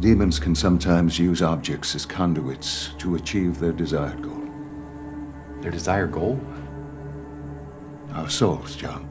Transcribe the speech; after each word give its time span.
Demons 0.00 0.40
can 0.40 0.56
sometimes 0.56 1.18
use 1.18 1.40
objects 1.40 1.94
as 1.94 2.04
conduits 2.04 2.90
to 2.98 3.14
achieve 3.14 3.60
their 3.60 3.72
desired 3.72 4.20
goal. 4.22 4.42
Their 5.60 5.70
desired 5.70 6.10
goal? 6.10 6.40
Our 8.12 8.28
souls, 8.28 8.74
John. 8.74 9.08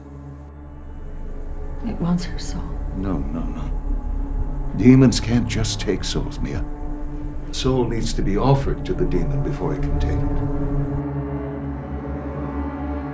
It 1.86 1.98
wants 2.00 2.24
her 2.24 2.38
soul. 2.38 2.62
No, 2.96 3.16
no, 3.16 3.40
no. 3.40 4.72
Demons 4.76 5.20
can't 5.20 5.48
just 5.48 5.80
take 5.80 6.04
souls, 6.04 6.38
Mia. 6.38 6.62
The 7.46 7.54
soul 7.54 7.88
needs 7.88 8.12
to 8.14 8.22
be 8.22 8.36
offered 8.36 8.84
to 8.84 8.92
the 8.92 9.06
demon 9.06 9.42
before 9.42 9.74
it 9.74 9.80
can 9.80 9.98
take 9.98 10.12
it. 10.12 10.40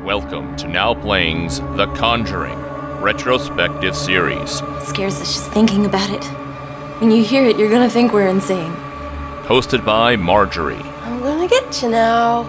Welcome 0.04 0.56
to 0.56 0.66
Now 0.66 0.94
Playing's 0.94 1.60
The 1.60 1.86
Conjuring 1.94 2.58
retrospective 3.00 3.96
series. 3.96 4.60
It 4.60 4.86
scares 4.86 5.20
us 5.20 5.34
just 5.34 5.50
thinking 5.52 5.86
about 5.86 6.10
it. 6.10 6.39
When 7.00 7.10
you 7.10 7.24
hear 7.24 7.46
it, 7.46 7.56
you're 7.56 7.70
gonna 7.70 7.88
think 7.88 8.12
we're 8.12 8.28
insane. 8.28 8.72
Hosted 9.44 9.86
by 9.86 10.16
Marjorie. 10.16 10.84
I'm 11.02 11.22
gonna 11.22 11.48
get 11.48 11.80
you 11.80 11.88
now. 11.88 12.42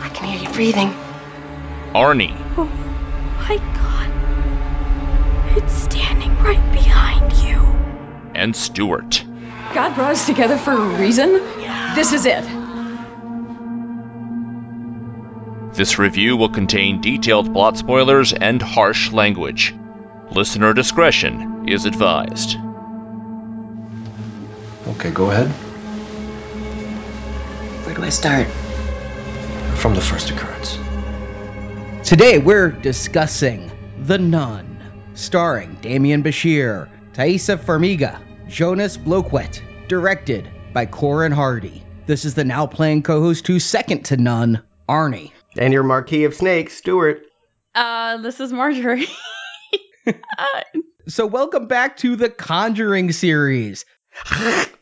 I 0.00 0.08
can 0.10 0.28
hear 0.28 0.48
you 0.48 0.54
breathing. 0.54 0.94
Arnie. 1.92 2.36
Oh 2.56 2.66
my 3.36 3.56
god. 3.74 5.58
It's 5.58 5.72
standing 5.72 6.38
right 6.38 6.72
behind 6.72 7.32
you. 7.32 7.58
And 8.36 8.54
Stuart. 8.54 9.24
God 9.74 9.96
brought 9.96 10.12
us 10.12 10.24
together 10.26 10.56
for 10.56 10.70
a 10.70 11.00
reason. 11.00 11.32
This 11.96 12.12
is 12.12 12.26
it. 12.26 12.44
This 15.74 15.98
review 15.98 16.36
will 16.36 16.48
contain 16.48 17.00
detailed 17.00 17.52
plot 17.52 17.76
spoilers 17.76 18.32
and 18.32 18.62
harsh 18.62 19.10
language. 19.10 19.74
Listener 20.30 20.74
discretion 20.74 21.68
is 21.68 21.84
advised. 21.84 22.56
Okay, 24.98 25.12
go 25.12 25.30
ahead. 25.30 25.46
Where 27.86 27.94
do 27.94 28.02
I 28.02 28.08
start? 28.08 28.48
From 29.78 29.94
the 29.94 30.00
first 30.00 30.28
occurrence. 30.30 30.76
Today 32.02 32.38
we're 32.38 32.72
discussing 32.72 33.70
The 34.00 34.18
Nun, 34.18 34.82
starring 35.14 35.76
Demian 35.76 36.24
Bichir, 36.24 36.88
Taissa 37.12 37.56
Farmiga, 37.56 38.20
Jonas 38.48 38.96
Bloquet, 38.96 39.62
directed 39.86 40.50
by 40.72 40.84
Corin 40.84 41.30
Hardy. 41.30 41.84
This 42.06 42.24
is 42.24 42.34
the 42.34 42.42
now 42.42 42.66
playing 42.66 43.04
co-host 43.04 43.46
who's 43.46 43.64
second 43.64 44.06
to 44.06 44.16
none, 44.16 44.64
Arnie. 44.88 45.30
And 45.56 45.72
your 45.72 45.84
Marquis 45.84 46.24
of 46.24 46.34
Snakes, 46.34 46.74
Stuart. 46.74 47.22
Uh, 47.72 48.16
this 48.16 48.40
is 48.40 48.52
Marjorie. 48.52 49.06
So 51.08 51.24
welcome 51.24 51.68
back 51.68 51.96
to 51.98 52.16
the 52.16 52.28
Conjuring 52.28 53.12
series. 53.12 53.86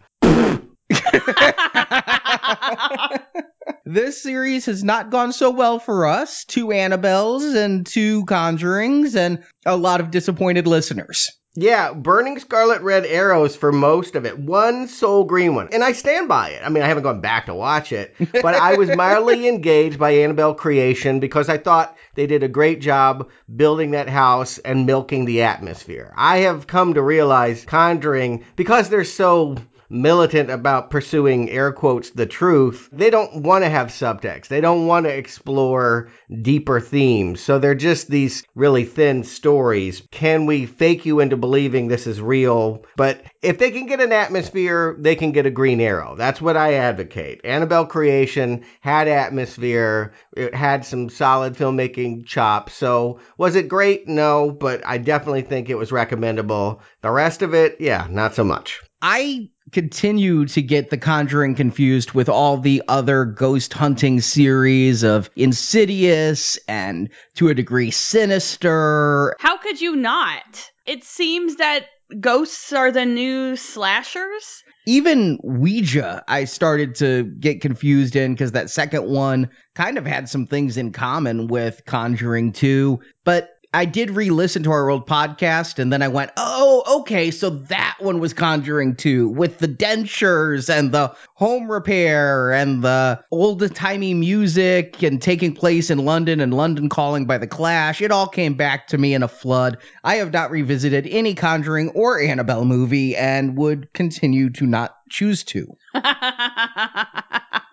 this 3.85 4.23
series 4.23 4.67
has 4.67 4.85
not 4.85 5.11
gone 5.11 5.33
so 5.33 5.51
well 5.51 5.79
for 5.79 6.07
us. 6.07 6.45
Two 6.45 6.69
Annabelles 6.69 7.57
and 7.57 7.87
two 7.87 8.25
Conjurings 8.25 9.17
and 9.17 9.45
a 9.65 9.77
lot 9.77 10.01
of 10.01 10.11
disappointed 10.11 10.67
listeners. 10.67 11.31
Yeah, 11.59 11.95
burning 11.95 12.39
scarlet 12.39 12.83
red 12.83 13.07
arrows 13.07 13.57
for 13.57 13.73
most 13.73 14.15
of 14.15 14.27
it. 14.27 14.39
One 14.39 14.89
sole 14.89 15.25
green 15.25 15.55
one. 15.55 15.71
And 15.73 15.83
I 15.83 15.93
stand 15.93 16.29
by 16.29 16.51
it. 16.51 16.61
I 16.63 16.69
mean, 16.69 16.83
I 16.83 16.87
haven't 16.87 17.05
gone 17.05 17.23
back 17.23 17.47
to 17.47 17.55
watch 17.55 17.93
it, 17.93 18.15
but 18.19 18.55
I 18.55 18.77
was 18.77 18.95
mildly 18.95 19.49
engaged 19.49 19.99
by 19.99 20.17
Annabelle 20.17 20.53
Creation 20.53 21.19
because 21.19 21.49
I 21.49 21.57
thought 21.57 21.97
they 22.15 22.27
did 22.27 22.43
a 22.43 22.49
great 22.49 22.83
job 22.83 23.31
building 23.55 23.93
that 23.93 24.11
house 24.11 24.59
and 24.59 24.85
milking 24.85 25.25
the 25.25 25.43
atmosphere. 25.43 26.13
I 26.15 26.39
have 26.39 26.67
come 26.67 26.93
to 26.93 27.03
realize 27.03 27.65
Conjuring, 27.65 28.45
because 28.55 28.91
they're 28.91 29.05
so 29.05 29.57
militant 29.89 30.51
about 30.51 30.91
pursuing 30.91 31.51
air 31.51 31.73
quotes 31.73 32.11
the 32.11 32.27
truth, 32.27 32.89
they 32.93 33.11
don't 33.11 33.43
want 33.43 33.65
to 33.65 33.71
have 33.71 33.89
subtext. 33.89 34.49
They 34.49 34.61
don't 34.61 34.87
want 34.87 35.07
to 35.07 35.17
explore 35.17 36.09
deeper 36.43 36.81
themes. 36.81 37.41
So 37.41 37.59
they're 37.59 37.75
just 37.75 38.09
these 38.09 38.45
really 38.55 38.85
thin 38.85 39.25
stories. 39.25 40.03
Can 40.11 40.47
we 40.47 40.67
fake 40.67 41.07
you 41.07 41.21
into 41.21 41.37
believing 41.37 41.89
this 41.89 42.07
is 42.07 42.21
real? 42.21 42.85
But 42.97 43.23
if 43.43 43.59
they 43.59 43.71
can 43.71 43.87
get 43.87 44.01
an 44.01 44.13
atmosphere, 44.13 44.97
they 44.99 45.15
can 45.15 45.33
get 45.33 45.47
a 45.47 45.51
green 45.51 45.81
arrow. 45.81 46.17
That's 46.17 46.41
what 46.41 46.57
I 46.57 46.75
advocate. 46.75 47.41
Annabelle 47.45 47.87
Creation 47.87 48.65
had 48.81 49.09
atmosphere. 49.09 50.13
It 50.37 50.55
had 50.55 50.85
some 50.85 51.09
solid 51.09 51.55
filmmaking 51.55 52.27
chops. 52.27 52.75
So 52.75 53.21
was 53.39 53.57
it 53.57 53.69
great? 53.69 54.09
No, 54.09 54.51
but 54.51 54.87
I 54.87 54.99
definitely 54.99 55.43
think 55.43 55.69
it 55.69 55.79
was 55.79 55.93
recommendable. 55.93 56.83
The 57.03 57.11
rest 57.11 57.43
of 57.43 57.55
it, 57.55 57.77
yeah, 57.81 58.07
not 58.11 58.35
so 58.35 58.45
much. 58.45 58.83
I 59.03 59.51
continue 59.73 60.47
to 60.47 60.63
get 60.63 60.91
The 60.91 60.99
Conjuring 60.99 61.55
confused 61.55 62.13
with 62.13 62.29
all 62.29 62.59
the 62.59 62.83
other 62.89 63.25
ghost 63.25 63.73
hunting 63.73 64.21
series 64.21 65.03
of 65.03 65.29
Insidious 65.37 66.59
and 66.69 67.11
to 67.35 67.49
a 67.49 67.55
degree 67.55 67.91
Sinister. 67.91 69.37
how 69.39 69.59
could 69.59 69.81
you 69.81 69.97
not? 69.97 70.71
It 70.87 71.05
seems 71.05 71.57
that 71.57 71.87
ghosts 72.21 72.73
are 72.73 72.93
the 72.93 73.05
new 73.05 73.57
slashers. 73.57 74.63
Even 74.87 75.41
Ouija, 75.43 76.23
I 76.29 76.45
started 76.45 76.95
to 76.97 77.25
get 77.25 77.61
confused 77.61 78.15
in 78.15 78.35
because 78.35 78.53
that 78.53 78.71
second 78.71 79.09
one 79.09 79.51
kind 79.75 79.99
of 79.99 80.07
had 80.07 80.29
some 80.29 80.47
things 80.47 80.77
in 80.77 80.93
common 80.93 81.49
with 81.49 81.85
Conjuring 81.85 82.53
2. 82.53 83.01
But 83.25 83.51
I 83.75 83.85
did 83.85 84.11
re 84.11 84.31
listen 84.31 84.63
to 84.65 84.71
our 84.71 84.89
old 84.91 85.07
podcast 85.07 85.79
and 85.79 85.93
then 85.93 86.03
I 86.03 86.09
went, 86.09 86.31
oh, 86.37 87.01
okay, 87.01 87.31
so 87.31 87.51
that 87.51 87.97
one 87.99 88.21
was 88.21 88.33
Conjuring 88.33 88.97
2 88.97 89.29
with 89.29 89.59
the 89.59 89.69
dentures 89.69 90.69
and 90.69 90.93
the 90.93 91.15
home 91.35 91.71
repair 91.71 92.53
and 92.53 92.83
the 92.83 93.23
old 93.31 93.75
timey 93.75 94.15
music 94.15 95.03
and 95.03 95.21
taking 95.21 95.55
place 95.55 95.91
in 95.91 96.05
London 96.05 96.41
and 96.41 96.55
London 96.55 96.89
calling 96.89 97.27
by 97.27 97.39
the 97.39 97.47
Clash. 97.47 98.01
It 98.01 98.11
all 98.11 98.29
came 98.29 98.55
back 98.55 98.87
to 98.89 98.99
me 98.99 99.15
in 99.15 99.23
a 99.23 99.29
flood. 99.29 99.79
I 100.05 100.17
have 100.17 100.33
not 100.33 100.51
revisited 100.51 101.07
any 101.07 101.35
Conjuring 101.35 101.91
or 101.91 102.21
Annabelle 102.21 102.65
movie 102.65 103.17
and 103.17 103.57
would 103.57 103.93
continue 103.93 104.51
to 104.51 104.67
not 104.67 104.97
choose 105.09 105.45
to. 105.45 105.77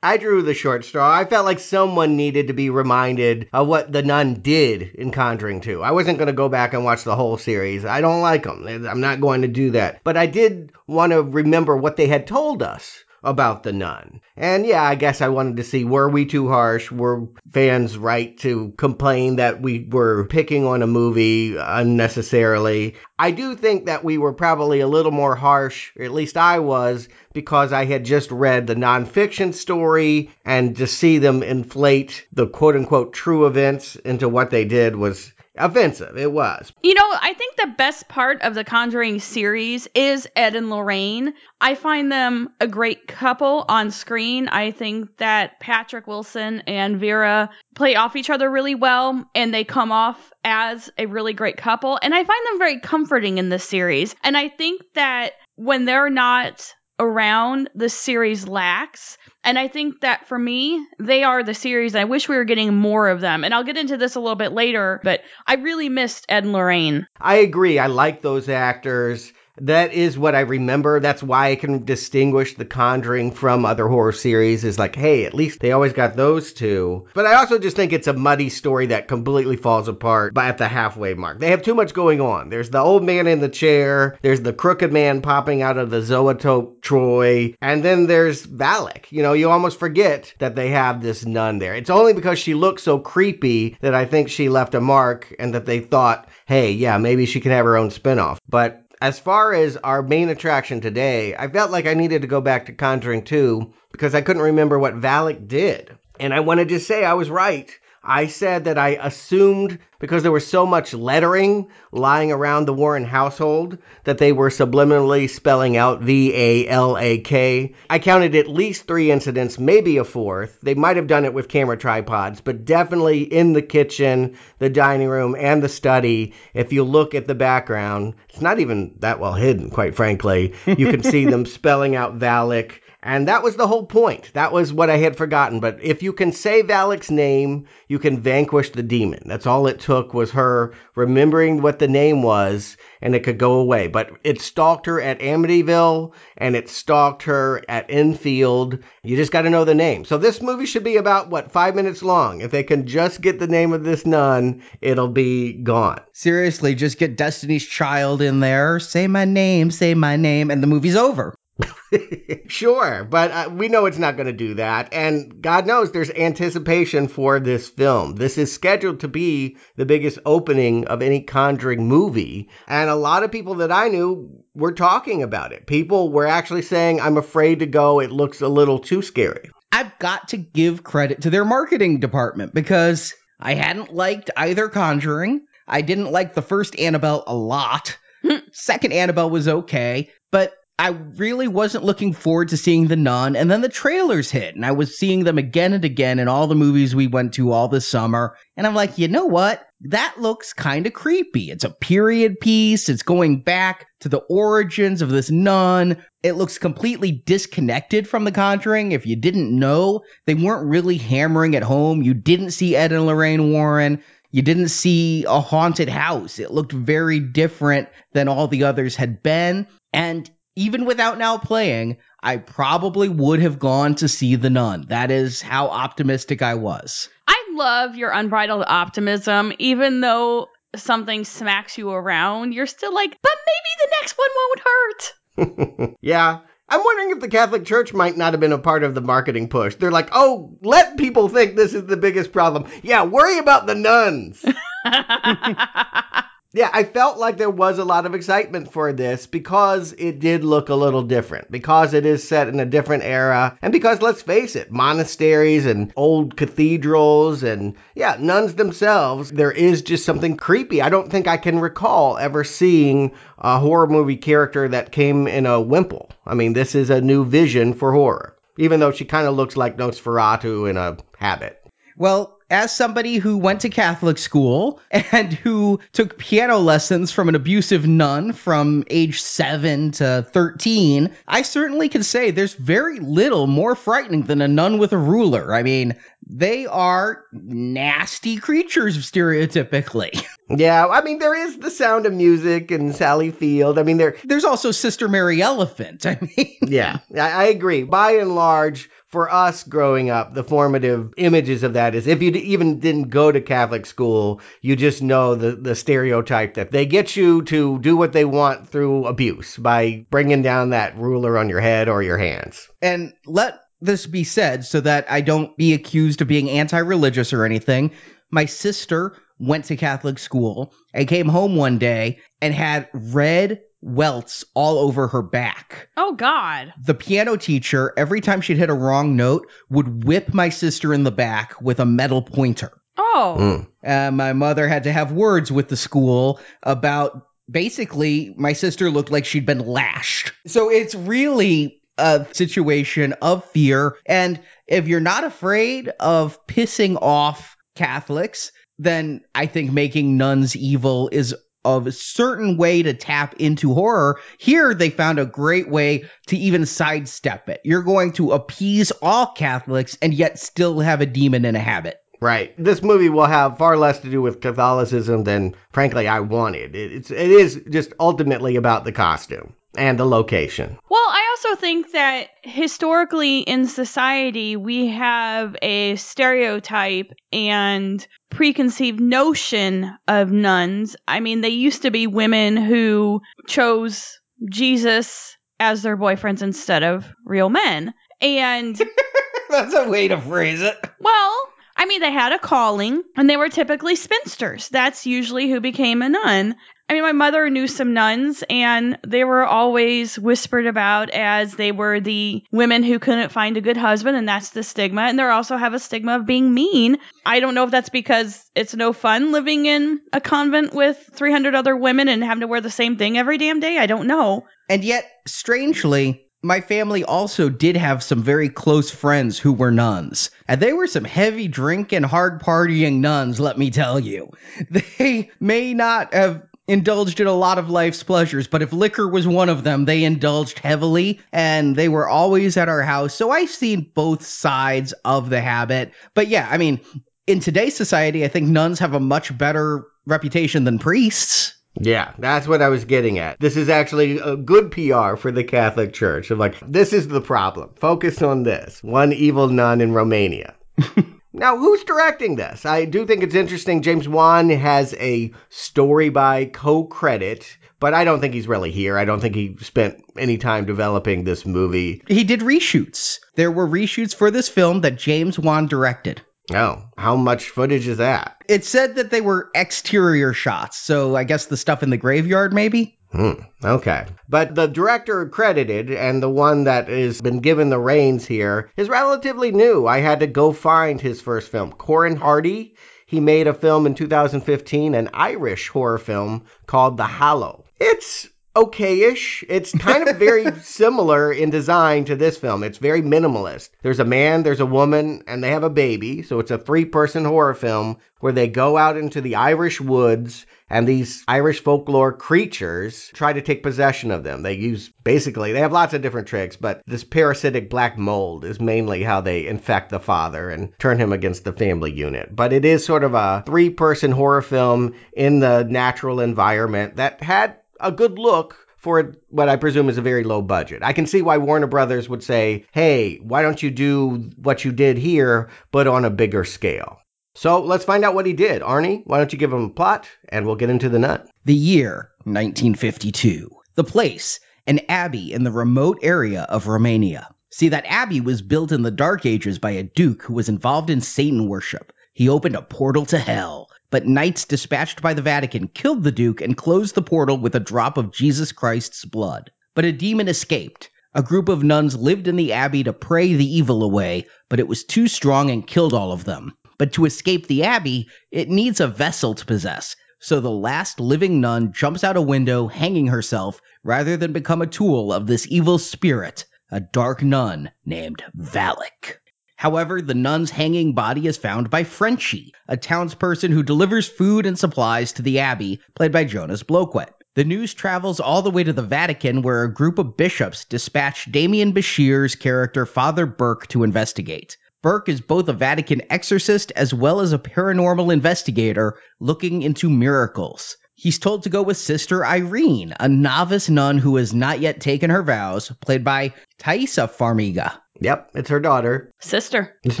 I 0.06 0.18
drew 0.18 0.40
the 0.40 0.54
short 0.54 0.84
straw. 0.84 1.12
I 1.12 1.24
felt 1.24 1.46
like 1.46 1.58
someone 1.58 2.16
needed 2.16 2.46
to 2.46 2.52
be 2.52 2.70
reminded 2.70 3.48
of 3.52 3.66
what 3.66 3.90
the 3.90 4.04
nun 4.04 4.34
did 4.34 4.82
in 4.94 5.10
Conjuring 5.10 5.62
2. 5.62 5.82
I 5.82 5.90
wasn't 5.90 6.18
going 6.18 6.28
to 6.28 6.32
go 6.32 6.48
back 6.48 6.74
and 6.74 6.84
watch 6.84 7.02
the 7.02 7.16
whole 7.16 7.36
series. 7.36 7.84
I 7.84 8.00
don't 8.00 8.20
like 8.20 8.44
them. 8.44 8.68
I'm 8.88 9.00
not 9.00 9.20
going 9.20 9.42
to 9.42 9.48
do 9.48 9.72
that. 9.72 10.02
But 10.04 10.16
I 10.16 10.26
did 10.26 10.70
want 10.86 11.10
to 11.10 11.22
remember 11.22 11.76
what 11.76 11.96
they 11.96 12.06
had 12.06 12.28
told 12.28 12.62
us 12.62 13.02
about 13.22 13.62
the 13.62 13.72
nun. 13.72 14.20
And 14.36 14.66
yeah, 14.66 14.82
I 14.82 14.94
guess 14.94 15.20
I 15.20 15.28
wanted 15.28 15.56
to 15.56 15.64
see 15.64 15.84
were 15.84 16.08
we 16.08 16.26
too 16.26 16.48
harsh? 16.48 16.90
Were 16.90 17.26
fans 17.52 17.96
right 17.96 18.36
to 18.38 18.72
complain 18.76 19.36
that 19.36 19.60
we 19.60 19.86
were 19.90 20.24
picking 20.26 20.66
on 20.66 20.82
a 20.82 20.86
movie 20.86 21.56
unnecessarily? 21.56 22.94
I 23.18 23.30
do 23.30 23.54
think 23.54 23.86
that 23.86 24.04
we 24.04 24.18
were 24.18 24.34
probably 24.34 24.80
a 24.80 24.88
little 24.88 25.12
more 25.12 25.34
harsh, 25.34 25.92
or 25.96 26.04
at 26.04 26.12
least 26.12 26.36
I 26.36 26.58
was, 26.58 27.08
because 27.32 27.72
I 27.72 27.84
had 27.86 28.04
just 28.04 28.30
read 28.30 28.66
the 28.66 28.74
nonfiction 28.74 29.54
story 29.54 30.30
and 30.44 30.76
to 30.76 30.86
see 30.86 31.18
them 31.18 31.42
inflate 31.42 32.26
the 32.32 32.46
quote 32.46 32.76
unquote 32.76 33.12
true 33.12 33.46
events 33.46 33.96
into 33.96 34.28
what 34.28 34.50
they 34.50 34.64
did 34.64 34.96
was 34.96 35.32
offensive. 35.56 36.16
It 36.16 36.30
was. 36.30 36.72
You 36.82 36.94
know, 36.94 37.08
I 37.08 37.34
think 37.34 37.56
the 37.56 37.74
best 37.76 38.08
part 38.08 38.42
of 38.42 38.54
the 38.54 38.64
Conjuring 38.64 39.20
series 39.20 39.88
is 39.94 40.28
Ed 40.36 40.56
and 40.56 40.70
Lorraine. 40.70 41.34
I 41.60 41.74
find 41.74 42.10
them 42.10 42.50
a 42.60 42.66
great 42.66 43.06
couple 43.06 43.64
on 43.68 43.90
screen. 43.90 44.48
I 44.48 44.70
think 44.70 45.16
that 45.18 45.60
Patrick 45.60 46.06
Wilson 46.06 46.62
and 46.66 46.98
Vera 46.98 47.50
play 47.74 47.96
off 47.96 48.16
each 48.16 48.30
other 48.30 48.50
really 48.50 48.74
well, 48.74 49.24
and 49.34 49.52
they 49.52 49.64
come 49.64 49.92
off 49.92 50.32
as 50.44 50.90
a 50.98 51.06
really 51.06 51.32
great 51.32 51.56
couple. 51.56 51.98
And 52.00 52.14
I 52.14 52.24
find 52.24 52.46
them 52.46 52.58
very 52.58 52.80
comforting 52.80 53.38
in 53.38 53.48
this 53.48 53.64
series. 53.64 54.14
And 54.22 54.36
I 54.36 54.48
think 54.48 54.82
that 54.94 55.32
when 55.56 55.84
they're 55.84 56.10
not 56.10 56.74
around, 56.98 57.70
the 57.74 57.88
series 57.88 58.46
lacks. 58.48 59.18
And 59.46 59.60
I 59.60 59.68
think 59.68 60.00
that 60.00 60.26
for 60.26 60.36
me, 60.36 60.84
they 60.98 61.22
are 61.22 61.44
the 61.44 61.54
series. 61.54 61.94
I 61.94 62.02
wish 62.02 62.28
we 62.28 62.34
were 62.34 62.44
getting 62.44 62.74
more 62.74 63.08
of 63.08 63.20
them. 63.20 63.44
And 63.44 63.54
I'll 63.54 63.62
get 63.62 63.76
into 63.76 63.96
this 63.96 64.16
a 64.16 64.20
little 64.20 64.34
bit 64.34 64.50
later, 64.50 65.00
but 65.04 65.20
I 65.46 65.54
really 65.54 65.88
missed 65.88 66.26
Ed 66.28 66.42
and 66.42 66.52
Lorraine. 66.52 67.06
I 67.20 67.36
agree. 67.36 67.78
I 67.78 67.86
like 67.86 68.22
those 68.22 68.48
actors. 68.48 69.32
That 69.58 69.92
is 69.92 70.18
what 70.18 70.34
I 70.34 70.40
remember. 70.40 71.00
That's 71.00 71.22
why 71.22 71.50
I 71.50 71.56
can 71.56 71.84
distinguish 71.84 72.54
The 72.54 72.64
Conjuring 72.64 73.32
from 73.32 73.64
other 73.64 73.88
horror 73.88 74.12
series. 74.12 74.64
Is 74.64 74.78
like, 74.78 74.96
hey, 74.96 75.24
at 75.24 75.34
least 75.34 75.60
they 75.60 75.72
always 75.72 75.92
got 75.92 76.16
those 76.16 76.52
two. 76.52 77.06
But 77.14 77.26
I 77.26 77.34
also 77.34 77.58
just 77.58 77.76
think 77.76 77.92
it's 77.92 78.06
a 78.06 78.12
muddy 78.12 78.48
story 78.48 78.86
that 78.86 79.08
completely 79.08 79.56
falls 79.56 79.88
apart 79.88 80.34
by 80.34 80.48
at 80.48 80.58
the 80.58 80.68
halfway 80.68 81.14
mark. 81.14 81.38
They 81.40 81.50
have 81.50 81.62
too 81.62 81.74
much 81.74 81.94
going 81.94 82.20
on. 82.20 82.48
There's 82.48 82.70
the 82.70 82.80
old 82.80 83.04
man 83.04 83.26
in 83.26 83.40
the 83.40 83.48
chair. 83.48 84.18
There's 84.22 84.40
the 84.40 84.52
crooked 84.52 84.92
man 84.92 85.22
popping 85.22 85.62
out 85.62 85.78
of 85.78 85.90
the 85.90 86.02
Zoetrope 86.02 86.82
Troy, 86.82 87.54
and 87.60 87.82
then 87.82 88.06
there's 88.06 88.46
Valak. 88.46 89.10
You 89.10 89.22
know, 89.22 89.32
you 89.32 89.50
almost 89.50 89.78
forget 89.78 90.34
that 90.38 90.54
they 90.54 90.68
have 90.68 91.02
this 91.02 91.24
nun 91.24 91.58
there. 91.58 91.74
It's 91.74 91.90
only 91.90 92.12
because 92.12 92.38
she 92.38 92.54
looks 92.54 92.82
so 92.82 92.98
creepy 92.98 93.76
that 93.80 93.94
I 93.94 94.04
think 94.04 94.28
she 94.28 94.48
left 94.48 94.74
a 94.74 94.80
mark, 94.80 95.34
and 95.38 95.54
that 95.54 95.66
they 95.66 95.80
thought, 95.80 96.28
hey, 96.46 96.72
yeah, 96.72 96.98
maybe 96.98 97.26
she 97.26 97.40
can 97.40 97.52
have 97.52 97.64
her 97.64 97.76
own 97.76 97.90
spinoff. 97.90 98.38
But 98.48 98.85
As 99.00 99.18
far 99.18 99.52
as 99.52 99.76
our 99.76 100.02
main 100.02 100.30
attraction 100.30 100.80
today, 100.80 101.36
I 101.36 101.48
felt 101.48 101.70
like 101.70 101.86
I 101.86 101.92
needed 101.92 102.22
to 102.22 102.28
go 102.28 102.40
back 102.40 102.66
to 102.66 102.72
Conjuring 102.72 103.24
2 103.24 103.72
because 103.92 104.14
I 104.14 104.22
couldn't 104.22 104.42
remember 104.42 104.78
what 104.78 105.00
Valak 105.00 105.46
did. 105.46 105.98
And 106.18 106.32
I 106.32 106.40
want 106.40 106.60
to 106.60 106.66
just 106.66 106.86
say 106.86 107.04
I 107.04 107.12
was 107.12 107.28
right. 107.28 107.70
I 108.06 108.28
said 108.28 108.64
that 108.64 108.78
I 108.78 108.90
assumed 108.90 109.80
because 109.98 110.22
there 110.22 110.32
was 110.32 110.46
so 110.46 110.64
much 110.64 110.94
lettering 110.94 111.68
lying 111.90 112.30
around 112.30 112.66
the 112.66 112.74
Warren 112.74 113.04
household 113.04 113.78
that 114.04 114.18
they 114.18 114.32
were 114.32 114.50
subliminally 114.50 115.28
spelling 115.28 115.76
out 115.76 116.02
V 116.02 116.32
A 116.34 116.68
L 116.68 116.96
A 116.96 117.18
K. 117.18 117.74
I 117.90 117.98
counted 117.98 118.36
at 118.36 118.48
least 118.48 118.86
three 118.86 119.10
incidents, 119.10 119.58
maybe 119.58 119.96
a 119.96 120.04
fourth. 120.04 120.58
They 120.62 120.74
might 120.74 120.96
have 120.96 121.08
done 121.08 121.24
it 121.24 121.34
with 121.34 121.48
camera 121.48 121.76
tripods, 121.76 122.40
but 122.40 122.64
definitely 122.64 123.22
in 123.22 123.54
the 123.54 123.62
kitchen, 123.62 124.36
the 124.58 124.70
dining 124.70 125.08
room, 125.08 125.34
and 125.36 125.62
the 125.62 125.68
study. 125.68 126.34
If 126.54 126.72
you 126.72 126.84
look 126.84 127.14
at 127.14 127.26
the 127.26 127.34
background, 127.34 128.14
it's 128.28 128.40
not 128.40 128.60
even 128.60 128.94
that 129.00 129.18
well 129.18 129.34
hidden, 129.34 129.70
quite 129.70 129.96
frankly. 129.96 130.54
You 130.66 130.90
can 130.90 131.02
see 131.02 131.24
them 131.24 131.44
spelling 131.46 131.96
out 131.96 132.18
Valak. 132.18 132.80
And 133.06 133.28
that 133.28 133.44
was 133.44 133.54
the 133.54 133.68
whole 133.68 133.86
point. 133.86 134.32
That 134.34 134.50
was 134.50 134.72
what 134.72 134.90
I 134.90 134.96
had 134.96 135.16
forgotten. 135.16 135.60
But 135.60 135.78
if 135.80 136.02
you 136.02 136.12
can 136.12 136.32
say 136.32 136.62
Valak's 136.62 137.08
name, 137.08 137.66
you 137.86 138.00
can 138.00 138.18
vanquish 138.18 138.70
the 138.70 138.82
demon. 138.82 139.22
That's 139.26 139.46
all 139.46 139.68
it 139.68 139.78
took 139.78 140.12
was 140.12 140.32
her 140.32 140.74
remembering 140.96 141.62
what 141.62 141.78
the 141.78 141.86
name 141.86 142.24
was 142.24 142.76
and 143.00 143.14
it 143.14 143.22
could 143.22 143.38
go 143.38 143.60
away. 143.60 143.86
But 143.86 144.10
it 144.24 144.40
stalked 144.40 144.86
her 144.86 145.00
at 145.00 145.20
Amityville 145.20 146.14
and 146.36 146.56
it 146.56 146.68
stalked 146.68 147.22
her 147.22 147.62
at 147.68 147.86
Enfield. 147.88 148.80
You 149.04 149.14
just 149.14 149.30
got 149.30 149.42
to 149.42 149.50
know 149.50 149.64
the 149.64 149.76
name. 149.76 150.04
So 150.04 150.18
this 150.18 150.42
movie 150.42 150.66
should 150.66 150.82
be 150.82 150.96
about, 150.96 151.30
what, 151.30 151.52
five 151.52 151.76
minutes 151.76 152.02
long. 152.02 152.40
If 152.40 152.50
they 152.50 152.64
can 152.64 152.88
just 152.88 153.20
get 153.20 153.38
the 153.38 153.46
name 153.46 153.72
of 153.72 153.84
this 153.84 154.04
nun, 154.04 154.64
it'll 154.80 155.06
be 155.06 155.52
gone. 155.52 156.00
Seriously, 156.12 156.74
just 156.74 156.98
get 156.98 157.16
Destiny's 157.16 157.64
Child 157.64 158.20
in 158.20 158.40
there, 158.40 158.80
say 158.80 159.06
my 159.06 159.26
name, 159.26 159.70
say 159.70 159.94
my 159.94 160.16
name, 160.16 160.50
and 160.50 160.60
the 160.60 160.66
movie's 160.66 160.96
over. 160.96 161.35
sure, 162.48 163.04
but 163.04 163.30
uh, 163.30 163.50
we 163.52 163.68
know 163.68 163.86
it's 163.86 163.98
not 163.98 164.16
going 164.16 164.26
to 164.26 164.32
do 164.32 164.54
that. 164.54 164.92
And 164.92 165.40
God 165.40 165.66
knows 165.66 165.90
there's 165.90 166.10
anticipation 166.10 167.08
for 167.08 167.40
this 167.40 167.68
film. 167.68 168.14
This 168.14 168.36
is 168.38 168.52
scheduled 168.52 169.00
to 169.00 169.08
be 169.08 169.56
the 169.76 169.86
biggest 169.86 170.18
opening 170.26 170.86
of 170.86 171.02
any 171.02 171.22
Conjuring 171.22 171.86
movie. 171.86 172.48
And 172.66 172.90
a 172.90 172.94
lot 172.94 173.22
of 173.22 173.32
people 173.32 173.56
that 173.56 173.72
I 173.72 173.88
knew 173.88 174.44
were 174.54 174.72
talking 174.72 175.22
about 175.22 175.52
it. 175.52 175.66
People 175.66 176.10
were 176.10 176.26
actually 176.26 176.62
saying, 176.62 177.00
I'm 177.00 177.16
afraid 177.16 177.60
to 177.60 177.66
go. 177.66 178.00
It 178.00 178.10
looks 178.12 178.40
a 178.42 178.48
little 178.48 178.78
too 178.78 179.02
scary. 179.02 179.50
I've 179.72 179.98
got 179.98 180.28
to 180.28 180.36
give 180.36 180.84
credit 180.84 181.22
to 181.22 181.30
their 181.30 181.44
marketing 181.44 182.00
department 182.00 182.54
because 182.54 183.14
I 183.40 183.54
hadn't 183.54 183.92
liked 183.92 184.30
either 184.36 184.68
Conjuring. 184.68 185.46
I 185.66 185.82
didn't 185.82 186.12
like 186.12 186.34
the 186.34 186.42
first 186.42 186.78
Annabelle 186.78 187.24
a 187.26 187.34
lot. 187.34 187.98
Second 188.52 188.92
Annabelle 188.92 189.30
was 189.30 189.48
okay, 189.48 190.10
but 190.30 190.54
I 190.78 190.88
really 190.88 191.48
wasn't 191.48 191.84
looking 191.84 192.12
forward 192.12 192.48
to 192.48 192.58
seeing 192.58 192.86
The 192.86 192.96
Nun, 192.96 193.34
and 193.34 193.50
then 193.50 193.62
the 193.62 193.68
trailers 193.68 194.30
hit, 194.30 194.54
and 194.54 194.64
I 194.64 194.72
was 194.72 194.98
seeing 194.98 195.24
them 195.24 195.38
again 195.38 195.72
and 195.72 195.86
again 195.86 196.18
in 196.18 196.28
all 196.28 196.46
the 196.46 196.54
movies 196.54 196.94
we 196.94 197.06
went 197.06 197.34
to 197.34 197.50
all 197.50 197.68
this 197.68 197.88
summer. 197.88 198.36
And 198.58 198.66
I'm 198.66 198.74
like, 198.74 198.98
you 198.98 199.08
know 199.08 199.24
what? 199.24 199.66
That 199.82 200.16
looks 200.18 200.52
kind 200.52 200.86
of 200.86 200.92
creepy. 200.92 201.50
It's 201.50 201.64
a 201.64 201.70
period 201.70 202.40
piece. 202.40 202.90
It's 202.90 203.02
going 203.02 203.40
back 203.40 203.86
to 204.00 204.10
the 204.10 204.18
origins 204.18 205.00
of 205.00 205.08
this 205.08 205.30
nun. 205.30 206.04
It 206.22 206.32
looks 206.32 206.58
completely 206.58 207.22
disconnected 207.24 208.06
from 208.06 208.24
The 208.24 208.32
Conjuring. 208.32 208.92
If 208.92 209.06
you 209.06 209.16
didn't 209.16 209.58
know, 209.58 210.02
they 210.26 210.34
weren't 210.34 210.68
really 210.68 210.98
hammering 210.98 211.56
at 211.56 211.62
home. 211.62 212.02
You 212.02 212.12
didn't 212.12 212.50
see 212.50 212.76
Ed 212.76 212.92
and 212.92 213.06
Lorraine 213.06 213.50
Warren. 213.50 214.02
You 214.30 214.42
didn't 214.42 214.68
see 214.68 215.24
a 215.26 215.40
haunted 215.40 215.88
house. 215.88 216.38
It 216.38 216.50
looked 216.50 216.72
very 216.72 217.20
different 217.20 217.88
than 218.12 218.28
all 218.28 218.48
the 218.48 218.64
others 218.64 218.94
had 218.94 219.22
been. 219.22 219.66
And 219.94 220.30
even 220.56 220.86
without 220.86 221.18
now 221.18 221.38
playing, 221.38 221.98
I 222.22 222.38
probably 222.38 223.08
would 223.08 223.40
have 223.40 223.58
gone 223.58 223.94
to 223.96 224.08
see 224.08 224.36
The 224.36 224.50
Nun. 224.50 224.86
That 224.88 225.10
is 225.10 225.40
how 225.42 225.68
optimistic 225.68 226.42
I 226.42 226.54
was. 226.54 227.08
I 227.28 227.50
love 227.52 227.94
your 227.94 228.10
unbridled 228.10 228.64
optimism, 228.66 229.52
even 229.58 230.00
though 230.00 230.48
something 230.74 231.24
smacks 231.24 231.78
you 231.78 231.90
around, 231.90 232.52
you're 232.52 232.66
still 232.66 232.92
like, 232.92 233.16
but 233.22 233.32
maybe 233.46 233.70
the 233.78 233.90
next 234.00 234.16
one 234.18 234.28
won't 234.36 234.60
hurt. 234.64 235.96
yeah. 236.00 236.40
I'm 236.68 236.82
wondering 236.82 237.10
if 237.10 237.20
the 237.20 237.28
Catholic 237.28 237.64
Church 237.64 237.94
might 237.94 238.16
not 238.16 238.32
have 238.32 238.40
been 238.40 238.50
a 238.52 238.58
part 238.58 238.82
of 238.82 238.96
the 238.96 239.00
marketing 239.00 239.48
push. 239.48 239.76
They're 239.76 239.92
like, 239.92 240.08
oh, 240.12 240.58
let 240.62 240.96
people 240.96 241.28
think 241.28 241.54
this 241.54 241.74
is 241.74 241.86
the 241.86 241.96
biggest 241.96 242.32
problem. 242.32 242.66
Yeah, 242.82 243.04
worry 243.04 243.38
about 243.38 243.68
the 243.68 243.76
nuns. 243.76 244.44
Yeah, 246.56 246.70
I 246.72 246.84
felt 246.84 247.18
like 247.18 247.36
there 247.36 247.50
was 247.50 247.78
a 247.78 247.84
lot 247.84 248.06
of 248.06 248.14
excitement 248.14 248.72
for 248.72 248.90
this 248.90 249.26
because 249.26 249.92
it 249.92 250.20
did 250.20 250.42
look 250.42 250.70
a 250.70 250.74
little 250.74 251.02
different, 251.02 251.50
because 251.50 251.92
it 251.92 252.06
is 252.06 252.26
set 252.26 252.48
in 252.48 252.58
a 252.60 252.64
different 252.64 253.02
era, 253.02 253.58
and 253.60 253.74
because, 253.74 254.00
let's 254.00 254.22
face 254.22 254.56
it, 254.56 254.72
monasteries 254.72 255.66
and 255.66 255.92
old 255.96 256.34
cathedrals 256.34 257.42
and, 257.42 257.76
yeah, 257.94 258.16
nuns 258.18 258.54
themselves, 258.54 259.30
there 259.30 259.52
is 259.52 259.82
just 259.82 260.06
something 260.06 260.38
creepy. 260.38 260.80
I 260.80 260.88
don't 260.88 261.10
think 261.10 261.28
I 261.28 261.36
can 261.36 261.58
recall 261.58 262.16
ever 262.16 262.42
seeing 262.42 263.12
a 263.36 263.58
horror 263.58 263.86
movie 263.86 264.16
character 264.16 264.66
that 264.66 264.92
came 264.92 265.28
in 265.28 265.44
a 265.44 265.60
wimple. 265.60 266.10
I 266.24 266.32
mean, 266.32 266.54
this 266.54 266.74
is 266.74 266.88
a 266.88 267.02
new 267.02 267.26
vision 267.26 267.74
for 267.74 267.92
horror, 267.92 268.34
even 268.56 268.80
though 268.80 268.92
she 268.92 269.04
kind 269.04 269.26
of 269.26 269.36
looks 269.36 269.58
like 269.58 269.76
Nosferatu 269.76 270.70
in 270.70 270.78
a 270.78 270.96
habit. 271.18 271.62
Well, 271.98 272.35
as 272.50 272.74
somebody 272.74 273.16
who 273.16 273.38
went 273.38 273.62
to 273.62 273.68
Catholic 273.68 274.18
school 274.18 274.80
and 274.90 275.32
who 275.32 275.80
took 275.92 276.18
piano 276.18 276.58
lessons 276.58 277.12
from 277.12 277.28
an 277.28 277.34
abusive 277.34 277.86
nun 277.86 278.32
from 278.32 278.84
age 278.88 279.20
7 279.20 279.92
to 279.92 280.26
13, 280.32 281.10
I 281.26 281.42
certainly 281.42 281.88
can 281.88 282.02
say 282.02 282.30
there's 282.30 282.54
very 282.54 283.00
little 283.00 283.46
more 283.46 283.74
frightening 283.74 284.22
than 284.22 284.42
a 284.42 284.48
nun 284.48 284.78
with 284.78 284.92
a 284.92 284.98
ruler. 284.98 285.54
I 285.54 285.62
mean, 285.62 285.96
they 286.28 286.66
are 286.66 287.24
nasty 287.32 288.36
creatures 288.36 288.98
stereotypically. 289.10 290.24
Yeah, 290.48 290.86
I 290.86 291.02
mean 291.02 291.18
there 291.18 291.34
is 291.34 291.58
the 291.58 291.72
sound 291.72 292.06
of 292.06 292.12
music 292.12 292.70
and 292.70 292.94
Sally 292.94 293.32
Field. 293.32 293.80
I 293.80 293.82
mean 293.82 293.96
there 293.96 294.16
there's 294.22 294.44
also 294.44 294.70
Sister 294.70 295.08
Mary 295.08 295.42
Elephant. 295.42 296.06
I 296.06 296.20
mean 296.20 296.56
Yeah, 296.62 296.98
I 297.18 297.46
agree. 297.46 297.82
By 297.82 298.12
and 298.12 298.36
large, 298.36 298.88
for 299.08 299.32
us 299.32 299.62
growing 299.62 300.10
up, 300.10 300.34
the 300.34 300.42
formative 300.42 301.14
images 301.16 301.62
of 301.62 301.74
that 301.74 301.94
is 301.94 302.06
if 302.06 302.22
you 302.22 302.32
even 302.32 302.80
didn't 302.80 303.10
go 303.10 303.30
to 303.30 303.40
Catholic 303.40 303.86
school, 303.86 304.40
you 304.62 304.74
just 304.74 305.02
know 305.02 305.34
the, 305.34 305.52
the 305.52 305.74
stereotype 305.74 306.54
that 306.54 306.72
they 306.72 306.86
get 306.86 307.14
you 307.14 307.42
to 307.42 307.78
do 307.78 307.96
what 307.96 308.12
they 308.12 308.24
want 308.24 308.68
through 308.68 309.06
abuse 309.06 309.56
by 309.56 310.06
bringing 310.10 310.42
down 310.42 310.70
that 310.70 310.98
ruler 310.98 311.38
on 311.38 311.48
your 311.48 311.60
head 311.60 311.88
or 311.88 312.02
your 312.02 312.18
hands. 312.18 312.68
And 312.82 313.12
let 313.26 313.60
this 313.80 314.06
be 314.06 314.24
said 314.24 314.64
so 314.64 314.80
that 314.80 315.10
I 315.10 315.20
don't 315.20 315.56
be 315.56 315.74
accused 315.74 316.20
of 316.20 316.28
being 316.28 316.50
anti 316.50 316.78
religious 316.78 317.32
or 317.32 317.44
anything. 317.44 317.92
My 318.30 318.46
sister 318.46 319.16
went 319.38 319.66
to 319.66 319.76
Catholic 319.76 320.18
school 320.18 320.72
and 320.92 321.06
came 321.06 321.28
home 321.28 321.56
one 321.56 321.78
day 321.78 322.18
and 322.40 322.52
had 322.52 322.88
red 322.92 323.60
welts 323.80 324.44
all 324.54 324.78
over 324.78 325.08
her 325.08 325.22
back. 325.22 325.88
Oh, 325.96 326.14
God. 326.14 326.72
The 326.82 326.94
piano 326.94 327.36
teacher, 327.36 327.92
every 327.96 328.20
time 328.20 328.40
she'd 328.40 328.56
hit 328.56 328.70
a 328.70 328.74
wrong 328.74 329.16
note, 329.16 329.48
would 329.68 330.04
whip 330.04 330.34
my 330.34 330.48
sister 330.48 330.92
in 330.92 331.04
the 331.04 331.12
back 331.12 331.60
with 331.60 331.80
a 331.80 331.86
metal 331.86 332.22
pointer. 332.22 332.72
Oh. 332.98 333.36
Mm. 333.38 333.66
Uh, 333.88 334.10
my 334.10 334.32
mother 334.32 334.66
had 334.68 334.84
to 334.84 334.92
have 334.92 335.12
words 335.12 335.52
with 335.52 335.68
the 335.68 335.76
school 335.76 336.40
about 336.62 337.26
basically 337.50 338.34
my 338.36 338.54
sister 338.54 338.90
looked 338.90 339.10
like 339.10 339.24
she'd 339.24 339.46
been 339.46 339.66
lashed. 339.66 340.32
So 340.46 340.70
it's 340.70 340.94
really 340.94 341.82
a 341.98 342.26
situation 342.32 343.14
of 343.14 343.44
fear. 343.46 343.96
And 344.04 344.40
if 344.66 344.88
you're 344.88 345.00
not 345.00 345.24
afraid 345.24 345.88
of 346.00 346.46
pissing 346.46 347.00
off 347.00 347.56
Catholics, 347.74 348.52
then 348.78 349.22
I 349.34 349.46
think 349.46 349.72
making 349.72 350.16
nuns 350.16 350.56
evil 350.56 351.08
is 351.10 351.34
of 351.66 351.86
a 351.86 351.92
certain 351.92 352.56
way 352.56 352.82
to 352.82 352.94
tap 352.94 353.34
into 353.38 353.74
horror. 353.74 354.20
Here, 354.38 354.72
they 354.72 354.88
found 354.88 355.18
a 355.18 355.26
great 355.26 355.68
way 355.68 356.04
to 356.28 356.36
even 356.36 356.64
sidestep 356.64 357.48
it. 357.48 357.60
You're 357.64 357.82
going 357.82 358.12
to 358.12 358.32
appease 358.32 358.92
all 359.02 359.26
Catholics 359.32 359.98
and 360.00 360.14
yet 360.14 360.38
still 360.38 360.78
have 360.80 361.00
a 361.00 361.06
demon 361.06 361.44
in 361.44 361.56
a 361.56 361.60
habit. 361.60 362.00
Right. 362.20 362.54
This 362.56 362.82
movie 362.82 363.10
will 363.10 363.26
have 363.26 363.58
far 363.58 363.76
less 363.76 363.98
to 364.00 364.10
do 364.10 364.22
with 364.22 364.40
Catholicism 364.40 365.24
than, 365.24 365.54
frankly, 365.72 366.08
I 366.08 366.20
wanted. 366.20 366.74
It's 366.74 367.10
it 367.10 367.30
is 367.30 367.60
just 367.68 367.92
ultimately 368.00 368.56
about 368.56 368.84
the 368.84 368.92
costume 368.92 369.54
and 369.76 369.98
the 369.98 370.06
location. 370.06 370.78
Well, 370.88 371.00
I 371.00 371.36
also 371.36 371.60
think 371.60 371.92
that 371.92 372.28
historically 372.42 373.40
in 373.40 373.66
society, 373.66 374.56
we 374.56 374.88
have 374.88 375.56
a 375.62 375.96
stereotype 375.96 377.12
and 377.32 378.06
preconceived 378.30 379.00
notion 379.00 379.96
of 380.08 380.32
nuns. 380.32 380.96
I 381.06 381.20
mean, 381.20 381.40
they 381.40 381.50
used 381.50 381.82
to 381.82 381.90
be 381.90 382.06
women 382.06 382.56
who 382.56 383.20
chose 383.46 384.18
Jesus 384.50 385.36
as 385.58 385.82
their 385.82 385.96
boyfriends 385.96 386.42
instead 386.42 386.82
of 386.82 387.06
real 387.24 387.48
men. 387.48 387.94
And 388.20 388.80
that's 389.50 389.74
a 389.74 389.88
way 389.88 390.08
to 390.08 390.20
phrase 390.20 390.62
it. 390.62 390.76
Well, 391.00 391.34
I 391.76 391.86
mean, 391.86 392.00
they 392.00 392.12
had 392.12 392.32
a 392.32 392.38
calling 392.38 393.02
and 393.16 393.28
they 393.28 393.36
were 393.36 393.48
typically 393.48 393.96
spinsters. 393.96 394.68
That's 394.70 395.06
usually 395.06 395.50
who 395.50 395.60
became 395.60 396.02
a 396.02 396.08
nun. 396.08 396.56
I 396.88 396.94
mean, 396.94 397.02
my 397.02 397.12
mother 397.12 397.50
knew 397.50 397.66
some 397.66 397.94
nuns, 397.94 398.44
and 398.48 398.96
they 399.04 399.24
were 399.24 399.44
always 399.44 400.16
whispered 400.16 400.66
about 400.66 401.10
as 401.10 401.52
they 401.54 401.72
were 401.72 401.98
the 401.98 402.44
women 402.52 402.84
who 402.84 403.00
couldn't 403.00 403.32
find 403.32 403.56
a 403.56 403.60
good 403.60 403.76
husband, 403.76 404.16
and 404.16 404.28
that's 404.28 404.50
the 404.50 404.62
stigma. 404.62 405.02
And 405.02 405.18
they 405.18 405.24
also 405.24 405.56
have 405.56 405.74
a 405.74 405.80
stigma 405.80 406.14
of 406.14 406.26
being 406.26 406.54
mean. 406.54 406.98
I 407.24 407.40
don't 407.40 407.56
know 407.56 407.64
if 407.64 407.72
that's 407.72 407.88
because 407.88 408.40
it's 408.54 408.74
no 408.74 408.92
fun 408.92 409.32
living 409.32 409.66
in 409.66 410.00
a 410.12 410.20
convent 410.20 410.74
with 410.74 411.10
300 411.12 411.56
other 411.56 411.76
women 411.76 412.06
and 412.06 412.22
having 412.22 412.42
to 412.42 412.46
wear 412.46 412.60
the 412.60 412.70
same 412.70 412.96
thing 412.96 413.18
every 413.18 413.38
damn 413.38 413.58
day. 413.58 413.78
I 413.78 413.86
don't 413.86 414.06
know. 414.06 414.46
And 414.68 414.84
yet, 414.84 415.10
strangely, 415.26 416.24
my 416.40 416.60
family 416.60 417.02
also 417.02 417.48
did 417.48 417.76
have 417.76 418.04
some 418.04 418.22
very 418.22 418.48
close 418.48 418.92
friends 418.92 419.40
who 419.40 419.52
were 419.52 419.72
nuns. 419.72 420.30
And 420.46 420.60
they 420.60 420.72
were 420.72 420.86
some 420.86 421.04
heavy 421.04 421.48
drinking, 421.48 422.04
hard 422.04 422.40
partying 422.40 423.00
nuns, 423.00 423.40
let 423.40 423.58
me 423.58 423.72
tell 423.72 423.98
you. 423.98 424.30
They 424.70 425.32
may 425.40 425.74
not 425.74 426.14
have 426.14 426.42
indulged 426.68 427.20
in 427.20 427.26
a 427.26 427.32
lot 427.32 427.58
of 427.58 427.70
life's 427.70 428.02
pleasures, 428.02 428.46
but 428.46 428.62
if 428.62 428.72
liquor 428.72 429.08
was 429.08 429.26
one 429.26 429.48
of 429.48 429.64
them, 429.64 429.84
they 429.84 430.04
indulged 430.04 430.58
heavily 430.58 431.20
and 431.32 431.76
they 431.76 431.88
were 431.88 432.08
always 432.08 432.56
at 432.56 432.68
our 432.68 432.82
house. 432.82 433.14
So 433.14 433.30
I've 433.30 433.50
seen 433.50 433.90
both 433.94 434.24
sides 434.24 434.92
of 435.04 435.30
the 435.30 435.40
habit. 435.40 435.92
But 436.14 436.28
yeah, 436.28 436.48
I 436.50 436.58
mean, 436.58 436.80
in 437.26 437.40
today's 437.40 437.76
society, 437.76 438.24
I 438.24 438.28
think 438.28 438.48
nuns 438.48 438.78
have 438.80 438.94
a 438.94 439.00
much 439.00 439.36
better 439.36 439.86
reputation 440.06 440.64
than 440.64 440.78
priests. 440.78 441.54
Yeah, 441.78 442.12
that's 442.18 442.48
what 442.48 442.62
I 442.62 442.68
was 442.68 442.86
getting 442.86 443.18
at. 443.18 443.38
This 443.38 443.56
is 443.56 443.68
actually 443.68 444.18
a 444.18 444.34
good 444.34 444.70
PR 444.70 445.16
for 445.16 445.30
the 445.30 445.44
Catholic 445.44 445.92
Church. 445.92 446.30
Of 446.30 446.38
like, 446.38 446.54
this 446.66 446.92
is 446.92 447.06
the 447.06 447.20
problem. 447.20 447.74
Focus 447.76 448.22
on 448.22 448.44
this. 448.44 448.82
One 448.82 449.12
evil 449.12 449.48
nun 449.48 449.80
in 449.80 449.92
Romania. 449.92 450.54
now, 451.36 451.56
who's 451.56 451.84
directing 451.84 452.36
this? 452.36 452.64
I 452.64 452.84
do 452.84 453.06
think 453.06 453.22
it's 453.22 453.34
interesting. 453.34 453.82
James 453.82 454.08
Wan 454.08 454.48
has 454.50 454.94
a 454.94 455.32
story 455.50 456.08
by 456.08 456.46
co 456.46 456.84
credit, 456.84 457.56
but 457.78 457.94
I 457.94 458.04
don't 458.04 458.20
think 458.20 458.34
he's 458.34 458.48
really 458.48 458.70
here. 458.70 458.98
I 458.98 459.04
don't 459.04 459.20
think 459.20 459.34
he 459.34 459.56
spent 459.60 460.02
any 460.16 460.38
time 460.38 460.64
developing 460.64 461.24
this 461.24 461.44
movie. 461.44 462.02
He 462.08 462.24
did 462.24 462.40
reshoots. 462.40 463.18
There 463.34 463.50
were 463.50 463.68
reshoots 463.68 464.14
for 464.14 464.30
this 464.30 464.48
film 464.48 464.80
that 464.80 464.96
James 464.96 465.38
Wan 465.38 465.66
directed. 465.66 466.22
Oh, 466.54 466.84
how 466.96 467.16
much 467.16 467.50
footage 467.50 467.88
is 467.88 467.98
that? 467.98 468.36
It 468.48 468.64
said 468.64 468.96
that 468.96 469.10
they 469.10 469.20
were 469.20 469.50
exterior 469.54 470.32
shots, 470.32 470.78
so 470.78 471.16
I 471.16 471.24
guess 471.24 471.46
the 471.46 471.56
stuff 471.56 471.82
in 471.82 471.90
the 471.90 471.96
graveyard, 471.96 472.54
maybe? 472.54 472.98
Hmm, 473.16 473.32
okay. 473.64 474.04
But 474.28 474.54
the 474.54 474.66
director 474.66 475.26
credited 475.26 475.90
and 475.90 476.22
the 476.22 476.28
one 476.28 476.64
that 476.64 476.88
has 476.88 477.22
been 477.22 477.40
given 477.40 477.70
the 477.70 477.78
reins 477.78 478.26
here 478.26 478.70
is 478.76 478.90
relatively 478.90 479.52
new. 479.52 479.86
I 479.86 480.00
had 480.00 480.20
to 480.20 480.26
go 480.26 480.52
find 480.52 481.00
his 481.00 481.22
first 481.22 481.50
film. 481.50 481.72
Corin 481.72 482.16
Hardy. 482.16 482.74
He 483.06 483.20
made 483.20 483.46
a 483.46 483.54
film 483.54 483.86
in 483.86 483.94
2015, 483.94 484.94
an 484.94 485.08
Irish 485.14 485.68
horror 485.68 485.96
film 485.96 486.44
called 486.66 486.98
The 486.98 487.04
Hollow. 487.04 487.64
It's 487.80 488.28
okay-ish. 488.56 489.44
It's 489.48 489.72
kind 489.72 490.08
of 490.08 490.16
very 490.16 490.50
similar 490.62 491.32
in 491.32 491.50
design 491.50 492.06
to 492.06 492.16
this 492.16 492.38
film. 492.38 492.64
It's 492.64 492.78
very 492.78 493.02
minimalist. 493.02 493.70
There's 493.82 494.00
a 494.00 494.04
man, 494.04 494.42
there's 494.42 494.60
a 494.60 494.66
woman, 494.66 495.22
and 495.26 495.44
they 495.44 495.50
have 495.50 495.62
a 495.62 495.70
baby. 495.70 496.22
So 496.22 496.40
it's 496.40 496.50
a 496.50 496.58
three-person 496.58 497.24
horror 497.24 497.54
film 497.54 497.98
where 498.20 498.32
they 498.32 498.48
go 498.48 498.76
out 498.76 498.96
into 498.96 499.20
the 499.20 499.36
Irish 499.36 499.80
woods 499.80 500.46
and 500.68 500.88
these 500.88 501.22
Irish 501.28 501.62
folklore 501.62 502.12
creatures 502.12 503.10
try 503.14 503.32
to 503.32 503.42
take 503.42 503.62
possession 503.62 504.10
of 504.10 504.24
them. 504.24 504.42
They 504.42 504.54
use 504.54 504.90
basically 505.04 505.52
they 505.52 505.60
have 505.60 505.72
lots 505.72 505.94
of 505.94 506.02
different 506.02 506.26
tricks, 506.26 506.56
but 506.56 506.82
this 506.86 507.04
parasitic 507.04 507.70
black 507.70 507.96
mold 507.96 508.44
is 508.44 508.60
mainly 508.60 509.02
how 509.02 509.20
they 509.20 509.46
infect 509.46 509.90
the 509.90 510.00
father 510.00 510.50
and 510.50 510.76
turn 510.78 510.98
him 510.98 511.12
against 511.12 511.44
the 511.44 511.52
family 511.52 511.92
unit. 511.92 512.34
But 512.34 512.52
it 512.52 512.64
is 512.64 512.84
sort 512.84 513.04
of 513.04 513.14
a 513.14 513.44
three-person 513.46 514.10
horror 514.10 514.42
film 514.42 514.94
in 515.12 515.38
the 515.38 515.62
natural 515.62 516.20
environment 516.20 516.96
that 516.96 517.22
had 517.22 517.56
a 517.80 517.92
good 517.92 518.18
look 518.18 518.66
for 518.76 519.14
what 519.28 519.48
I 519.48 519.56
presume 519.56 519.88
is 519.88 519.98
a 519.98 520.02
very 520.02 520.22
low 520.22 520.42
budget. 520.42 520.82
I 520.82 520.92
can 520.92 521.06
see 521.06 521.22
why 521.22 521.38
Warner 521.38 521.66
Brothers 521.66 522.08
would 522.08 522.22
say, 522.22 522.66
hey, 522.72 523.16
why 523.16 523.42
don't 523.42 523.62
you 523.62 523.70
do 523.70 524.30
what 524.36 524.64
you 524.64 524.72
did 524.72 524.98
here, 524.98 525.50
but 525.72 525.86
on 525.86 526.04
a 526.04 526.10
bigger 526.10 526.44
scale? 526.44 526.98
So 527.34 527.60
let's 527.60 527.84
find 527.84 528.04
out 528.04 528.14
what 528.14 528.26
he 528.26 528.32
did. 528.32 528.62
Arnie, 528.62 529.02
why 529.04 529.18
don't 529.18 529.32
you 529.32 529.38
give 529.38 529.52
him 529.52 529.64
a 529.64 529.70
plot 529.70 530.08
and 530.28 530.46
we'll 530.46 530.56
get 530.56 530.70
into 530.70 530.88
the 530.88 530.98
nut? 530.98 531.28
The 531.44 531.54
year, 531.54 532.10
1952. 532.24 533.50
The 533.74 533.84
place, 533.84 534.40
an 534.66 534.80
abbey 534.88 535.32
in 535.32 535.44
the 535.44 535.52
remote 535.52 535.98
area 536.02 536.42
of 536.42 536.66
Romania. 536.66 537.28
See, 537.50 537.70
that 537.70 537.86
abbey 537.86 538.20
was 538.20 538.40
built 538.40 538.72
in 538.72 538.82
the 538.82 538.90
Dark 538.90 539.26
Ages 539.26 539.58
by 539.58 539.72
a 539.72 539.82
duke 539.82 540.22
who 540.22 540.34
was 540.34 540.48
involved 540.48 540.90
in 540.90 541.00
Satan 541.00 541.48
worship. 541.48 541.92
He 542.14 542.28
opened 542.28 542.56
a 542.56 542.62
portal 542.62 543.04
to 543.06 543.18
hell 543.18 543.68
but 543.90 544.06
knights 544.06 544.44
dispatched 544.44 545.02
by 545.02 545.14
the 545.14 545.22
Vatican 545.22 545.68
killed 545.68 546.02
the 546.02 546.12
Duke 546.12 546.40
and 546.40 546.56
closed 546.56 546.94
the 546.94 547.02
portal 547.02 547.38
with 547.38 547.54
a 547.54 547.60
drop 547.60 547.96
of 547.96 548.12
Jesus 548.12 548.52
Christ's 548.52 549.04
blood. 549.04 549.50
But 549.74 549.84
a 549.84 549.92
demon 549.92 550.28
escaped. 550.28 550.90
A 551.14 551.22
group 551.22 551.48
of 551.48 551.62
nuns 551.62 551.96
lived 551.96 552.28
in 552.28 552.36
the 552.36 552.52
abbey 552.52 552.84
to 552.84 552.92
pray 552.92 553.34
the 553.34 553.56
evil 553.56 553.82
away, 553.82 554.26
but 554.48 554.60
it 554.60 554.68
was 554.68 554.84
too 554.84 555.08
strong 555.08 555.50
and 555.50 555.66
killed 555.66 555.94
all 555.94 556.12
of 556.12 556.24
them. 556.24 556.52
But 556.78 556.92
to 556.92 557.06
escape 557.06 557.46
the 557.46 557.64
abbey, 557.64 558.08
it 558.30 558.50
needs 558.50 558.80
a 558.80 558.86
vessel 558.86 559.34
to 559.34 559.46
possess. 559.46 559.96
So 560.18 560.40
the 560.40 560.50
last 560.50 561.00
living 561.00 561.40
nun 561.40 561.72
jumps 561.72 562.04
out 562.04 562.16
a 562.16 562.22
window, 562.22 562.68
hanging 562.68 563.06
herself, 563.06 563.60
rather 563.84 564.16
than 564.16 564.32
become 564.32 564.62
a 564.62 564.66
tool 564.66 565.12
of 565.12 565.26
this 565.26 565.46
evil 565.48 565.78
spirit, 565.78 566.44
a 566.70 566.80
dark 566.80 567.22
nun 567.22 567.70
named 567.84 568.22
Valak. 568.34 569.20
However, 569.56 570.02
the 570.02 570.14
nun's 570.14 570.50
hanging 570.50 570.92
body 570.92 571.26
is 571.26 571.38
found 571.38 571.70
by 571.70 571.84
Frenchie, 571.84 572.52
a 572.68 572.76
townsperson 572.76 573.50
who 573.50 573.62
delivers 573.62 574.06
food 574.06 574.44
and 574.44 574.58
supplies 574.58 575.12
to 575.12 575.22
the 575.22 575.38
abbey, 575.38 575.80
played 575.94 576.12
by 576.12 576.24
Jonas 576.24 576.62
Bloquet. 576.62 577.08
The 577.36 577.44
news 577.44 577.72
travels 577.72 578.20
all 578.20 578.42
the 578.42 578.50
way 578.50 578.64
to 578.64 578.72
the 578.72 578.82
Vatican, 578.82 579.42
where 579.42 579.62
a 579.62 579.72
group 579.72 579.98
of 579.98 580.16
bishops 580.16 580.66
dispatch 580.66 581.32
Damien 581.32 581.72
Bichir's 581.72 582.34
character 582.34 582.84
Father 582.84 583.24
Burke 583.24 583.66
to 583.68 583.82
investigate. 583.82 584.58
Burke 584.82 585.08
is 585.08 585.20
both 585.20 585.48
a 585.48 585.52
Vatican 585.54 586.02
exorcist 586.10 586.70
as 586.76 586.92
well 586.92 587.20
as 587.20 587.32
a 587.32 587.38
paranormal 587.38 588.12
investigator 588.12 588.98
looking 589.20 589.62
into 589.62 589.88
miracles. 589.88 590.76
He's 590.94 591.18
told 591.18 591.42
to 591.42 591.50
go 591.50 591.62
with 591.62 591.76
Sister 591.76 592.24
Irene, 592.24 592.94
a 593.00 593.08
novice 593.08 593.68
nun 593.68 593.98
who 593.98 594.16
has 594.16 594.32
not 594.32 594.60
yet 594.60 594.80
taken 594.80 595.10
her 595.10 595.22
vows, 595.22 595.72
played 595.80 596.04
by 596.04 596.34
Taissa 596.58 597.10
Farmiga. 597.10 597.72
Yep, 598.00 598.30
it's 598.34 598.50
her 598.50 598.60
daughter. 598.60 599.10
Sister. 599.20 599.74
It's 599.84 600.00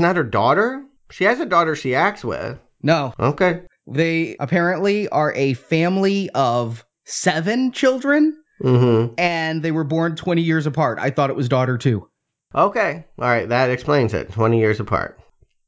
not 0.00 0.16
her 0.16 0.24
daughter? 0.24 0.84
She 1.10 1.24
has 1.24 1.40
a 1.40 1.46
daughter 1.46 1.74
she 1.76 1.94
acts 1.94 2.24
with. 2.24 2.58
No. 2.82 3.14
Okay. 3.18 3.62
They 3.86 4.36
apparently 4.40 5.08
are 5.08 5.32
a 5.34 5.54
family 5.54 6.30
of 6.34 6.84
seven 7.04 7.72
children, 7.72 8.36
Mm-hmm. 8.62 9.14
and 9.18 9.62
they 9.62 9.70
were 9.70 9.84
born 9.84 10.16
20 10.16 10.40
years 10.40 10.66
apart. 10.66 10.98
I 10.98 11.10
thought 11.10 11.28
it 11.28 11.36
was 11.36 11.48
daughter 11.48 11.76
two. 11.76 12.08
Okay. 12.54 13.04
All 13.18 13.28
right, 13.28 13.46
that 13.50 13.68
explains 13.70 14.14
it. 14.14 14.32
20 14.32 14.58
years 14.58 14.80
apart. 14.80 15.18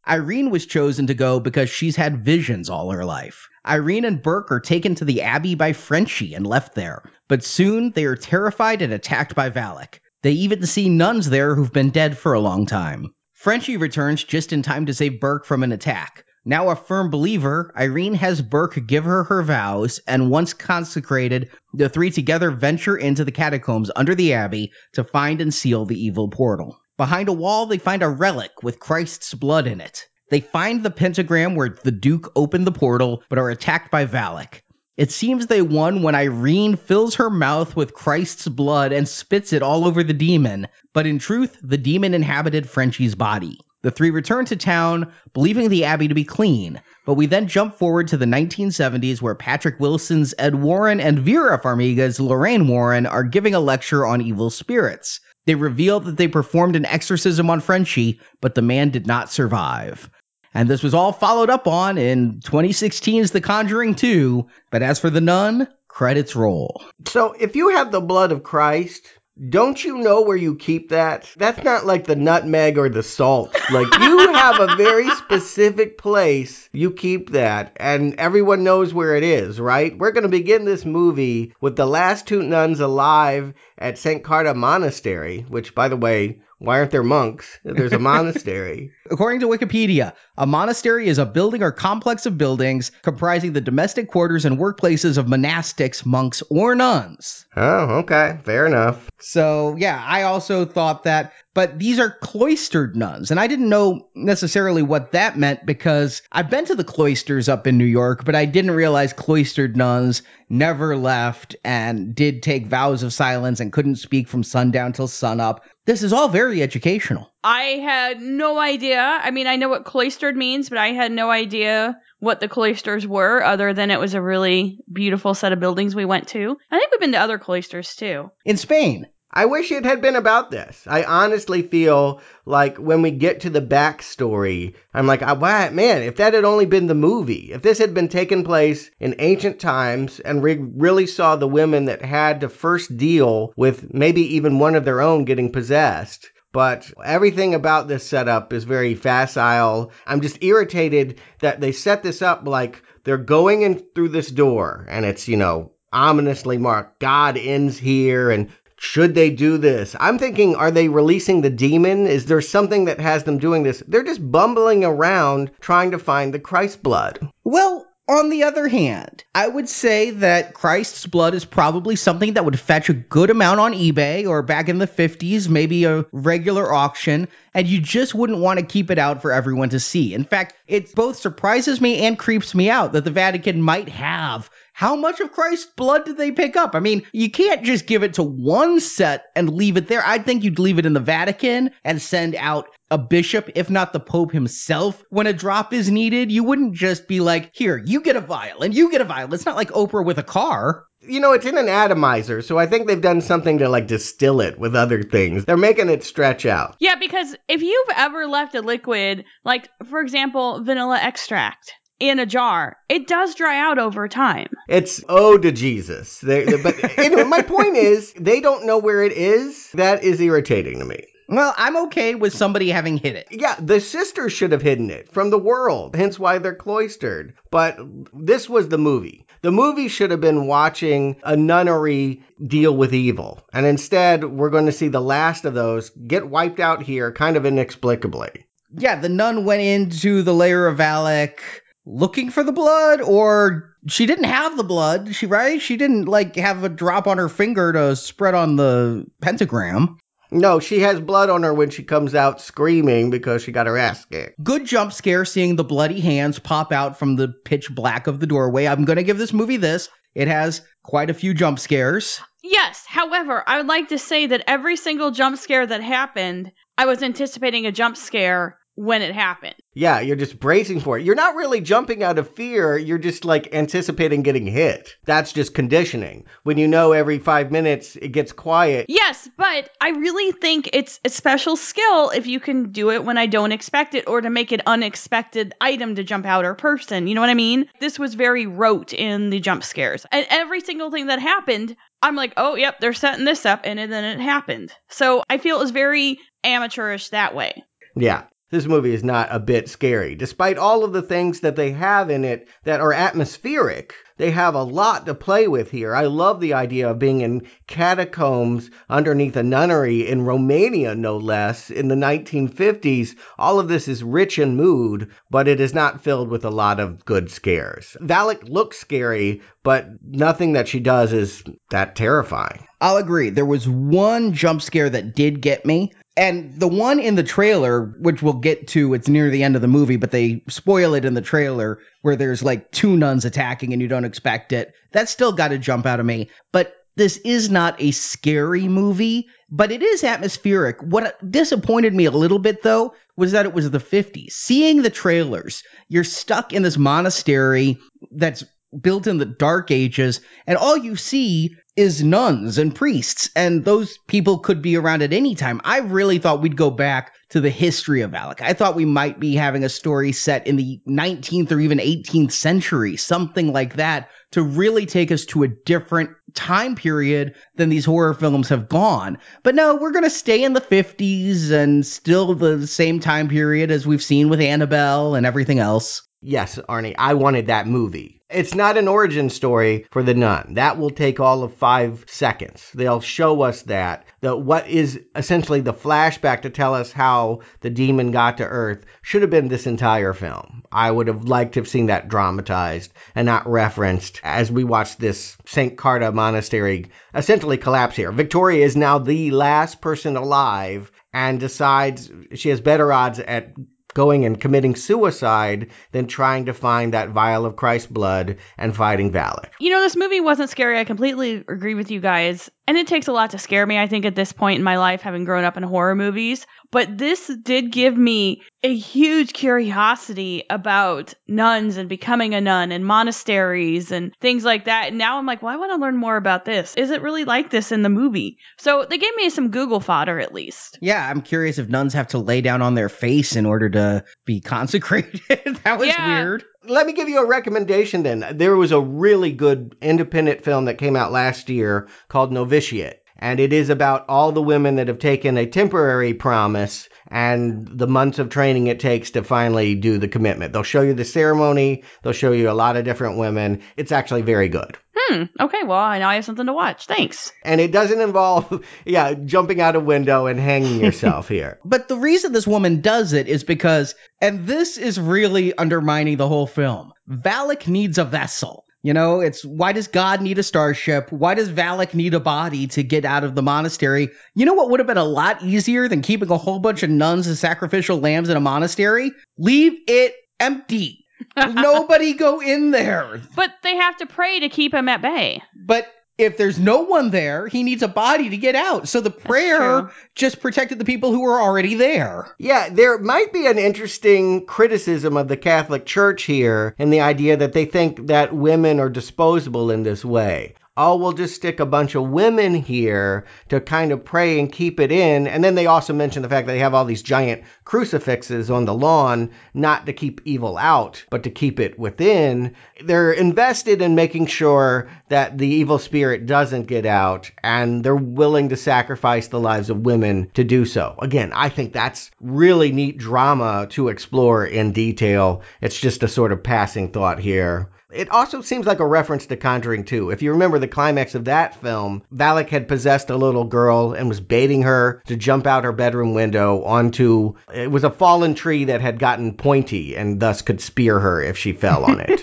Irene 0.09 0.49
was 0.51 0.65
chosen 0.65 1.07
to 1.09 1.15
go 1.15 1.39
because 1.39 1.69
she's 1.69 1.97
had 1.97 2.25
visions 2.25 2.71
all 2.71 2.91
her 2.91 3.05
life. 3.05 3.47
Irene 3.67 4.07
and 4.07 4.23
Burke 4.23 4.51
are 4.51 4.61
taken 4.61 4.95
to 4.95 5.05
the 5.05 5.21
Abbey 5.21 5.55
by 5.55 5.75
Frenchie 5.75 6.33
and 6.33 6.47
left 6.47 6.75
there, 6.75 7.03
but 7.29 7.45
soon 7.45 7.91
they 7.91 8.07
are 8.07 8.17
terrified 8.17 8.81
and 8.81 8.93
attacked 8.95 9.35
by 9.35 9.51
Valak. 9.51 10.01
They 10.23 10.33
even 10.33 10.67
see 10.67 10.89
nuns 10.89 11.31
there 11.31 11.55
who've 11.55 11.73
been 11.73 11.91
dead 11.91 12.19
for 12.19 12.33
a 12.33 12.41
long 12.41 12.67
time. 12.67 13.07
Frenchie 13.35 13.77
returns 13.77 14.25
just 14.25 14.53
in 14.53 14.63
time 14.63 14.87
to 14.87 14.95
save 14.95 15.21
Burke 15.21 15.47
from 15.47 15.63
an 15.63 15.71
attack. 15.71 16.25
Now 16.45 16.71
a 16.71 16.77
firm 16.77 17.11
believer, 17.11 17.73
Irene 17.79 18.15
has 18.15 18.43
Burke 18.43 18.85
give 18.87 19.05
her 19.05 19.25
her 19.25 19.43
vows, 19.43 20.01
and 20.09 20.31
once 20.31 20.55
consecrated, 20.55 21.51
the 21.73 21.89
three 21.89 22.11
together 22.11 22.51
venture 22.51 22.97
into 22.97 23.25
the 23.25 23.31
catacombs 23.31 23.93
under 23.95 24.17
the 24.17 24.33
abbey 24.33 24.73
to 24.95 25.05
find 25.05 25.41
and 25.41 25.55
seal 25.55 25.85
the 25.85 26.03
evil 26.03 26.29
portal. 26.29 26.81
Behind 26.97 27.29
a 27.29 27.33
wall, 27.33 27.67
they 27.67 27.79
find 27.79 28.03
a 28.03 28.09
relic 28.09 28.63
with 28.63 28.81
Christ's 28.81 29.35
blood 29.35 29.69
in 29.69 29.81
it. 29.81 30.05
They 30.31 30.41
find 30.41 30.83
the 30.83 30.91
pentagram 30.91 31.55
where 31.55 31.77
the 31.85 31.93
Duke 31.93 32.33
opened 32.35 32.67
the 32.67 32.73
portal, 32.73 33.23
but 33.29 33.39
are 33.39 33.51
attacked 33.51 33.93
by 33.93 34.05
Valak. 34.05 34.63
It 34.99 35.13
seems 35.13 35.47
they 35.47 35.63
won 35.63 36.03
when 36.03 36.17
Irene 36.17 36.75
fills 36.75 37.15
her 37.15 37.31
mouth 37.31 37.77
with 37.77 37.95
Christ's 37.95 38.49
blood 38.49 38.93
and 38.93 39.07
spits 39.07 39.53
it 39.53 39.63
all 39.63 39.87
over 39.87 40.03
the 40.03 40.13
demon, 40.13 40.67
but 40.93 41.07
in 41.07 41.21
truth, 41.21 41.57
the 41.63 41.79
demon 41.79 42.15
inhabited 42.15 42.69
Frenchie's 42.69 43.15
body. 43.15 43.61
The 43.83 43.93
three 43.93 44.11
return 44.11 44.45
to 44.47 44.57
town, 44.57 45.13
believing 45.35 45.69
the 45.69 45.85
abbey 45.85 46.09
to 46.09 46.17
be 46.17 46.25
clean, 46.25 46.81
but 47.07 47.15
we 47.15 47.27
then 47.27 47.47
jump 47.47 47.77
forward 47.79 48.09
to 48.09 48.17
the 48.17 48.27
1970s 48.27 49.23
where 49.23 49.37
Patrick 49.37 49.79
Wilson's 49.79 50.35
Ed 50.37 50.57
Warren 50.57 50.99
and 50.99 51.21
Vera 51.21 51.63
Farmiga's 51.63 52.19
Lorraine 52.19 52.67
Warren 52.67 53.07
are 53.07 53.23
giving 53.23 53.55
a 53.55 53.61
lecture 53.61 54.05
on 54.05 54.21
evil 54.21 54.51
spirits. 54.51 55.21
They 55.47 55.55
reveal 55.55 56.01
that 56.01 56.17
they 56.17 56.27
performed 56.27 56.75
an 56.75 56.87
exorcism 56.87 57.51
on 57.51 57.61
Frenchie, 57.61 58.21
but 58.41 58.57
the 58.57 58.63
man 58.63 58.91
did 58.91 59.07
not 59.07 59.31
survive. 59.31 60.11
And 60.59 60.69
this 60.69 60.83
was 60.83 60.93
all 60.93 61.13
followed 61.13 61.51
up 61.51 61.69
on 61.69 61.99
in 61.99 62.41
2016's 62.41 63.31
The 63.31 63.41
Conjuring 63.41 63.95
2. 63.95 64.49
But 64.73 64.83
as 64.83 64.99
for 64.99 65.09
The 65.09 65.21
Nun, 65.21 65.69
credits 65.87 66.35
roll. 66.35 66.83
So 67.07 67.33
if 67.39 67.55
you 67.55 67.69
have 67.77 67.93
the 67.93 68.01
blood 68.01 68.33
of 68.33 68.43
Christ, 68.43 69.07
don't 69.49 69.83
you 69.85 69.99
know 69.99 70.23
where 70.23 70.37
you 70.37 70.57
keep 70.57 70.89
that? 70.89 71.31
That's 71.37 71.63
not 71.63 71.87
like 71.87 72.07
the 72.09 72.17
nutmeg 72.17 72.77
or 72.77 72.89
the 72.89 73.05
salt. 73.05 73.57
Like 73.71 74.01
you 74.01 74.33
have 74.33 74.59
a 74.59 74.75
very 74.75 75.09
specific 75.11 75.97
place 75.97 76.69
you 76.73 76.91
keep 76.91 77.31
that, 77.31 77.77
and 77.77 78.17
everyone 78.17 78.65
knows 78.65 78.93
where 78.93 79.15
it 79.15 79.23
is, 79.23 79.61
right? 79.61 79.97
We're 79.97 80.11
going 80.11 80.25
to 80.25 80.29
begin 80.29 80.65
this 80.65 80.85
movie 80.85 81.55
with 81.61 81.77
the 81.77 81.87
last 81.87 82.27
two 82.27 82.43
nuns 82.43 82.81
alive 82.81 83.55
at 83.79 83.97
St. 83.97 84.25
Carta 84.25 84.55
Monastery, 84.55 85.47
which, 85.49 85.73
by 85.73 85.87
the 85.87 85.97
way, 85.97 86.41
why 86.59 86.81
aren't 86.81 86.91
there 86.91 87.05
monks? 87.05 87.61
There's 87.63 87.93
a 87.93 88.01
monastery. 88.01 88.91
According 89.11 89.41
to 89.41 89.49
Wikipedia, 89.49 90.15
a 90.37 90.47
monastery 90.47 91.09
is 91.09 91.19
a 91.19 91.27
building 91.27 91.63
or 91.63 91.73
complex 91.73 92.27
of 92.27 92.39
buildings 92.39 92.91
comprising 93.03 93.53
the 93.53 93.61
domestic 93.61 94.09
quarters 94.09 94.45
and 94.45 94.59
workplaces 94.59 95.19
of 95.19 95.27
monastics, 95.27 96.05
monks, 96.05 96.43
or 96.51 96.75
nuns. 96.75 97.47
Oh, 97.57 97.99
okay. 98.01 98.39
Fair 98.45 98.67
enough. 98.67 99.11
So, 99.21 99.77
yeah, 99.79 100.03
I 100.07 100.23
also 100.23 100.65
thought 100.65 101.05
that, 101.05 101.33
but 101.55 101.79
these 101.79 101.99
are 101.99 102.17
cloistered 102.21 102.95
nuns. 102.95 103.31
And 103.31 103.41
I 103.41 103.47
didn't 103.47 103.69
know 103.69 104.09
necessarily 104.15 104.83
what 104.83 105.13
that 105.13 105.37
meant 105.37 105.67
because 105.67 106.23
I've 106.31 106.51
been 106.51 106.67
to 106.67 106.75
the 106.75 106.85
cloisters 106.85 107.49
up 107.49 107.67
in 107.67 107.79
New 107.79 107.85
York, 107.85 108.25
but 108.25 108.35
I 108.37 108.45
didn't 108.45 108.71
realize 108.71 109.13
cloistered 109.13 109.77
nuns 109.77 110.23
never 110.49 110.97
left 110.97 111.57
and 111.65 112.15
did 112.15 112.43
take 112.43 112.67
vows 112.67 113.03
of 113.03 113.13
silence 113.13 113.61
and 113.61 113.73
couldn't 113.73 113.97
speak 113.97 114.29
from 114.29 114.45
sundown 114.45 114.93
till 114.93 115.09
sunup. 115.09 115.65
This 115.85 116.03
is 116.03 116.13
all 116.13 116.29
very 116.29 116.63
educational. 116.63 117.33
I 117.51 117.79
had 117.83 118.21
no 118.21 118.59
idea. 118.59 119.01
I 119.01 119.31
mean, 119.31 119.47
I 119.47 119.57
know 119.57 119.71
what 119.71 119.87
cloistered 119.87 120.37
means, 120.37 120.69
but 120.69 120.77
I 120.77 120.89
had 120.89 121.11
no 121.11 121.31
idea 121.31 121.99
what 122.19 122.41
the 122.41 122.49
cloisters 122.49 123.07
were, 123.07 123.43
other 123.43 123.73
than 123.73 123.91
it 123.91 123.99
was 123.99 124.13
a 124.13 124.21
really 124.21 124.81
beautiful 124.93 125.33
set 125.33 125.55
of 125.55 125.59
buildings 125.59 125.95
we 125.95 126.05
went 126.05 126.29
to. 126.29 126.59
I 126.71 126.79
think 126.79 126.91
we've 126.91 127.01
been 127.01 127.13
to 127.13 127.19
other 127.19 127.39
cloisters 127.39 127.97
too. 127.97 128.31
In 128.45 128.59
Spain, 128.59 129.07
I 129.33 129.47
wish 129.47 129.73
it 129.73 129.87
had 129.87 130.03
been 130.03 130.17
about 130.17 130.51
this. 130.51 130.83
I 130.87 131.05
honestly 131.05 131.63
feel 131.63 132.21
like 132.45 132.77
when 132.77 133.01
we 133.01 133.13
get 133.13 133.41
to 133.41 133.51
the 133.51 133.63
backstory, 133.63 134.75
I'm 134.93 135.07
like, 135.07 135.23
ah, 135.23 135.33
wow, 135.33 135.71
man, 135.71 136.03
if 136.03 136.17
that 136.17 136.35
had 136.35 136.45
only 136.45 136.67
been 136.67 136.87
the 136.87 136.95
movie, 136.95 137.53
if 137.55 137.63
this 137.63 137.79
had 137.79 137.95
been 137.95 138.09
taking 138.09 138.45
place 138.45 138.91
in 139.01 139.15
ancient 139.21 139.59
times 139.59 140.21
and 140.21 140.43
we 140.43 140.57
really 140.57 141.07
saw 141.07 141.35
the 141.35 141.49
women 141.49 141.87
that 141.87 142.05
had 142.05 142.43
to 142.43 142.51
first 142.51 142.95
deal 142.99 143.55
with 143.57 143.95
maybe 143.95 144.37
even 144.37 144.59
one 144.59 144.75
of 144.75 144.85
their 144.85 145.01
own 145.01 145.25
getting 145.25 145.51
possessed. 145.51 146.31
But 146.53 146.91
everything 147.05 147.55
about 147.55 147.89
this 147.89 148.07
setup 148.07 148.53
is 148.53 148.65
very 148.65 148.95
facile. 148.95 149.93
I'm 150.07 150.23
just 150.23 150.43
irritated 150.43 151.21
that 151.41 151.61
they 151.61 151.73
set 151.73 152.03
this 152.03 152.23
up 152.23 152.47
like 152.47 152.83
they're 153.05 153.19
going 153.19 153.63
in 153.63 153.83
through 153.95 154.09
this 154.09 154.31
door 154.31 154.87
and 154.89 155.05
it's, 155.05 155.29
you 155.29 155.37
know, 155.37 155.73
ominously 155.93 156.59
marked 156.59 157.01
God 157.01 157.37
ends 157.37 157.79
here 157.79 158.31
and 158.31 158.51
should 158.81 159.15
they 159.15 159.31
do 159.31 159.59
this? 159.59 159.97
I'm 159.99 160.19
thinking, 160.19 160.55
are 160.55 160.71
they 160.71 160.89
releasing 160.89 161.41
the 161.41 161.51
demon? 161.51 162.07
Is 162.07 162.27
there 162.27 162.41
something 162.41 162.85
that 162.85 163.01
has 163.01 163.25
them 163.25 163.39
doing 163.39 163.65
this? 163.65 163.83
They're 163.89 164.05
just 164.05 164.31
bumbling 164.31 164.85
around 164.85 165.51
trying 165.61 165.91
to 165.91 165.99
find 165.99 166.33
the 166.33 166.39
Christ 166.39 166.83
blood. 166.83 167.19
Well, 167.43 167.88
on 168.09 168.31
the 168.31 168.45
other 168.45 168.67
hand, 168.69 169.23
I 169.35 169.47
would 169.47 169.69
say 169.69 170.11
that 170.11 170.55
Christ's 170.55 171.07
blood 171.07 171.35
is 171.35 171.45
probably 171.45 171.95
something 171.95 172.35
that 172.35 172.45
would 172.45 172.59
fetch 172.59 172.89
a 172.89 172.95
good 172.95 173.29
amount 173.29 173.61
on 173.61 173.75
eBay 173.75 174.27
or 174.27 174.43
back 174.43 174.71
in 174.71 174.79
the 174.79 174.87
50s, 174.87 175.49
maybe 175.49 175.85
a 175.85 176.07
regular 176.11 176.73
auction, 176.73 177.29
and 177.53 177.67
you 177.67 177.81
just 177.81 178.15
wouldn't 178.15 178.39
want 178.39 178.61
to 178.61 178.67
keep 178.67 178.91
it 178.91 178.99
out 178.99 179.21
for 179.21 179.31
everyone 179.31 179.69
to 179.71 179.81
see. 179.81 180.15
In 180.15 180.25
fact, 180.25 180.55
it 180.67 180.95
both 180.95 181.19
surprises 181.19 181.81
me 181.83 182.07
and 182.07 182.19
creeps 182.19 182.55
me 182.55 182.71
out 182.71 182.95
that 182.95 183.05
the 183.05 183.11
Vatican 183.11 183.61
might 183.61 183.91
have 183.91 184.49
how 184.79 184.95
much 184.95 185.19
of 185.19 185.33
Christ's 185.33 185.73
blood 185.75 186.05
did 186.05 186.17
they 186.17 186.31
pick 186.31 186.55
up? 186.55 186.77
I 186.77 186.79
mean, 186.79 187.03
you 187.11 187.33
can't 187.33 187.65
just 187.65 187.89
give 187.89 188.05
it 188.05 188.15
to 188.15 188.23
one 188.23 188.79
set 188.79 189.25
and 189.35 189.53
leave 189.53 189.77
it 189.77 189.89
there. 189.89 190.07
I'd 190.07 190.25
think 190.25 190.45
you'd 190.45 190.61
leave 190.61 190.79
it 190.79 190.87
in 190.87 190.93
the 190.93 191.01
Vatican 191.01 191.73
and 191.83 192.01
send 192.01 192.37
out 192.37 192.69
a 192.89 192.97
bishop, 192.97 193.51
if 193.57 193.69
not 193.71 193.93
the 193.93 193.99
Pope 193.99 194.31
himself, 194.31 195.03
when 195.11 195.27
a 195.27 195.33
drop 195.33 195.73
is 195.73 195.91
needed. 195.91 196.31
You 196.31 196.45
wouldn't 196.45 196.75
just 196.75 197.09
be 197.09 197.19
like, 197.19 197.51
here, 197.57 197.77
you 197.77 198.01
get 198.03 198.15
a 198.15 198.21
vial 198.21 198.63
and 198.63 198.73
you 198.73 198.89
get 198.93 199.01
a 199.01 199.05
vial. 199.05 199.35
It's 199.35 199.45
not 199.45 199.57
like 199.57 199.71
Oprah 199.73 200.05
with 200.05 200.21
a 200.21 200.23
car. 200.23 200.85
You 201.01 201.19
know, 201.19 201.33
it's 201.33 201.47
in 201.47 201.59
an 201.59 201.69
atomizer, 201.69 202.41
so 202.41 202.57
I 202.57 202.67
think 202.67 202.87
they've 202.87 203.01
done 203.01 203.21
something 203.21 203.59
to 203.59 203.69
like 203.69 203.89
distill 203.89 204.41
it 204.41 204.61
with 204.61 204.77
other 204.77 205.03
things. 205.03 205.45
They're 205.45 205.57
making 205.57 205.89
it 205.89 206.05
stretch 206.05 206.47
out. 206.47 206.77
Yeah, 206.79 206.95
because 206.95 207.35
if 207.49 207.63
you've 207.63 207.91
ever 207.97 208.29
left 208.29 208.55
a 208.55 208.63
liquid, 208.63 209.25
like 209.45 209.69
for 209.91 210.01
example, 210.01 210.63
vanilla 210.63 211.01
extract, 211.03 211.73
in 212.01 212.19
a 212.19 212.27
jar, 212.27 212.77
it 212.89 213.07
does 213.07 213.35
dry 213.35 213.59
out 213.59 213.79
over 213.79 214.09
time. 214.09 214.49
It's 214.69 215.03
oh 215.09 215.39
to 215.39 215.53
Jesus. 215.53 216.19
They, 216.21 216.45
they, 216.45 216.63
but 216.63 216.99
anyway, 216.99 217.25
my 217.25 217.43
point 217.43 217.77
is, 217.77 218.13
they 218.15 218.41
don't 218.41 218.67
know 218.67 218.79
where 218.79 219.03
it 219.03 219.13
is. 219.13 219.71
That 219.73 220.05
is 220.05 220.21
irritating 220.21 220.79
to 220.79 220.85
me. 220.85 221.05
Well, 221.31 221.55
I'm 221.59 221.77
okay 221.89 222.15
with 222.15 222.33
somebody 222.33 222.71
having 222.71 222.97
hid 222.97 223.15
it. 223.15 223.29
Yeah, 223.31 223.55
the 223.61 223.81
sisters 223.81 224.33
should 224.33 224.53
have 224.53 224.63
hidden 224.63 224.91
it 224.91 225.13
from 225.13 225.29
the 225.29 225.39
world, 225.39 225.95
hence 225.95 226.19
why 226.19 226.39
they're 226.39 226.55
cloistered. 226.55 227.35
But 227.51 227.79
this 228.15 228.49
was 228.49 228.69
the 228.69 228.79
movie. 228.79 229.27
The 229.43 229.53
movie 229.53 229.89
should 229.89 230.11
have 230.11 230.23
been 230.23 230.47
watching 230.47 231.17
a 231.23 231.37
nunnery 231.37 232.23
deal 232.45 232.75
with 232.75 232.95
evil. 232.95 233.47
And 233.53 233.67
instead, 233.67 234.25
we're 234.25 234.51
going 234.51 234.67
to 234.67 234.73
see 234.73 234.89
the 234.89 235.03
last 235.03 235.45
of 235.45 235.53
those 235.53 235.91
get 235.91 236.29
wiped 236.29 236.61
out 236.61 236.83
here 236.83 237.13
kind 237.13 237.37
of 237.37 237.45
inexplicably. 237.45 238.47
Yeah, 238.73 238.99
the 238.99 239.09
nun 239.11 239.45
went 239.45 239.63
into 239.63 240.23
the 240.23 240.35
lair 240.35 240.67
of 240.67 240.79
Valak 240.79 241.41
looking 241.89 242.31
for 242.31 242.45
the 242.45 242.53
blood 242.53 243.01
or 243.01 243.75
she 243.89 244.05
didn't 244.05 244.25
have 244.25 244.57
the 244.59 244.65
blood 244.65 245.15
she 245.15 245.25
right 245.25 245.63
she 245.63 245.79
didn't 245.79 246.05
like 246.05 246.37
have 246.37 246.63
a 246.63 246.69
drop 246.69 247.07
on 247.07 247.17
her 247.17 247.31
finger 247.31 247.73
to 247.73 247.97
spread 247.97 248.35
on 248.35 248.57
the 248.57 249.07
pentagram 249.23 249.97
no, 250.31 250.61
she 250.61 250.81
has 250.81 251.01
blood 251.01 251.31
on 251.31 251.43
her 251.43 251.55
when 251.55 251.71
she 251.71 251.83
comes 251.83 252.15
out 252.15 252.41
screaming 252.41 253.09
because 253.09 253.43
she 253.43 253.53
got 253.53 253.67
her 253.67 253.79
ass 253.79 254.05
kicked. 254.05 254.43
Good 254.43 254.67
jump 254.67 254.93
scare 254.93 255.25
seeing 255.25 255.57
the 255.57 255.65
bloody 255.65 256.01
hands 256.01 256.39
pop 256.39 256.71
out 256.71 256.99
from 256.99 257.17
the 257.17 257.29
pitch 257.29 257.75
black 257.75 258.07
of 258.07 258.21
the 258.21 258.27
doorway. 258.27 258.67
I'm 258.67 258.85
going 258.85 258.97
to 258.97 259.05
give 259.05 259.17
this 259.17 259.33
movie 259.33 259.57
this. 259.57 259.89
It 260.15 260.29
has 260.29 260.61
quite 260.83 261.09
a 261.09 261.15
few 261.15 261.33
jump 261.33 261.59
scares. 261.59 262.21
Yes, 262.43 262.85
however, 262.87 263.43
I 263.47 263.59
would 263.59 263.69
like 263.69 263.89
to 263.89 263.99
say 263.99 264.27
that 264.27 264.45
every 264.47 264.77
single 264.77 265.11
jump 265.13 265.39
scare 265.39 265.67
that 265.67 265.83
happened, 265.83 266.53
I 266.77 266.87
was 266.87 267.03
anticipating 267.03 267.67
a 267.67 267.73
jump 267.73 267.97
scare 267.97 268.58
when 268.79 269.03
it 269.03 269.13
happened. 269.13 269.57
Yeah, 269.75 269.99
you're 269.99 270.15
just 270.15 270.39
bracing 270.39 270.79
for 270.79 270.97
it. 270.97 271.05
You're 271.05 271.17
not 271.17 271.35
really 271.35 271.61
jumping 271.61 272.05
out 272.05 272.17
of 272.17 272.31
fear. 272.31 272.79
You're 272.79 272.99
just 272.99 273.25
like 273.25 273.53
anticipating 273.53 274.23
getting 274.23 274.47
hit. 274.47 274.97
That's 275.05 275.33
just 275.33 275.53
conditioning. 275.53 276.27
When 276.45 276.59
you 276.59 276.69
know 276.69 276.93
every 276.93 277.19
five 277.19 277.51
minutes 277.51 277.97
it 277.97 278.13
gets 278.13 278.31
quiet. 278.31 278.87
Yes, 278.89 279.29
but 279.37 279.69
I 279.81 279.91
really 279.91 280.31
think 280.31 280.71
it's 280.73 281.01
a 281.05 281.09
special 281.09 281.57
skill 281.57 282.11
if 282.11 282.29
you 282.29 282.39
can 282.39 282.71
do 282.71 282.93
it 282.93 283.05
when 283.05 283.19
I 283.19 283.27
don't 283.27 283.51
expect 283.51 283.97
it 283.97 284.07
or 284.07 284.21
to 284.21 284.31
make 284.31 284.53
an 284.53 284.63
unexpected 284.65 285.55
item 285.61 285.97
to 285.97 286.05
jump 286.05 286.25
out 286.25 286.45
or 286.45 286.55
person. 286.55 287.09
You 287.09 287.17
know 287.17 287.21
what 287.21 287.31
I 287.31 287.35
mean? 287.35 287.67
This 287.81 287.99
was 287.99 288.15
very 288.15 288.47
rote 288.47 288.93
in 288.93 289.31
the 289.31 289.41
jump 289.41 289.65
scares. 289.65 290.07
And 290.13 290.25
every 290.31 290.61
single 290.61 290.93
thing 290.93 291.09
that 291.09 291.19
happened, 291.19 291.75
I'm 292.01 292.15
like, 292.15 292.35
oh, 292.37 292.55
yep, 292.55 292.79
they're 292.79 292.93
setting 292.93 293.25
this 293.25 293.45
up. 293.45 293.63
And 293.65 293.79
then 293.81 294.05
it 294.05 294.21
happened. 294.21 294.73
So 294.89 295.25
I 295.29 295.39
feel 295.39 295.57
it 295.57 295.63
was 295.63 295.73
very 295.73 296.21
amateurish 296.45 297.09
that 297.09 297.35
way. 297.35 297.65
Yeah. 297.97 298.25
This 298.51 298.65
movie 298.65 298.95
is 298.95 299.05
not 299.05 299.29
a 299.31 299.39
bit 299.39 299.69
scary. 299.69 300.15
Despite 300.15 300.57
all 300.57 300.83
of 300.83 300.95
the 300.95 301.03
things 301.03 301.41
that 301.41 301.55
they 301.55 301.73
have 301.73 302.09
in 302.09 302.25
it 302.25 302.49
that 302.65 302.81
are 302.81 302.95
atmospheric, 302.95 303.93
they 304.17 304.31
have 304.31 304.55
a 304.55 304.63
lot 304.63 305.05
to 305.05 305.15
play 305.15 305.47
with 305.49 305.71
here. 305.71 305.95
I 305.95 306.07
love 306.07 306.41
the 306.41 306.55
idea 306.55 306.89
of 306.89 306.99
being 306.99 307.21
in 307.21 307.47
catacombs 307.67 308.71
underneath 308.89 309.37
a 309.37 309.43
nunnery 309.43 310.09
in 310.09 310.25
Romania, 310.25 310.95
no 310.95 311.19
less, 311.19 311.71
in 311.71 311.89
the 311.89 311.95
1950s. 311.95 313.15
All 313.39 313.61
of 313.61 313.69
this 313.69 313.87
is 313.87 314.03
rich 314.03 314.39
in 314.39 314.57
mood, 314.57 315.11
but 315.31 315.47
it 315.47 315.61
is 315.61 315.75
not 315.75 316.03
filled 316.03 316.31
with 316.31 316.45
a 316.47 316.51
lot 316.51 316.81
of 316.81 317.05
good 317.05 317.31
scares. 317.31 317.99
Valak 318.01 318.49
looks 318.49 318.79
scary, 318.79 319.43
but 319.63 319.91
nothing 320.03 320.55
that 320.55 320.69
she 320.69 320.81
does 320.81 321.13
is 321.13 321.45
that 321.71 321.95
terrifying. 321.95 322.67
I'll 322.81 322.97
agree. 322.97 323.29
There 323.29 323.45
was 323.45 323.69
one 323.69 324.33
jump 324.33 324.63
scare 324.63 324.89
that 324.89 325.15
did 325.15 325.43
get 325.43 325.67
me. 325.67 325.93
And 326.19 326.59
the 326.59 326.67
one 326.67 326.99
in 326.99 327.15
the 327.15 327.23
trailer, 327.23 327.95
which 328.01 328.23
we'll 328.23 328.33
get 328.33 328.67
to, 328.69 328.93
it's 328.93 329.09
near 329.09 329.31
the 329.31 329.45
end 329.45 329.55
of 329.55 329.63
the 329.63 329.69
movie, 329.69 329.97
but 329.97 330.11
they 330.11 330.43
spoil 330.49 330.95
it 330.95 331.05
in 331.05 331.15
the 331.15 331.23
trailer 331.23 331.79
where 332.03 332.17
there's 332.17 332.43
like 332.43 332.73
two 332.73 332.97
nuns 332.97 333.25
attacking 333.25 333.73
and 333.73 333.81
you 333.81 333.87
don't 333.87 334.05
expect 334.05 334.53
it. 334.53 334.75
That 334.91 335.09
still 335.09 335.31
got 335.31 335.49
to 335.49 335.59
jump 335.59 335.87
out 335.87 336.01
of 336.01 336.07
me. 336.07 336.29
But 336.53 336.75
this 336.97 337.19
is 337.19 337.51
not 337.51 337.81
a 337.81 337.93
scary 337.93 338.67
movie, 338.67 339.29
but 339.49 339.71
it 339.71 339.81
is 339.81 340.03
atmospheric. 340.03 340.83
What 340.83 341.17
disappointed 341.31 341.95
me 341.95 342.07
a 342.07 342.11
little 342.11 342.41
bit 342.41 342.65
though 342.65 342.95
was 343.17 343.31
that 343.31 343.47
it 343.47 343.55
was 343.55 343.71
the 343.71 343.79
50s. 343.79 344.33
Seeing 344.33 344.83
the 344.83 344.91
trailers, 344.91 345.63
you're 345.89 346.03
stuck 346.03 346.53
in 346.53 346.65
this 346.65 346.77
monastery 346.77 347.79
that's 348.11 348.43
built 348.81 349.07
in 349.07 349.19
the 349.19 349.27
dark 349.27 349.71
ages 349.71 350.21
and 350.47 350.59
all 350.59 350.77
you 350.77 350.97
see 350.97 351.55
is 351.79 352.03
nuns 352.03 352.59
and 352.59 352.75
priests, 352.75 353.31
and 353.37 353.65
those 353.65 353.99
people 354.09 354.41
could 354.41 354.61
be 354.61 354.77
around 354.77 355.01
at 355.01 355.13
any 355.13 355.37
time. 355.37 355.61
I 355.63 355.79
really 355.79 356.19
thought 356.19 356.43
we'd 356.43 356.57
go 356.57 356.73
back 356.73 357.15
to 357.31 357.41
the 357.41 357.51
history 357.51 358.01
of 358.01 358.11
Valak. 358.11 358.41
I 358.41 358.53
thought 358.53 358.75
we 358.75 358.85
might 358.85 359.21
be 359.21 359.37
having 359.37 359.63
a 359.63 359.69
story 359.69 360.11
set 360.11 360.49
in 360.49 360.57
the 360.57 360.81
19th 360.89 361.53
or 361.53 361.61
even 361.61 361.79
18th 361.79 362.33
century, 362.33 362.97
something 362.97 363.53
like 363.53 363.77
that, 363.77 364.09
to 364.33 364.43
really 364.43 364.87
take 364.87 365.13
us 365.13 365.25
to 365.27 365.45
a 365.45 365.49
different 365.49 366.11
time 366.35 366.75
period 366.75 367.37
than 367.55 367.69
these 367.69 367.85
horror 367.85 368.13
films 368.13 368.49
have 368.49 368.69
gone. 368.69 369.19
But 369.45 369.55
no, 369.55 369.77
we're 369.77 369.93
going 369.93 370.03
to 370.03 370.11
stay 370.11 370.43
in 370.43 370.55
the 370.55 370.61
50s 370.61 371.53
and 371.53 371.87
still 371.87 372.35
the 372.35 372.67
same 372.67 372.99
time 372.99 373.29
period 373.29 373.71
as 373.71 373.87
we've 373.87 374.03
seen 374.03 374.31
with 374.31 374.41
Annabelle 374.41 375.15
and 375.15 375.25
everything 375.25 375.61
else. 375.61 376.03
Yes, 376.23 376.59
Arnie, 376.69 376.97
I 376.99 377.15
wanted 377.15 377.47
that 377.47 377.69
movie. 377.69 378.18
It's 378.31 378.55
not 378.55 378.77
an 378.77 378.89
origin 378.89 379.31
story 379.31 379.87
for 379.91 380.03
the 380.03 380.13
nun. 380.13 380.55
That 380.55 380.77
will 380.77 380.91
take 380.91 381.19
all 381.19 381.43
of 381.45 381.55
five 381.55 382.05
seconds. 382.09 382.71
They'll 382.75 383.01
show 383.01 383.41
us 383.41 383.63
that. 383.63 384.05
The, 384.21 384.37
what 384.37 384.69
is 384.69 385.01
essentially 385.17 385.61
the 385.61 385.73
flashback 385.73 386.43
to 386.43 386.51
tell 386.51 386.75
us 386.75 386.93
how 386.93 387.41
the 387.61 387.71
demon 387.71 388.11
got 388.11 388.37
to 388.37 388.45
Earth 388.45 388.85
should 389.01 389.23
have 389.23 389.31
been 389.31 389.49
this 389.49 389.67
entire 389.67 390.13
film. 390.13 390.63
I 390.71 390.91
would 390.91 391.07
have 391.07 391.25
liked 391.25 391.55
to 391.55 391.61
have 391.61 391.69
seen 391.69 391.87
that 391.87 392.09
dramatized 392.09 392.93
and 393.15 393.25
not 393.25 393.49
referenced 393.49 394.21
as 394.23 394.53
we 394.53 394.63
watch 394.63 394.99
this 394.99 395.39
St. 395.47 395.79
Carta 395.79 396.13
monastery 396.13 396.91
essentially 397.15 397.57
collapse 397.57 397.97
here. 397.97 398.13
Victoria 398.13 398.63
is 398.63 398.77
now 398.77 398.99
the 398.99 399.31
last 399.31 399.81
person 399.81 400.19
alive 400.19 400.93
and 401.15 401.41
decides 401.41 402.11
she 402.35 402.51
has 402.51 402.61
better 402.61 402.93
odds 402.93 403.21
at 403.21 403.55
going 403.95 404.25
and 404.25 404.41
committing 404.41 404.77
suicide 404.77 405.71
than 405.93 406.07
trying 406.07 406.47
to 406.47 406.55
find 406.55 406.95
that 406.95 407.11
vial 407.11 407.47
of 407.47 407.57
Christ's 407.57 407.91
blood 407.91 408.37
and 408.57 408.75
fighting 408.77 409.11
Valak. 409.13 409.51
You 409.59 409.71
know, 409.71 409.81
this 409.81 409.97
movie 409.97 410.21
wasn't 410.21 410.51
scary. 410.51 410.79
I 410.79 410.85
completely 410.85 411.45
agree 411.49 411.75
with 411.75 411.91
you 411.91 412.01
guys. 412.01 412.51
And 412.69 412.77
it 412.77 412.87
takes 412.87 413.09
a 413.09 413.13
lot 413.13 413.31
to 413.31 413.39
scare 413.39 413.65
me, 413.67 413.79
I 413.79 413.87
think, 413.87 414.05
at 414.05 414.15
this 414.15 414.33
point 414.33 414.59
in 414.59 414.63
my 414.63 414.77
life, 414.77 415.01
having 415.01 415.25
grown 415.25 415.45
up 415.45 415.57
in 415.57 415.63
horror 415.63 415.95
movies. 415.95 416.47
But 416.71 416.99
this 416.99 417.27
did 417.43 417.73
give 417.73 417.97
me 417.97 418.43
a 418.63 418.75
huge 418.75 419.33
curiosity 419.33 420.45
about 420.51 421.15
nuns 421.27 421.79
and 421.79 421.89
becoming 421.89 422.35
a 422.35 422.43
nun 422.43 422.71
and 422.73 422.85
monasteries 422.85 423.91
and 423.91 424.13
things 424.21 424.45
like 424.45 424.67
that. 424.67 424.89
And 424.89 424.99
now 424.99 425.17
I'm 425.17 425.25
like, 425.25 425.41
well, 425.43 425.53
I 425.55 425.57
want 425.57 425.73
to 425.73 425.81
learn 425.81 425.97
more 425.97 426.19
about 426.19 426.45
this. 426.45 426.75
Is 426.77 426.91
it 426.91 427.01
really 427.01 427.25
like 427.25 427.49
this 427.49 427.73
in 427.73 427.83
the 427.83 427.89
movie? 427.89 428.37
So 428.59 428.85
they 428.85 428.99
gave 428.99 429.17
me 429.17 429.31
some 429.31 429.49
Google 429.51 429.81
fodder 429.81 430.21
at 430.21 430.35
least. 430.35 430.79
Yeah, 430.83 431.09
I'm 431.09 431.23
curious 431.23 431.57
if 431.59 431.69
nuns 431.71 431.95
have 431.95 432.09
to 432.09 432.19
lay 432.19 432.43
down 432.43 432.61
on 432.61 432.75
their 432.75 432.91
face 432.91 433.35
in 433.35 433.47
order 433.47 433.71
to 433.71 434.05
be 434.27 434.41
consecrated. 434.43 435.21
that 435.65 435.79
was 435.79 435.89
Yeah. 435.89 436.07
weird. 436.07 436.45
Let 436.69 436.87
me 436.87 436.93
give 436.93 437.09
you 437.09 437.23
a 437.23 437.27
recommendation 437.27 438.03
then. 438.03 438.25
There 438.35 438.55
was 438.55 438.73
a 438.73 438.81
really 438.81 439.33
good 439.33 439.75
independent 439.81 440.45
film 440.45 440.67
that 440.67 440.77
came 440.77 440.97
out 440.97 441.13
last 441.13 441.49
year 441.49 441.89
called 442.09 442.31
Novitiate. 442.31 443.01
And 443.19 443.41
it 443.41 443.53
is 443.55 443.71
about 443.71 444.05
all 444.09 444.33
the 444.33 444.43
women 444.43 444.77
that 444.77 444.89
have 444.89 444.99
taken 444.99 445.39
a 445.39 445.47
temporary 445.47 446.13
promise 446.13 446.89
and 447.09 447.67
the 447.67 447.87
months 447.87 448.19
of 448.19 448.29
training 448.29 448.67
it 448.67 448.81
takes 448.81 449.13
to 449.13 449.25
finally 449.25 449.75
do 449.75 449.99
the 449.99 450.09
commitment. 450.09 450.53
They'll 450.53 450.63
show 450.63 450.83
you 450.83 450.95
the 450.95 451.05
ceremony, 451.05 451.85
they'll 452.03 452.13
show 452.13 452.33
you 452.33 452.51
a 452.51 452.53
lot 452.53 452.77
of 452.77 452.85
different 452.85 453.19
women. 453.19 453.63
It's 453.77 453.91
actually 453.91 454.23
very 454.23 454.49
good. 454.49 454.77
Hmm. 455.09 455.23
Okay. 455.41 455.63
Well, 455.65 455.79
I 455.79 455.99
now 455.99 456.11
I 456.11 456.17
have 456.17 456.25
something 456.25 456.47
to 456.47 456.53
watch. 456.53 456.87
Thanks. 456.87 457.33
And 457.43 457.61
it 457.61 457.73
doesn't 457.73 458.01
involve, 458.01 458.65
yeah, 458.85 459.15
jumping 459.15 459.61
out 459.61 459.77
a 459.77 459.81
window 459.81 460.27
and 460.27 460.39
hanging 460.39 460.81
yourself 460.85 461.29
here. 461.29 461.59
But 461.65 461.89
the 461.89 461.97
reason 461.97 462.33
this 462.33 462.47
woman 462.47 462.81
does 462.81 463.15
it 463.15 463.27
is 463.27 463.43
because, 463.43 463.95
and 464.21 464.47
this 464.47 464.77
is 464.77 465.01
really 465.01 465.57
undermining 465.57 466.19
the 466.19 466.29
whole 466.29 466.47
film, 466.47 466.93
Valak 467.09 467.67
needs 467.67 467.97
a 467.99 468.05
vessel. 468.05 468.65
You 468.83 468.95
know, 468.95 469.21
it's 469.21 469.45
why 469.45 469.73
does 469.73 469.89
God 469.89 470.21
need 470.21 470.39
a 470.39 470.43
starship? 470.43 471.11
Why 471.11 471.35
does 471.35 471.51
Valak 471.51 471.95
need 471.95 472.15
a 472.15 472.21
body 472.21 472.69
to 472.69 472.83
get 472.85 473.05
out 473.05 473.25
of 473.25 473.35
the 473.35 473.43
monastery? 473.43 474.11
You 474.35 474.47
know 474.47 474.55
what 474.55 474.71
would 474.71 474.79
have 474.79 474.87
been 474.87 474.97
a 474.97 475.05
lot 475.05 475.43
easier 475.43 475.89
than 475.89 476.01
keeping 476.01 476.31
a 476.31 476.39
whole 476.39 476.61
bunch 476.61 476.85
of 476.85 476.91
nuns 476.91 477.27
as 477.27 477.41
sacrificial 477.41 477.99
lambs 477.99 478.29
in 478.29 478.37
a 478.37 478.41
monastery? 478.41 479.11
Leave 479.37 479.73
it 479.89 480.15
empty. 480.39 481.07
Nobody 481.37 482.15
go 482.15 482.41
in 482.41 482.71
there. 482.71 483.21
But 483.35 483.51
they 483.63 483.77
have 483.77 483.97
to 483.99 484.07
pray 484.07 484.41
to 484.41 484.49
keep 484.49 484.75
him 484.75 484.89
at 484.89 485.03
bay. 485.03 485.43
But 485.55 485.87
if 486.19 486.37
there's 486.37 486.59
no 486.59 486.81
one 486.81 487.11
there, 487.11 487.47
he 487.47 487.63
needs 487.63 487.83
a 487.83 487.89
body 487.89 488.29
to 488.29 488.37
get 488.37 488.57
out. 488.57 488.89
So 488.89 489.01
the 489.01 489.11
prayer 489.11 489.91
just 490.17 490.41
protected 490.41 490.81
the 490.81 490.85
people 490.85 491.13
who 491.13 491.21
were 491.21 491.41
already 491.41 491.77
there. 491.77 492.35
Yeah, 492.39 492.69
there 492.71 492.99
might 492.99 493.33
be 493.33 493.47
an 493.47 493.57
interesting 493.57 494.45
criticism 494.47 495.17
of 495.17 495.29
the 495.29 495.37
Catholic 495.37 495.87
Church 495.87 496.25
here 496.25 496.75
in 496.77 496.91
the 496.91 497.01
idea 497.01 497.37
that 497.37 497.53
they 497.53 497.65
think 497.65 498.09
that 498.09 498.35
women 498.35 498.81
are 498.81 498.91
disposable 498.91 499.71
in 499.71 499.85
this 499.85 500.05
way. 500.05 500.55
Oh, 500.81 500.95
we'll 500.97 501.13
just 501.13 501.35
stick 501.35 501.59
a 501.59 501.67
bunch 501.67 501.97
of 501.97 502.09
women 502.09 502.55
here 502.55 503.27
to 503.49 503.61
kind 503.61 503.91
of 503.91 504.05
pray 504.05 504.39
and 504.39 504.53
keep 504.53 504.79
it 504.79 504.93
in. 504.93 505.27
And 505.27 505.43
then 505.43 505.57
they 505.57 505.67
also 505.67 505.93
mention 505.93 506.23
the 506.23 506.29
fact 506.29 506.47
that 506.47 506.53
they 506.53 506.61
have 506.61 506.73
all 506.73 506.85
these 506.85 507.03
giant 507.03 507.43
crucifixes 507.65 508.49
on 508.49 508.65
the 508.65 508.73
lawn, 508.73 509.33
not 509.53 509.87
to 509.87 509.93
keep 509.93 510.21
evil 510.25 510.57
out, 510.57 511.05
but 511.11 511.25
to 511.25 511.31
keep 511.31 511.59
it 511.59 511.81
within. 511.81 512.55
They're 512.81 513.11
invested 513.11 513.83
in 513.83 513.97
making 513.97 514.27
sure 514.27 514.89
that 515.09 515.37
the 515.37 515.49
evil 515.49 515.81
spirit 515.81 516.27
doesn't 516.27 516.69
get 516.69 516.87
out, 516.87 517.29
and 517.43 517.83
they're 517.83 517.97
willing 517.97 518.51
to 518.51 518.57
sacrifice 518.57 519.27
the 519.27 519.41
lives 519.41 519.71
of 519.71 519.85
women 519.85 520.31
to 520.35 520.45
do 520.45 520.65
so. 520.65 520.95
Again, 521.03 521.33
I 521.35 521.49
think 521.49 521.73
that's 521.73 522.13
really 522.21 522.71
neat 522.71 522.99
drama 522.99 523.67
to 523.71 523.89
explore 523.89 524.47
in 524.47 524.71
detail. 524.71 525.43
It's 525.61 525.81
just 525.81 526.05
a 526.05 526.09
sort 526.09 526.31
of 526.31 526.45
passing 526.45 526.93
thought 526.93 527.19
here. 527.19 527.69
It 527.93 528.11
also 528.11 528.43
seems 528.43 528.67
like 528.67 528.81
a 528.81 528.87
reference 528.87 529.27
to 529.27 529.37
Conjuring 529.37 529.85
2. 529.85 530.11
If 530.11 530.21
you 530.21 530.33
remember 530.33 530.59
the 530.59 530.69
climax 530.69 531.15
of 531.15 531.25
that 531.25 531.61
film, 531.63 532.03
Valak 532.13 532.51
had 532.51 532.69
possessed 532.69 533.09
a 533.09 533.17
little 533.17 533.45
girl 533.45 533.95
and 533.95 534.09
was 534.09 534.21
baiting 534.21 534.63
her 534.63 535.03
to 535.07 535.17
jump 535.17 535.47
out 535.47 535.65
her 535.65 535.73
bedroom 535.73 536.13
window 536.13 536.63
onto 536.65 537.35
it 537.53 537.71
was 537.71 537.85
a 537.85 537.91
fallen 537.91 538.35
tree 538.35 538.65
that 538.65 538.83
had 538.83 538.99
gotten 538.99 539.35
pointy 539.35 539.97
and 539.97 540.21
thus 540.21 540.43
could 540.43 540.61
spear 540.61 541.01
her 541.01 541.23
if 541.23 541.39
she 541.39 541.55
fell 541.55 541.85
on 541.85 542.05
it. 542.07 542.21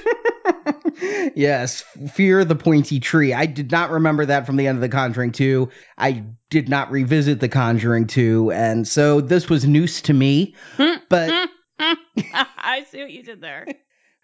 yes, 1.35 1.83
fear 2.13 2.45
the 2.45 2.55
pointy 2.55 2.99
tree. 2.99 3.33
I 3.33 3.47
did 3.47 3.71
not 3.71 3.89
remember 3.89 4.27
that 4.27 4.45
from 4.45 4.57
the 4.57 4.67
end 4.67 4.77
of 4.77 4.81
The 4.81 4.89
Conjuring 4.89 5.31
2. 5.31 5.69
I 5.97 6.25
did 6.51 6.69
not 6.69 6.91
revisit 6.91 7.39
The 7.39 7.49
Conjuring 7.49 8.05
2, 8.05 8.51
and 8.51 8.87
so 8.87 9.19
this 9.19 9.49
was 9.49 9.65
news 9.65 10.03
to 10.03 10.13
me. 10.13 10.55
But 11.09 11.49
I 11.79 12.85
see 12.89 13.01
what 13.01 13.11
you 13.11 13.23
did 13.23 13.41
there. 13.41 13.67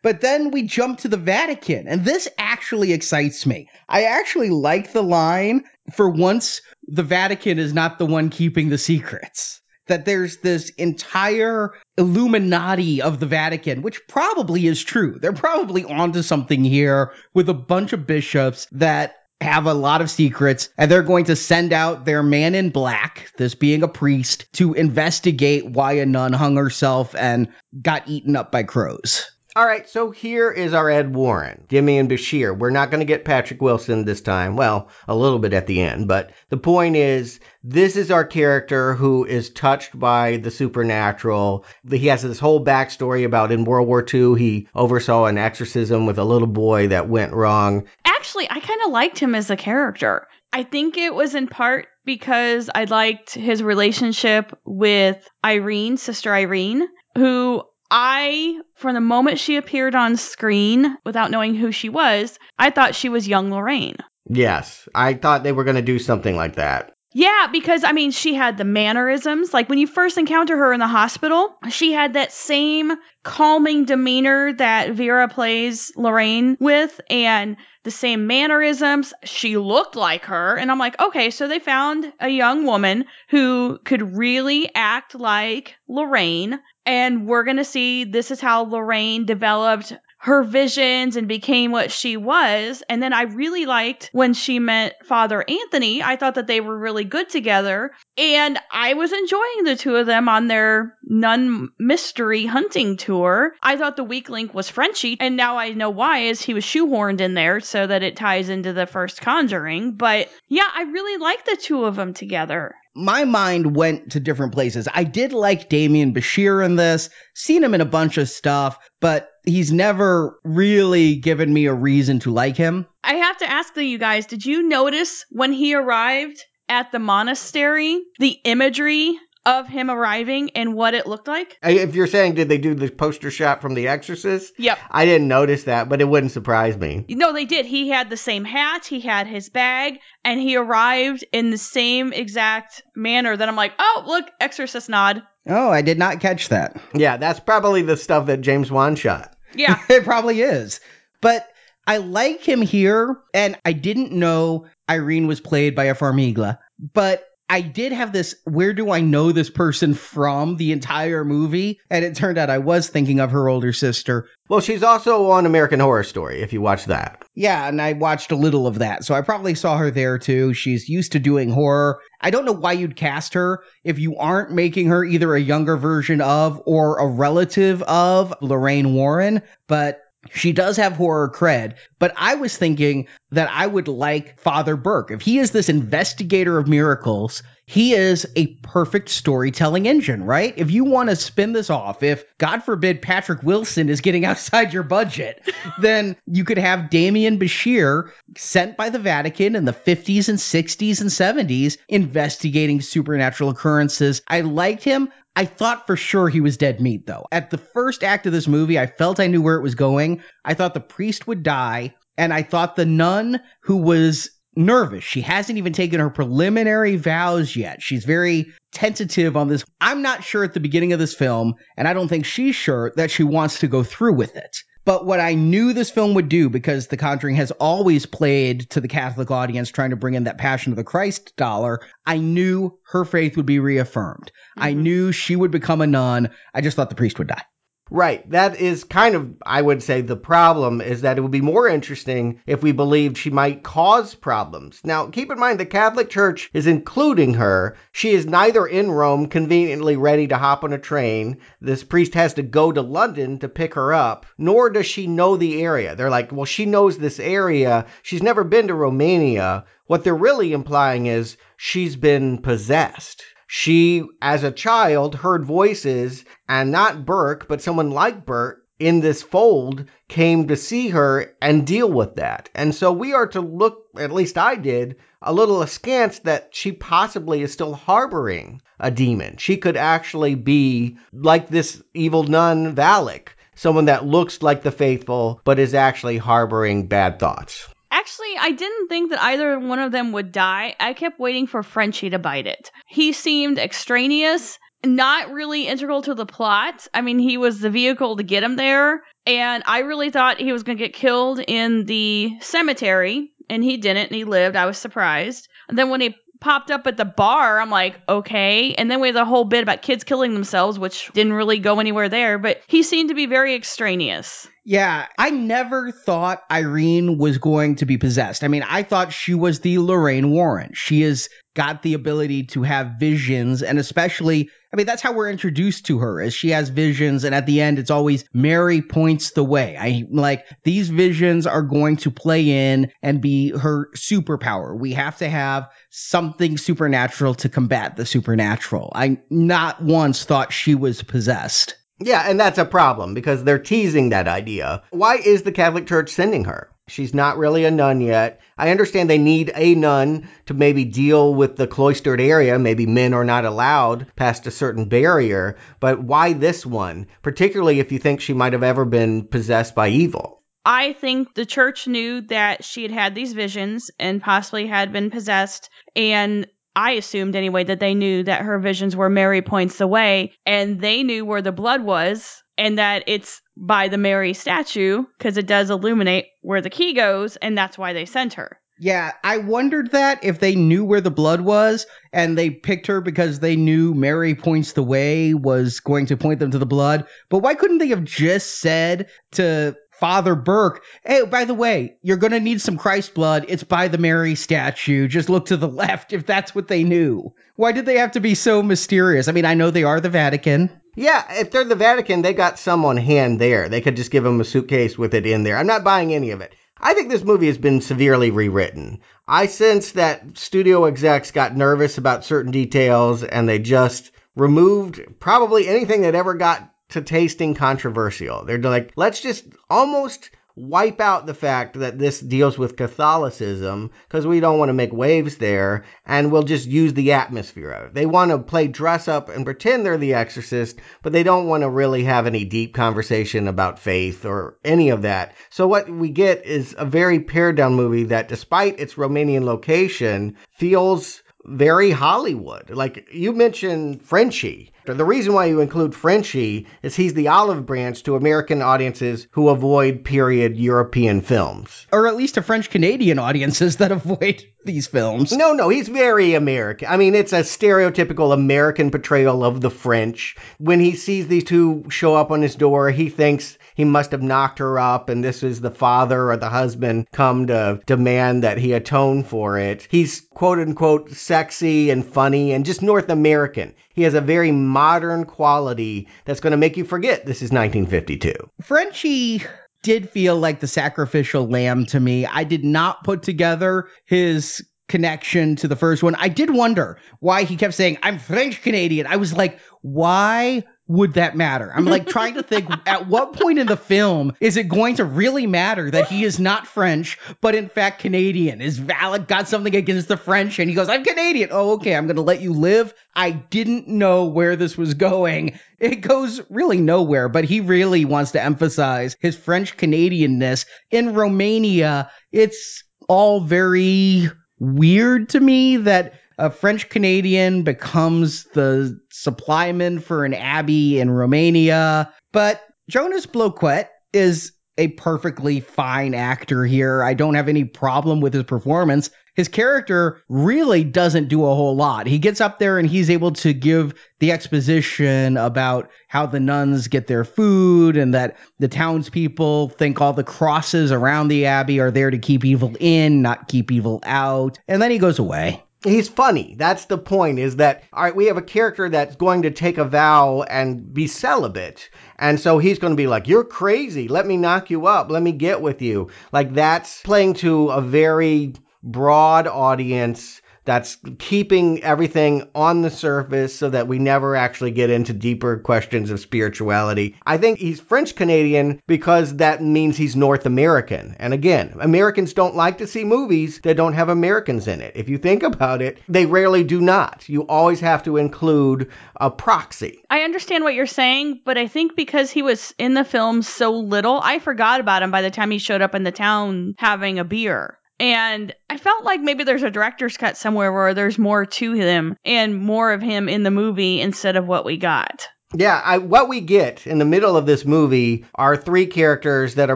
But 0.04 0.22
then 0.22 0.52
we 0.52 0.64
jump 0.64 1.00
to 1.00 1.08
the 1.08 1.18
Vatican, 1.18 1.88
and 1.88 2.04
this 2.04 2.28
actually 2.38 2.92
excites 2.92 3.46
me. 3.46 3.70
I 3.88 4.06
actually 4.06 4.50
like 4.50 4.94
the 4.94 5.04
line 5.04 5.64
for 5.94 6.10
once 6.10 6.62
the 6.88 7.04
Vatican 7.04 7.60
is 7.60 7.74
not 7.74 8.00
the 8.00 8.06
one 8.06 8.30
keeping 8.30 8.70
the 8.70 8.78
secrets. 8.78 9.62
That 9.88 10.06
there's 10.06 10.38
this 10.38 10.70
entire 10.70 11.74
Illuminati 11.98 13.02
of 13.02 13.20
the 13.20 13.26
Vatican, 13.26 13.82
which 13.82 14.08
probably 14.08 14.66
is 14.66 14.84
true. 14.84 15.20
They're 15.20 15.34
probably 15.34 15.84
onto 15.84 16.22
something 16.22 16.64
here 16.64 17.14
with 17.34 17.50
a 17.50 17.54
bunch 17.54 17.94
of 17.94 18.08
bishops 18.08 18.68
that 18.72 19.16
have 19.42 19.66
a 19.66 19.74
lot 19.74 20.02
of 20.02 20.10
secrets, 20.10 20.70
and 20.78 20.90
they're 20.90 21.04
going 21.04 21.26
to 21.26 21.36
send 21.36 21.74
out 21.74 22.06
their 22.06 22.24
man 22.24 22.56
in 22.56 22.70
black, 22.70 23.32
this 23.38 23.56
being 23.56 23.84
a 23.84 23.88
priest, 23.88 24.46
to 24.54 24.74
investigate 24.74 25.66
why 25.66 25.94
a 25.94 26.06
nun 26.06 26.32
hung 26.32 26.56
herself 26.56 27.16
and 27.16 27.50
got 27.82 28.08
eaten 28.08 28.36
up 28.36 28.52
by 28.52 28.64
crows. 28.64 29.32
All 29.54 29.66
right, 29.66 29.90
so 29.90 30.12
here 30.12 30.50
is 30.50 30.74
our 30.74 30.90
Ed 30.90 31.14
Warren, 31.14 31.66
Demián 31.68 32.08
Bichir. 32.08 32.58
We're 32.58 32.70
not 32.70 32.90
going 32.90 33.02
to 33.02 33.06
get 33.06 33.26
Patrick 33.26 33.62
Wilson 33.62 34.06
this 34.06 34.22
time. 34.22 34.56
Well, 34.56 34.88
a 35.10 35.16
little 35.16 35.40
bit 35.40 35.52
at 35.52 35.68
the 35.68 35.82
end, 35.82 36.08
but 36.08 36.32
the 36.48 36.56
point 36.56 36.96
is 36.96 37.42
this 37.62 37.98
is 37.98 38.12
our 38.12 38.24
character 38.24 38.94
who 38.94 39.26
is 39.26 39.50
touched 39.50 40.00
by 40.00 40.38
the 40.38 40.52
supernatural. 40.52 41.66
He 41.90 42.08
has 42.08 42.22
this 42.22 42.40
whole 42.40 42.64
backstory 42.64 43.26
about 43.26 43.52
in 43.52 43.66
World 43.66 43.90
War 43.90 44.06
II, 44.14 44.40
he 44.40 44.70
oversaw 44.74 45.26
an 45.26 45.38
exorcism 45.38 46.06
with 46.06 46.18
a 46.18 46.24
little 46.24 46.48
boy 46.48 46.88
that 46.88 47.10
went 47.10 47.34
wrong. 47.34 47.88
Actually, 48.06 48.50
I 48.50 48.62
kind 48.62 48.80
of 48.86 48.92
liked 48.92 49.20
him 49.20 49.36
as 49.36 49.50
a 49.50 49.58
character. 49.58 50.30
I 50.54 50.64
think 50.64 50.98
it 50.98 51.14
was 51.14 51.36
in 51.36 51.48
part 51.48 51.88
because 52.06 52.70
I 52.74 52.86
liked 52.86 53.34
his 53.34 53.62
relationship 53.62 54.58
with 54.64 55.28
Irene, 55.44 55.98
Sister 55.98 56.34
Irene, 56.34 56.88
who 57.18 57.64
I, 57.92 58.62
from 58.76 58.96
the 58.96 59.02
moment 59.02 59.38
she 59.38 59.58
appeared 59.58 59.94
on 59.94 60.16
screen 60.16 60.98
without 61.06 61.30
knowing 61.30 61.56
who 61.56 61.74
she 61.74 61.90
was, 61.90 62.40
I 62.58 62.70
thought 62.70 62.96
she 62.96 63.10
was 63.10 63.28
young 63.28 63.52
Lorraine. 63.52 63.98
Yes, 64.30 64.88
I 64.96 65.16
thought 65.16 65.44
they 65.44 65.52
were 65.52 65.66
going 65.66 65.76
to 65.76 65.82
do 65.82 66.00
something 66.00 66.36
like 66.36 66.56
that. 66.56 66.94
Yeah, 67.14 67.48
because 67.52 67.84
I 67.84 67.92
mean, 67.92 68.12
she 68.12 68.34
had 68.34 68.58
the 68.58 68.64
mannerisms. 68.64 69.54
Like 69.54 69.68
when 69.68 69.80
you 69.80 69.88
first 69.88 70.18
encounter 70.18 70.56
her 70.56 70.72
in 70.72 70.80
the 70.80 70.88
hospital, 70.88 71.54
she 71.70 71.92
had 71.92 72.14
that 72.14 72.32
same 72.32 72.94
calming 73.24 73.84
demeanor 73.84 74.54
that 74.54 74.92
Vera 74.92 75.28
plays 75.28 75.92
Lorraine 75.98 76.56
with, 76.62 77.02
and 77.10 77.58
the 77.84 77.92
same 77.92 78.28
mannerisms. 78.28 79.14
She 79.24 79.58
looked 79.58 79.96
like 79.96 80.26
her. 80.26 80.56
And 80.56 80.72
I'm 80.72 80.80
like, 80.80 81.00
okay, 81.02 81.32
so 81.32 81.48
they 81.48 81.60
found 81.60 82.12
a 82.20 82.30
young 82.30 82.66
woman 82.66 83.06
who 83.30 83.80
could 83.84 84.16
really 84.16 84.70
act 84.74 85.16
like 85.16 85.76
Lorraine. 85.88 86.60
And 86.86 87.28
we're 87.28 87.44
going 87.44 87.58
to 87.58 87.64
see 87.64 88.06
this 88.06 88.32
is 88.32 88.42
how 88.42 88.64
Lorraine 88.64 89.26
developed 89.26 89.94
her 90.24 90.44
visions 90.44 91.16
and 91.16 91.28
became 91.28 91.72
what 91.72 91.92
she 91.92 92.16
was. 92.16 92.84
And 92.88 93.02
then 93.02 93.12
I 93.12 93.24
really 93.24 93.66
liked 93.66 94.12
when 94.14 94.36
she 94.36 94.60
met 94.60 95.04
Father 95.08 95.44
Anthony. 95.48 96.04
I 96.04 96.16
thought 96.16 96.36
that 96.36 96.46
they 96.46 96.62
were 96.62 96.78
really 96.78 97.06
good 97.06 97.28
together. 97.28 97.92
And 98.18 98.60
I 98.72 98.94
was 98.94 99.12
enjoying 99.12 99.64
the 99.64 99.76
two 99.76 99.96
of 99.96 100.06
them 100.06 100.30
on 100.30 100.46
their 100.46 100.96
nun 101.04 101.70
mystery 101.80 102.46
hunting 102.46 102.98
tour. 102.98 103.54
I 103.64 103.78
thought 103.78 103.96
the 103.96 104.04
weak 104.04 104.30
link 104.30 104.54
was 104.54 104.70
Frenchie, 104.70 105.18
and 105.20 105.36
now 105.36 105.58
I 105.58 105.70
know 105.72 105.90
why, 105.90 106.20
is 106.20 106.40
he 106.40 106.54
was 106.54 106.66
shoehorned 106.66 107.20
in 107.20 107.34
there 107.34 107.60
so 107.60 107.88
that 107.88 108.04
it 108.04 108.16
ties 108.16 108.50
into 108.50 108.74
the 108.74 108.86
first 108.86 109.22
Conjuring. 109.22 109.94
But 109.94 110.30
yeah, 110.48 110.68
I 110.72 110.84
really 110.84 111.18
like 111.18 111.46
the 111.46 111.58
two 111.58 111.86
of 111.86 111.96
them 111.96 112.14
together 112.14 112.76
my 112.96 113.24
mind 113.24 113.76
went 113.76 114.12
to 114.12 114.20
different 114.20 114.54
places. 114.54 114.88
I 114.94 115.04
did 115.04 115.34
like 115.34 115.70
Demián 115.70 116.14
Bichir 116.14 116.64
in 116.66 116.76
this, 116.76 117.10
seen 117.36 117.64
him 117.64 117.74
in 117.74 117.82
a 117.82 117.86
bunch 117.86 118.18
of 118.18 118.30
stuff, 118.30 118.78
but 119.00 119.30
he's 119.46 119.72
never 119.72 120.40
really 120.44 121.16
given 121.16 121.54
me 121.54 121.66
a 121.66 121.74
reason 121.74 122.20
to 122.20 122.32
like 122.32 122.58
him. 122.58 122.88
I 123.04 123.16
have 123.16 123.38
to 123.38 123.50
ask 123.50 123.76
you 123.78 123.98
guys, 123.98 124.26
did 124.26 124.46
you 124.46 124.68
notice 124.68 125.26
when 125.30 125.54
he 125.54 125.74
arrived 125.74 126.44
at 126.70 126.92
the 126.92 127.00
monastery, 127.00 128.02
the 128.20 128.38
imagery 128.44 129.18
of 129.46 129.68
him 129.68 129.90
arriving 129.90 130.52
and 130.52 130.74
what 130.74 130.94
it 130.94 131.08
looked 131.08 131.28
like? 131.28 131.58
If 131.64 131.96
you're 131.96 132.08
saying, 132.08 132.36
did 132.36 132.50
they 132.50 132.58
do 132.58 132.76
the 132.76 132.90
poster 132.90 133.32
shot 133.32 133.62
from 133.62 133.74
The 133.74 133.88
Exorcist? 133.88 134.54
Yep. 134.58 134.80
I 134.90 135.06
didn't 135.06 135.28
notice 135.28 135.64
that, 135.64 135.90
but 135.90 136.02
it 136.02 136.06
wouldn't 136.06 136.32
surprise 136.32 136.78
me. 136.78 137.06
No, 137.10 137.34
they 137.34 137.46
did. 137.46 137.66
He 137.66 137.90
had 137.90 138.10
the 138.10 138.18
same 138.18 138.46
hat, 138.46 138.86
he 138.86 139.00
had 139.00 139.28
his 139.28 139.50
bag, 139.50 140.00
and 140.24 140.40
he 140.40 140.56
arrived 140.56 141.26
in 141.32 141.50
the 141.50 141.58
same 141.58 142.14
exact 142.14 142.84
manner 142.96 143.36
that 143.36 143.50
I'm 143.50 143.56
like, 143.56 143.74
oh, 143.80 144.04
look, 144.06 144.26
Exorcist 144.40 144.90
nod. 144.90 145.24
Oh, 145.48 145.70
I 145.70 145.82
did 145.82 145.98
not 145.98 146.20
catch 146.20 146.50
that. 146.50 146.80
Yeah, 146.94 147.18
that's 147.18 147.40
probably 147.40 147.82
the 147.82 147.98
stuff 147.98 148.28
that 148.28 148.42
James 148.42 148.72
Wan 148.72 148.96
shot. 148.96 149.36
Yeah. 149.56 149.80
it 149.90 150.04
probably 150.04 150.42
is. 150.42 150.80
But 151.20 151.48
I 151.88 151.98
like 151.98 152.42
him 152.42 152.62
here, 152.62 153.18
and 153.34 153.58
I 153.66 153.74
didn't 153.74 154.12
know 154.12 154.68
Irene 154.90 155.28
was 155.28 155.42
played 155.42 155.76
by 155.76 155.86
a 155.86 155.96
Farmiga, 155.96 156.60
but 156.94 157.26
I 157.52 157.60
did 157.60 157.92
have 157.92 158.14
this 158.14 158.34
where 158.46 158.72
do 158.72 158.92
I 158.92 159.02
know 159.02 159.34
this 159.34 159.50
person 159.50 159.94
from 159.94 160.56
the 160.56 160.72
entire 160.72 161.26
movie? 161.26 161.82
And 161.90 162.06
it 162.06 162.16
turned 162.16 162.38
out 162.38 162.50
I 162.50 162.60
was 162.60 162.88
thinking 162.88 163.20
of 163.20 163.32
her 163.32 163.50
older 163.50 163.74
sister. 163.74 164.30
Well, 164.48 164.62
she's 164.62 164.84
also 164.84 165.32
on 165.32 165.46
American 165.46 165.82
Horror 165.82 166.06
Story, 166.06 166.42
if 166.42 166.54
you 166.54 166.62
watch 166.62 166.86
that. 166.86 167.26
Yeah, 167.36 167.68
and 167.68 167.82
I 167.82 167.92
watched 167.92 168.32
a 168.32 168.38
little 168.38 168.68
of 168.68 168.80
that. 168.80 169.04
So 169.04 169.16
I 169.16 169.22
probably 169.22 169.54
saw 169.54 169.76
her 169.76 169.92
there 169.92 170.18
too. 170.18 170.54
She's 170.54 170.88
used 170.88 171.12
to 171.12 171.20
doing 171.20 171.50
horror. 171.50 172.00
I 172.22 172.30
don't 172.30 172.46
know 172.46 172.54
why 172.54 172.72
you'd 172.72 172.96
cast 172.96 173.34
her 173.34 173.66
if 173.84 174.00
you 174.00 174.16
aren't 174.16 174.52
making 174.52 174.88
her 174.88 175.04
either 175.04 175.36
a 175.36 175.42
younger 175.42 175.76
version 175.76 176.22
of 176.22 176.62
or 176.66 177.00
a 177.00 177.08
relative 177.08 177.82
of 177.82 178.34
Lorraine 178.42 178.94
Warren, 178.94 179.42
but 179.68 180.00
she 180.30 180.54
does 180.54 180.78
have 180.78 180.94
horror 180.94 181.30
cred, 181.30 181.76
but 181.98 182.14
I 182.16 182.36
was 182.36 182.56
thinking 182.56 183.08
that 183.32 183.50
I 183.52 183.66
would 183.66 183.88
like 183.88 184.40
Father 184.40 184.76
Burke. 184.76 185.12
If 185.12 185.22
he 185.22 185.40
is 185.40 185.52
this 185.52 185.70
investigator 185.70 186.58
of 186.58 186.68
miracles, 186.68 187.42
he 187.66 187.94
is 187.94 188.28
a 188.36 188.48
perfect 188.48 189.10
storytelling 189.10 189.88
engine, 189.88 190.26
right? 190.26 190.54
If 190.58 190.72
you 190.72 190.84
want 190.84 191.10
to 191.10 191.16
spin 191.16 191.54
this 191.54 191.70
off, 191.70 192.04
if 192.04 192.26
God 192.38 192.64
forbid 192.64 193.02
Patrick 193.02 193.44
Wilson 193.44 193.88
is 193.90 194.02
getting 194.02 194.26
outside 194.32 194.74
your 194.74 194.84
budget, 194.84 195.42
then 195.80 196.18
you 196.28 196.44
could 196.44 196.58
have 196.58 196.90
Demián 196.90 197.40
Bichir 197.40 198.12
sent 198.36 198.78
by 198.78 198.90
the 198.90 199.00
Vatican 199.00 199.56
in 199.56 199.66
the 199.66 199.74
50s 199.74 200.28
and 200.28 200.38
60s 200.38 201.02
and 201.02 201.10
70s 201.10 201.78
investigating 201.88 202.82
supernatural 202.82 203.50
occurrences. 203.50 204.22
I 204.28 204.42
liked 204.42 204.84
him. 204.84 205.10
I 205.36 205.46
thought 205.46 205.88
for 205.88 205.96
sure 205.96 206.28
he 206.30 206.42
was 206.42 206.58
dead 206.58 206.82
meat, 206.82 207.08
though. 207.08 207.26
At 207.32 207.50
the 207.50 207.58
first 207.58 208.04
act 208.04 208.26
of 208.26 208.34
this 208.34 208.48
movie, 208.48 208.78
I 208.78 208.88
felt 208.88 209.20
I 209.20 209.28
knew 209.28 209.42
where 209.42 209.56
it 209.56 209.64
was 209.64 209.76
going. 209.76 210.22
I 210.44 210.54
thought 210.54 210.74
the 210.74 210.80
priest 210.82 211.26
would 211.28 211.44
die, 211.44 211.96
and 212.18 212.34
I 212.34 212.44
thought 212.44 212.76
the 212.76 212.86
nun 212.86 213.40
who 213.62 213.78
was 213.78 214.30
nervous. 214.56 215.04
She 215.04 215.22
hasn't 215.22 215.58
even 215.58 215.74
taken 215.74 216.00
her 216.00 216.10
preliminary 216.10 216.98
vows 216.98 217.56
yet. 217.56 217.82
She's 217.82 218.04
very 218.04 218.52
tentative 218.74 219.38
on 219.38 219.48
this. 219.48 219.64
I'm 219.80 220.02
not 220.02 220.24
sure 220.24 220.44
at 220.44 220.54
the 220.54 220.60
beginning 220.60 220.92
of 220.92 221.00
this 221.00 221.16
film, 221.16 221.56
and 221.78 221.88
I 221.88 221.94
don't 221.94 222.10
think 222.10 222.26
she's 222.26 222.56
sure 222.56 222.92
that 222.98 223.12
she 223.12 223.24
wants 223.24 223.60
to 223.60 223.68
go 223.68 223.84
through 223.84 224.14
with 224.14 224.36
it. 224.36 224.58
But 224.84 225.06
what 225.06 225.20
I 225.20 225.36
knew 225.36 225.74
this 225.74 225.92
film 225.92 226.16
would 226.16 226.28
do, 226.28 226.50
because 226.50 226.88
The 226.88 226.98
Conjuring 226.98 227.36
has 227.36 227.52
always 227.52 228.06
played 228.06 228.70
to 228.72 228.82
the 228.82 228.88
Catholic 228.88 229.30
audience, 229.30 229.70
trying 229.70 229.92
to 229.92 229.96
bring 229.96 230.16
in 230.16 230.24
that 230.24 230.40
Passion 230.40 230.72
of 230.72 230.76
the 230.76 230.84
Christ 230.84 231.36
dollar, 231.36 231.82
I 232.06 232.18
knew 232.18 232.78
her 232.86 233.06
faith 233.06 233.38
would 233.38 233.46
be 233.46 233.60
reaffirmed. 233.60 234.32
Mm-hmm. 234.58 234.64
I 234.64 234.74
knew 234.74 235.12
she 235.12 235.36
would 235.36 235.52
become 235.52 235.82
a 235.82 235.88
nun. 235.88 236.32
I 236.54 236.62
just 236.62 236.76
thought 236.76 236.90
the 236.90 236.96
priest 236.96 237.20
would 237.20 237.28
die. 237.28 237.44
Right. 237.94 238.28
That 238.30 238.58
is 238.62 238.86
kind 238.86 239.16
of, 239.16 239.34
I 239.46 239.62
would 239.62 239.84
say, 239.84 240.00
the 240.00 240.16
problem 240.16 240.80
is 240.80 241.02
that 241.02 241.18
it 241.18 241.22
would 241.22 241.30
be 241.30 241.42
more 241.42 241.68
interesting 241.68 242.40
if 242.46 242.64
we 242.64 242.72
believed 242.72 243.18
she 243.18 243.30
might 243.30 243.64
cause 243.64 244.16
problems. 244.16 244.80
Now, 244.86 245.08
keep 245.08 245.30
in 245.30 245.38
mind 245.38 245.60
the 245.60 245.66
Catholic 245.66 246.10
Church 246.10 246.50
is 246.54 246.68
including 246.68 247.34
her. 247.34 247.76
She 247.92 248.12
is 248.12 248.26
neither 248.26 248.66
in 248.66 248.90
Rome, 248.90 249.28
conveniently 249.28 249.98
ready 249.98 250.28
to 250.28 250.38
hop 250.38 250.64
on 250.64 250.72
a 250.72 250.78
train. 250.78 251.40
This 251.60 251.84
priest 251.84 252.14
has 252.14 252.36
to 252.36 252.44
go 252.44 252.72
to 252.72 252.82
London 252.82 253.40
to 253.40 253.50
pick 253.50 253.74
her 253.74 253.94
up, 253.94 254.26
nor 254.38 254.70
does 254.70 254.86
she 254.86 255.06
know 255.06 255.36
the 255.36 255.62
area. 255.62 255.94
They're 255.98 256.10
like, 256.10 256.32
well, 256.32 256.46
she 256.46 256.66
knows 256.66 256.98
this 256.98 257.20
area. 257.20 257.88
She's 258.04 258.24
never 258.24 258.46
been 258.46 258.70
to 258.70 258.74
Romania. 258.74 259.66
What 259.88 260.06
they're 260.06 260.16
really 260.16 260.54
implying 260.54 261.08
is 261.08 261.36
she's 261.58 261.98
been 261.98 262.38
possessed. 262.38 263.26
She, 263.54 264.06
as 264.22 264.46
a 264.46 264.52
child, 264.52 265.14
heard 265.14 265.44
voices, 265.44 266.24
and 266.48 266.72
not 266.72 267.04
Burke, 267.06 267.50
but 267.50 267.62
someone 267.62 267.92
like 267.92 268.26
Burke 268.26 268.64
in 268.80 269.02
this 269.02 269.22
fold 269.22 269.84
came 270.08 270.48
to 270.48 270.56
see 270.56 270.88
her 270.88 271.36
and 271.42 271.68
deal 271.68 271.92
with 271.92 272.16
that. 272.16 272.48
And 272.56 272.74
so 272.74 272.94
we 272.94 273.12
are 273.12 273.28
to 273.28 273.42
look, 273.42 273.88
at 273.98 274.14
least 274.14 274.38
I 274.38 274.56
did, 274.56 274.96
a 275.22 275.34
little 275.34 275.62
askance 275.62 276.20
that 276.20 276.56
she 276.56 276.72
possibly 276.72 277.42
is 277.42 277.52
still 277.52 277.74
harboring 277.74 278.62
a 278.80 278.90
demon. 278.90 279.36
She 279.36 279.58
could 279.58 279.76
actually 279.76 280.36
be 280.36 280.96
like 281.12 281.50
this 281.50 281.84
evil 281.94 282.24
nun 282.24 282.74
Valak, 282.74 283.36
someone 283.56 283.86
that 283.86 284.06
looks 284.06 284.42
like 284.42 284.64
the 284.64 284.72
faithful, 284.72 285.42
but 285.44 285.60
is 285.60 285.74
actually 285.74 286.20
harboring 286.20 286.88
bad 286.88 287.20
thoughts. 287.20 287.68
Actually, 287.92 288.38
I 288.40 288.52
didn't 288.52 288.88
think 288.88 289.12
that 289.12 289.22
either 289.22 289.60
one 289.60 289.80
of 289.80 289.92
them 289.92 290.14
would 290.14 290.32
die. 290.32 290.76
I 290.80 290.94
kept 290.94 291.20
waiting 291.20 291.46
for 291.46 291.62
Frenchie 291.62 292.12
to 292.12 292.20
bite 292.20 292.48
it. 292.48 292.72
He 292.88 293.12
seemed 293.12 293.60
extraneous, 293.60 294.58
not 294.86 295.32
really 295.32 295.68
integral 295.68 296.02
to 296.04 296.16
the 296.16 296.26
plot. 296.26 296.88
I 296.94 297.02
mean, 297.02 297.20
he 297.20 297.38
was 297.38 297.60
the 297.60 297.70
vehicle 297.70 298.16
to 298.16 298.24
get 298.24 298.44
him 298.44 298.56
there, 298.56 299.04
and 299.26 299.64
I 299.66 299.80
really 299.80 300.10
thought 300.10 300.40
he 300.40 300.54
was 300.54 300.64
going 300.64 300.78
to 300.78 300.84
get 300.84 300.94
killed 300.94 301.40
in 301.46 301.86
the 301.86 302.32
cemetery, 302.40 303.34
and 303.50 303.64
he 303.64 303.78
didn't, 303.78 304.08
and 304.08 304.16
he 304.16 304.24
lived. 304.24 304.56
I 304.56 304.66
was 304.66 304.78
surprised. 304.78 305.50
And 305.68 305.78
then 305.78 305.90
when 305.90 306.02
he 306.02 306.16
popped 306.40 306.72
up 306.72 306.88
at 306.88 306.98
the 306.98 307.06
bar, 307.06 307.60
I'm 307.60 307.70
like, 307.70 308.00
okay. 308.10 308.74
And 308.74 308.90
then 308.90 309.00
we 309.00 309.10
had 309.10 309.16
the 309.16 309.26
whole 309.26 309.46
bit 309.46 309.64
about 309.64 309.84
kids 309.84 310.04
killing 310.04 310.34
themselves, 310.34 310.80
which 310.80 311.12
didn't 311.14 311.34
really 311.34 311.60
go 311.60 311.80
anywhere 311.80 312.10
there, 312.10 312.40
but 312.40 312.62
he 312.68 312.84
seemed 312.84 313.10
to 313.10 313.16
be 313.16 313.28
very 313.28 313.54
extraneous. 313.54 314.48
Yeah, 314.64 315.08
I 315.18 315.32
never 315.32 315.92
thought 315.92 316.44
Irene 316.52 317.18
was 317.18 317.40
going 317.40 317.78
to 317.78 317.88
be 317.88 317.98
possessed. 317.98 318.44
I 318.44 318.48
mean, 318.48 318.64
I 318.64 318.84
thought 318.84 319.12
she 319.12 319.34
was 319.34 319.60
the 319.60 319.80
Lorraine 319.80 320.30
Warren. 320.30 320.74
She 320.76 321.02
has 321.02 321.30
got 321.56 321.82
the 321.82 321.96
ability 321.96 322.44
to 322.44 322.62
have 322.62 323.00
visions, 323.00 323.64
and 323.64 323.80
especially, 323.80 324.52
I 324.72 324.76
mean, 324.76 324.86
that's 324.86 325.02
how 325.02 325.14
we're 325.14 325.32
introduced 325.32 325.88
to 325.88 325.98
her, 326.00 326.22
as 326.22 326.36
she 326.36 326.52
has 326.52 326.70
visions, 326.70 327.24
and 327.24 327.34
at 327.34 327.48
the 327.48 327.60
end, 327.60 327.80
it's 327.80 327.90
always 327.90 328.24
Mary 328.34 328.84
points 328.84 329.32
the 329.32 329.44
way. 329.44 329.76
I 329.78 330.04
like 330.12 330.46
these 330.64 330.90
visions 330.90 331.48
are 331.48 331.64
going 331.64 331.98
to 331.98 332.12
play 332.12 332.72
in 332.72 332.92
and 333.02 333.20
be 333.20 333.50
her 333.50 333.90
superpower. 333.96 334.80
We 334.80 334.94
have 334.94 335.18
to 335.18 335.30
have 335.30 335.70
something 335.90 336.60
supernatural 336.60 337.34
to 337.36 337.50
combat 337.50 337.96
the 337.96 338.06
supernatural. 338.06 338.92
I 338.94 339.22
not 339.32 339.82
once 339.82 340.24
thought 340.24 340.54
she 340.54 340.76
was 340.76 341.02
possessed. 341.02 341.76
Yeah, 342.04 342.24
and 342.28 342.40
that's 342.40 342.58
a 342.58 342.66
problem 342.66 343.14
because 343.14 343.44
they're 343.44 343.60
teasing 343.60 344.10
that 344.10 344.28
idea. 344.28 344.84
Why 344.90 345.18
is 345.18 345.44
the 345.44 345.52
Catholic 345.52 345.88
Church 345.88 346.10
sending 346.10 346.46
her? 346.46 346.72
She's 346.88 347.14
not 347.14 347.38
really 347.38 347.64
a 347.64 347.72
nun 347.72 348.02
yet. 348.02 348.42
I 348.58 348.72
understand 348.72 349.10
they 349.10 349.18
need 349.18 349.52
a 349.56 349.76
nun 349.76 350.28
to 350.48 350.54
maybe 350.54 350.84
deal 350.84 351.34
with 351.34 351.56
the 351.56 351.68
cloistered 351.68 352.20
area. 352.20 352.60
Maybe 352.60 352.86
men 352.86 353.14
are 353.14 353.24
not 353.24 353.46
allowed 353.46 354.08
past 354.16 354.48
a 354.48 354.52
certain 354.52 354.86
barrier. 354.86 355.58
But 355.80 356.04
why 356.04 356.34
this 356.34 356.66
one? 356.66 357.08
Particularly 357.22 357.80
if 357.80 357.92
you 357.92 358.00
think 358.00 358.20
she 358.20 358.34
might 358.34 358.54
have 358.54 358.64
ever 358.64 358.84
been 358.84 359.28
possessed 359.28 359.76
by 359.76 359.90
evil. 359.90 360.42
I 360.66 360.94
think 360.94 361.34
the 361.34 361.46
church 361.46 361.88
knew 361.88 362.22
that 362.22 362.64
she 362.64 362.84
had 362.84 362.92
had 362.92 363.16
these 363.16 363.34
visions 363.34 363.90
and 363.98 364.22
possibly 364.22 364.68
had 364.68 364.92
been 364.92 365.10
possessed, 365.10 365.70
and 365.96 366.46
I 366.76 366.92
assumed 366.92 367.36
anyway 367.36 367.64
that 367.66 367.80
they 367.80 367.94
knew 367.94 368.24
that 368.24 368.44
her 368.44 368.60
visions 368.60 368.96
were 368.96 369.10
Mary 369.10 369.42
points 369.42 369.82
away 369.82 370.34
and 370.46 370.80
they 370.80 371.04
knew 371.04 371.26
where 371.26 371.42
the 371.42 371.52
blood 371.52 371.82
was 371.82 372.44
and 372.58 372.78
that 372.80 373.04
it's 373.08 373.42
by 373.58 373.88
the 373.88 373.98
Mary 373.98 374.34
statue 374.34 375.04
because 375.18 375.38
it 375.38 375.48
does 375.48 375.70
illuminate 375.70 376.28
where 376.42 376.62
the 376.62 376.70
key 376.70 376.94
goes 376.94 377.36
and 377.38 377.58
that's 377.58 377.78
why 377.78 377.94
they 377.94 378.06
sent 378.06 378.36
her. 378.36 378.58
Yeah, 378.84 379.12
I 379.24 379.38
wondered 379.38 379.92
that 379.92 380.24
if 380.24 380.40
they 380.40 380.56
knew 380.56 380.84
where 380.84 381.02
the 381.02 381.12
blood 381.12 381.42
was 381.42 381.86
and 382.12 382.36
they 382.36 382.50
picked 382.50 382.88
her 382.88 383.00
because 383.00 383.40
they 383.40 383.56
knew 383.56 383.94
Mary 383.94 384.34
points 384.34 384.74
the 384.74 384.82
way 384.82 385.36
was 385.36 385.82
going 385.82 386.08
to 386.08 386.18
point 386.18 386.40
them 386.40 386.50
to 386.50 386.58
the 386.58 386.66
blood. 386.66 387.06
But 387.30 387.40
why 387.40 387.54
couldn't 387.54 387.78
they 387.78 387.90
have 387.90 388.04
just 388.04 388.60
said 388.60 389.10
to 389.34 389.76
Father 390.02 390.34
Burke, 390.34 390.84
hey, 391.06 391.24
by 391.26 391.46
the 391.46 391.54
way, 391.54 391.96
you're 392.02 392.18
going 392.18 392.34
to 392.34 392.40
need 392.40 392.60
some 392.60 392.76
Christ 392.76 393.14
blood. 393.14 393.46
It's 393.48 393.64
by 393.64 393.88
the 393.88 394.00
Mary 394.00 394.34
statue. 394.34 395.08
Just 395.08 395.30
look 395.30 395.46
to 395.46 395.58
the 395.58 395.68
left 395.84 396.12
if 396.12 396.26
that's 396.26 396.56
what 396.56 396.68
they 396.68 396.84
knew. 396.84 397.36
Why 397.56 397.72
did 397.72 397.86
they 397.86 398.00
have 398.00 398.14
to 398.14 398.20
be 398.20 398.34
so 398.34 398.64
mysterious? 398.64 399.28
I 399.28 399.32
mean, 399.32 399.46
I 399.46 399.54
know 399.54 399.70
they 399.70 399.84
are 399.84 400.02
the 400.02 400.10
Vatican. 400.10 400.72
Yeah, 400.96 401.24
if 401.34 401.52
they're 401.52 401.66
the 401.66 401.76
Vatican, 401.76 402.24
they 402.24 402.34
got 402.34 402.58
some 402.58 402.84
on 402.84 402.98
hand 402.98 403.40
there. 403.40 403.70
They 403.70 403.80
could 403.80 403.96
just 403.96 404.10
give 404.10 404.24
them 404.24 404.42
a 404.42 404.44
suitcase 404.44 404.98
with 404.98 405.14
it 405.14 405.28
in 405.28 405.44
there. 405.44 405.56
I'm 405.56 405.68
not 405.68 405.84
buying 405.84 406.16
any 406.16 406.32
of 406.32 406.42
it. 406.42 406.56
I 406.80 406.96
think 406.96 407.12
this 407.12 407.24
movie 407.24 407.46
has 407.46 407.60
been 407.60 407.80
severely 407.80 408.32
rewritten. 408.32 409.02
I 409.28 409.46
sense 409.46 409.92
that 409.92 410.36
studio 410.36 410.86
execs 410.86 411.30
got 411.30 411.56
nervous 411.56 412.00
about 412.00 412.26
certain 412.26 412.52
details 412.52 413.24
and 413.24 413.48
they 413.48 413.60
just 413.60 414.10
removed 414.36 415.00
probably 415.20 415.68
anything 415.68 416.02
that 416.02 416.16
ever 416.16 416.34
got 416.34 416.71
to 416.92 417.02
tasting 417.02 417.54
controversial. 417.54 418.46
They're 418.46 418.60
like, 418.60 418.94
let's 418.96 419.22
just 419.22 419.46
almost 419.70 420.30
wipe 420.56 421.00
out 421.00 421.26
the 421.26 421.34
fact 421.34 421.80
that 421.80 421.98
this 421.98 422.20
deals 422.20 422.58
with 422.58 422.76
Catholicism 422.76 423.90
because 424.08 424.28
we 424.28 424.40
don't 424.40 424.60
want 424.60 424.70
to 424.70 424.74
make 424.74 424.92
waves 424.92 425.38
there 425.38 425.86
and 426.06 426.32
we'll 426.32 426.44
just 426.44 426.68
use 426.68 426.94
the 426.94 427.14
atmosphere 427.14 427.72
of 427.72 427.88
it. 427.88 427.94
They 427.94 428.06
want 428.06 428.32
to 428.32 428.38
play 428.38 428.68
dress 428.68 429.08
up 429.08 429.30
and 429.30 429.46
pretend 429.46 429.86
they're 429.86 429.98
the 429.98 430.14
exorcist, 430.14 430.80
but 431.04 431.14
they 431.14 431.24
don't 431.24 431.48
want 431.48 431.64
to 431.64 431.70
really 431.70 432.04
have 432.04 432.28
any 432.28 432.44
deep 432.44 432.74
conversation 432.74 433.48
about 433.48 433.80
faith 433.80 434.26
or 434.26 434.58
any 434.64 434.90
of 434.90 435.04
that. 435.04 435.36
So 435.50 435.68
what 435.68 435.90
we 435.90 436.10
get 436.10 436.46
is 436.46 436.76
a 436.78 436.86
very 436.86 437.22
pared 437.22 437.56
down 437.56 437.76
movie 437.76 438.04
that 438.06 438.28
despite 438.28 438.80
its 438.80 438.96
Romanian 438.96 439.44
location 439.44 440.36
feels 440.52 441.24
very 441.46 441.92
Hollywood. 441.92 442.70
Like 442.70 443.08
you 443.12 443.34
mentioned 443.34 444.02
Frenchie. 444.04 444.72
The 444.86 445.06
reason 445.06 445.34
why 445.34 445.46
you 445.46 445.60
include 445.60 445.94
Frenchie 445.94 446.66
is 446.82 446.96
he's 446.96 447.14
the 447.14 447.28
olive 447.28 447.66
branch 447.66 448.04
to 448.04 448.16
American 448.16 448.62
audiences 448.62 449.28
who 449.32 449.50
avoid 449.50 450.04
period 450.04 450.58
European 450.58 451.22
films. 451.22 451.86
Or 451.92 452.08
at 452.08 452.16
least 452.16 452.36
to 452.36 452.42
French 452.42 452.70
Canadian 452.70 453.20
audiences 453.20 453.78
that 453.78 453.92
avoid 453.92 454.44
these 454.66 454.88
films. 454.88 455.32
No, 455.32 455.54
no, 455.54 455.70
he's 455.70 455.88
very 455.88 456.34
American. 456.34 456.88
I 456.90 456.98
mean, 456.98 457.16
it's 457.16 457.34
a 457.34 457.42
stereotypical 457.42 458.34
American 458.34 458.92
portrayal 458.92 459.44
of 459.44 459.62
the 459.62 459.70
French. 459.70 460.36
When 460.58 460.80
he 460.80 460.96
sees 460.96 461.28
these 461.28 461.44
two 461.44 461.86
show 461.90 462.16
up 462.16 462.32
on 462.32 462.42
his 462.42 462.56
door, 462.56 462.90
he 462.90 463.10
thinks 463.10 463.58
he 463.76 463.86
must 463.86 464.12
have 464.12 464.22
knocked 464.22 464.60
her 464.60 464.80
up 464.80 465.10
and 465.10 465.24
this 465.24 465.44
is 465.44 465.62
the 465.62 465.72
father 465.72 466.32
or 466.32 466.38
the 466.38 466.50
husband 466.50 467.08
come 467.12 467.48
to 467.48 467.80
demand 467.86 468.44
that 468.44 468.58
he 468.58 468.74
atone 468.74 469.24
for 469.24 469.58
it. 469.58 469.88
He's 469.90 470.22
quote 470.34 470.60
unquote 470.60 471.12
sexy 471.12 471.90
and 471.90 472.06
funny 472.06 472.54
and 472.54 472.66
just 472.66 472.82
North 472.82 473.10
American. 473.10 473.74
He 473.94 474.04
has 474.04 474.14
a 474.14 474.22
very 474.22 474.52
modern 474.52 475.26
quality 475.26 476.08
that's 476.26 476.40
going 476.40 476.52
to 476.52 476.58
make 476.58 476.78
you 476.78 476.86
forget 476.86 477.26
this 477.26 477.42
is 477.42 477.52
1952. 477.52 478.34
Frenchie 478.62 479.44
did 479.84 480.10
feel 480.10 480.38
like 480.38 480.60
the 480.60 480.68
sacrificial 480.68 481.48
lamb 481.48 481.86
to 481.88 482.00
me. 482.00 482.26
I 482.26 482.44
did 482.44 482.64
not 482.64 483.04
put 483.04 483.24
together 483.24 483.88
his 484.06 484.64
connection 484.88 485.56
to 485.56 485.68
the 485.68 485.76
first 485.76 486.04
one. 486.04 486.16
I 486.16 486.28
did 486.28 486.50
wonder 486.50 487.00
why 487.20 487.44
he 487.44 487.56
kept 487.56 487.74
saying, 487.74 487.98
I'm 488.04 488.20
French 488.20 488.62
Canadian. 488.62 489.08
I 489.08 489.16
was 489.16 489.34
like, 489.34 489.60
why 489.82 490.64
would 490.92 491.14
that 491.14 491.38
matter? 491.38 491.72
I'm 491.74 491.86
like 491.86 492.08
trying 492.08 492.34
to 492.34 492.44
think 492.44 492.70
at 492.86 493.08
what 493.08 493.34
point 493.34 493.60
in 493.60 493.68
the 493.68 493.78
film 493.78 494.34
is 494.42 494.58
it 494.58 494.68
going 494.68 494.96
to 494.96 495.06
really 495.06 495.48
matter 495.48 495.90
that 495.90 496.10
he 496.10 496.26
is 496.26 496.40
not 496.40 496.68
French, 496.68 497.18
but 497.40 497.56
in 497.56 497.70
fact 497.70 498.02
Canadian? 498.02 498.62
Is 498.62 498.80
Valak 498.80 499.28
got 499.28 499.48
something 499.48 499.74
against 499.74 500.10
the 500.10 500.18
French? 500.18 500.60
And 500.60 500.70
he 500.70 500.76
goes, 500.76 500.90
I'm 500.90 501.04
Canadian. 501.04 501.50
Oh, 501.52 501.72
okay, 501.74 501.96
I'm 501.96 502.08
going 502.08 502.18
to 502.18 502.22
let 502.22 502.42
you 502.42 502.54
live. 502.54 502.94
I 503.16 503.32
didn't 503.32 503.88
know 503.88 504.26
where 504.26 504.58
this 504.58 504.78
was 504.78 504.94
going. 504.94 505.58
It 505.80 506.02
goes 506.02 506.42
really 506.50 506.82
nowhere, 506.82 507.30
but 507.30 507.46
he 507.46 507.62
really 507.62 508.04
wants 508.04 508.32
to 508.32 508.44
emphasize 508.44 509.16
his 509.20 509.38
French 509.38 509.78
Canadianness. 509.78 510.66
In 510.92 511.14
Romania, 511.14 512.12
it's 512.34 512.84
all 513.08 513.40
very 513.40 514.30
weird 514.60 515.30
to 515.30 515.40
me 515.40 515.78
that 515.78 516.14
a 516.38 516.50
French 516.50 516.90
Canadian 516.90 517.64
becomes 517.64 518.46
the 518.54 519.00
supplyman 519.10 520.00
for 520.00 520.26
an 520.26 520.34
abbey 520.34 521.00
in 521.00 521.10
Romania. 521.10 522.14
But 522.32 522.62
Jonas 522.90 523.26
Bloquet 523.26 523.90
is 524.14 524.54
a 524.78 524.88
perfectly 524.90 525.60
fine 525.60 526.14
actor 526.14 526.66
here. 526.66 527.04
I 527.04 527.14
don't 527.14 527.36
have 527.36 527.50
any 527.50 527.66
problem 527.66 528.22
with 528.22 528.34
his 528.34 528.44
performance. 528.44 529.10
His 529.36 529.48
character 529.48 530.22
really 530.28 530.84
doesn't 530.84 531.30
do 531.30 531.46
a 531.46 531.56
whole 531.56 531.76
lot. 531.76 532.08
He 532.08 532.20
gets 532.20 532.42
up 532.42 532.60
there 532.60 532.78
and 532.78 532.90
he's 532.90 533.10
able 533.10 533.32
to 533.34 533.54
give 533.54 533.94
the 534.20 534.32
exposition 534.32 535.38
about 535.38 535.90
how 536.08 536.26
the 536.26 536.40
nuns 536.40 536.88
get 536.88 537.08
their 537.08 537.24
food 537.24 537.96
and 537.96 538.14
that 538.14 538.38
the 538.60 538.68
townspeople 538.68 539.70
think 539.70 540.02
all 540.02 540.14
the 540.14 540.24
crosses 540.24 540.92
around 540.92 541.30
the 541.30 541.46
abbey 541.46 541.80
are 541.80 541.92
there 541.92 542.12
to 542.12 542.18
keep 542.18 542.44
evil 542.44 542.76
in, 542.80 543.22
not 543.22 543.48
keep 543.48 543.72
evil 543.72 544.02
out. 544.04 544.60
And 544.68 544.82
then 544.82 544.92
he 544.92 544.98
goes 544.98 545.20
away 545.20 545.64
he's 545.84 546.10
funny. 546.10 546.56
That's 546.58 546.86
the 546.86 546.98
point 546.98 547.40
is 547.40 547.58
that, 547.58 547.84
all 547.94 548.04
right, 548.04 548.16
we 548.16 548.26
have 548.26 548.38
a 548.38 548.42
character 548.42 548.90
that's 548.90 549.16
going 549.16 549.44
to 549.44 549.52
take 549.52 549.78
a 549.78 549.86
vow 549.86 550.44
and 550.44 550.94
be 550.94 551.08
celibate. 551.08 551.90
And 552.18 552.40
so 552.40 552.60
he's 552.60 552.80
going 552.80 552.92
to 552.92 552.98
be 552.98 553.08
like, 553.08 553.28
you're 553.28 553.44
crazy. 553.44 554.08
Let 554.08 554.26
me 554.26 554.38
knock 554.38 554.70
you 554.70 554.88
up. 554.88 555.10
Let 555.10 555.24
me 555.24 555.32
get 555.32 555.62
with 555.62 555.82
you. 555.82 556.10
Like 556.32 556.54
that's 556.54 557.02
playing 557.02 557.36
to 557.36 557.70
a 557.70 557.82
very 557.82 558.54
broad 558.84 559.48
audience 559.48 560.41
that's 560.66 560.98
keeping 561.18 561.84
everything 561.84 562.48
on 562.54 562.82
the 562.82 562.90
surface 562.90 563.56
so 563.56 563.70
that 563.70 563.88
we 563.88 564.00
never 564.00 564.36
actually 564.36 564.72
get 564.72 564.90
into 564.90 565.14
deeper 565.14 565.58
questions 565.58 566.12
of 566.12 566.20
spirituality. 566.20 567.16
I 567.26 567.38
think 567.38 567.60
he's 567.60 567.80
French 567.80 568.16
Canadian 568.16 568.82
because 568.88 569.38
that 569.38 569.64
means 569.64 569.98
he's 569.98 570.16
North 570.16 570.46
American. 570.46 571.16
And 571.20 571.34
again, 571.34 571.76
Americans 571.80 572.34
don't 572.34 572.56
like 572.56 572.78
to 572.78 572.88
see 572.88 573.04
movies 573.04 573.60
that 573.64 573.78
don't 573.78 573.94
have 573.94 574.10
Americans 574.10 574.68
in 574.68 574.82
it. 574.82 574.94
If 574.96 575.10
you 575.10 575.18
think 575.18 575.44
about 575.44 575.82
it, 575.82 575.98
they 576.08 576.26
rarely 576.26 576.64
do 576.64 576.80
not. 576.80 577.28
You 577.28 577.42
always 577.48 577.80
have 577.80 578.04
to 578.04 578.18
include 578.18 578.90
a 579.16 579.32
proxy. 579.32 580.04
I 580.10 580.22
understand 580.22 580.64
what 580.64 580.76
you're 580.76 580.86
saying, 580.86 581.42
but 581.44 581.58
I 581.58 581.68
think 581.68 581.96
because 581.96 582.32
he 582.32 582.42
was 582.42 582.74
in 582.78 582.94
the 582.94 583.04
film 583.04 583.42
so 583.42 583.72
little, 583.72 584.20
I 584.24 584.40
forgot 584.40 584.80
about 584.80 585.04
him 585.04 585.12
by 585.12 585.22
the 585.22 585.32
time 585.32 585.52
he 585.52 585.58
showed 585.58 585.82
up 585.82 585.96
in 585.96 586.04
the 586.04 586.12
town 586.12 586.76
having 586.78 587.20
a 587.20 587.24
beer. 587.24 587.78
And 588.02 588.56
I 588.68 588.78
felt 588.78 589.04
like 589.04 589.22
maybe 589.22 589.44
there's 589.44 589.62
a 589.62 589.70
director's 589.70 590.18
cut 590.18 590.36
somewhere 590.36 590.74
where 590.74 590.96
there's 590.96 591.20
more 591.20 591.46
to 591.46 591.74
him 591.74 592.18
and 592.26 592.58
more 592.58 592.94
of 592.94 593.02
him 593.04 593.30
in 593.30 593.44
the 593.44 593.52
movie 593.52 594.02
instead 594.02 594.36
of 594.36 594.48
what 594.48 594.66
we 594.66 594.76
got. 594.76 595.28
Yeah, 595.54 595.80
I, 595.84 596.00
what 596.00 596.28
we 596.28 596.42
get 596.42 596.88
in 596.88 596.98
the 596.98 597.06
middle 597.06 597.38
of 597.38 597.46
this 597.46 597.64
movie 597.64 598.26
are 598.34 598.58
three 598.58 598.88
characters 598.88 599.54
that 599.56 599.70
are 599.70 599.76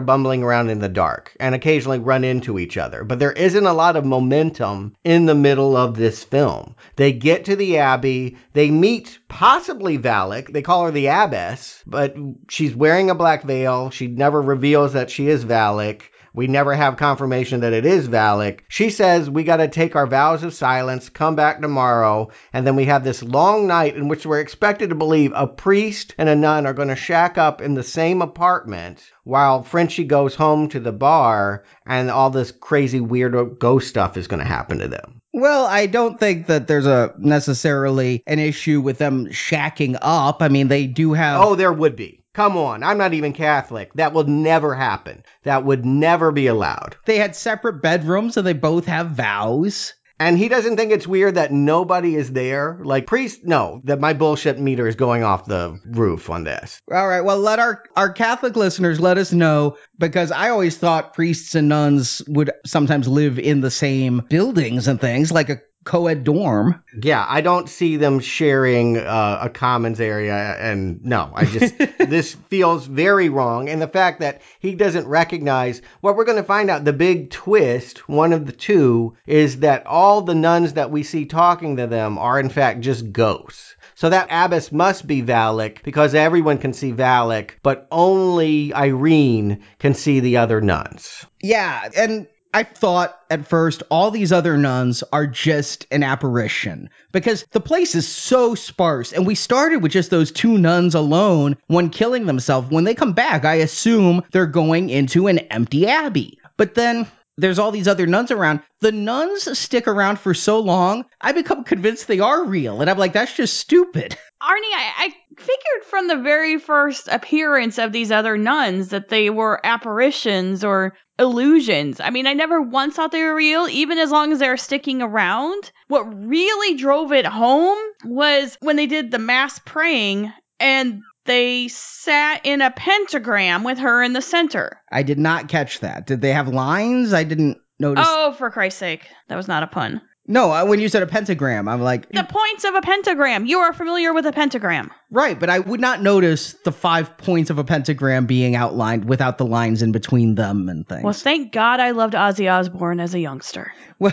bumbling 0.00 0.42
around 0.42 0.70
in 0.70 0.80
the 0.80 0.88
dark 0.88 1.36
and 1.38 1.54
occasionally 1.54 2.00
run 2.00 2.24
into 2.24 2.58
each 2.58 2.76
other. 2.76 3.04
But 3.04 3.20
there 3.20 3.30
isn't 3.30 3.66
a 3.66 3.74
lot 3.74 3.94
of 3.94 4.04
momentum 4.04 4.96
in 5.04 5.26
the 5.26 5.34
middle 5.36 5.76
of 5.76 5.94
this 5.94 6.24
film. 6.24 6.74
They 6.96 7.12
get 7.12 7.44
to 7.44 7.54
the 7.54 7.78
Abbey, 7.78 8.38
they 8.54 8.72
meet 8.72 9.20
possibly 9.28 9.98
Valak. 9.98 10.52
They 10.52 10.62
call 10.62 10.86
her 10.86 10.90
the 10.90 11.06
Abbess, 11.06 11.84
but 11.86 12.16
she's 12.48 12.74
wearing 12.74 13.08
a 13.08 13.14
black 13.14 13.44
veil. 13.44 13.90
She 13.90 14.08
never 14.08 14.42
reveals 14.42 14.94
that 14.94 15.10
she 15.10 15.28
is 15.28 15.44
Valak. 15.44 16.02
We 16.36 16.48
never 16.48 16.74
have 16.74 16.98
confirmation 16.98 17.60
that 17.60 17.72
it 17.72 17.86
is 17.86 18.08
Valak. 18.08 18.60
She 18.68 18.90
says 18.90 19.30
we 19.30 19.42
got 19.42 19.56
to 19.56 19.68
take 19.68 19.96
our 19.96 20.06
vows 20.06 20.42
of 20.42 20.52
silence, 20.52 21.08
come 21.08 21.34
back 21.34 21.62
tomorrow, 21.62 22.28
and 22.52 22.66
then 22.66 22.76
we 22.76 22.84
have 22.84 23.04
this 23.04 23.22
long 23.22 23.66
night 23.66 23.96
in 23.96 24.08
which 24.08 24.26
we're 24.26 24.40
expected 24.40 24.90
to 24.90 24.94
believe 24.94 25.32
a 25.34 25.46
priest 25.46 26.14
and 26.18 26.28
a 26.28 26.36
nun 26.36 26.66
are 26.66 26.74
going 26.74 26.88
to 26.88 26.94
shack 26.94 27.38
up 27.38 27.62
in 27.62 27.72
the 27.72 27.82
same 27.82 28.20
apartment 28.20 29.02
while 29.24 29.62
Frenchie 29.62 30.04
goes 30.04 30.34
home 30.34 30.68
to 30.68 30.78
the 30.78 30.92
bar 30.92 31.64
and 31.86 32.10
all 32.10 32.28
this 32.28 32.52
crazy 32.52 33.00
weird 33.00 33.58
ghost 33.58 33.88
stuff 33.88 34.18
is 34.18 34.28
going 34.28 34.40
to 34.40 34.46
happen 34.46 34.80
to 34.80 34.88
them. 34.88 35.22
Well, 35.32 35.64
I 35.64 35.86
don't 35.86 36.20
think 36.20 36.46
that 36.48 36.66
there's 36.66 36.86
a 36.86 37.14
necessarily 37.18 38.22
an 38.26 38.38
issue 38.38 38.80
with 38.82 38.98
them 38.98 39.26
shacking 39.28 39.96
up. 40.00 40.42
I 40.42 40.48
mean, 40.48 40.68
they 40.68 40.86
do 40.86 41.14
have 41.14 41.40
Oh, 41.40 41.54
there 41.54 41.72
would 41.72 41.96
be. 41.96 42.22
Come 42.36 42.58
on, 42.58 42.82
I'm 42.82 42.98
not 42.98 43.14
even 43.14 43.32
Catholic. 43.32 43.94
That 43.94 44.12
will 44.12 44.24
never 44.24 44.74
happen. 44.74 45.24
That 45.44 45.64
would 45.64 45.86
never 45.86 46.30
be 46.32 46.48
allowed. 46.48 46.96
They 47.06 47.16
had 47.16 47.34
separate 47.34 47.80
bedrooms 47.80 48.36
and 48.36 48.46
they 48.46 48.52
both 48.52 48.84
have 48.84 49.12
vows. 49.12 49.94
And 50.20 50.36
he 50.36 50.48
doesn't 50.48 50.76
think 50.76 50.92
it's 50.92 51.06
weird 51.06 51.36
that 51.36 51.50
nobody 51.50 52.14
is 52.14 52.30
there. 52.30 52.78
Like 52.82 53.06
priest, 53.06 53.40
no, 53.44 53.80
that 53.84 54.00
my 54.00 54.12
bullshit 54.12 54.58
meter 54.58 54.86
is 54.86 54.96
going 54.96 55.22
off 55.22 55.46
the 55.46 55.80
roof 55.86 56.28
on 56.28 56.44
this. 56.44 56.78
All 56.92 57.08
right, 57.08 57.22
well, 57.22 57.38
let 57.38 57.58
our 57.58 57.82
our 57.96 58.12
Catholic 58.12 58.54
listeners 58.54 59.00
let 59.00 59.16
us 59.16 59.32
know 59.32 59.78
because 59.98 60.30
I 60.30 60.50
always 60.50 60.76
thought 60.76 61.14
priests 61.14 61.54
and 61.54 61.70
nuns 61.70 62.20
would 62.28 62.50
sometimes 62.66 63.08
live 63.08 63.38
in 63.38 63.62
the 63.62 63.70
same 63.70 64.26
buildings 64.28 64.88
and 64.88 65.00
things, 65.00 65.32
like 65.32 65.48
a 65.48 65.62
co-ed 65.86 66.24
dorm. 66.24 66.82
Yeah, 67.00 67.24
I 67.26 67.40
don't 67.40 67.68
see 67.68 67.96
them 67.96 68.20
sharing 68.20 68.98
uh, 68.98 69.38
a 69.42 69.48
commons 69.48 70.00
area, 70.00 70.34
and 70.34 71.02
no, 71.04 71.30
I 71.34 71.46
just 71.46 71.78
this 71.98 72.34
feels 72.34 72.86
very 72.86 73.30
wrong. 73.30 73.70
And 73.70 73.80
the 73.80 73.88
fact 73.88 74.20
that 74.20 74.42
he 74.58 74.74
doesn't 74.74 75.06
recognize 75.06 75.80
what 76.02 76.16
we're 76.16 76.24
going 76.26 76.36
to 76.36 76.44
find 76.44 76.68
out, 76.68 76.84
the 76.84 76.92
big 76.92 77.30
twist, 77.30 78.08
one 78.08 78.34
of 78.34 78.44
the 78.44 78.52
two, 78.52 79.16
is 79.26 79.60
that 79.60 79.86
all 79.86 80.20
the 80.20 80.34
nuns 80.34 80.74
that 80.74 80.90
we 80.90 81.02
see 81.02 81.24
talking 81.24 81.76
to 81.76 81.86
them 81.86 82.18
are 82.18 82.38
in 82.38 82.50
fact 82.50 82.80
just 82.80 83.12
ghosts. 83.12 83.76
So 83.94 84.10
that 84.10 84.28
abbess 84.30 84.70
must 84.72 85.06
be 85.06 85.22
Valak 85.22 85.82
because 85.82 86.14
everyone 86.14 86.58
can 86.58 86.74
see 86.74 86.92
Valak, 86.92 87.52
but 87.62 87.86
only 87.90 88.74
Irene 88.74 89.62
can 89.78 89.94
see 89.94 90.20
the 90.20 90.36
other 90.36 90.60
nuns. 90.60 91.24
Yeah, 91.42 91.88
and 91.96 92.26
I 92.56 92.62
thought 92.62 93.20
at 93.28 93.46
first 93.46 93.82
all 93.90 94.10
these 94.10 94.32
other 94.32 94.56
nuns 94.56 95.04
are 95.12 95.26
just 95.26 95.86
an 95.90 96.02
apparition 96.02 96.88
because 97.12 97.44
the 97.52 97.60
place 97.60 97.94
is 97.94 98.08
so 98.08 98.54
sparse 98.54 99.12
and 99.12 99.26
we 99.26 99.34
started 99.34 99.82
with 99.82 99.92
just 99.92 100.08
those 100.08 100.32
two 100.32 100.56
nuns 100.56 100.94
alone 100.94 101.58
when 101.66 101.90
killing 101.90 102.24
themselves. 102.24 102.70
When 102.70 102.84
they 102.84 102.94
come 102.94 103.12
back, 103.12 103.44
I 103.44 103.56
assume 103.56 104.22
they're 104.32 104.46
going 104.46 104.88
into 104.88 105.26
an 105.26 105.40
empty 105.40 105.86
abbey. 105.86 106.38
But 106.56 106.74
then 106.74 107.06
there's 107.36 107.58
all 107.58 107.72
these 107.72 107.88
other 107.88 108.06
nuns 108.06 108.30
around. 108.30 108.62
The 108.80 108.90
nuns 108.90 109.58
stick 109.58 109.86
around 109.86 110.18
for 110.18 110.32
so 110.32 110.60
long, 110.60 111.04
I 111.20 111.32
become 111.32 111.62
convinced 111.62 112.06
they 112.06 112.20
are 112.20 112.46
real. 112.46 112.80
And 112.80 112.88
I'm 112.88 112.96
like, 112.96 113.12
that's 113.12 113.36
just 113.36 113.58
stupid. 113.58 114.16
Arnie, 114.42 114.74
I, 114.74 114.92
I 114.98 115.14
figured 115.36 115.84
from 115.88 116.08
the 116.08 116.16
very 116.16 116.58
first 116.58 117.08
appearance 117.08 117.78
of 117.78 117.92
these 117.92 118.12
other 118.12 118.36
nuns 118.36 118.88
that 118.88 119.08
they 119.08 119.30
were 119.30 119.60
apparitions 119.64 120.62
or 120.62 120.94
illusions. 121.18 122.00
I 122.00 122.10
mean, 122.10 122.26
I 122.26 122.34
never 122.34 122.60
once 122.60 122.96
thought 122.96 123.12
they 123.12 123.22
were 123.22 123.34
real, 123.34 123.66
even 123.68 123.98
as 123.98 124.10
long 124.10 124.32
as 124.32 124.38
they 124.38 124.48
were 124.48 124.56
sticking 124.56 125.00
around. 125.00 125.70
What 125.88 126.02
really 126.02 126.76
drove 126.76 127.12
it 127.12 127.26
home 127.26 127.78
was 128.04 128.56
when 128.60 128.76
they 128.76 128.86
did 128.86 129.10
the 129.10 129.18
mass 129.18 129.58
praying 129.64 130.32
and 130.60 131.00
they 131.24 131.68
sat 131.68 132.44
in 132.44 132.60
a 132.60 132.70
pentagram 132.70 133.64
with 133.64 133.78
her 133.78 134.02
in 134.02 134.12
the 134.12 134.22
center. 134.22 134.80
I 134.92 135.02
did 135.02 135.18
not 135.18 135.48
catch 135.48 135.80
that. 135.80 136.06
Did 136.06 136.20
they 136.20 136.32
have 136.32 136.48
lines? 136.48 137.12
I 137.12 137.24
didn't 137.24 137.58
notice. 137.78 138.06
Oh, 138.06 138.34
for 138.36 138.50
Christ's 138.50 138.80
sake. 138.80 139.08
That 139.28 139.36
was 139.36 139.48
not 139.48 139.62
a 139.62 139.66
pun. 139.66 140.02
No, 140.28 140.50
I- 140.50 140.64
when 140.64 140.80
you 140.80 140.88
said 140.88 141.02
a 141.02 141.06
pentagram, 141.06 141.68
I'm 141.68 141.80
like, 141.82 142.08
The 142.10 142.24
points 142.24 142.64
of 142.64 142.74
a 142.74 142.80
pentagram. 142.82 143.46
You 143.46 143.58
are 143.60 143.72
familiar 143.72 144.12
with 144.12 144.26
a 144.26 144.32
pentagram. 144.32 144.90
right, 145.10 145.38
but 145.38 145.48
I 145.48 145.60
would 145.60 145.80
not 145.80 146.02
notice 146.02 146.54
the 146.64 146.72
five 146.72 147.16
points 147.16 147.50
of 147.50 147.58
a 147.58 147.64
pentagram 147.64 148.26
being 148.26 148.56
outlined 148.56 149.04
without 149.06 149.38
the 149.38 149.46
lines 149.46 149.82
in 149.82 149.92
between 149.92 150.34
them 150.34 150.68
and 150.68 150.88
things. 150.88 151.04
Well, 151.04 151.12
thank 151.12 151.52
God 151.52 151.78
I 151.80 151.92
loved 151.92 152.14
Ozzy 152.14 152.50
Osbourne 152.52 153.00
as 153.00 153.14
a 153.14 153.20
youngster. 153.20 153.72
Well, 153.98 154.12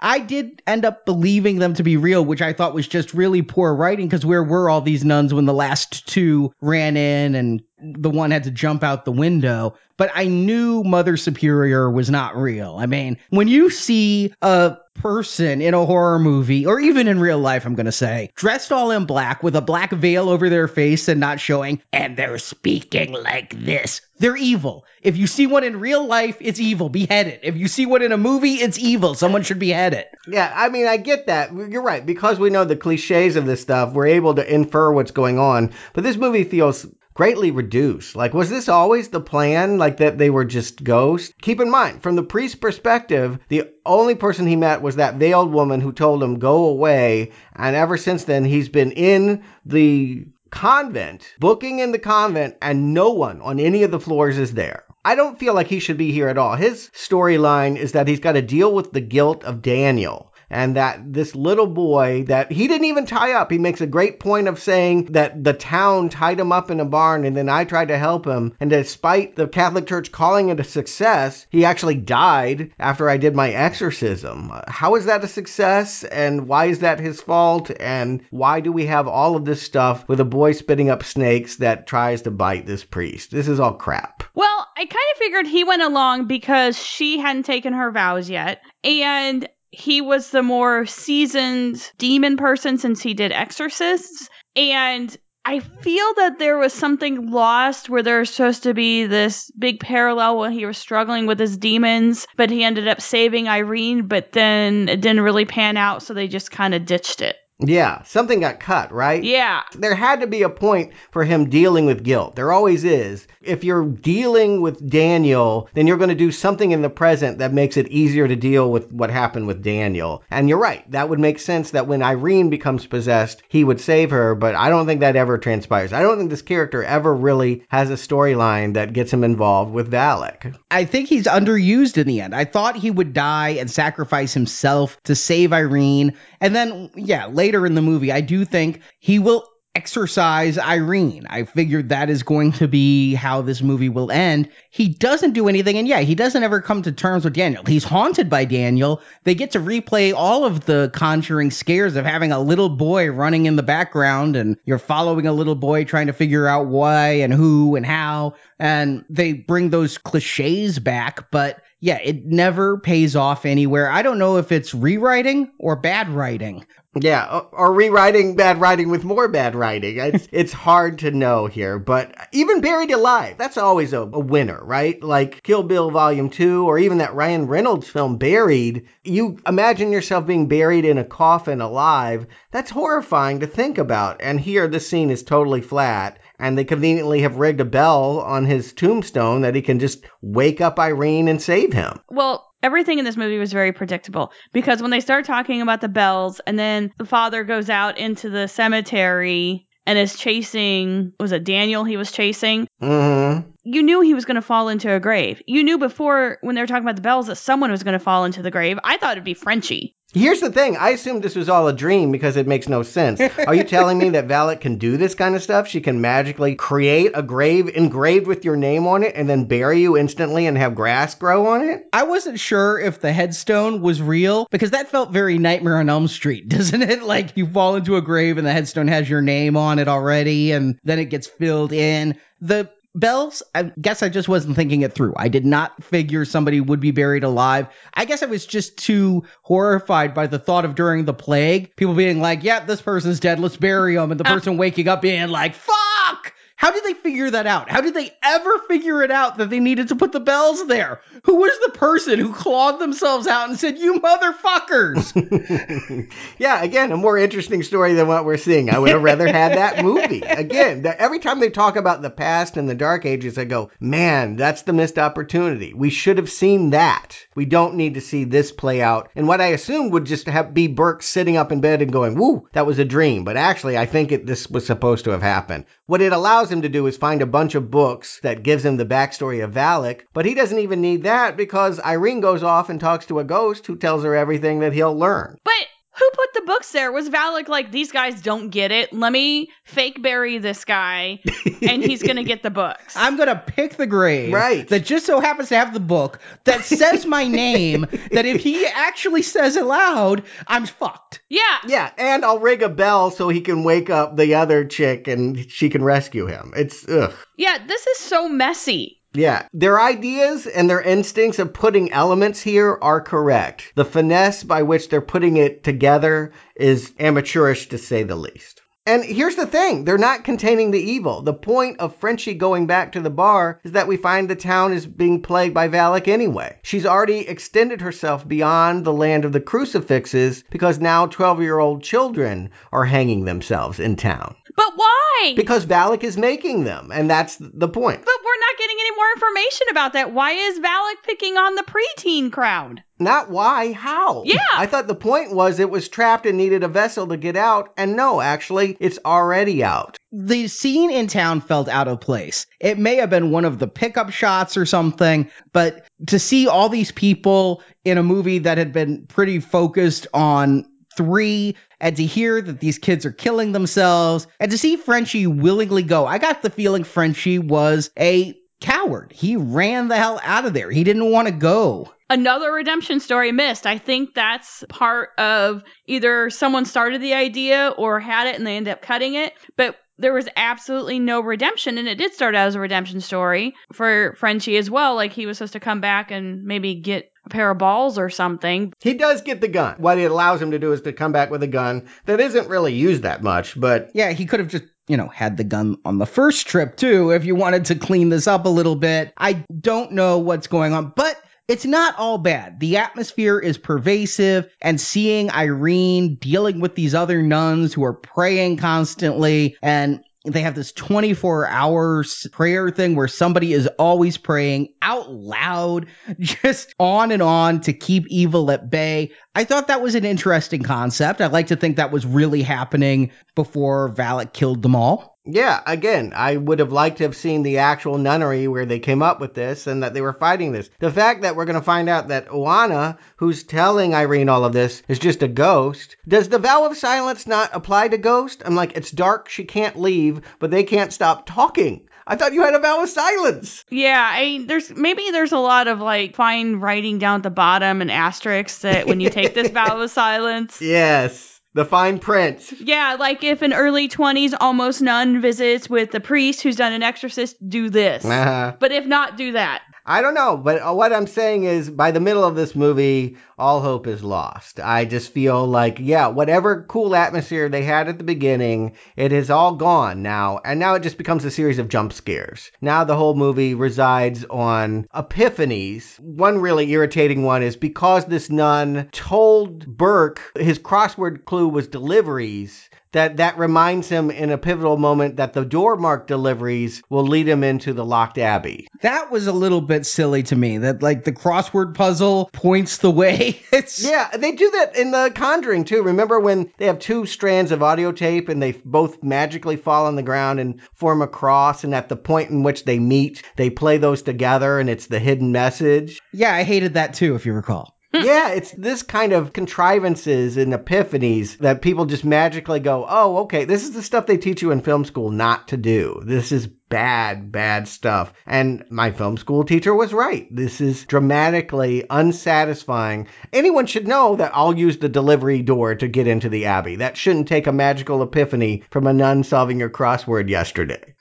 I 0.00 0.20
did 0.20 0.62
end 0.66 0.86
up 0.86 1.04
believing 1.04 1.58
them 1.58 1.74
to 1.74 1.82
be 1.82 1.98
real, 1.98 2.24
which 2.24 2.40
I 2.40 2.54
thought 2.54 2.72
was 2.72 2.88
just 2.88 3.12
really 3.12 3.42
poor 3.42 3.74
writing 3.74 4.06
because 4.06 4.24
where 4.24 4.42
were 4.42 4.70
all 4.70 4.80
these 4.80 5.04
nuns 5.04 5.34
when 5.34 5.44
the 5.44 5.52
last 5.52 6.08
two 6.08 6.54
ran 6.62 6.96
in 6.96 7.34
and 7.34 7.60
the 7.82 8.10
one 8.10 8.30
had 8.30 8.44
to 8.44 8.50
jump 8.50 8.82
out 8.82 9.04
the 9.04 9.12
window? 9.12 9.74
But 9.96 10.10
I 10.14 10.26
knew 10.26 10.82
Mother 10.82 11.16
Superior 11.18 11.90
was 11.90 12.08
not 12.08 12.36
real. 12.36 12.76
I 12.78 12.86
mean, 12.86 13.18
when 13.28 13.48
you 13.48 13.68
see 13.68 14.32
a 14.40 14.78
person 14.94 15.60
in 15.60 15.74
a 15.74 15.84
horror 15.84 16.18
movie, 16.18 16.64
or 16.66 16.80
even 16.80 17.06
in 17.06 17.20
real 17.20 17.38
life, 17.38 17.66
I'm 17.66 17.74
going 17.74 17.86
to 17.86 17.92
say, 17.92 18.30
dressed 18.34 18.72
all 18.72 18.90
in 18.92 19.04
black 19.04 19.42
with 19.42 19.56
a 19.56 19.60
black 19.60 19.90
veil 19.90 20.30
over 20.30 20.48
their 20.48 20.68
face 20.68 21.08
and 21.08 21.20
not 21.20 21.38
showing, 21.38 21.82
and 21.92 22.16
they're 22.16 22.38
speaking 22.38 23.12
like 23.12 23.54
this. 23.64 24.00
They're 24.18 24.36
evil. 24.36 24.86
If 25.02 25.18
you 25.18 25.26
see 25.26 25.46
one 25.46 25.64
in 25.64 25.80
real 25.80 26.06
life, 26.06 26.38
it's 26.40 26.60
evil. 26.60 26.88
Behead 26.88 27.26
it. 27.26 27.40
If 27.42 27.56
you 27.56 27.68
see 27.68 27.84
one 27.84 28.02
in 28.02 28.12
a 28.12 28.18
movie, 28.18 28.54
it's 28.54 28.78
evil. 28.78 29.14
Someone 29.14 29.42
should 29.42 29.58
behead 29.58 29.92
it. 29.94 30.08
Yeah, 30.26 30.50
I 30.54 30.70
mean, 30.70 30.86
I 30.86 30.96
get 30.96 31.26
that. 31.26 31.52
You're 31.52 31.82
right. 31.82 32.04
Because 32.04 32.38
we 32.38 32.50
know 32.50 32.64
the 32.64 32.76
cliches 32.76 33.36
of 33.36 33.44
this 33.46 33.60
stuff, 33.60 33.92
we're 33.92 34.06
able 34.06 34.34
to 34.34 34.54
infer 34.54 34.92
what's 34.92 35.10
going 35.10 35.38
on. 35.38 35.72
But 35.92 36.04
this 36.04 36.16
movie 36.16 36.44
feels 36.44 36.86
greatly 37.14 37.50
reduced. 37.50 38.16
Like, 38.16 38.34
was 38.34 38.50
this 38.50 38.68
always 38.68 39.08
the 39.08 39.20
plan? 39.20 39.78
Like, 39.78 39.98
that 39.98 40.18
they 40.18 40.30
were 40.30 40.44
just 40.44 40.82
ghosts? 40.82 41.34
Keep 41.42 41.60
in 41.60 41.70
mind, 41.70 42.02
from 42.02 42.16
the 42.16 42.22
priest's 42.22 42.56
perspective, 42.56 43.38
the 43.48 43.70
only 43.84 44.14
person 44.14 44.46
he 44.46 44.56
met 44.56 44.82
was 44.82 44.96
that 44.96 45.16
veiled 45.16 45.52
woman 45.52 45.80
who 45.80 45.92
told 45.92 46.22
him, 46.22 46.38
go 46.38 46.66
away. 46.66 47.32
And 47.54 47.76
ever 47.76 47.96
since 47.96 48.24
then, 48.24 48.44
he's 48.44 48.68
been 48.68 48.92
in 48.92 49.44
the 49.66 50.26
convent, 50.50 51.34
booking 51.38 51.78
in 51.78 51.92
the 51.92 51.98
convent, 51.98 52.56
and 52.60 52.94
no 52.94 53.10
one 53.10 53.40
on 53.40 53.60
any 53.60 53.82
of 53.82 53.90
the 53.90 54.00
floors 54.00 54.38
is 54.38 54.54
there. 54.54 54.84
I 55.04 55.14
don't 55.14 55.38
feel 55.38 55.54
like 55.54 55.68
he 55.68 55.78
should 55.78 55.96
be 55.96 56.12
here 56.12 56.28
at 56.28 56.36
all. 56.36 56.56
His 56.56 56.90
storyline 56.94 57.76
is 57.76 57.92
that 57.92 58.06
he's 58.06 58.20
got 58.20 58.32
to 58.32 58.42
deal 58.42 58.74
with 58.74 58.92
the 58.92 59.00
guilt 59.00 59.44
of 59.44 59.62
Daniel. 59.62 60.29
And 60.50 60.76
that 60.76 61.12
this 61.12 61.34
little 61.34 61.68
boy 61.68 62.24
that 62.24 62.50
he 62.50 62.66
didn't 62.68 62.86
even 62.86 63.06
tie 63.06 63.32
up, 63.32 63.50
he 63.50 63.58
makes 63.58 63.80
a 63.80 63.86
great 63.86 64.18
point 64.20 64.48
of 64.48 64.60
saying 64.60 65.06
that 65.12 65.42
the 65.42 65.52
town 65.52 66.08
tied 66.08 66.40
him 66.40 66.52
up 66.52 66.70
in 66.70 66.80
a 66.80 66.84
barn 66.84 67.24
and 67.24 67.36
then 67.36 67.48
I 67.48 67.64
tried 67.64 67.88
to 67.88 67.98
help 67.98 68.26
him. 68.26 68.54
And 68.60 68.68
despite 68.68 69.36
the 69.36 69.46
Catholic 69.46 69.86
Church 69.86 70.10
calling 70.10 70.48
it 70.48 70.60
a 70.60 70.64
success, 70.64 71.46
he 71.50 71.64
actually 71.64 71.94
died 71.94 72.72
after 72.78 73.08
I 73.08 73.16
did 73.16 73.34
my 73.34 73.50
exorcism. 73.50 74.50
How 74.66 74.96
is 74.96 75.06
that 75.06 75.24
a 75.24 75.28
success? 75.28 76.04
And 76.04 76.48
why 76.48 76.66
is 76.66 76.80
that 76.80 77.00
his 77.00 77.20
fault? 77.20 77.70
And 77.78 78.22
why 78.30 78.60
do 78.60 78.72
we 78.72 78.86
have 78.86 79.06
all 79.06 79.36
of 79.36 79.44
this 79.44 79.62
stuff 79.62 80.08
with 80.08 80.20
a 80.20 80.24
boy 80.24 80.52
spitting 80.52 80.90
up 80.90 81.04
snakes 81.04 81.56
that 81.56 81.86
tries 81.86 82.22
to 82.22 82.30
bite 82.30 82.66
this 82.66 82.84
priest? 82.84 83.30
This 83.30 83.48
is 83.48 83.60
all 83.60 83.74
crap. 83.74 84.24
Well, 84.34 84.66
I 84.76 84.80
kind 84.80 84.90
of 84.90 85.18
figured 85.18 85.46
he 85.46 85.64
went 85.64 85.82
along 85.82 86.26
because 86.26 86.76
she 86.76 87.18
hadn't 87.18 87.44
taken 87.44 87.72
her 87.72 87.90
vows 87.90 88.28
yet. 88.30 88.62
And 88.82 89.48
he 89.70 90.00
was 90.00 90.30
the 90.30 90.42
more 90.42 90.86
seasoned 90.86 91.90
demon 91.98 92.36
person 92.36 92.78
since 92.78 93.00
he 93.00 93.14
did 93.14 93.32
exorcists. 93.32 94.28
And 94.56 95.16
I 95.44 95.60
feel 95.60 96.14
that 96.16 96.38
there 96.38 96.58
was 96.58 96.72
something 96.72 97.30
lost 97.30 97.88
where 97.88 98.02
there's 98.02 98.30
supposed 98.30 98.64
to 98.64 98.74
be 98.74 99.06
this 99.06 99.50
big 99.58 99.80
parallel 99.80 100.38
when 100.38 100.52
he 100.52 100.66
was 100.66 100.76
struggling 100.76 101.26
with 101.26 101.38
his 101.38 101.56
demons, 101.56 102.26
but 102.36 102.50
he 102.50 102.62
ended 102.62 102.88
up 102.88 103.00
saving 103.00 103.48
Irene, 103.48 104.06
but 104.06 104.32
then 104.32 104.88
it 104.88 105.00
didn't 105.00 105.22
really 105.22 105.46
pan 105.46 105.76
out, 105.76 106.02
so 106.02 106.12
they 106.12 106.28
just 106.28 106.50
kind 106.50 106.74
of 106.74 106.84
ditched 106.84 107.22
it. 107.22 107.36
Yeah, 107.62 108.02
something 108.04 108.40
got 108.40 108.60
cut, 108.60 108.92
right? 108.92 109.22
Yeah. 109.22 109.62
There 109.74 109.94
had 109.94 110.20
to 110.20 110.26
be 110.26 110.42
a 110.42 110.48
point 110.48 110.92
for 111.10 111.24
him 111.24 111.50
dealing 111.50 111.86
with 111.86 112.02
guilt. 112.02 112.36
There 112.36 112.52
always 112.52 112.84
is. 112.84 113.26
If 113.42 113.64
you're 113.64 113.86
dealing 113.86 114.60
with 114.60 114.88
Daniel, 114.88 115.68
then 115.74 115.86
you're 115.86 115.96
going 115.96 116.10
to 116.10 116.14
do 116.14 116.32
something 116.32 116.70
in 116.70 116.82
the 116.82 116.90
present 116.90 117.38
that 117.38 117.52
makes 117.52 117.76
it 117.76 117.88
easier 117.88 118.26
to 118.26 118.36
deal 118.36 118.70
with 118.70 118.92
what 118.92 119.10
happened 119.10 119.46
with 119.46 119.62
Daniel. 119.62 120.22
And 120.30 120.48
you're 120.48 120.58
right. 120.58 120.90
That 120.90 121.08
would 121.08 121.18
make 121.18 121.38
sense 121.38 121.70
that 121.72 121.86
when 121.86 122.02
Irene 122.02 122.50
becomes 122.50 122.86
possessed, 122.86 123.42
he 123.48 123.64
would 123.64 123.80
save 123.80 124.10
her, 124.10 124.34
but 124.34 124.54
I 124.54 124.68
don't 124.68 124.86
think 124.86 125.00
that 125.00 125.16
ever 125.16 125.38
transpires. 125.38 125.92
I 125.92 126.02
don't 126.02 126.18
think 126.18 126.30
this 126.30 126.42
character 126.42 126.82
ever 126.82 127.14
really 127.14 127.64
has 127.68 127.90
a 127.90 127.94
storyline 127.94 128.74
that 128.74 128.92
gets 128.92 129.12
him 129.12 129.24
involved 129.24 129.72
with 129.72 129.90
Valak. 129.90 130.56
I 130.70 130.84
think 130.84 131.08
he's 131.08 131.26
underused 131.26 131.98
in 131.98 132.06
the 132.06 132.20
end. 132.20 132.34
I 132.34 132.44
thought 132.44 132.76
he 132.76 132.90
would 132.90 133.12
die 133.12 133.50
and 133.50 133.70
sacrifice 133.70 134.34
himself 134.34 134.98
to 135.04 135.14
save 135.14 135.52
Irene. 135.52 136.16
And 136.40 136.54
then, 136.54 136.90
yeah, 136.94 137.26
later 137.26 137.66
in 137.66 137.74
the 137.74 137.82
movie, 137.82 138.12
I 138.12 138.20
do 138.20 138.44
think 138.44 138.80
he 138.98 139.18
will 139.18 139.46
exorcise 139.74 140.58
Irene. 140.58 141.26
I 141.30 141.44
figured 141.44 141.90
that 141.90 142.10
is 142.10 142.24
going 142.24 142.52
to 142.52 142.66
be 142.66 143.14
how 143.14 143.42
this 143.42 143.62
movie 143.62 143.88
will 143.88 144.10
end. 144.10 144.48
He 144.70 144.88
doesn't 144.88 145.32
do 145.32 145.48
anything, 145.48 145.78
and 145.78 145.86
yeah, 145.86 146.00
he 146.00 146.16
doesn't 146.16 146.42
ever 146.42 146.60
come 146.60 146.82
to 146.82 146.92
terms 146.92 147.24
with 147.24 147.34
Daniel. 147.34 147.62
He's 147.64 147.84
haunted 147.84 148.28
by 148.28 148.46
Daniel. 148.46 149.00
They 149.22 149.36
get 149.36 149.52
to 149.52 149.60
replay 149.60 150.12
all 150.12 150.44
of 150.44 150.64
the 150.64 150.90
conjuring 150.92 151.52
scares 151.52 151.94
of 151.94 152.04
having 152.04 152.32
a 152.32 152.40
little 152.40 152.68
boy 152.68 153.10
running 153.10 153.46
in 153.46 153.54
the 153.54 153.62
background, 153.62 154.34
and 154.34 154.56
you're 154.64 154.78
following 154.78 155.26
a 155.26 155.32
little 155.32 155.54
boy 155.54 155.84
trying 155.84 156.08
to 156.08 156.12
figure 156.12 156.48
out 156.48 156.66
why 156.66 157.20
and 157.20 157.32
who 157.32 157.76
and 157.76 157.86
how. 157.86 158.34
And 158.58 159.04
they 159.08 159.34
bring 159.34 159.70
those 159.70 159.98
cliches 159.98 160.80
back, 160.80 161.30
but 161.30 161.62
yeah, 161.80 161.98
it 162.02 162.26
never 162.26 162.78
pays 162.78 163.16
off 163.16 163.46
anywhere. 163.46 163.90
I 163.90 164.02
don't 164.02 164.18
know 164.18 164.36
if 164.36 164.52
it's 164.52 164.74
rewriting 164.74 165.50
or 165.58 165.76
bad 165.76 166.10
writing. 166.10 166.66
Yeah, 167.00 167.42
or, 167.52 167.72
rewriting 167.72 168.34
bad 168.34 168.60
writing 168.60 168.90
with 168.90 169.04
more 169.04 169.28
bad 169.28 169.54
writing. 169.54 169.98
It's, 169.98 170.28
it's 170.32 170.52
hard 170.52 170.98
to 170.98 171.12
know 171.12 171.46
here, 171.46 171.78
but 171.78 172.14
even 172.32 172.60
Buried 172.60 172.90
Alive, 172.90 173.36
that's 173.38 173.56
always 173.56 173.92
a, 173.92 174.00
a 174.00 174.18
winner, 174.18 174.60
right? 174.62 175.00
Like 175.02 175.42
Kill 175.44 175.62
Bill 175.62 175.90
Volume 175.90 176.28
2, 176.28 176.66
or 176.66 176.78
even 176.78 176.98
that 176.98 177.14
Ryan 177.14 177.46
Reynolds 177.46 177.88
film, 177.88 178.18
Buried. 178.18 178.86
You 179.04 179.38
imagine 179.46 179.92
yourself 179.92 180.26
being 180.26 180.48
buried 180.48 180.84
in 180.84 180.98
a 180.98 181.04
coffin 181.04 181.60
alive. 181.60 182.26
That's 182.50 182.70
horrifying 182.70 183.40
to 183.40 183.46
think 183.46 183.78
about. 183.78 184.20
And 184.20 184.40
here, 184.40 184.66
this 184.66 184.88
scene 184.88 185.10
is 185.10 185.22
totally 185.22 185.60
flat 185.60 186.18
and 186.40 186.56
they 186.56 186.64
conveniently 186.64 187.20
have 187.20 187.36
rigged 187.36 187.60
a 187.60 187.64
bell 187.64 188.20
on 188.20 188.44
his 188.44 188.72
tombstone 188.72 189.42
that 189.42 189.54
he 189.54 189.62
can 189.62 189.78
just 189.78 190.04
wake 190.22 190.60
up 190.60 190.78
Irene 190.78 191.28
and 191.28 191.40
save 191.40 191.72
him. 191.72 192.00
Well, 192.08 192.50
everything 192.62 192.98
in 192.98 193.04
this 193.04 193.16
movie 193.16 193.38
was 193.38 193.52
very 193.52 193.72
predictable 193.72 194.32
because 194.52 194.82
when 194.82 194.90
they 194.90 195.00
start 195.00 195.24
talking 195.24 195.60
about 195.62 195.80
the 195.80 195.88
bells 195.88 196.40
and 196.46 196.58
then 196.58 196.92
the 196.98 197.04
father 197.04 197.44
goes 197.44 197.70
out 197.70 197.98
into 197.98 198.30
the 198.30 198.48
cemetery 198.48 199.66
and 199.86 199.98
is 199.98 200.16
chasing 200.16 201.12
was 201.18 201.32
it 201.32 201.44
Daniel 201.44 201.84
he 201.84 201.96
was 201.96 202.12
chasing? 202.12 202.68
Mm-hmm. 202.82 203.50
you 203.64 203.82
knew 203.82 204.00
he 204.00 204.14
was 204.14 204.24
going 204.24 204.36
to 204.36 204.42
fall 204.42 204.68
into 204.68 204.92
a 204.92 205.00
grave. 205.00 205.42
You 205.46 205.62
knew 205.62 205.78
before 205.78 206.38
when 206.40 206.54
they 206.54 206.60
were 206.60 206.66
talking 206.66 206.84
about 206.84 206.96
the 206.96 207.02
bells 207.02 207.26
that 207.26 207.36
someone 207.36 207.70
was 207.70 207.82
going 207.82 207.98
to 207.98 208.04
fall 208.04 208.24
into 208.24 208.42
the 208.42 208.50
grave. 208.50 208.78
I 208.82 208.96
thought 208.96 209.12
it'd 209.12 209.24
be 209.24 209.34
Frenchie. 209.34 209.96
Here's 210.12 210.40
the 210.40 210.50
thing. 210.50 210.76
I 210.76 210.90
assumed 210.90 211.22
this 211.22 211.36
was 211.36 211.48
all 211.48 211.68
a 211.68 211.72
dream 211.72 212.10
because 212.10 212.36
it 212.36 212.46
makes 212.46 212.68
no 212.68 212.82
sense. 212.82 213.20
Are 213.20 213.54
you 213.54 213.62
telling 213.62 213.98
me 213.98 214.10
that 214.10 214.26
Valak 214.26 214.60
can 214.60 214.76
do 214.76 214.96
this 214.96 215.14
kind 215.14 215.36
of 215.36 215.42
stuff? 215.42 215.68
She 215.68 215.80
can 215.80 216.00
magically 216.00 216.56
create 216.56 217.12
a 217.14 217.22
grave 217.22 217.68
engraved 217.68 218.26
with 218.26 218.44
your 218.44 218.56
name 218.56 218.86
on 218.86 219.04
it 219.04 219.14
and 219.14 219.28
then 219.28 219.44
bury 219.44 219.80
you 219.80 219.96
instantly 219.96 220.46
and 220.46 220.58
have 220.58 220.74
grass 220.74 221.14
grow 221.14 221.46
on 221.46 221.62
it? 221.62 221.86
I 221.92 222.02
wasn't 222.04 222.40
sure 222.40 222.78
if 222.78 223.00
the 223.00 223.12
headstone 223.12 223.82
was 223.82 224.02
real 224.02 224.48
because 224.50 224.72
that 224.72 224.88
felt 224.88 225.12
very 225.12 225.38
Nightmare 225.38 225.78
on 225.78 225.88
Elm 225.88 226.08
Street, 226.08 226.48
doesn't 226.48 226.82
it? 226.82 227.02
Like 227.02 227.36
you 227.36 227.46
fall 227.46 227.76
into 227.76 227.96
a 227.96 228.02
grave 228.02 228.36
and 228.36 228.46
the 228.46 228.52
headstone 228.52 228.88
has 228.88 229.08
your 229.08 229.22
name 229.22 229.56
on 229.56 229.78
it 229.78 229.86
already 229.86 230.52
and 230.52 230.78
then 230.82 230.98
it 230.98 231.06
gets 231.06 231.28
filled 231.28 231.72
in. 231.72 232.18
The 232.40 232.70
Bells, 232.94 233.42
I 233.54 233.70
guess 233.80 234.02
I 234.02 234.08
just 234.08 234.28
wasn't 234.28 234.56
thinking 234.56 234.82
it 234.82 234.92
through. 234.92 235.14
I 235.16 235.28
did 235.28 235.46
not 235.46 235.82
figure 235.82 236.24
somebody 236.24 236.60
would 236.60 236.80
be 236.80 236.90
buried 236.90 237.22
alive. 237.22 237.68
I 237.94 238.04
guess 238.04 238.22
I 238.22 238.26
was 238.26 238.44
just 238.44 238.76
too 238.76 239.24
horrified 239.42 240.12
by 240.12 240.26
the 240.26 240.40
thought 240.40 240.64
of 240.64 240.74
during 240.74 241.04
the 241.04 241.14
plague, 241.14 241.74
people 241.76 241.94
being 241.94 242.20
like, 242.20 242.42
yeah, 242.42 242.64
this 242.64 242.82
person's 242.82 243.20
dead, 243.20 243.38
let's 243.38 243.56
bury 243.56 243.94
him. 243.94 244.10
And 244.10 244.18
the 244.18 244.26
uh, 244.26 244.32
person 244.32 244.56
waking 244.56 244.88
up 244.88 245.02
being 245.02 245.28
like, 245.28 245.54
fuck! 245.54 246.34
How 246.60 246.70
did 246.70 246.84
they 246.84 246.92
figure 246.92 247.30
that 247.30 247.46
out? 247.46 247.70
How 247.70 247.80
did 247.80 247.94
they 247.94 248.14
ever 248.22 248.58
figure 248.68 249.02
it 249.02 249.10
out 249.10 249.38
that 249.38 249.48
they 249.48 249.60
needed 249.60 249.88
to 249.88 249.96
put 249.96 250.12
the 250.12 250.20
bells 250.20 250.66
there? 250.66 251.00
Who 251.24 251.36
was 251.36 251.58
the 251.64 251.72
person 251.72 252.18
who 252.18 252.34
clawed 252.34 252.78
themselves 252.78 253.26
out 253.26 253.48
and 253.48 253.58
said, 253.58 253.78
You 253.78 253.94
motherfuckers? 253.94 256.12
yeah, 256.38 256.62
again, 256.62 256.92
a 256.92 256.98
more 256.98 257.16
interesting 257.16 257.62
story 257.62 257.94
than 257.94 258.08
what 258.08 258.26
we're 258.26 258.36
seeing. 258.36 258.68
I 258.68 258.78
would 258.78 258.90
have 258.90 259.02
rather 259.02 259.26
had 259.26 259.56
that 259.56 259.82
movie. 259.82 260.20
Again, 260.20 260.82
the, 260.82 261.00
every 261.00 261.18
time 261.18 261.40
they 261.40 261.48
talk 261.48 261.76
about 261.76 262.02
the 262.02 262.10
past 262.10 262.58
and 262.58 262.68
the 262.68 262.74
dark 262.74 263.06
ages, 263.06 263.38
I 263.38 263.44
go, 263.44 263.70
Man, 263.80 264.36
that's 264.36 264.60
the 264.60 264.74
missed 264.74 264.98
opportunity. 264.98 265.72
We 265.72 265.88
should 265.88 266.18
have 266.18 266.30
seen 266.30 266.70
that. 266.70 267.16
We 267.34 267.46
don't 267.46 267.76
need 267.76 267.94
to 267.94 268.02
see 268.02 268.24
this 268.24 268.52
play 268.52 268.82
out. 268.82 269.08
And 269.16 269.26
what 269.26 269.40
I 269.40 269.46
assumed 269.46 269.94
would 269.94 270.04
just 270.04 270.26
have 270.26 270.52
be 270.52 270.66
Burke 270.66 271.02
sitting 271.02 271.38
up 271.38 271.52
in 271.52 271.62
bed 271.62 271.80
and 271.80 271.90
going, 271.90 272.16
Woo, 272.16 272.46
that 272.52 272.66
was 272.66 272.78
a 272.78 272.84
dream. 272.84 273.24
But 273.24 273.38
actually, 273.38 273.78
I 273.78 273.86
think 273.86 274.12
it, 274.12 274.26
this 274.26 274.50
was 274.50 274.66
supposed 274.66 275.06
to 275.06 275.12
have 275.12 275.22
happened. 275.22 275.64
What 275.86 276.02
it 276.02 276.12
allows 276.12 276.49
him 276.50 276.62
to 276.62 276.68
do 276.68 276.86
is 276.86 276.96
find 276.96 277.22
a 277.22 277.26
bunch 277.26 277.54
of 277.54 277.70
books 277.70 278.20
that 278.22 278.42
gives 278.42 278.64
him 278.64 278.76
the 278.76 278.86
backstory 278.86 279.42
of 279.42 279.52
Valak, 279.52 280.02
but 280.12 280.26
he 280.26 280.34
doesn't 280.34 280.58
even 280.58 280.80
need 280.80 281.04
that 281.04 281.36
because 281.36 281.80
Irene 281.80 282.20
goes 282.20 282.42
off 282.42 282.68
and 282.68 282.80
talks 282.80 283.06
to 283.06 283.18
a 283.18 283.24
ghost 283.24 283.66
who 283.66 283.76
tells 283.76 284.04
her 284.04 284.14
everything 284.14 284.60
that 284.60 284.72
he'll 284.72 284.96
learn. 284.96 285.38
But 285.44 285.66
who 285.98 286.10
put 286.14 286.32
the 286.34 286.42
books 286.46 286.70
there? 286.72 286.92
Was 286.92 287.08
Valak 287.08 287.48
like, 287.48 287.70
these 287.70 287.90
guys 287.92 288.22
don't 288.22 288.50
get 288.50 288.70
it? 288.72 288.92
Let 288.92 289.12
me 289.12 289.50
fake 289.64 290.00
bury 290.02 290.38
this 290.38 290.64
guy 290.64 291.20
and 291.62 291.82
he's 291.82 292.02
going 292.02 292.16
to 292.16 292.24
get 292.24 292.42
the 292.42 292.50
books. 292.50 292.94
I'm 292.96 293.16
going 293.16 293.28
to 293.28 293.36
pick 293.36 293.76
the 293.76 293.86
grave 293.86 294.32
Right. 294.32 294.66
that 294.68 294.84
just 294.84 295.04
so 295.06 295.20
happens 295.20 295.48
to 295.50 295.56
have 295.56 295.74
the 295.74 295.80
book 295.80 296.20
that 296.44 296.64
says 296.64 297.04
my 297.06 297.26
name, 297.26 297.86
that 298.12 298.24
if 298.24 298.40
he 298.42 298.64
actually 298.66 299.22
says 299.22 299.56
it 299.56 299.64
loud, 299.64 300.22
I'm 300.46 300.66
fucked. 300.66 301.20
yeah. 301.28 301.40
Yeah, 301.66 301.90
and 301.98 302.24
I'll 302.24 302.38
ring 302.38 302.62
a 302.62 302.68
bell 302.68 303.10
so 303.10 303.28
he 303.28 303.40
can 303.40 303.64
wake 303.64 303.90
up 303.90 304.16
the 304.16 304.34
other 304.36 304.64
chick 304.64 305.08
and 305.08 305.50
she 305.50 305.68
can 305.70 305.82
rescue 305.84 306.26
him. 306.26 306.52
It's 306.56 306.88
ugh. 306.88 307.12
Yeah, 307.36 307.58
this 307.66 307.86
is 307.86 307.98
so 307.98 308.28
messy. 308.28 308.99
Yeah, 309.12 309.46
their 309.52 309.80
ideas 309.80 310.46
and 310.46 310.70
their 310.70 310.80
instincts 310.80 311.40
of 311.40 311.52
putting 311.52 311.92
elements 311.92 312.40
here 312.40 312.78
are 312.80 313.00
correct. 313.00 313.72
The 313.74 313.84
finesse 313.84 314.44
by 314.44 314.62
which 314.62 314.88
they're 314.88 315.00
putting 315.00 315.36
it 315.36 315.64
together 315.64 316.32
is 316.54 316.92
amateurish 316.98 317.70
to 317.70 317.78
say 317.78 318.04
the 318.04 318.14
least. 318.14 318.62
And 318.86 319.04
here's 319.04 319.36
the 319.36 319.46
thing 319.46 319.84
they're 319.84 319.98
not 319.98 320.24
containing 320.24 320.70
the 320.70 320.92
evil. 320.92 321.22
The 321.22 321.34
point 321.34 321.80
of 321.80 321.96
Frenchie 321.96 322.34
going 322.34 322.66
back 322.66 322.92
to 322.92 323.00
the 323.00 323.10
bar 323.10 323.60
is 323.62 323.72
that 323.72 323.86
we 323.86 323.96
find 323.96 324.28
the 324.28 324.36
town 324.36 324.72
is 324.72 324.86
being 324.86 325.22
plagued 325.22 325.54
by 325.54 325.68
Valak 325.68 326.08
anyway. 326.08 326.56
She's 326.62 326.86
already 326.86 327.28
extended 327.28 327.82
herself 327.82 328.26
beyond 328.26 328.84
the 328.84 328.92
land 328.92 329.24
of 329.24 329.32
the 329.32 329.40
crucifixes 329.40 330.44
because 330.50 330.78
now 330.78 331.06
12 331.06 331.42
year 331.42 331.58
old 331.58 331.82
children 331.82 332.50
are 332.72 332.84
hanging 332.84 333.26
themselves 333.26 333.80
in 333.80 333.96
town. 333.96 334.34
But 334.56 334.72
why? 334.76 335.34
Because 335.36 335.66
Valak 335.66 336.02
is 336.02 336.16
making 336.16 336.64
them, 336.64 336.90
and 336.92 337.08
that's 337.08 337.36
the 337.36 337.68
point. 337.68 338.00
but 338.04 338.14
we're 338.24 338.40
not 338.40 338.58
getting 338.58 338.76
any 338.80 338.96
more 338.96 339.06
information 339.14 339.66
about 339.70 339.92
that. 339.94 340.12
Why 340.12 340.32
is 340.32 340.58
Valak 340.58 341.02
picking 341.04 341.36
on 341.36 341.54
the 341.54 341.62
preteen 341.62 342.32
crowd? 342.32 342.82
Not 342.98 343.30
why, 343.30 343.72
how? 343.72 344.24
Yeah. 344.26 344.36
I 344.54 344.66
thought 344.66 344.86
the 344.86 344.94
point 344.94 345.32
was 345.34 345.58
it 345.58 345.70
was 345.70 345.88
trapped 345.88 346.26
and 346.26 346.36
needed 346.36 346.62
a 346.62 346.68
vessel 346.68 347.06
to 347.08 347.16
get 347.16 347.36
out, 347.36 347.72
and 347.76 347.96
no, 347.96 348.20
actually, 348.20 348.76
it's 348.78 348.98
already 349.04 349.64
out. 349.64 349.96
The 350.12 350.48
scene 350.48 350.90
in 350.90 351.06
town 351.06 351.40
felt 351.40 351.68
out 351.68 351.88
of 351.88 352.00
place. 352.00 352.46
It 352.60 352.78
may 352.78 352.96
have 352.96 353.08
been 353.10 353.30
one 353.30 353.44
of 353.46 353.58
the 353.58 353.68
pickup 353.68 354.10
shots 354.10 354.56
or 354.56 354.66
something, 354.66 355.30
but 355.52 355.86
to 356.08 356.18
see 356.18 356.46
all 356.48 356.68
these 356.68 356.92
people 356.92 357.62
in 357.84 357.96
a 357.96 358.02
movie 358.02 358.40
that 358.40 358.58
had 358.58 358.72
been 358.72 359.06
pretty 359.06 359.40
focused 359.40 360.06
on 360.12 360.66
three 360.96 361.56
and 361.80 361.96
to 361.96 362.04
hear 362.04 362.40
that 362.40 362.60
these 362.60 362.78
kids 362.78 363.06
are 363.06 363.12
killing 363.12 363.52
themselves 363.52 364.26
and 364.38 364.50
to 364.50 364.58
see 364.58 364.76
Frenchie 364.76 365.26
willingly 365.26 365.82
go. 365.82 366.06
I 366.06 366.18
got 366.18 366.42
the 366.42 366.50
feeling 366.50 366.84
Frenchie 366.84 367.38
was 367.38 367.90
a 367.98 368.34
coward. 368.60 369.12
He 369.12 369.36
ran 369.36 369.88
the 369.88 369.96
hell 369.96 370.20
out 370.22 370.44
of 370.44 370.52
there. 370.52 370.70
He 370.70 370.84
didn't 370.84 371.10
want 371.10 371.28
to 371.28 371.32
go. 371.32 371.92
Another 372.10 372.52
redemption 372.52 373.00
story 373.00 373.32
missed. 373.32 373.66
I 373.66 373.78
think 373.78 374.14
that's 374.14 374.64
part 374.68 375.10
of 375.16 375.62
either 375.86 376.28
someone 376.28 376.64
started 376.64 377.00
the 377.00 377.14
idea 377.14 377.72
or 377.78 378.00
had 378.00 378.26
it 378.26 378.36
and 378.36 378.46
they 378.46 378.56
ended 378.56 378.72
up 378.72 378.82
cutting 378.82 379.14
it. 379.14 379.32
But 379.56 379.76
there 380.00 380.12
was 380.12 380.28
absolutely 380.34 380.98
no 380.98 381.20
redemption, 381.20 381.76
and 381.76 381.86
it 381.86 381.98
did 381.98 382.14
start 382.14 382.34
out 382.34 382.48
as 382.48 382.54
a 382.54 382.60
redemption 382.60 383.02
story 383.02 383.54
for 383.72 384.14
Frenchie 384.18 384.56
as 384.56 384.70
well. 384.70 384.94
Like 384.94 385.12
he 385.12 385.26
was 385.26 385.36
supposed 385.36 385.52
to 385.52 385.60
come 385.60 385.82
back 385.82 386.10
and 386.10 386.42
maybe 386.44 386.74
get 386.74 387.12
pair 387.30 387.50
of 387.50 387.58
balls 387.58 387.98
or 387.98 388.10
something. 388.10 388.72
He 388.80 388.94
does 388.94 389.22
get 389.22 389.40
the 389.40 389.48
gun. 389.48 389.76
What 389.78 389.98
it 389.98 390.10
allows 390.10 390.42
him 390.42 390.50
to 390.50 390.58
do 390.58 390.72
is 390.72 390.82
to 390.82 390.92
come 390.92 391.12
back 391.12 391.30
with 391.30 391.42
a 391.42 391.46
gun 391.48 391.88
that 392.04 392.20
isn't 392.20 392.48
really 392.48 392.74
used 392.74 393.02
that 393.02 393.22
much, 393.22 393.58
but 393.58 393.90
Yeah, 393.94 394.12
he 394.12 394.26
could 394.26 394.40
have 394.40 394.48
just, 394.48 394.64
you 394.88 394.96
know, 394.96 395.08
had 395.08 395.36
the 395.36 395.44
gun 395.44 395.76
on 395.84 395.98
the 395.98 396.06
first 396.06 396.46
trip 396.46 396.76
too 396.76 397.10
if 397.10 397.24
you 397.24 397.34
wanted 397.34 397.66
to 397.66 397.74
clean 397.76 398.08
this 398.08 398.26
up 398.26 398.44
a 398.44 398.50
little 398.50 398.76
bit. 398.76 399.12
I 399.16 399.44
don't 399.58 399.92
know 399.92 400.18
what's 400.18 400.48
going 400.48 400.72
on, 400.72 400.92
but 400.94 401.16
it's 401.48 401.64
not 401.64 401.98
all 401.98 402.18
bad. 402.18 402.60
The 402.60 402.76
atmosphere 402.76 403.36
is 403.36 403.58
pervasive, 403.58 404.48
and 404.60 404.80
seeing 404.80 405.32
Irene 405.32 406.14
dealing 406.14 406.60
with 406.60 406.76
these 406.76 406.94
other 406.94 407.22
nuns 407.22 407.74
who 407.74 407.82
are 407.84 407.92
praying 407.92 408.58
constantly 408.58 409.56
and 409.60 410.00
they 410.26 410.42
have 410.42 410.54
this 410.54 410.72
24 410.72 411.48
hour 411.48 412.04
prayer 412.32 412.70
thing 412.70 412.94
where 412.94 413.08
somebody 413.08 413.54
is 413.54 413.66
always 413.78 414.18
praying 414.18 414.68
out 414.82 415.10
loud, 415.10 415.86
just 416.20 416.74
on 416.78 417.10
and 417.10 417.22
on 417.22 417.60
to 417.62 417.72
keep 417.72 418.06
evil 418.08 418.50
at 418.50 418.70
bay. 418.70 419.12
I 419.34 419.44
thought 419.44 419.68
that 419.68 419.80
was 419.80 419.94
an 419.94 420.04
interesting 420.04 420.62
concept. 420.62 421.20
I 421.20 421.28
like 421.28 421.46
to 421.48 421.56
think 421.56 421.76
that 421.76 421.90
was 421.90 422.04
really 422.04 422.42
happening 422.42 423.12
before 423.34 423.94
Valak 423.94 424.34
killed 424.34 424.62
them 424.62 424.76
all. 424.76 425.09
Yeah, 425.24 425.60
again, 425.66 426.12
I 426.14 426.36
would 426.36 426.60
have 426.60 426.72
liked 426.72 426.98
to 426.98 427.04
have 427.04 427.16
seen 427.16 427.42
the 427.42 427.58
actual 427.58 427.98
nunnery 427.98 428.48
where 428.48 428.66
they 428.66 428.78
came 428.78 429.02
up 429.02 429.20
with 429.20 429.34
this 429.34 429.66
and 429.66 429.82
that 429.82 429.92
they 429.94 430.00
were 430.00 430.12
fighting 430.12 430.52
this. 430.52 430.70
The 430.78 430.90
fact 430.90 431.22
that 431.22 431.36
we're 431.36 431.44
going 431.44 431.58
to 431.58 431.62
find 431.62 431.88
out 431.88 432.08
that 432.08 432.28
Oana, 432.28 432.98
who's 433.16 433.42
telling 433.42 433.94
Irene 433.94 434.28
all 434.28 434.44
of 434.44 434.52
this, 434.52 434.82
is 434.88 434.98
just 434.98 435.22
a 435.22 435.28
ghost. 435.28 435.96
Does 436.08 436.28
the 436.28 436.38
vow 436.38 436.66
of 436.66 436.76
silence 436.76 437.26
not 437.26 437.50
apply 437.52 437.88
to 437.88 437.98
ghosts? 437.98 438.42
I'm 438.44 438.54
like, 438.54 438.76
it's 438.76 438.90
dark, 438.90 439.28
she 439.28 439.44
can't 439.44 439.78
leave, 439.78 440.22
but 440.38 440.50
they 440.50 440.64
can't 440.64 440.92
stop 440.92 441.26
talking. 441.26 441.86
I 442.06 442.16
thought 442.16 442.32
you 442.32 442.42
had 442.42 442.54
a 442.54 442.58
vow 442.58 442.82
of 442.82 442.88
silence. 442.88 443.64
Yeah, 443.70 444.02
I 444.02 444.44
there's 444.46 444.74
maybe 444.74 445.10
there's 445.12 445.30
a 445.30 445.38
lot 445.38 445.68
of 445.68 445.80
like 445.80 446.16
fine 446.16 446.56
writing 446.56 446.98
down 446.98 447.20
at 447.20 447.22
the 447.22 447.30
bottom 447.30 447.80
and 447.82 447.90
asterisks 447.90 448.58
that 448.60 448.86
when 448.86 449.00
you 449.00 449.10
take 449.10 449.34
this 449.34 449.50
vow 449.52 449.80
of 449.80 449.90
silence. 449.90 450.60
Yes, 450.60 451.29
the 451.54 451.64
fine 451.64 451.98
print. 451.98 452.52
Yeah, 452.60 452.96
like 452.98 453.24
if 453.24 453.42
an 453.42 453.52
early 453.52 453.88
20s 453.88 454.34
almost 454.40 454.82
nun 454.82 455.20
visits 455.20 455.68
with 455.68 455.90
the 455.90 456.00
priest 456.00 456.42
who's 456.42 456.56
done 456.56 456.72
an 456.72 456.82
exorcist, 456.82 457.36
do 457.48 457.70
this. 457.70 458.04
Uh-huh. 458.04 458.54
But 458.58 458.72
if 458.72 458.86
not, 458.86 459.16
do 459.16 459.32
that. 459.32 459.62
I 459.90 460.02
don't 460.02 460.14
know, 460.14 460.36
but 460.36 460.62
uh, 460.62 460.72
what 460.72 460.92
I'm 460.92 461.08
saying 461.08 461.42
is 461.42 461.68
by 461.68 461.90
the 461.90 461.98
middle 461.98 462.22
of 462.22 462.36
this 462.36 462.54
movie, 462.54 463.16
all 463.36 463.60
hope 463.60 463.88
is 463.88 464.04
lost. 464.04 464.60
I 464.60 464.84
just 464.84 465.12
feel 465.12 465.44
like, 465.44 465.80
yeah, 465.80 466.06
whatever 466.06 466.62
cool 466.68 466.94
atmosphere 466.94 467.48
they 467.48 467.64
had 467.64 467.88
at 467.88 467.98
the 467.98 468.04
beginning, 468.04 468.76
it 468.94 469.10
is 469.10 469.30
all 469.30 469.56
gone 469.56 470.00
now. 470.00 470.38
And 470.44 470.60
now 470.60 470.74
it 470.74 470.84
just 470.84 470.96
becomes 470.96 471.24
a 471.24 471.30
series 471.32 471.58
of 471.58 471.68
jump 471.68 471.92
scares. 471.92 472.52
Now 472.60 472.84
the 472.84 472.94
whole 472.94 473.16
movie 473.16 473.52
resides 473.52 474.24
on 474.30 474.86
epiphanies. 474.94 475.98
One 475.98 476.38
really 476.38 476.70
irritating 476.70 477.24
one 477.24 477.42
is 477.42 477.56
because 477.56 478.04
this 478.04 478.30
nun 478.30 478.90
told 478.92 479.76
Burke 479.76 480.20
his 480.38 480.60
crossword 480.60 481.24
clue 481.24 481.48
was 481.48 481.66
deliveries 481.66 482.69
that 482.92 483.18
that 483.18 483.38
reminds 483.38 483.88
him 483.88 484.10
in 484.10 484.30
a 484.30 484.38
pivotal 484.38 484.76
moment 484.76 485.16
that 485.16 485.32
the 485.32 485.44
door 485.44 485.76
mark 485.76 486.06
deliveries 486.06 486.82
will 486.88 487.04
lead 487.04 487.28
him 487.28 487.44
into 487.44 487.72
the 487.72 487.84
locked 487.84 488.18
abbey. 488.18 488.68
That 488.82 489.10
was 489.10 489.26
a 489.26 489.32
little 489.32 489.60
bit 489.60 489.84
silly 489.84 490.22
to 490.24 490.36
me 490.36 490.58
that 490.58 490.82
like 490.82 491.04
the 491.04 491.12
crossword 491.12 491.74
puzzle 491.74 492.30
points 492.32 492.78
the 492.78 492.90
way 492.90 493.00
way. 493.00 493.40
It's 493.52 493.82
Yeah, 493.84 494.08
they 494.16 494.32
do 494.32 494.50
that 494.52 494.76
in 494.76 494.90
The 494.90 495.12
Conjuring 495.14 495.64
too. 495.64 495.82
Remember 495.82 496.20
when 496.20 496.52
they 496.58 496.66
have 496.66 496.78
two 496.78 497.06
strands 497.06 497.50
of 497.52 497.62
audio 497.62 497.92
tape 497.92 498.28
and 498.28 498.40
they 498.40 498.52
both 498.52 499.02
magically 499.02 499.56
fall 499.56 499.86
on 499.86 499.96
the 499.96 500.02
ground 500.02 500.40
and 500.40 500.60
form 500.74 501.02
a 501.02 501.08
cross, 501.08 501.64
and 501.64 501.74
at 501.74 501.88
the 501.88 501.96
point 501.96 502.30
in 502.30 502.42
which 502.42 502.64
they 502.64 502.78
meet, 502.78 503.22
they 503.36 503.50
play 503.50 503.78
those 503.78 504.02
together 504.02 504.58
and 504.58 504.70
it's 504.70 504.86
the 504.86 504.98
hidden 504.98 505.32
message? 505.32 506.00
yeah, 506.12 506.34
I 506.34 506.42
hated 506.44 506.74
that 506.74 506.94
too, 506.94 507.14
if 507.14 507.26
you 507.26 507.32
recall. 507.32 507.74
yeah, 507.94 508.28
it's 508.28 508.52
this 508.52 508.84
kind 508.84 509.12
of 509.12 509.32
contrivances 509.32 510.36
and 510.36 510.52
epiphanies 510.52 511.36
that 511.38 511.60
people 511.60 511.86
just 511.86 512.04
magically 512.04 512.60
go, 512.60 512.86
oh, 512.88 513.18
okay, 513.18 513.44
this 513.44 513.64
is 513.64 513.72
the 513.72 513.82
stuff 513.82 514.06
they 514.06 514.16
teach 514.16 514.42
you 514.42 514.52
in 514.52 514.60
film 514.60 514.84
school 514.84 515.10
not 515.10 515.48
to 515.48 515.56
do. 515.56 516.00
This 516.04 516.30
is 516.30 516.46
bad, 516.46 517.32
bad 517.32 517.66
stuff. 517.66 518.12
And 518.26 518.64
my 518.70 518.92
film 518.92 519.16
school 519.16 519.42
teacher 519.42 519.74
was 519.74 519.92
right. 519.92 520.28
This 520.30 520.60
is 520.60 520.84
dramatically 520.84 521.84
unsatisfying. 521.90 523.08
Anyone 523.32 523.66
should 523.66 523.88
know 523.88 524.14
that 524.14 524.30
I'll 524.34 524.56
use 524.56 524.78
the 524.78 524.88
delivery 524.88 525.42
door 525.42 525.74
to 525.74 525.88
get 525.88 526.06
into 526.06 526.28
the 526.28 526.46
Abbey. 526.46 526.76
That 526.76 526.96
shouldn't 526.96 527.26
take 527.26 527.48
a 527.48 527.52
magical 527.52 528.04
epiphany 528.04 528.62
from 528.70 528.86
a 528.86 528.92
nun 528.92 529.24
solving 529.24 529.58
your 529.58 529.68
crossword 529.68 530.28
yesterday. 530.28 530.94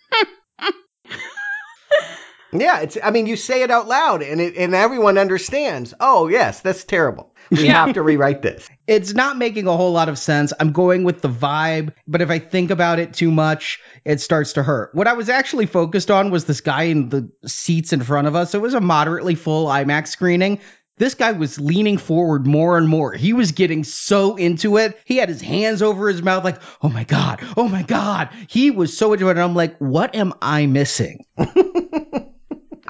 Yeah, 2.52 2.80
it's. 2.80 2.98
I 3.04 3.12
mean, 3.12 3.28
you 3.28 3.36
say 3.36 3.62
it 3.62 3.70
out 3.72 3.88
loud, 3.88 4.22
and 4.24 4.42
it, 4.42 4.56
and 4.58 4.74
everyone 4.74 5.18
understands. 5.18 5.94
Oh, 6.00 6.28
yes, 6.28 6.62
that's 6.62 6.84
terrible. 6.84 7.34
We 7.52 7.66
Yeah. 7.66 7.86
have 7.86 7.94
to 7.96 8.02
rewrite 8.02 8.42
this. 8.42 8.68
It's 8.88 9.14
not 9.14 9.38
making 9.38 9.68
a 9.68 9.76
whole 9.78 9.92
lot 9.92 10.10
of 10.10 10.18
sense. 10.18 10.52
I'm 10.60 10.72
going 10.72 11.04
with 11.04 11.22
the 11.22 11.30
vibe, 11.30 11.94
but 12.08 12.22
if 12.22 12.30
I 12.30 12.40
think 12.40 12.72
about 12.72 13.00
it 13.00 13.14
too 13.14 13.32
much, 13.32 13.80
it 14.06 14.20
starts 14.22 14.54
to 14.54 14.64
hurt. 14.64 14.92
What 14.94 15.08
I 15.08 15.14
was 15.14 15.30
actually 15.30 15.66
focused 15.68 16.10
on 16.12 16.32
was 16.32 16.46
this 16.46 16.62
guy 16.62 16.84
in 16.84 17.10
the 17.10 17.30
seats 17.46 17.94
in 17.94 18.02
front 18.02 18.28
of 18.28 18.36
us. 18.36 18.54
It 18.56 18.62
was 18.62 18.74
a 18.74 18.82
moderately 18.82 19.36
full 19.36 19.68
IMAX 19.68 20.08
screening. 20.08 20.60
This 20.98 21.14
guy 21.16 21.32
was 21.32 21.60
leaning 21.60 21.98
forward 21.98 22.46
more 22.46 22.78
and 22.78 22.88
more. 22.90 23.14
He 23.14 23.32
was 23.34 23.52
getting 23.54 23.84
so 23.84 24.36
into 24.36 24.78
it. 24.78 25.00
He 25.06 25.18
had 25.18 25.30
his 25.30 25.42
hands 25.42 25.82
over 25.82 26.10
his 26.10 26.22
mouth, 26.22 26.44
like, 26.44 26.62
oh 26.82 26.90
my 26.90 27.04
God, 27.06 27.42
oh 27.56 27.68
my 27.70 27.84
God. 27.84 28.30
He 28.50 28.70
was 28.70 28.98
so 28.98 29.14
into 29.14 29.28
it. 29.30 29.32
And 29.32 29.40
I'm 29.42 29.56
like, 29.56 29.78
what 29.78 30.14
am 30.16 30.34
I 30.42 30.66
missing? 30.66 31.26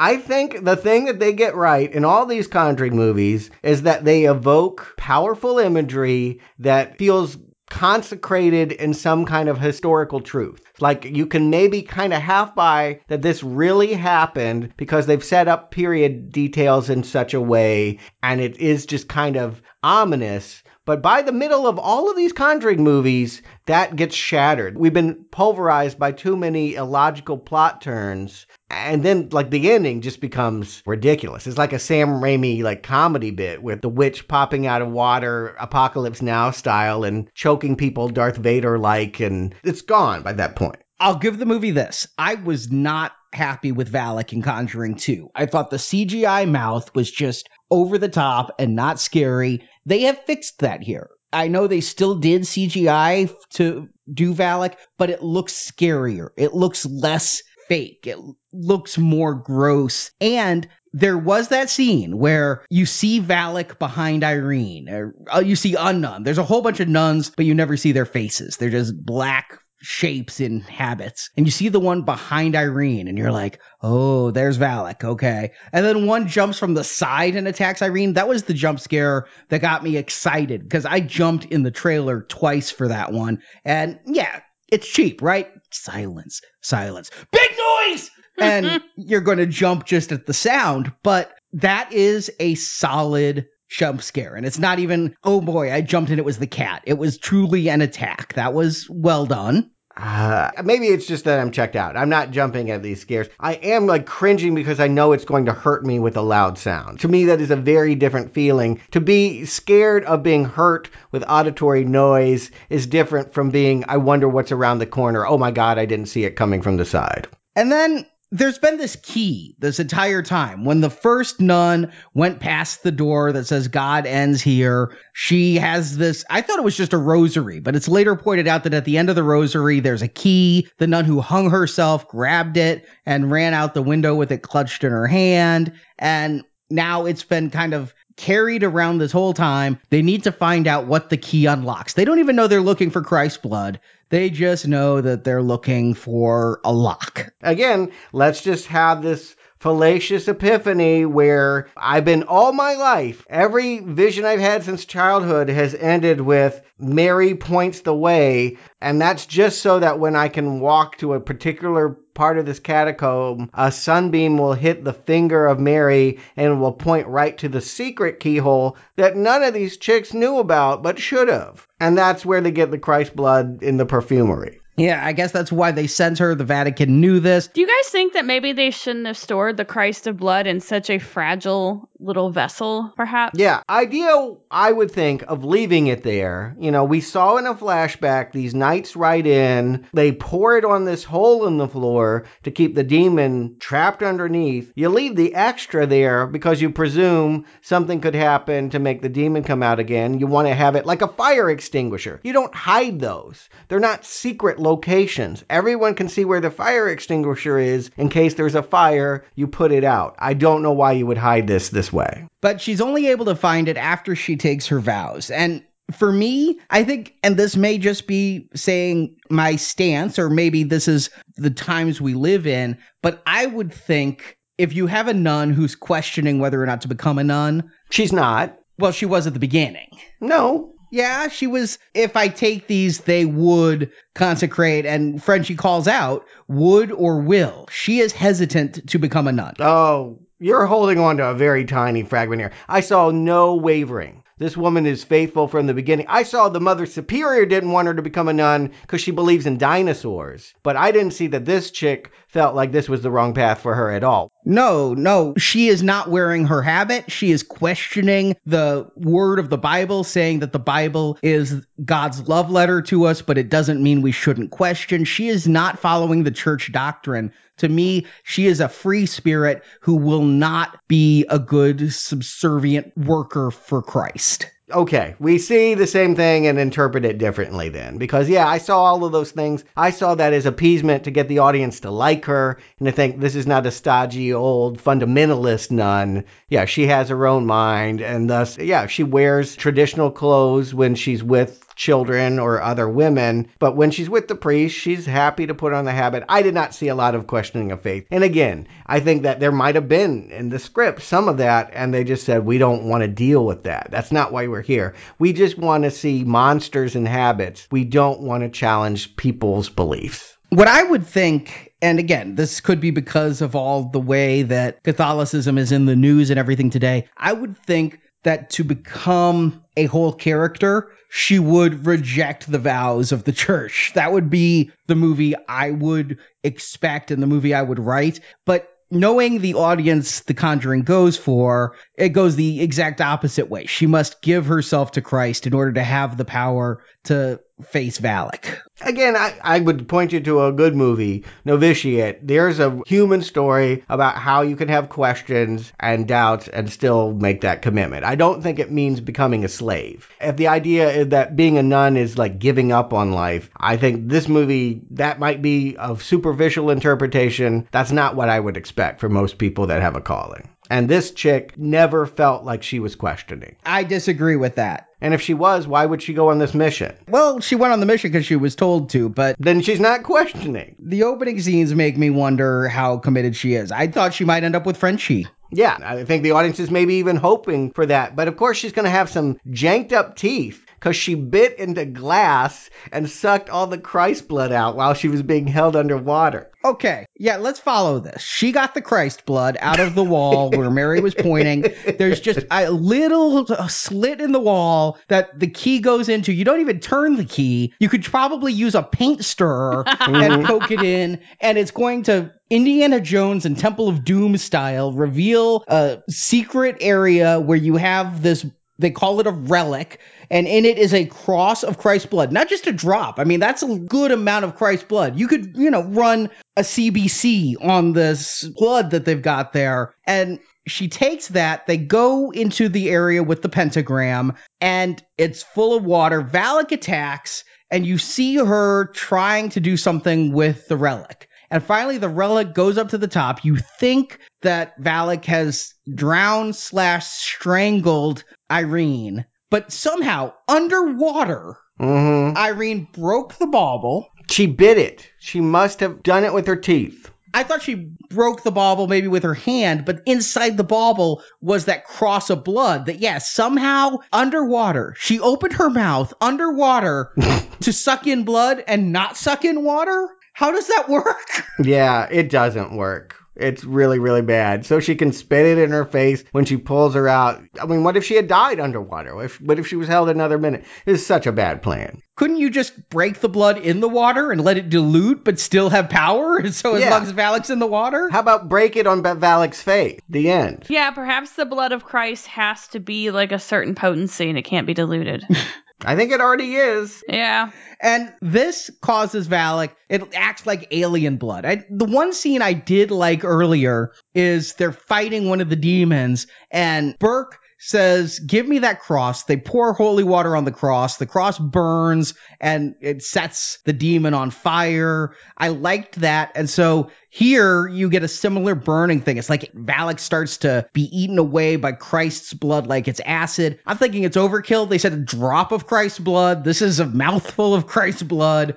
I 0.02 0.16
think 0.16 0.64
the 0.64 0.78
thing 0.78 1.06
that 1.06 1.20
they 1.20 1.34
get 1.34 1.58
right 1.58 1.92
in 1.92 2.06
all 2.06 2.26
these 2.26 2.48
Conjuring 2.48 2.96
movies 2.96 3.52
is 3.62 3.82
that 3.82 4.06
they 4.06 4.24
evoke 4.24 4.94
powerful 4.96 5.60
imagery 5.60 6.40
that 6.60 6.98
feels 6.98 7.38
consecrated 7.70 8.72
in 8.72 8.94
some 8.94 9.26
kind 9.26 9.50
of 9.50 9.60
historical 9.60 10.22
truth. 10.22 10.64
Like 10.80 11.04
you 11.04 11.26
can 11.26 11.50
maybe 11.50 11.82
kind 11.82 12.14
of 12.14 12.22
half 12.22 12.56
buy 12.56 13.02
that 13.10 13.22
this 13.22 13.44
really 13.44 13.94
happened 13.94 14.74
because 14.78 15.06
they've 15.06 15.24
set 15.24 15.50
up 15.50 15.70
period 15.70 16.32
details 16.32 16.90
in 16.90 17.04
such 17.04 17.34
a 17.34 17.42
way 17.42 18.00
and 18.24 18.40
it 18.40 18.58
is 18.58 18.86
just 18.86 19.10
kind 19.10 19.36
of 19.36 19.62
ominous. 19.84 20.64
But 20.90 21.04
by 21.04 21.22
the 21.22 21.32
middle 21.32 21.68
of 21.68 21.78
all 21.78 22.10
of 22.10 22.18
these 22.18 22.34
Conjuring 22.34 22.84
movies, 22.84 23.44
that 23.68 23.96
gets 23.96 24.16
shattered. 24.16 24.76
We've 24.76 24.92
been 24.92 25.24
pulverized 25.30 26.00
by 26.00 26.14
too 26.14 26.36
many 26.36 26.74
illogical 26.74 27.38
plot 27.38 27.80
turns. 27.82 28.48
And 28.72 29.04
then, 29.04 29.30
like, 29.32 29.52
the 29.52 29.72
ending 29.72 30.02
just 30.02 30.20
becomes 30.20 30.82
ridiculous. 30.88 31.46
It's 31.46 31.60
like 31.60 31.74
a 31.74 31.78
Sam 31.78 32.08
Raimi, 32.08 32.64
like, 32.64 32.82
comedy 32.82 33.30
bit 33.30 33.62
with 33.62 33.82
the 33.82 33.88
witch 33.88 34.28
popping 34.28 34.66
out 34.66 34.82
of 34.82 34.90
water, 34.90 35.56
Apocalypse 35.60 36.24
Now 36.24 36.50
style, 36.50 37.04
and 37.04 37.30
choking 37.36 37.76
people 37.76 38.10
Darth 38.10 38.38
Vader 38.38 38.80
like, 38.80 39.20
and 39.20 39.54
it's 39.64 39.84
gone 39.84 40.24
by 40.24 40.34
that 40.34 40.56
point. 40.56 40.78
I'll 41.00 41.18
give 41.20 41.38
the 41.38 41.46
movie 41.46 41.70
this. 41.70 42.08
I 42.18 42.34
was 42.34 42.72
not 42.72 43.12
happy 43.32 43.72
with 43.72 43.92
Valak 43.92 44.34
in 44.34 44.42
Conjuring 44.42 44.96
2. 44.96 45.30
I 45.36 45.46
thought 45.46 45.70
the 45.70 45.78
CGI 45.78 46.50
mouth 46.50 46.94
was 46.96 47.12
just 47.12 47.48
over 47.70 48.00
the 48.00 48.10
top 48.10 48.56
and 48.58 48.76
not 48.76 49.00
scary. 49.00 49.68
They 49.90 50.02
have 50.02 50.24
fixed 50.26 50.60
that 50.60 50.84
here. 50.84 51.10
I 51.34 51.48
know 51.48 51.66
they 51.66 51.82
still 51.82 52.16
did 52.16 52.44
CGI 52.44 53.34
to 53.54 53.90
do 54.12 54.36
Valak, 54.36 54.76
but 55.00 55.10
it 55.10 55.24
looks 55.24 55.54
scarier. 55.54 56.30
It 56.38 56.54
looks 56.54 56.86
less 56.86 57.42
fake. 57.68 58.06
It 58.06 58.20
looks 58.54 59.00
more 59.00 59.34
gross. 59.34 60.12
And 60.22 60.68
there 60.94 61.18
was 61.18 61.48
that 61.48 61.72
scene 61.72 62.20
where 62.20 62.64
you 62.70 62.86
see 62.86 63.20
Valak 63.20 63.80
behind 63.80 64.24
Irene, 64.24 64.90
or 64.90 65.16
uh, 65.34 65.40
you 65.40 65.56
see 65.56 65.74
unknown. 65.74 66.22
There's 66.22 66.38
a 66.38 66.44
whole 66.44 66.62
bunch 66.62 66.80
of 66.80 66.88
nuns, 66.88 67.32
but 67.36 67.48
you 67.48 67.56
never 67.56 67.76
see 67.76 67.92
their 67.92 68.06
faces. 68.06 68.58
They're 68.58 68.70
just 68.70 68.96
black 68.96 69.60
shapes 69.82 70.40
and 70.40 70.64
habits. 70.64 71.30
And 71.38 71.46
you 71.46 71.52
see 71.52 71.70
the 71.70 71.80
one 71.80 72.04
behind 72.04 72.56
Irene, 72.56 73.08
and 73.08 73.18
you're 73.18 73.32
like, 73.32 73.62
oh, 73.82 74.32
there's 74.32 74.58
Valak. 74.58 75.04
Okay. 75.04 75.52
And 75.72 75.86
then 75.86 76.06
one 76.06 76.28
jumps 76.28 76.60
from 76.60 76.74
the 76.74 76.84
side 76.84 77.36
and 77.36 77.48
attacks 77.48 77.82
Irene. 77.82 78.14
That 78.14 78.28
was 78.28 78.44
the 78.44 78.54
jump 78.54 78.80
scare 78.80 79.28
that 79.50 79.62
got 79.62 79.84
me 79.84 79.98
excited 79.98 80.64
because 80.64 80.86
I 80.86 81.00
jumped 81.00 81.46
in 81.46 81.64
the 81.64 81.72
trailer 81.72 82.22
twice 82.22 82.72
for 82.72 82.90
that 82.90 83.12
one. 83.12 83.42
And 83.64 84.00
yeah, 84.06 84.42
it's 84.72 84.88
cheap, 84.88 85.22
right? 85.22 85.50
Silence, 85.72 86.42
silence, 86.62 87.12
big 87.32 87.52
noise! 87.52 88.12
and 88.42 88.82
you're 88.96 89.22
going 89.22 89.40
to 89.40 89.46
jump 89.46 89.86
just 89.86 90.12
at 90.12 90.26
the 90.26 90.34
sound. 90.34 90.94
But 91.04 91.32
that 91.54 91.94
is 91.94 92.32
a 92.40 92.56
solid 92.56 93.48
jump 93.70 94.02
scare. 94.02 94.36
And 94.36 94.46
it's 94.46 94.60
not 94.60 94.80
even, 94.80 95.16
oh 95.24 95.40
boy, 95.42 95.72
I 95.72 95.82
jumped 95.82 96.10
and 96.10 96.20
it 96.20 96.26
was 96.26 96.40
the 96.40 96.48
cat. 96.48 96.84
It 96.86 96.98
was 96.98 97.18
truly 97.18 97.70
an 97.70 97.82
attack. 97.82 98.34
That 98.34 98.54
was 98.54 98.88
well 98.90 99.26
done. 99.26 99.72
Uh, 99.96 100.50
maybe 100.64 100.88
it's 100.88 101.08
just 101.08 101.26
that 101.26 101.40
I'm 101.40 101.52
checked 101.52 101.76
out. 101.76 101.98
I'm 101.98 102.08
not 102.08 102.32
jumping 102.32 102.72
at 102.72 102.82
these 102.82 103.02
scares. 103.02 103.28
I 103.38 103.56
am 103.56 103.86
like 103.86 104.06
cringing 104.06 104.56
because 104.56 104.80
I 104.80 104.88
know 104.88 105.12
it's 105.12 105.26
going 105.26 105.46
to 105.46 105.54
hurt 105.54 105.86
me 105.86 106.00
with 106.00 106.16
a 106.16 106.22
loud 106.22 106.58
sound. 106.58 107.02
To 107.02 107.10
me, 107.10 107.26
that 107.26 107.42
is 107.42 107.52
a 107.52 107.58
very 107.58 107.96
different 107.96 108.34
feeling. 108.34 108.80
To 108.92 109.02
be 109.02 109.44
scared 109.44 110.06
of 110.06 110.24
being 110.24 110.46
hurt 110.46 110.90
with 111.12 111.26
auditory 111.28 111.84
noise 111.84 112.50
is 112.70 112.88
different 112.88 113.34
from 113.34 113.50
being, 113.50 113.84
I 113.90 113.98
wonder 113.98 114.30
what's 114.30 114.54
around 114.54 114.80
the 114.80 114.86
corner. 114.86 115.26
Oh 115.26 115.38
my 115.38 115.52
God, 115.52 115.78
I 115.78 115.86
didn't 115.86 116.08
see 116.08 116.24
it 116.24 116.38
coming 116.38 116.62
from 116.62 116.78
the 116.78 116.86
side. 116.86 117.28
And 117.56 117.70
then 117.70 118.06
there's 118.32 118.60
been 118.60 118.78
this 118.78 118.96
key 118.96 119.56
this 119.60 119.80
entire 119.80 120.22
time. 120.22 120.64
When 120.64 120.82
the 120.82 120.90
first 120.90 121.40
nun 121.40 121.92
went 122.14 122.40
past 122.40 122.84
the 122.84 122.92
door 122.92 123.32
that 123.32 123.46
says 123.46 123.68
God 123.68 124.06
ends 124.06 124.42
here, 124.42 124.96
she 125.14 125.56
has 125.56 125.98
this. 125.98 126.24
I 126.30 126.42
thought 126.42 126.60
it 126.60 126.64
was 126.64 126.78
just 126.78 126.94
a 126.94 126.98
rosary, 126.98 127.60
but 127.60 127.76
it's 127.76 127.88
later 127.88 128.16
pointed 128.16 128.48
out 128.48 128.64
that 128.66 128.74
at 128.74 128.86
the 128.86 128.98
end 128.98 129.10
of 129.10 129.16
the 129.16 129.24
rosary, 129.24 129.80
there's 129.80 130.04
a 130.04 130.08
key. 130.08 130.68
The 130.78 130.88
nun 130.88 131.06
who 131.06 131.22
hung 131.22 131.50
herself 131.50 132.08
grabbed 132.08 132.58
it 132.58 132.88
and 133.06 133.32
ran 133.32 133.54
out 133.54 133.74
the 133.74 133.82
window 133.82 134.14
with 134.14 134.32
it 134.32 134.44
clutched 134.44 134.84
in 134.84 134.92
her 134.92 135.08
hand. 135.08 135.74
And 135.98 136.44
now 136.70 137.06
it's 137.06 137.24
been 137.24 137.50
kind 137.50 137.74
of 137.74 137.94
carried 138.16 138.64
around 138.64 138.98
this 138.98 139.12
whole 139.12 139.34
time. 139.34 139.80
They 139.90 140.02
need 140.02 140.24
to 140.26 140.32
find 140.32 140.68
out 140.68 140.86
what 140.86 141.10
the 141.10 141.18
key 141.18 141.46
unlocks. 141.46 141.94
They 141.94 142.06
don't 142.06 142.20
even 142.20 142.36
know 142.36 142.48
they're 142.48 142.62
looking 142.62 142.92
for 142.92 143.02
Christ's 143.02 143.38
blood. 143.38 143.80
They 144.10 144.32
just 144.32 144.68
know 144.68 145.02
that 145.02 145.24
they're 145.24 145.42
looking 145.42 145.94
for 145.94 146.60
a 146.64 146.74
lock. 146.74 147.32
Again, 147.42 147.92
let's 148.12 148.42
just 148.42 148.66
have 148.68 149.04
this 149.04 149.36
fallacious 149.60 150.28
epiphany 150.28 151.06
where 151.06 151.68
I've 151.76 152.06
been 152.06 152.24
all 152.24 152.52
my 152.54 152.76
life, 152.76 153.26
every 153.30 153.80
vision 153.80 154.26
I've 154.26 154.40
had 154.40 154.64
since 154.64 154.86
childhood 154.86 155.50
has 155.50 155.76
ended 155.76 156.22
with 156.22 156.62
Mary 156.80 157.36
points 157.36 157.82
the 157.82 157.94
way. 157.94 158.58
And 158.82 159.02
that's 159.02 159.26
just 159.26 159.62
so 159.62 159.80
that 159.80 160.00
when 160.00 160.16
I 160.16 160.30
can 160.30 160.60
walk 160.60 160.98
to 160.98 161.14
a 161.14 161.20
particular 161.20 161.98
part 162.20 162.38
of 162.38 162.46
this 162.46 162.60
catacomb, 162.60 163.50
a 163.54 163.72
sunbeam 163.72 164.38
will 164.38 164.52
hit 164.52 164.84
the 164.84 164.92
finger 164.92 165.48
of 165.48 165.58
Mary 165.58 166.20
and 166.36 166.60
will 166.60 166.74
point 166.74 167.08
right 167.08 167.38
to 167.38 167.48
the 167.48 167.62
secret 167.62 168.20
keyhole 168.20 168.76
that 168.98 169.16
none 169.16 169.42
of 169.42 169.54
these 169.54 169.78
chicks 169.78 170.14
knew 170.14 170.38
about 170.38 170.84
but 170.84 171.00
should 171.00 171.30
have. 171.30 171.66
And 171.80 171.98
that's 171.98 172.26
where 172.26 172.42
they 172.42 172.52
get 172.52 172.72
the 172.72 172.78
Christ 172.78 173.16
blood 173.16 173.64
in 173.64 173.78
the 173.78 173.86
perfumery. 173.86 174.60
Yeah, 174.76 175.02
I 175.02 175.14
guess 175.14 175.32
that's 175.32 175.52
why 175.52 175.72
they 175.72 175.88
sent 175.88 176.20
her. 176.20 176.36
The 176.36 176.44
Vatican 176.44 177.00
knew 177.00 177.22
this. 177.22 177.48
Do 177.48 177.62
you 177.62 177.68
guys 177.68 177.90
think 177.90 178.14
that 178.14 178.26
maybe 178.26 178.52
they 178.52 178.72
shouldn't 178.72 179.08
have 179.08 179.18
stored 179.18 179.56
the 179.56 179.66
Christ 179.66 180.08
of 180.08 180.18
blood 180.18 180.46
in 180.46 180.60
such 180.60 180.90
a 180.90 181.00
fragile 181.00 181.89
little 182.00 182.30
vessel, 182.30 182.94
perhaps? 182.96 183.38
Yeah, 183.38 183.62
idea 183.70 184.10
I 184.50 184.72
would 184.72 184.92
think 184.92 185.24
of 185.28 185.44
leaving 185.44 185.88
it 185.88 186.04
there. 186.04 186.56
You 186.60 186.72
know, 186.72 186.86
we 186.86 187.02
saw 187.02 187.38
in 187.38 187.46
a 187.46 187.54
flashback 187.54 188.32
these 188.32 188.56
knights 188.56 188.96
ride 188.96 189.28
in, 189.28 189.86
they 189.94 190.12
pour 190.12 190.58
it 190.58 190.66
on 190.66 190.86
this 190.86 191.04
hole 191.04 191.46
in 191.46 191.58
the 191.58 191.68
floor 191.68 192.26
to 192.44 192.52
keep 192.52 192.76
the 192.76 192.84
demon 192.84 193.58
trapped 193.60 194.02
underneath. 194.02 194.72
You 194.76 194.90
leave 194.90 195.16
the 195.16 195.36
extra 195.36 195.86
there 195.86 196.26
because 196.26 196.62
you 196.62 196.70
presume 196.70 197.46
something 197.62 198.00
could 198.00 198.16
happen 198.16 198.70
to 198.72 198.80
make 198.80 199.02
the 199.02 199.10
demon 199.10 199.44
come 199.44 199.62
out 199.62 199.80
again. 199.80 200.20
You 200.20 200.28
want 200.28 200.48
to 200.48 200.56
have 200.56 200.76
it 200.76 200.86
like 200.86 201.02
a 201.02 201.08
fire 201.08 201.50
extinguisher. 201.50 202.22
You 202.24 202.34
don't 202.34 202.56
hide 202.56 203.00
those. 203.00 203.50
They're 203.68 203.80
not 203.80 204.06
secret 204.06 204.60
locations. 204.60 205.44
Everyone 205.50 205.96
can 205.96 206.08
see 206.08 206.26
where 206.26 206.42
the 206.42 206.52
fire 206.52 206.88
extinguisher 206.88 207.58
is 207.60 207.92
in 207.98 208.10
case 208.10 208.36
there's 208.36 208.56
a 208.56 208.64
fire, 208.64 209.26
you 209.36 209.48
put 209.48 209.72
it 209.72 209.84
out. 209.84 210.16
I 210.20 210.34
don't 210.34 210.62
know 210.62 210.74
why 210.74 210.94
you 210.94 211.06
would 211.06 211.18
hide 211.18 211.48
this 211.48 211.70
this 211.70 211.89
way. 211.92 212.28
But 212.42 212.62
she's 212.62 212.82
only 212.82 213.08
able 213.08 213.26
to 213.26 213.36
find 213.36 213.68
it 213.68 213.78
after 213.78 214.16
she 214.16 214.36
takes 214.36 214.68
her 214.68 214.80
vows. 214.80 215.30
And 215.32 215.64
for 215.92 216.12
me, 216.12 216.60
I 216.70 216.84
think, 216.84 217.16
and 217.24 217.36
this 217.36 217.56
may 217.56 217.78
just 217.78 218.08
be 218.08 218.50
saying 218.54 219.16
my 219.30 219.56
stance, 219.56 220.20
or 220.20 220.30
maybe 220.30 220.64
this 220.64 220.88
is 220.88 221.10
the 221.36 221.50
times 221.50 222.00
we 222.00 222.14
live 222.14 222.46
in, 222.46 222.78
but 223.02 223.22
I 223.26 223.46
would 223.46 223.74
think 223.74 224.38
if 224.58 224.74
you 224.74 224.88
have 224.88 225.08
a 225.08 225.14
nun 225.14 225.52
who's 225.52 225.76
questioning 225.76 226.40
whether 226.40 226.62
or 226.62 226.66
not 226.66 226.82
to 226.82 226.88
become 226.88 227.18
a 227.18 227.24
nun, 227.24 227.72
She's 227.90 228.14
not. 228.14 228.58
Well, 228.78 228.92
she 228.92 229.06
was 229.06 229.28
at 229.28 229.34
the 229.34 229.40
beginning. 229.40 229.90
No. 230.22 230.74
Yeah, 230.92 231.28
she 231.28 231.48
was. 231.48 231.78
If 231.94 232.16
I 232.16 232.30
take 232.30 232.68
these, 232.68 233.02
they 233.02 233.26
would 233.26 233.92
consecrate. 234.16 234.86
And 234.86 235.22
Frenchie 235.22 235.56
calls 235.56 235.88
out, 235.88 236.26
would 236.48 236.92
or 236.92 237.22
will. 237.22 237.68
She 237.72 238.00
is 238.00 238.12
hesitant 238.12 238.90
to 238.90 239.00
become 239.00 239.28
a 239.28 239.32
nun. 239.32 239.56
Oh, 239.60 240.20
you're 240.40 240.66
holding 240.66 241.00
on 241.00 241.18
to 241.18 241.26
a 241.26 241.34
very 241.34 241.66
tiny 241.66 242.04
fragment 242.04 242.42
here. 242.42 242.52
I 242.68 242.80
saw 242.80 243.12
no 243.12 243.56
wavering. 243.56 244.24
This 244.38 244.56
woman 244.56 244.86
is 244.86 245.04
faithful 245.04 245.50
from 245.50 245.68
the 245.68 245.74
beginning. 245.74 246.06
I 246.08 246.24
saw 246.24 246.48
the 246.48 246.62
Mother 246.62 246.86
Superior 246.86 247.46
didn't 247.46 247.74
want 247.74 247.90
her 247.90 247.94
to 247.94 248.02
become 248.02 248.30
a 248.30 248.34
nun 248.34 248.72
because 248.84 249.02
she 249.02 249.12
believes 249.12 249.46
in 249.46 249.58
dinosaurs. 249.58 250.54
But 250.64 250.78
I 250.78 250.94
didn't 250.94 251.12
see 251.12 251.28
that 251.28 251.44
this 251.44 251.72
chick 251.72 252.12
felt 252.30 252.56
like 252.56 252.72
this 252.72 252.88
was 252.88 253.02
the 253.02 253.12
wrong 253.12 253.34
path 253.34 253.60
for 253.60 253.76
her 253.76 253.92
at 253.92 254.06
all. 254.06 254.32
No, 254.50 254.96
no, 254.96 255.36
she 255.38 255.68
is 255.68 255.84
not 255.84 256.10
wearing 256.10 256.46
her 256.46 256.64
habit. 256.64 257.12
She 257.12 257.30
is 257.30 257.44
questioning 257.44 258.36
the 258.48 258.90
word 258.96 259.38
of 259.38 259.52
the 259.52 259.60
Bible, 259.60 260.04
saying 260.04 260.40
that 260.40 260.54
the 260.54 260.58
Bible 260.58 261.20
is 261.22 261.64
God's 261.86 262.28
love 262.28 262.50
letter 262.50 262.82
to 262.82 263.06
us, 263.06 263.22
but 263.22 263.38
it 263.38 263.50
doesn't 263.50 263.84
mean 263.84 264.02
we 264.02 264.12
shouldn't 264.12 264.50
question. 264.50 265.04
She 265.04 265.28
is 265.28 265.48
not 265.48 265.78
following 265.78 266.24
the 266.24 266.32
church 266.32 266.72
doctrine. 266.72 267.32
To 267.58 267.70
me, 267.70 268.08
she 268.24 268.48
is 268.48 268.60
a 268.60 268.68
free 268.68 269.06
spirit 269.06 269.64
who 269.82 269.98
will 269.98 270.24
not 270.24 270.80
be 270.88 271.28
a 271.30 271.38
good 271.38 271.94
subservient 271.94 272.98
worker 272.98 273.52
for 273.52 273.84
Christ. 273.84 274.50
Okay, 274.72 275.16
we 275.20 275.38
see 275.40 275.74
the 275.74 275.88
same 275.88 276.16
thing 276.16 276.46
and 276.46 276.60
interpret 276.60 277.06
it 277.06 277.18
differently 277.18 277.70
then. 277.70 277.98
Because, 277.98 278.30
yeah, 278.30 278.48
I 278.48 278.60
saw 278.60 278.84
all 278.84 279.04
of 279.04 279.12
those 279.12 279.32
things. 279.32 279.64
I 279.76 279.90
saw 279.90 280.16
that 280.16 280.34
as 280.34 280.46
appeasement 280.46 281.06
to 281.06 281.12
get 281.12 281.28
the 281.28 281.40
audience 281.40 281.80
to 281.82 281.92
like 281.92 282.26
her 282.26 282.60
and 282.78 282.86
to 282.88 282.92
think 282.92 283.20
this 283.20 283.36
is 283.36 283.48
not 283.48 283.66
a 283.66 283.72
stodgy 283.72 284.34
old 284.34 284.82
fundamentalist 284.82 285.72
nun. 285.72 286.26
Yeah, 286.50 286.66
she 286.66 286.88
has 286.88 287.10
her 287.10 287.26
own 287.26 287.46
mind, 287.46 288.02
and 288.02 288.30
thus, 288.30 288.58
yeah, 288.58 288.88
she 288.88 289.04
wears 289.04 289.56
traditional 289.56 290.12
clothes 290.12 290.74
when 290.74 290.96
she's 290.96 291.24
with 291.24 291.66
children 291.80 292.40
or 292.40 292.62
other 292.62 292.88
women, 292.88 293.50
but 293.58 293.76
when 293.76 293.90
she's 293.90 294.10
with 294.10 294.28
the 294.28 294.36
priest, 294.36 294.76
she's 294.76 295.06
happy 295.06 295.48
to 295.48 295.56
put 295.56 295.74
on 295.74 295.86
the 295.86 295.92
habit. 295.92 296.26
I 296.28 296.42
did 296.42 296.54
not 296.54 296.76
see 296.76 296.90
a 296.90 296.96
lot 296.96 297.16
of 297.16 297.26
questioning 297.26 297.72
of 297.72 297.82
faith. 297.82 298.06
And 298.12 298.24
again, 298.24 298.68
I 298.86 299.00
think 299.00 299.24
that 299.24 299.40
there 299.40 299.54
might 299.54 299.76
have 299.76 299.88
been 299.88 300.30
in 300.32 300.50
the 300.50 300.60
script 300.60 301.02
some 301.02 301.30
of 301.30 301.38
that, 301.38 301.72
and 301.74 301.94
they 301.94 302.04
just 302.04 302.26
said, 302.26 302.46
we 302.46 302.58
don't 302.58 302.90
want 302.90 303.04
to 303.04 303.08
deal 303.08 303.46
with 303.46 303.64
that. 303.64 303.88
That's 303.90 304.12
not 304.12 304.34
why 304.34 304.48
we're 304.48 304.62
here. 304.62 304.94
We 305.20 305.32
just 305.32 305.58
want 305.58 305.86
to 305.86 305.92
see 305.92 306.26
monsters 306.26 306.98
and 306.98 307.08
habits. 307.08 307.66
We 307.72 307.86
don't 307.86 308.20
want 308.22 308.44
to 308.44 308.50
challenge 308.50 309.16
people's 309.16 309.70
beliefs. 309.70 310.36
What 310.50 310.68
I 310.68 310.84
would 310.84 311.08
think, 311.08 311.74
and 311.82 311.98
again, 311.98 312.36
this 312.36 312.60
could 312.60 312.82
be 312.82 312.92
because 312.92 313.42
of 313.42 313.56
all 313.56 313.84
the 313.84 314.02
way 314.02 314.42
that 314.42 314.84
Catholicism 314.84 315.58
is 315.58 315.72
in 315.72 315.86
the 315.86 315.96
news 315.96 316.30
and 316.30 316.40
everything 316.40 316.72
today, 316.72 317.08
I 317.16 317.32
would 317.32 317.58
think 317.58 318.02
that 318.24 318.50
to 318.50 318.64
become 318.66 319.64
a 319.80 319.86
whole 319.86 320.14
character, 320.14 320.92
she 321.10 321.40
would 321.40 321.86
reject 321.86 322.52
the 322.52 322.60
vows 322.60 323.12
of 323.12 323.24
the 323.24 323.32
church. 323.32 323.92
That 323.96 324.12
would 324.12 324.30
be 324.30 324.72
the 324.88 324.96
movie 324.96 325.36
I 325.48 325.72
would 325.72 326.20
expect 326.44 327.12
and 327.12 327.24
the 327.24 327.28
movie 327.28 327.54
I 327.54 327.62
would 327.62 327.80
write. 327.80 328.20
But 328.46 328.70
knowing 328.92 329.40
the 329.40 329.54
audience 329.54 330.22
The 330.22 330.34
Conjuring 330.34 330.84
goes 330.84 331.16
for, 331.16 331.76
it 331.96 332.10
goes 332.10 332.36
the 332.36 332.62
exact 332.62 333.00
opposite 333.00 333.50
way. 333.50 333.66
She 333.68 333.88
must 333.88 334.22
give 334.22 334.48
herself 334.48 334.92
to 334.92 335.02
Christ 335.02 335.48
in 335.48 335.54
order 335.54 335.74
to 335.74 335.84
have 335.84 336.18
the 336.18 336.26
power 336.26 336.84
to 337.06 337.40
face 337.64 338.00
Valak. 338.00 338.58
Again, 338.82 339.16
I, 339.16 339.38
I 339.42 339.60
would 339.60 339.88
point 339.88 340.14
you 340.14 340.22
to 340.22 340.46
a 340.46 340.54
good 340.54 340.76
movie, 340.76 341.26
Novitiate. 341.46 342.26
There's 342.26 342.60
a 342.60 342.82
human 342.86 343.22
story 343.22 343.84
about 343.90 344.16
how 344.16 344.42
you 344.42 344.56
can 344.56 344.70
have 344.70 344.90
questions 344.90 345.72
and 345.80 346.08
doubts 346.08 346.48
and 346.48 346.70
still 346.70 347.14
make 347.14 347.42
that 347.42 347.62
commitment. 347.62 348.06
I 348.06 348.16
don't 348.16 348.42
think 348.42 348.60
it 348.60 348.72
means 348.72 349.02
becoming 349.02 349.44
a 349.44 349.50
slave. 349.50 350.08
If 350.22 350.38
the 350.38 350.48
idea 350.48 350.90
is 350.90 351.10
that 351.10 351.36
being 351.36 351.58
a 351.58 351.64
nun 351.64 351.98
is 351.98 352.18
like 352.18 352.40
giving 352.40 352.72
up 352.72 352.94
on 352.94 353.12
life, 353.12 353.50
I 353.58 353.78
think 353.78 354.08
this 354.08 354.28
movie, 354.28 354.82
that 354.92 355.20
might 355.20 355.42
be 355.42 355.76
a 355.78 356.00
superficial 356.00 356.70
interpretation. 356.70 357.68
That's 357.72 357.92
not 357.92 358.16
what 358.16 358.30
I 358.30 358.40
would 358.40 358.58
expect 358.58 359.02
for 359.02 359.10
most 359.10 359.38
people 359.38 359.68
that 359.68 359.82
have 359.82 359.96
a 359.96 360.02
calling. 360.02 360.48
And 360.70 360.88
this 360.88 361.12
chick 361.12 361.58
never 361.58 362.06
felt 362.06 362.44
like 362.44 362.62
she 362.64 362.80
was 362.80 362.96
questioning. 362.96 363.56
I 363.66 363.84
disagree 363.84 364.36
with 364.36 364.56
that. 364.56 364.88
And 365.02 365.14
if 365.14 365.22
she 365.22 365.34
was, 365.34 365.66
why 365.68 365.86
would 365.86 366.02
she 366.02 366.14
go 366.14 366.30
on 366.30 366.40
this 366.40 366.54
mission? 366.54 366.94
Well, 367.08 367.40
she 367.40 367.56
went 367.56 367.74
on 367.74 367.80
the 367.80 367.86
mission 367.86 368.12
because 368.12 368.26
she 368.26 368.36
was 368.36 368.56
told 368.56 368.90
to, 368.92 369.10
but 369.10 369.36
Then 369.40 369.62
she's 369.62 369.80
not 369.80 370.04
questioning. 370.04 370.76
the 370.80 371.04
opening 371.04 371.40
scenes 371.40 371.74
make 371.74 371.98
me 371.98 372.10
wonder 372.10 372.68
how 372.68 372.98
committed 372.98 373.36
she 373.36 373.54
is. 373.56 373.72
I 373.72 373.88
thought 373.88 374.14
she 374.14 374.26
might 374.26 374.44
end 374.44 374.56
up 374.56 374.66
with 374.66 374.78
Frenchie. 374.78 375.28
Yeah, 375.52 375.78
I 375.82 376.04
think 376.04 376.22
the 376.22 376.32
audience 376.32 376.60
is 376.60 376.70
maybe 376.70 376.96
even 376.96 377.16
hoping 377.16 377.72
for 377.72 377.86
that. 377.88 378.16
But 378.16 378.28
of 378.28 378.38
course, 378.38 378.58
she's 378.58 378.74
going 378.74 378.84
to 378.86 378.92
have 378.92 379.10
some 379.10 379.40
janked 379.50 379.94
up 379.94 380.16
teeth 380.16 380.64
because 380.80 380.96
she 380.96 381.16
bit 381.16 381.60
into 381.60 381.86
glass 381.86 382.70
and 382.92 383.10
sucked 383.10 383.50
all 383.50 383.68
the 383.68 383.78
Christ 383.78 384.28
blood 384.30 384.54
out 384.54 384.78
while 384.78 384.94
she 384.94 385.10
was 385.10 385.22
being 385.22 385.46
held 385.46 385.76
underwater. 385.76 386.50
Okay, 386.64 387.06
yeah, 387.18 387.38
let's 387.38 387.60
follow 387.60 388.00
this. 388.00 388.22
She 388.22 388.52
got 388.52 388.74
the 388.74 388.82
Christ 388.82 389.26
blood 389.26 389.58
out 389.62 389.80
of 389.80 389.96
the 389.96 390.04
wall 390.04 390.50
where 390.50 390.70
Mary 390.70 391.00
was 391.00 391.16
pointing. 391.16 391.66
There's 391.98 392.20
just 392.20 392.46
a 392.52 392.70
little 392.70 393.46
slit 393.68 394.20
in 394.20 394.34
the 394.34 394.40
wall 394.40 394.98
that 395.08 395.40
the 395.40 395.48
key 395.48 395.80
goes 395.80 396.10
into. 396.10 396.34
You 396.34 396.44
don't 396.44 396.60
even 396.60 396.80
turn 396.80 397.16
the 397.16 397.26
key. 397.26 397.74
You 397.80 397.88
could 397.88 398.04
probably 398.04 398.52
use 398.52 398.76
a 398.76 398.84
paint 398.84 399.24
stirrer 399.24 399.84
and 399.88 400.34
mm-hmm. 400.34 400.46
poke 400.46 400.72
it 400.72 400.82
in, 400.82 401.22
and 401.40 401.58
it's 401.58 401.72
going 401.72 402.04
to 402.04 402.34
Indiana 402.50 403.00
Jones 403.00 403.46
and 403.46 403.58
Temple 403.58 403.88
of 403.88 404.04
Doom 404.04 404.36
style 404.38 404.92
reveal 404.92 405.64
a 405.68 406.00
secret 406.10 406.78
area 406.82 407.40
where 407.40 407.58
you 407.58 407.78
have 407.78 408.22
this 408.22 408.46
they 408.80 408.92
call 408.92 409.20
it 409.20 409.28
a 409.28 409.32
relic, 409.32 410.00
and 410.30 410.48
in 410.48 410.66
it 410.66 410.78
is 410.78 410.94
a 410.94 411.06
cross 411.06 411.64
of 411.64 411.78
Christ's 411.78 412.08
blood. 412.08 412.32
Not 412.32 412.50
just 412.50 412.68
a 412.68 412.72
drop. 412.72 413.20
I 413.20 413.24
mean, 413.24 413.40
that's 413.40 413.64
a 413.64 413.80
good 413.80 414.12
amount 414.12 414.46
of 414.46 414.56
Christ's 414.56 414.86
blood. 414.86 415.18
You 415.18 415.28
could, 415.28 415.56
you 415.56 415.72
know, 415.72 415.84
run 415.84 416.30
a 416.56 416.62
CBC 416.62 417.56
on 417.64 417.94
this 417.94 418.44
blood 418.44 418.92
that 418.92 419.06
they've 419.06 419.22
got 419.22 419.54
there. 419.54 419.94
And 420.06 420.40
she 420.68 420.88
takes 420.88 421.30
that, 421.30 421.66
they 421.68 421.78
go 421.78 422.32
into 422.32 422.70
the 422.70 422.90
area 422.90 423.24
with 423.24 423.42
the 423.42 423.50
pentagram, 423.50 424.34
and 424.62 425.04
it's 425.18 425.42
full 425.42 425.76
of 425.76 425.84
water. 425.84 426.22
Valak 426.22 426.72
attacks, 426.72 427.44
and 427.72 427.86
you 427.86 427.98
see 427.98 428.36
her 428.36 428.92
trying 428.94 429.50
to 429.50 429.60
do 429.60 429.78
something 429.78 430.32
with 430.32 430.68
the 430.68 430.78
relic. 430.78 431.28
And 431.52 431.64
finally, 431.64 431.98
the 431.98 432.10
relic 432.10 432.54
goes 432.54 432.78
up 432.78 432.90
to 432.90 432.98
the 432.98 433.08
top. 433.08 433.44
You 433.44 433.58
think 433.58 434.20
that 434.42 434.80
Valak 434.80 435.26
has 435.26 435.74
drowned 435.94 436.56
slash 436.56 437.08
strangled 437.08 438.24
Irene, 438.52 439.26
but 439.50 439.72
somehow 439.72 440.34
underwater, 440.48 441.58
Mm-hmm. 441.80 442.38
Irene 442.38 442.88
broke 442.92 443.36
the 443.36 443.48
bauble. 443.48 444.10
She 444.30 444.48
bit 444.48 444.78
it. 444.78 445.10
She 445.20 445.40
must 445.42 445.80
have 445.80 446.04
done 446.04 446.24
it 446.24 446.34
with 446.34 446.48
her 446.48 446.56
teeth. 446.56 447.10
I 447.34 447.44
thought 447.44 447.62
she 447.62 447.76
broke 448.10 448.44
the 448.44 448.52
bauble 448.52 448.88
maybe 448.88 449.08
with 449.08 449.24
her 449.24 449.36
hand, 449.36 449.86
but 449.86 450.02
inside 450.06 450.58
the 450.58 450.64
bauble 450.64 451.24
was 451.42 451.66
that 451.66 451.86
cross 451.86 452.32
of 452.32 452.44
blood 452.44 452.88
that, 452.88 453.00
yeah, 453.00 453.20
somehow 453.20 453.98
underwater, 454.12 454.96
she 454.98 455.20
opened 455.20 455.54
her 455.54 455.70
mouth 455.70 456.12
underwater 456.20 457.14
to 457.62 457.72
suck 457.72 458.08
in 458.08 458.24
blood 458.24 458.64
and 458.68 458.92
not 458.92 459.16
suck 459.16 459.46
in 459.46 459.64
water? 459.64 460.10
How 460.34 460.52
does 460.52 460.68
that 460.68 460.90
work? 460.90 461.44
Yeah, 461.64 462.08
it 462.10 462.30
doesn't 462.30 462.76
work. 462.76 463.16
It's 463.40 463.64
really, 463.64 464.00
really 464.00 464.22
bad. 464.22 464.66
So 464.66 464.80
she 464.80 464.96
can 464.96 465.12
spit 465.14 465.46
it 465.46 465.58
in 465.58 465.72
her 465.72 465.86
face 465.86 466.24
when 466.32 466.46
she 466.46 466.58
pulls 466.58 466.94
her 466.96 467.08
out. 467.08 467.42
I 467.60 467.66
mean, 467.66 467.84
what 467.84 467.98
if 467.98 468.04
she 468.06 468.16
had 468.16 468.28
died 468.28 468.60
underwater? 468.60 469.24
If, 469.24 469.40
what 469.42 469.60
if 469.60 469.68
she 469.68 469.76
was 469.76 469.88
held 469.88 470.10
another 470.10 470.38
minute? 470.38 470.66
It's 470.86 471.06
such 471.06 471.26
a 471.28 471.32
bad 471.32 471.62
plan. 471.62 472.02
Couldn't 472.16 472.38
you 472.38 472.50
just 472.50 472.90
break 472.90 473.22
the 473.22 473.30
blood 473.30 473.58
in 473.60 473.80
the 473.80 473.88
water 473.88 474.32
and 474.32 474.42
let 474.44 474.58
it 474.58 474.70
dilute 474.70 475.24
but 475.24 475.40
still 475.40 475.70
have 475.70 475.90
power? 475.90 476.42
So 476.52 476.76
as 476.76 476.82
Yeah. 476.82 476.90
long 476.90 477.04
as 477.04 477.12
Valak's 477.12 477.50
in 477.50 477.60
the 477.60 477.68
water? 477.68 478.10
How 478.10 478.20
about 478.20 478.50
break 478.50 478.76
it 478.76 478.88
on 478.88 479.02
Ba- 479.02 479.16
Valak's 479.16 479.62
face? 479.62 480.00
The 480.10 480.30
end. 480.32 480.66
Yeah, 480.70 480.92
perhaps 480.92 481.32
the 481.34 481.46
blood 481.46 481.72
of 481.72 481.86
Christ 481.86 482.28
has 482.28 482.68
to 482.70 482.80
be 482.80 483.12
like 483.12 483.32
a 483.32 483.40
certain 483.40 483.76
potency 483.76 484.28
and 484.30 484.38
it 484.38 484.44
can't 484.44 484.68
be 484.68 484.74
diluted. 484.74 485.26
I 485.86 485.96
think 485.96 486.12
it 486.12 486.22
already 486.22 486.56
is. 486.56 487.04
yeah. 487.08 487.52
And 487.82 488.14
this 488.22 488.70
causes 488.82 489.30
Valak, 489.30 489.72
it 489.88 490.04
acts 490.14 490.46
like 490.46 490.68
alien 490.72 491.16
blood. 491.16 491.46
I, 491.46 491.64
the 491.70 491.86
one 491.86 492.12
scene 492.12 492.42
I 492.42 492.52
did 492.52 492.92
like 492.92 493.24
earlier 493.24 493.94
is 494.14 494.54
they're 494.56 494.74
fighting 494.74 495.30
one 495.30 495.40
of 495.40 495.50
the 495.50 495.56
demons, 495.56 496.28
and 496.52 496.98
Burke 497.00 497.40
says, 497.60 498.20
Give 498.20 498.48
me 498.48 498.60
that 498.60 498.80
cross. 498.80 499.24
They 499.24 499.38
pour 499.38 499.74
holy 499.74 500.04
water 500.04 500.36
on 500.36 500.46
the 500.46 500.52
cross. 500.52 500.98
The 500.98 501.06
cross 501.06 501.38
burns 501.38 502.14
and 502.40 502.76
it 502.82 503.04
sets 503.04 503.60
the 503.66 503.74
demon 503.74 504.14
on 504.14 504.32
fire. 504.32 505.14
I 505.38 505.50
liked 505.50 505.98
that. 505.98 506.32
And 506.36 506.50
so 506.50 506.90
here 507.10 507.68
you 507.68 507.90
get 507.90 508.04
a 508.04 508.08
similar 508.08 508.56
burning 508.56 509.02
thing. 509.02 509.18
It's 509.18 509.30
like 509.30 509.52
Valak 509.54 510.00
starts 510.00 510.38
to 510.38 510.68
be 510.74 510.84
eaten 510.84 511.20
away 511.20 511.58
by 511.58 511.74
Christ's 511.74 512.34
blood 512.34 512.66
like 512.66 512.88
it's 512.88 513.02
acid. 513.06 513.60
I'm 513.66 513.78
thinking 513.78 514.04
it's 514.04 514.18
overkill. 514.18 514.70
They 514.70 514.78
said 514.78 514.94
a 514.94 514.98
drop 514.98 515.52
of 515.52 515.68
Christ's 515.68 516.00
blood. 516.00 516.46
This 516.46 516.62
is 516.62 516.80
a 516.80 516.88
mouthful 516.88 517.54
of 517.54 517.68
Christ's 517.68 518.04
blood. 518.04 518.56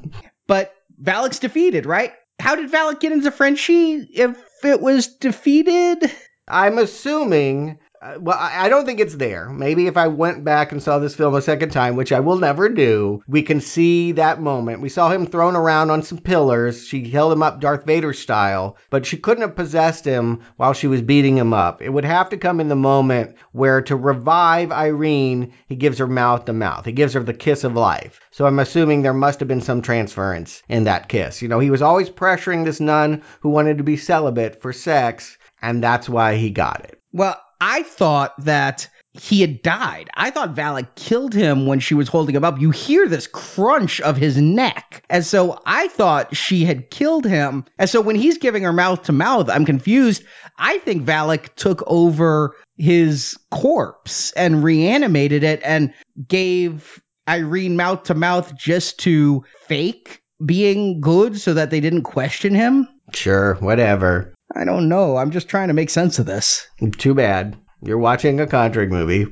but 0.46 0.72
Valak's 1.02 1.40
defeated, 1.40 1.86
right? 1.86 2.12
How 2.38 2.54
did 2.54 2.70
Valak 2.70 3.00
get 3.00 3.12
into 3.12 3.30
Frenchie 3.32 3.94
if 3.94 4.38
it 4.62 4.80
was 4.80 5.08
defeated? 5.08 6.10
I'm 6.46 6.78
assuming 6.78 7.78
Uh, 8.04 8.18
well, 8.20 8.36
I 8.38 8.66
I 8.66 8.68
don't 8.68 8.84
think 8.84 9.00
it's 9.00 9.14
there. 9.14 9.48
Maybe 9.48 9.86
if 9.86 9.96
I 9.96 10.08
went 10.08 10.44
back 10.44 10.72
and 10.72 10.82
saw 10.82 10.98
this 10.98 11.14
film 11.14 11.34
a 11.34 11.40
second 11.40 11.70
time, 11.70 11.96
which 11.96 12.12
I 12.12 12.20
will 12.20 12.36
never 12.36 12.68
do, 12.68 13.22
we 13.26 13.42
can 13.42 13.62
see 13.62 14.12
that 14.12 14.42
moment. 14.42 14.82
We 14.82 14.90
saw 14.90 15.08
him 15.08 15.26
thrown 15.26 15.56
around 15.56 15.90
on 15.90 16.02
some 16.02 16.18
pillars. 16.18 16.86
She 16.86 17.08
held 17.08 17.32
him 17.32 17.42
up 17.42 17.60
Darth 17.60 17.86
Vader 17.86 18.12
style, 18.12 18.76
but 18.90 19.06
she 19.06 19.16
couldn't 19.16 19.40
have 19.40 19.56
possessed 19.56 20.04
him 20.04 20.40
while 20.56 20.74
she 20.74 20.86
was 20.86 21.00
beating 21.00 21.38
him 21.38 21.54
up. 21.54 21.80
It 21.80 21.88
would 21.88 22.04
have 22.04 22.28
to 22.28 22.36
come 22.36 22.60
in 22.60 22.68
the 22.68 22.76
moment 22.76 23.36
where 23.52 23.80
to 23.82 23.96
revive 23.96 24.70
Irene, 24.70 25.54
he 25.66 25.76
gives 25.76 25.96
her 25.96 26.06
mouth 26.06 26.44
to 26.44 26.52
mouth. 26.52 26.84
He 26.84 26.92
gives 26.92 27.14
her 27.14 27.22
the 27.22 27.32
kiss 27.32 27.64
of 27.64 27.74
life. 27.74 28.20
So 28.32 28.44
I'm 28.44 28.58
assuming 28.58 29.00
there 29.00 29.14
must 29.14 29.40
have 29.40 29.48
been 29.48 29.62
some 29.62 29.80
transference 29.80 30.62
in 30.68 30.84
that 30.84 31.08
kiss. 31.08 31.40
You 31.40 31.48
know, 31.48 31.58
he 31.58 31.70
was 31.70 31.80
always 31.80 32.10
pressuring 32.10 32.66
this 32.66 32.80
nun 32.80 33.22
who 33.40 33.48
wanted 33.48 33.78
to 33.78 33.84
be 33.84 33.96
celibate 33.96 34.60
for 34.60 34.74
sex, 34.74 35.38
and 35.62 35.82
that's 35.82 36.06
why 36.06 36.36
he 36.36 36.50
got 36.50 36.84
it. 36.84 37.00
Well, 37.12 37.40
I 37.66 37.82
thought 37.82 38.34
that 38.44 38.90
he 39.14 39.40
had 39.40 39.62
died. 39.62 40.10
I 40.14 40.28
thought 40.28 40.54
Valak 40.54 40.96
killed 40.96 41.32
him 41.32 41.64
when 41.64 41.80
she 41.80 41.94
was 41.94 42.08
holding 42.08 42.36
him 42.36 42.44
up. 42.44 42.60
You 42.60 42.70
hear 42.70 43.08
this 43.08 43.26
crunch 43.26 44.02
of 44.02 44.18
his 44.18 44.36
neck. 44.36 45.02
And 45.08 45.24
so 45.24 45.62
I 45.64 45.88
thought 45.88 46.36
she 46.36 46.66
had 46.66 46.90
killed 46.90 47.24
him. 47.24 47.64
And 47.78 47.88
so 47.88 48.02
when 48.02 48.16
he's 48.16 48.36
giving 48.36 48.64
her 48.64 48.72
mouth 48.72 49.04
to 49.04 49.12
mouth, 49.12 49.48
I'm 49.48 49.64
confused. 49.64 50.24
I 50.58 50.76
think 50.78 51.06
Valak 51.06 51.54
took 51.54 51.82
over 51.86 52.54
his 52.76 53.38
corpse 53.50 54.32
and 54.32 54.62
reanimated 54.62 55.42
it 55.42 55.62
and 55.64 55.94
gave 56.28 57.00
Irene 57.26 57.76
mouth 57.76 58.02
to 58.04 58.14
mouth 58.14 58.54
just 58.58 58.98
to 59.00 59.42
fake 59.68 60.20
being 60.44 61.00
good 61.00 61.40
so 61.40 61.54
that 61.54 61.70
they 61.70 61.80
didn't 61.80 62.02
question 62.02 62.54
him. 62.54 62.88
Sure, 63.14 63.54
whatever. 63.54 64.33
I 64.54 64.64
don't 64.64 64.88
know. 64.88 65.16
I'm 65.16 65.30
just 65.30 65.48
trying 65.48 65.68
to 65.68 65.74
make 65.74 65.90
sense 65.90 66.18
of 66.18 66.26
this. 66.26 66.66
Too 66.98 67.14
bad. 67.14 67.56
You're 67.82 67.98
watching 67.98 68.40
a 68.40 68.46
Conjuring 68.46 68.90
movie. 68.90 69.26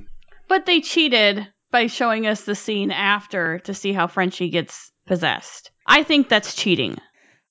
But 0.48 0.66
they 0.66 0.80
cheated 0.80 1.46
by 1.70 1.86
showing 1.86 2.26
us 2.26 2.42
the 2.42 2.54
scene 2.54 2.90
after 2.90 3.58
to 3.60 3.74
see 3.74 3.92
how 3.92 4.06
Frenchie 4.06 4.50
gets 4.50 4.92
possessed. 5.06 5.70
I 5.86 6.02
think 6.02 6.28
that's 6.28 6.54
cheating. 6.54 6.98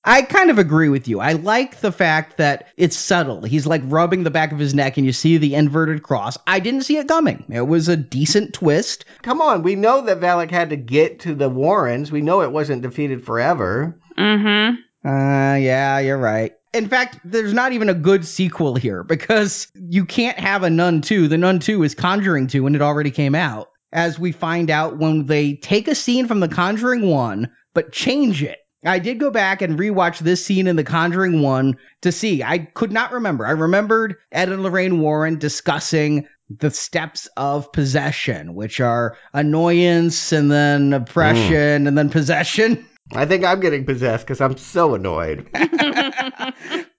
I 0.04 0.22
kind 0.22 0.50
of 0.50 0.58
agree 0.58 0.88
with 0.88 1.06
you. 1.06 1.20
I 1.20 1.34
like 1.34 1.80
the 1.80 1.92
fact 1.92 2.38
that 2.38 2.68
it's 2.76 2.96
subtle. 2.96 3.42
He's 3.42 3.66
like 3.66 3.82
rubbing 3.84 4.24
the 4.24 4.32
back 4.32 4.50
of 4.50 4.58
his 4.58 4.74
neck 4.74 4.96
and 4.96 5.06
you 5.06 5.12
see 5.12 5.36
the 5.36 5.54
inverted 5.54 6.02
cross. 6.02 6.36
I 6.44 6.58
didn't 6.58 6.82
see 6.82 6.96
it 6.96 7.06
coming. 7.06 7.44
It 7.48 7.66
was 7.66 7.88
a 7.88 7.96
decent 7.96 8.52
twist. 8.54 9.04
Come 9.22 9.40
on, 9.40 9.62
we 9.62 9.76
know 9.76 10.02
that 10.02 10.18
Valak 10.20 10.50
had 10.50 10.70
to 10.70 10.76
get 10.76 11.20
to 11.20 11.34
the 11.36 11.48
Warrens. 11.48 12.10
We 12.10 12.20
know 12.20 12.42
it 12.42 12.50
wasn't 12.50 12.82
defeated 12.82 13.24
forever. 13.24 13.96
Mm-hmm. 14.18 15.08
Uh, 15.08 15.56
yeah, 15.56 16.00
you're 16.00 16.18
right. 16.18 16.52
In 16.72 16.88
fact, 16.88 17.18
there's 17.24 17.52
not 17.52 17.72
even 17.72 17.88
a 17.88 17.94
good 17.94 18.24
sequel 18.24 18.76
here 18.76 19.02
because 19.02 19.68
you 19.74 20.06
can't 20.06 20.38
have 20.38 20.62
a 20.62 20.70
Nun 20.70 21.02
2. 21.02 21.28
The 21.28 21.36
Nun 21.36 21.58
2 21.58 21.82
is 21.82 21.94
Conjuring 21.94 22.46
2 22.46 22.66
and 22.66 22.76
it 22.76 22.82
already 22.82 23.10
came 23.10 23.34
out. 23.34 23.68
As 23.92 24.18
we 24.18 24.32
find 24.32 24.70
out 24.70 24.96
when 24.96 25.26
they 25.26 25.54
take 25.54 25.86
a 25.86 25.94
scene 25.94 26.26
from 26.26 26.40
The 26.40 26.48
Conjuring 26.48 27.06
1 27.06 27.50
but 27.74 27.92
change 27.92 28.42
it. 28.42 28.58
I 28.84 28.98
did 28.98 29.20
go 29.20 29.30
back 29.30 29.62
and 29.62 29.78
rewatch 29.78 30.18
this 30.18 30.44
scene 30.44 30.66
in 30.66 30.76
The 30.76 30.84
Conjuring 30.84 31.42
1 31.42 31.76
to 32.02 32.10
see. 32.12 32.42
I 32.42 32.58
could 32.58 32.90
not 32.90 33.12
remember. 33.12 33.46
I 33.46 33.52
remembered 33.52 34.16
Ed 34.32 34.48
and 34.48 34.62
Lorraine 34.62 35.00
Warren 35.00 35.38
discussing 35.38 36.26
the 36.58 36.70
steps 36.70 37.28
of 37.36 37.72
possession, 37.72 38.54
which 38.54 38.80
are 38.80 39.16
annoyance 39.32 40.32
and 40.32 40.50
then 40.50 40.92
oppression 40.92 41.84
mm. 41.84 41.88
and 41.88 41.96
then 41.96 42.10
possession. 42.10 42.86
I 43.14 43.26
think 43.26 43.44
I'm 43.44 43.60
getting 43.60 43.84
possessed 43.84 44.26
because 44.26 44.40
I'm 44.40 44.56
so 44.56 44.94
annoyed. 44.94 45.48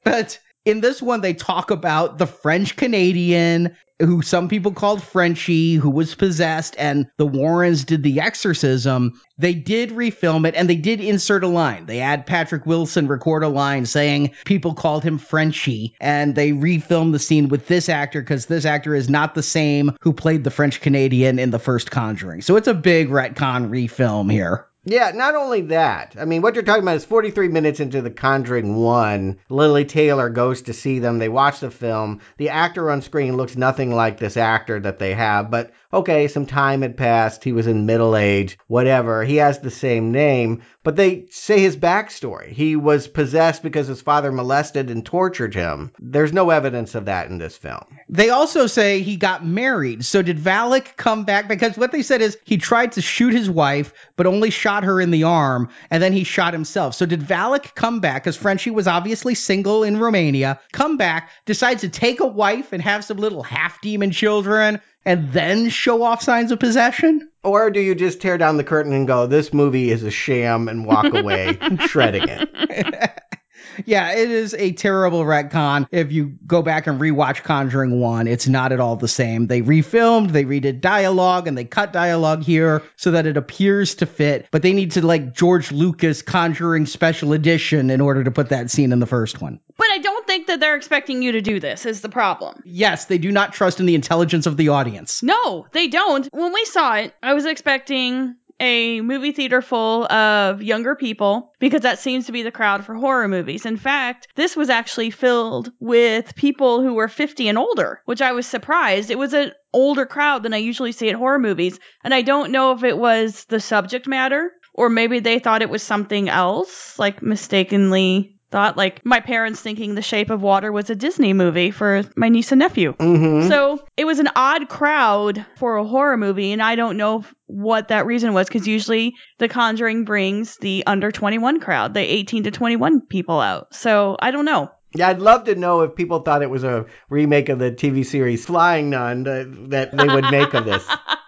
But 0.03 0.39
in 0.65 0.81
this 0.81 1.01
one, 1.01 1.21
they 1.21 1.33
talk 1.33 1.71
about 1.71 2.17
the 2.17 2.27
French 2.27 2.75
Canadian, 2.75 3.75
who 3.99 4.21
some 4.21 4.49
people 4.49 4.71
called 4.71 5.01
Frenchie, 5.01 5.75
who 5.75 5.89
was 5.89 6.15
possessed, 6.15 6.75
and 6.77 7.07
the 7.17 7.25
Warrens 7.25 7.85
did 7.85 8.03
the 8.03 8.19
exorcism. 8.19 9.13
They 9.37 9.53
did 9.53 9.91
refilm 9.91 10.47
it 10.47 10.55
and 10.55 10.69
they 10.69 10.75
did 10.75 10.99
insert 10.99 11.43
a 11.43 11.47
line. 11.47 11.85
They 11.85 11.97
had 11.97 12.25
Patrick 12.25 12.65
Wilson 12.65 13.07
record 13.07 13.43
a 13.43 13.47
line 13.47 13.85
saying 13.85 14.31
people 14.45 14.73
called 14.73 15.03
him 15.03 15.17
Frenchie, 15.17 15.95
and 15.99 16.35
they 16.35 16.51
refilmed 16.51 17.13
the 17.13 17.19
scene 17.19 17.47
with 17.47 17.67
this 17.67 17.89
actor 17.89 18.21
because 18.21 18.45
this 18.45 18.65
actor 18.65 18.93
is 18.93 19.09
not 19.09 19.35
the 19.35 19.43
same 19.43 19.95
who 20.01 20.13
played 20.13 20.43
the 20.43 20.51
French 20.51 20.81
Canadian 20.81 21.39
in 21.39 21.49
the 21.49 21.59
first 21.59 21.91
Conjuring. 21.91 22.41
So 22.41 22.55
it's 22.55 22.67
a 22.67 22.73
big 22.73 23.09
retcon 23.09 23.69
refilm 23.69 24.31
here. 24.31 24.67
Yeah, 24.85 25.11
not 25.15 25.35
only 25.35 25.61
that. 25.61 26.15
I 26.19 26.25
mean, 26.25 26.41
what 26.41 26.55
you're 26.55 26.63
talking 26.63 26.83
about 26.83 26.97
is 26.97 27.05
43 27.05 27.47
minutes 27.47 27.79
into 27.79 28.01
The 28.01 28.11
Conjuring 28.11 28.75
1. 28.75 29.39
Lili 29.47 29.85
Taylor 29.85 30.29
goes 30.29 30.63
to 30.63 30.73
see 30.73 30.99
them. 30.99 31.19
They 31.19 31.29
watch 31.29 31.61
the 31.61 31.71
film. 31.71 32.19
The 32.35 32.49
actor 32.49 32.91
on 32.91 33.01
screen 33.01 33.37
looks 33.37 33.55
nothing 33.55 33.95
like 33.95 34.17
this 34.17 34.35
actor 34.35 34.81
that 34.81 34.99
they 34.99 35.13
have, 35.13 35.49
but 35.49 35.71
okay, 35.93 36.27
some 36.27 36.45
time 36.45 36.81
had 36.81 36.97
passed. 36.97 37.43
He 37.43 37.53
was 37.53 37.67
in 37.67 37.85
middle 37.85 38.15
age, 38.15 38.57
whatever. 38.67 39.23
He 39.23 39.35
has 39.37 39.59
the 39.59 39.71
same 39.71 40.11
name, 40.11 40.63
but 40.83 40.95
they 40.95 41.27
say 41.29 41.59
his 41.59 41.77
backstory. 41.77 42.49
He 42.49 42.75
was 42.75 43.07
possessed 43.07 43.61
because 43.61 43.87
his 43.87 44.01
father 44.01 44.31
molested 44.31 44.89
and 44.89 45.05
tortured 45.05 45.53
him. 45.53 45.91
There's 45.99 46.33
no 46.33 46.49
evidence 46.49 46.95
of 46.95 47.05
that 47.05 47.29
in 47.29 47.37
this 47.37 47.55
film. 47.55 47.85
They 48.09 48.29
also 48.29 48.67
say 48.67 49.01
he 49.01 49.15
got 49.15 49.45
married. 49.45 50.03
So 50.03 50.21
did 50.21 50.39
Valak 50.39 50.97
come 50.97 51.23
back? 51.25 51.47
Because 51.47 51.77
what 51.77 51.91
they 51.91 52.01
said 52.01 52.21
is 52.21 52.37
he 52.43 52.57
tried 52.57 52.93
to 52.93 53.01
shoot 53.01 53.33
his 53.33 53.49
wife, 53.49 53.93
but 54.15 54.25
only 54.25 54.49
shot 54.49 54.83
her 54.83 54.99
in 54.99 55.11
the 55.11 55.23
arm, 55.23 55.69
and 55.91 56.01
then 56.01 56.13
he 56.13 56.23
shot 56.23 56.53
himself. 56.53 56.95
So 56.95 57.05
did 57.05 57.21
Valak 57.21 57.75
come 57.75 57.99
back? 57.99 58.23
Because 58.23 58.35
Frenchie 58.35 58.71
was 58.71 58.87
obviously 58.87 59.35
single 59.35 59.83
in 59.83 59.99
Romania. 59.99 60.59
Come 60.71 60.97
back, 60.97 61.29
decides 61.45 61.81
to 61.81 61.89
take 61.89 62.19
a 62.19 62.27
wife 62.27 62.73
and 62.73 62.81
have 62.81 63.05
some 63.05 63.17
little 63.17 63.43
half 63.43 63.79
demon 63.81 64.11
children, 64.11 64.81
and 65.05 65.31
then 65.33 65.69
show 65.69 66.03
off 66.03 66.21
signs 66.21 66.51
of 66.51 66.59
possession? 66.59 67.29
Or 67.43 67.69
do 67.69 67.79
you 67.79 67.95
just 67.95 68.21
tear 68.21 68.37
down 68.37 68.57
the 68.57 68.63
curtain 68.63 68.93
and 68.93 69.07
go, 69.07 69.27
this 69.27 69.53
movie 69.53 69.91
is 69.91 70.03
a 70.03 70.11
sham 70.11 70.67
and 70.67 70.85
walk 70.85 71.05
away 71.13 71.57
shredding 71.87 72.27
it? 72.27 73.19
Yeah, 73.85 74.13
it 74.13 74.29
is 74.29 74.53
a 74.53 74.71
terrible 74.71 75.23
retcon. 75.23 75.87
If 75.91 76.11
you 76.11 76.37
go 76.45 76.61
back 76.61 76.87
and 76.87 76.99
rewatch 76.99 77.43
Conjuring 77.43 77.99
1, 77.99 78.27
it's 78.27 78.47
not 78.47 78.71
at 78.71 78.79
all 78.79 78.95
the 78.95 79.07
same. 79.07 79.47
They 79.47 79.61
refilmed, 79.61 80.31
they 80.31 80.45
redid 80.45 80.81
dialogue, 80.81 81.47
and 81.47 81.57
they 81.57 81.65
cut 81.65 81.93
dialogue 81.93 82.43
here 82.43 82.83
so 82.95 83.11
that 83.11 83.25
it 83.25 83.37
appears 83.37 83.95
to 83.95 84.05
fit, 84.05 84.47
but 84.51 84.61
they 84.61 84.73
need 84.73 84.91
to 84.91 85.05
like 85.05 85.33
George 85.33 85.71
Lucas 85.71 86.21
Conjuring 86.21 86.85
Special 86.85 87.33
Edition 87.33 87.89
in 87.89 88.01
order 88.01 88.23
to 88.23 88.31
put 88.31 88.49
that 88.49 88.71
scene 88.71 88.91
in 88.91 88.99
the 88.99 89.05
first 89.05 89.41
one. 89.41 89.59
But 89.77 89.87
I 89.91 89.97
don't 89.99 90.27
think 90.27 90.47
that 90.47 90.59
they're 90.59 90.75
expecting 90.75 91.21
you 91.21 91.33
to 91.33 91.41
do 91.41 91.59
this, 91.59 91.85
is 91.85 92.01
the 92.01 92.09
problem. 92.09 92.61
Yes, 92.65 93.05
they 93.05 93.17
do 93.17 93.31
not 93.31 93.53
trust 93.53 93.79
in 93.79 93.85
the 93.85 93.95
intelligence 93.95 94.45
of 94.45 94.57
the 94.57 94.69
audience. 94.69 95.23
No, 95.23 95.67
they 95.71 95.87
don't. 95.87 96.27
When 96.31 96.53
we 96.53 96.65
saw 96.65 96.95
it, 96.95 97.13
I 97.21 97.33
was 97.33 97.45
expecting 97.45 98.35
a 98.63 99.01
movie 99.01 99.33
theater 99.33 99.61
full 99.61 100.09
of 100.11 100.63
younger 100.63 100.95
people 100.95 101.51
because 101.59 101.81
that 101.81 101.99
seems 101.99 102.25
to 102.25 102.31
be 102.31 102.43
the 102.43 102.51
crowd 102.51 102.85
for 102.85 102.95
horror 102.95 103.27
movies. 103.27 103.65
In 103.65 103.75
fact, 103.75 104.29
this 104.35 104.55
was 104.55 104.69
actually 104.69 105.09
filled 105.09 105.71
with 105.81 106.33
people 106.35 106.81
who 106.81 106.93
were 106.93 107.09
50 107.09 107.49
and 107.49 107.57
older, 107.57 108.01
which 108.05 108.21
I 108.21 108.31
was 108.31 108.47
surprised. 108.47 109.11
It 109.11 109.19
was 109.19 109.33
an 109.33 109.51
older 109.73 110.05
crowd 110.05 110.43
than 110.43 110.53
I 110.53 110.57
usually 110.57 110.93
see 110.93 111.09
at 111.09 111.15
horror 111.15 111.39
movies, 111.39 111.77
and 112.05 112.13
I 112.13 112.21
don't 112.21 112.51
know 112.51 112.71
if 112.71 112.83
it 112.85 112.97
was 112.97 113.43
the 113.45 113.59
subject 113.59 114.07
matter 114.07 114.51
or 114.73 114.89
maybe 114.89 115.19
they 115.19 115.39
thought 115.39 115.61
it 115.61 115.69
was 115.69 115.83
something 115.83 116.29
else, 116.29 116.97
like 116.97 117.21
mistakenly 117.21 118.32
thought 118.53 118.77
like 118.77 119.03
my 119.03 119.19
parents 119.19 119.59
thinking 119.59 119.95
The 119.95 120.03
Shape 120.03 120.29
of 120.29 120.43
Water 120.43 120.71
was 120.71 120.91
a 120.91 120.95
Disney 120.95 121.33
movie 121.33 121.71
for 121.71 122.03
my 122.15 122.29
niece 122.29 122.51
and 122.51 122.59
nephew. 122.59 122.93
Mm-hmm. 122.93 123.49
So 123.49 123.83
it 123.97 124.05
was 124.05 124.19
an 124.19 124.29
odd 124.35 124.69
crowd 124.69 125.43
for 125.57 125.77
a 125.77 125.83
horror 125.83 126.17
movie, 126.17 126.51
and 126.51 126.61
I 126.61 126.75
don't 126.75 126.95
know 126.95 127.25
what 127.47 127.87
that 127.87 128.05
reason 128.05 128.33
was 128.33 128.47
because 128.47 128.67
usually 128.67 129.15
The 129.39 129.49
Conjuring 129.49 130.05
brings 130.05 130.57
the 130.57 130.83
under 130.85 131.11
21 131.11 131.61
crowd, 131.61 131.95
the 131.95 132.01
18 132.01 132.43
to 132.43 132.51
21 132.51 133.01
people 133.07 133.41
out. 133.41 133.73
So 133.73 134.17
I 134.19 134.29
don't 134.29 134.45
know. 134.45 134.69
Yeah, 134.95 135.07
I'd 135.07 135.19
love 135.19 135.45
to 135.45 135.55
know 135.55 135.81
if 135.81 135.95
people 135.95 136.19
thought 136.19 136.43
it 136.43 136.49
was 136.51 136.63
a 136.63 136.85
remake 137.09 137.49
of 137.49 137.57
the 137.57 137.71
TV 137.71 138.05
series 138.05 138.45
Flying 138.45 138.91
Nun 138.91 139.27
uh, 139.27 139.45
that 139.69 139.97
they 139.97 140.05
would 140.05 140.29
make 140.29 140.53
of 140.53 140.65
this. 140.65 140.87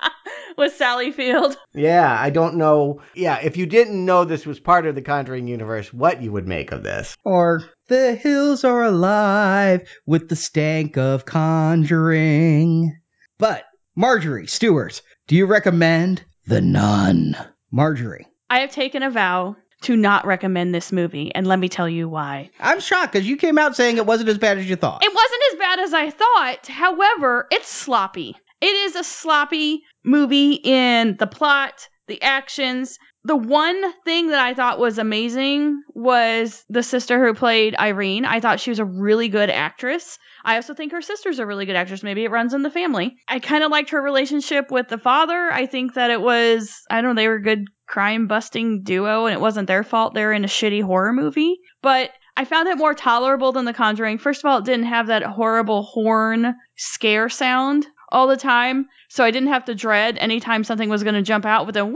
With 0.57 0.75
Sally 0.75 1.11
Field. 1.11 1.57
Yeah, 1.73 2.15
I 2.17 2.29
don't 2.29 2.55
know. 2.55 3.01
Yeah, 3.13 3.39
if 3.41 3.57
you 3.57 3.65
didn't 3.65 4.05
know 4.05 4.23
this 4.23 4.45
was 4.45 4.59
part 4.59 4.85
of 4.85 4.95
the 4.95 5.01
Conjuring 5.01 5.47
universe, 5.47 5.93
what 5.93 6.21
you 6.21 6.31
would 6.31 6.47
make 6.47 6.71
of 6.71 6.83
this. 6.83 7.15
Or 7.23 7.63
the 7.87 8.15
hills 8.15 8.63
are 8.63 8.83
alive 8.83 9.87
with 10.05 10.29
the 10.29 10.35
stank 10.35 10.97
of 10.97 11.25
conjuring. 11.25 12.97
But 13.37 13.65
Marjorie 13.95 14.47
Stewart, 14.47 15.01
do 15.27 15.35
you 15.35 15.45
recommend 15.45 16.23
The 16.47 16.61
Nun? 16.61 17.35
Marjorie. 17.71 18.27
I 18.49 18.59
have 18.59 18.71
taken 18.71 19.03
a 19.03 19.09
vow 19.09 19.55
to 19.81 19.95
not 19.95 20.25
recommend 20.25 20.73
this 20.73 20.91
movie, 20.91 21.33
and 21.35 21.45
let 21.45 21.59
me 21.59 21.69
tell 21.69 21.89
you 21.89 22.07
why. 22.09 22.49
I'm 22.59 22.79
shocked 22.79 23.13
because 23.13 23.27
you 23.27 23.37
came 23.37 23.57
out 23.57 23.75
saying 23.75 23.97
it 23.97 24.05
wasn't 24.05 24.29
as 24.29 24.37
bad 24.37 24.57
as 24.57 24.69
you 24.69 24.75
thought. 24.75 25.03
It 25.03 25.13
wasn't 25.13 25.41
as 25.53 25.59
bad 25.59 25.79
as 25.79 25.93
I 25.93 26.09
thought. 26.09 26.67
However, 26.67 27.47
it's 27.51 27.67
sloppy. 27.67 28.35
It 28.65 28.75
is 28.87 28.95
a 28.95 29.03
sloppy 29.03 29.83
movie 30.03 30.53
in 30.53 31.17
the 31.19 31.27
plot, 31.27 31.87
the 32.07 32.19
actions. 32.19 32.97
The 33.23 33.35
one 33.35 33.79
thing 34.05 34.29
that 34.29 34.39
I 34.39 34.55
thought 34.55 34.79
was 34.79 34.97
amazing 34.97 35.83
was 35.93 36.65
the 36.67 36.81
sister 36.81 37.23
who 37.23 37.35
played 37.35 37.75
Irene. 37.77 38.25
I 38.25 38.39
thought 38.39 38.59
she 38.59 38.71
was 38.71 38.79
a 38.79 38.85
really 38.85 39.29
good 39.29 39.51
actress. 39.51 40.17
I 40.43 40.55
also 40.55 40.73
think 40.73 40.93
her 40.93 41.03
sister's 41.03 41.37
a 41.37 41.45
really 41.45 41.67
good 41.67 41.75
actress. 41.75 42.01
Maybe 42.01 42.23
it 42.23 42.31
runs 42.31 42.55
in 42.55 42.63
the 42.63 42.71
family. 42.71 43.15
I 43.27 43.37
kind 43.37 43.63
of 43.63 43.69
liked 43.69 43.91
her 43.91 44.01
relationship 44.01 44.71
with 44.71 44.87
the 44.87 44.97
father. 44.97 45.51
I 45.51 45.67
think 45.67 45.93
that 45.93 46.09
it 46.09 46.19
was, 46.19 46.73
I 46.89 47.01
don't 47.01 47.13
know, 47.13 47.21
they 47.21 47.27
were 47.27 47.35
a 47.35 47.43
good 47.43 47.65
crime 47.87 48.25
busting 48.25 48.81
duo 48.81 49.27
and 49.27 49.35
it 49.35 49.41
wasn't 49.41 49.67
their 49.67 49.83
fault 49.83 50.15
they're 50.15 50.33
in 50.33 50.43
a 50.43 50.47
shitty 50.47 50.81
horror 50.81 51.13
movie. 51.13 51.59
But 51.83 52.09
I 52.35 52.45
found 52.45 52.67
it 52.67 52.79
more 52.79 52.95
tolerable 52.95 53.51
than 53.51 53.65
The 53.65 53.73
Conjuring. 53.73 54.17
First 54.17 54.43
of 54.43 54.49
all, 54.49 54.57
it 54.57 54.65
didn't 54.65 54.87
have 54.87 55.07
that 55.07 55.21
horrible 55.21 55.83
horn 55.83 56.55
scare 56.75 57.29
sound 57.29 57.85
all 58.09 58.27
the 58.27 58.37
time. 58.37 58.87
So 59.09 59.23
I 59.23 59.31
didn't 59.31 59.49
have 59.49 59.65
to 59.65 59.75
dread 59.75 60.17
anytime 60.17 60.63
something 60.63 60.89
was 60.89 61.03
going 61.03 61.15
to 61.15 61.21
jump 61.21 61.45
out 61.45 61.65
with 61.65 61.77
a 61.77 61.85
whee 61.85 61.95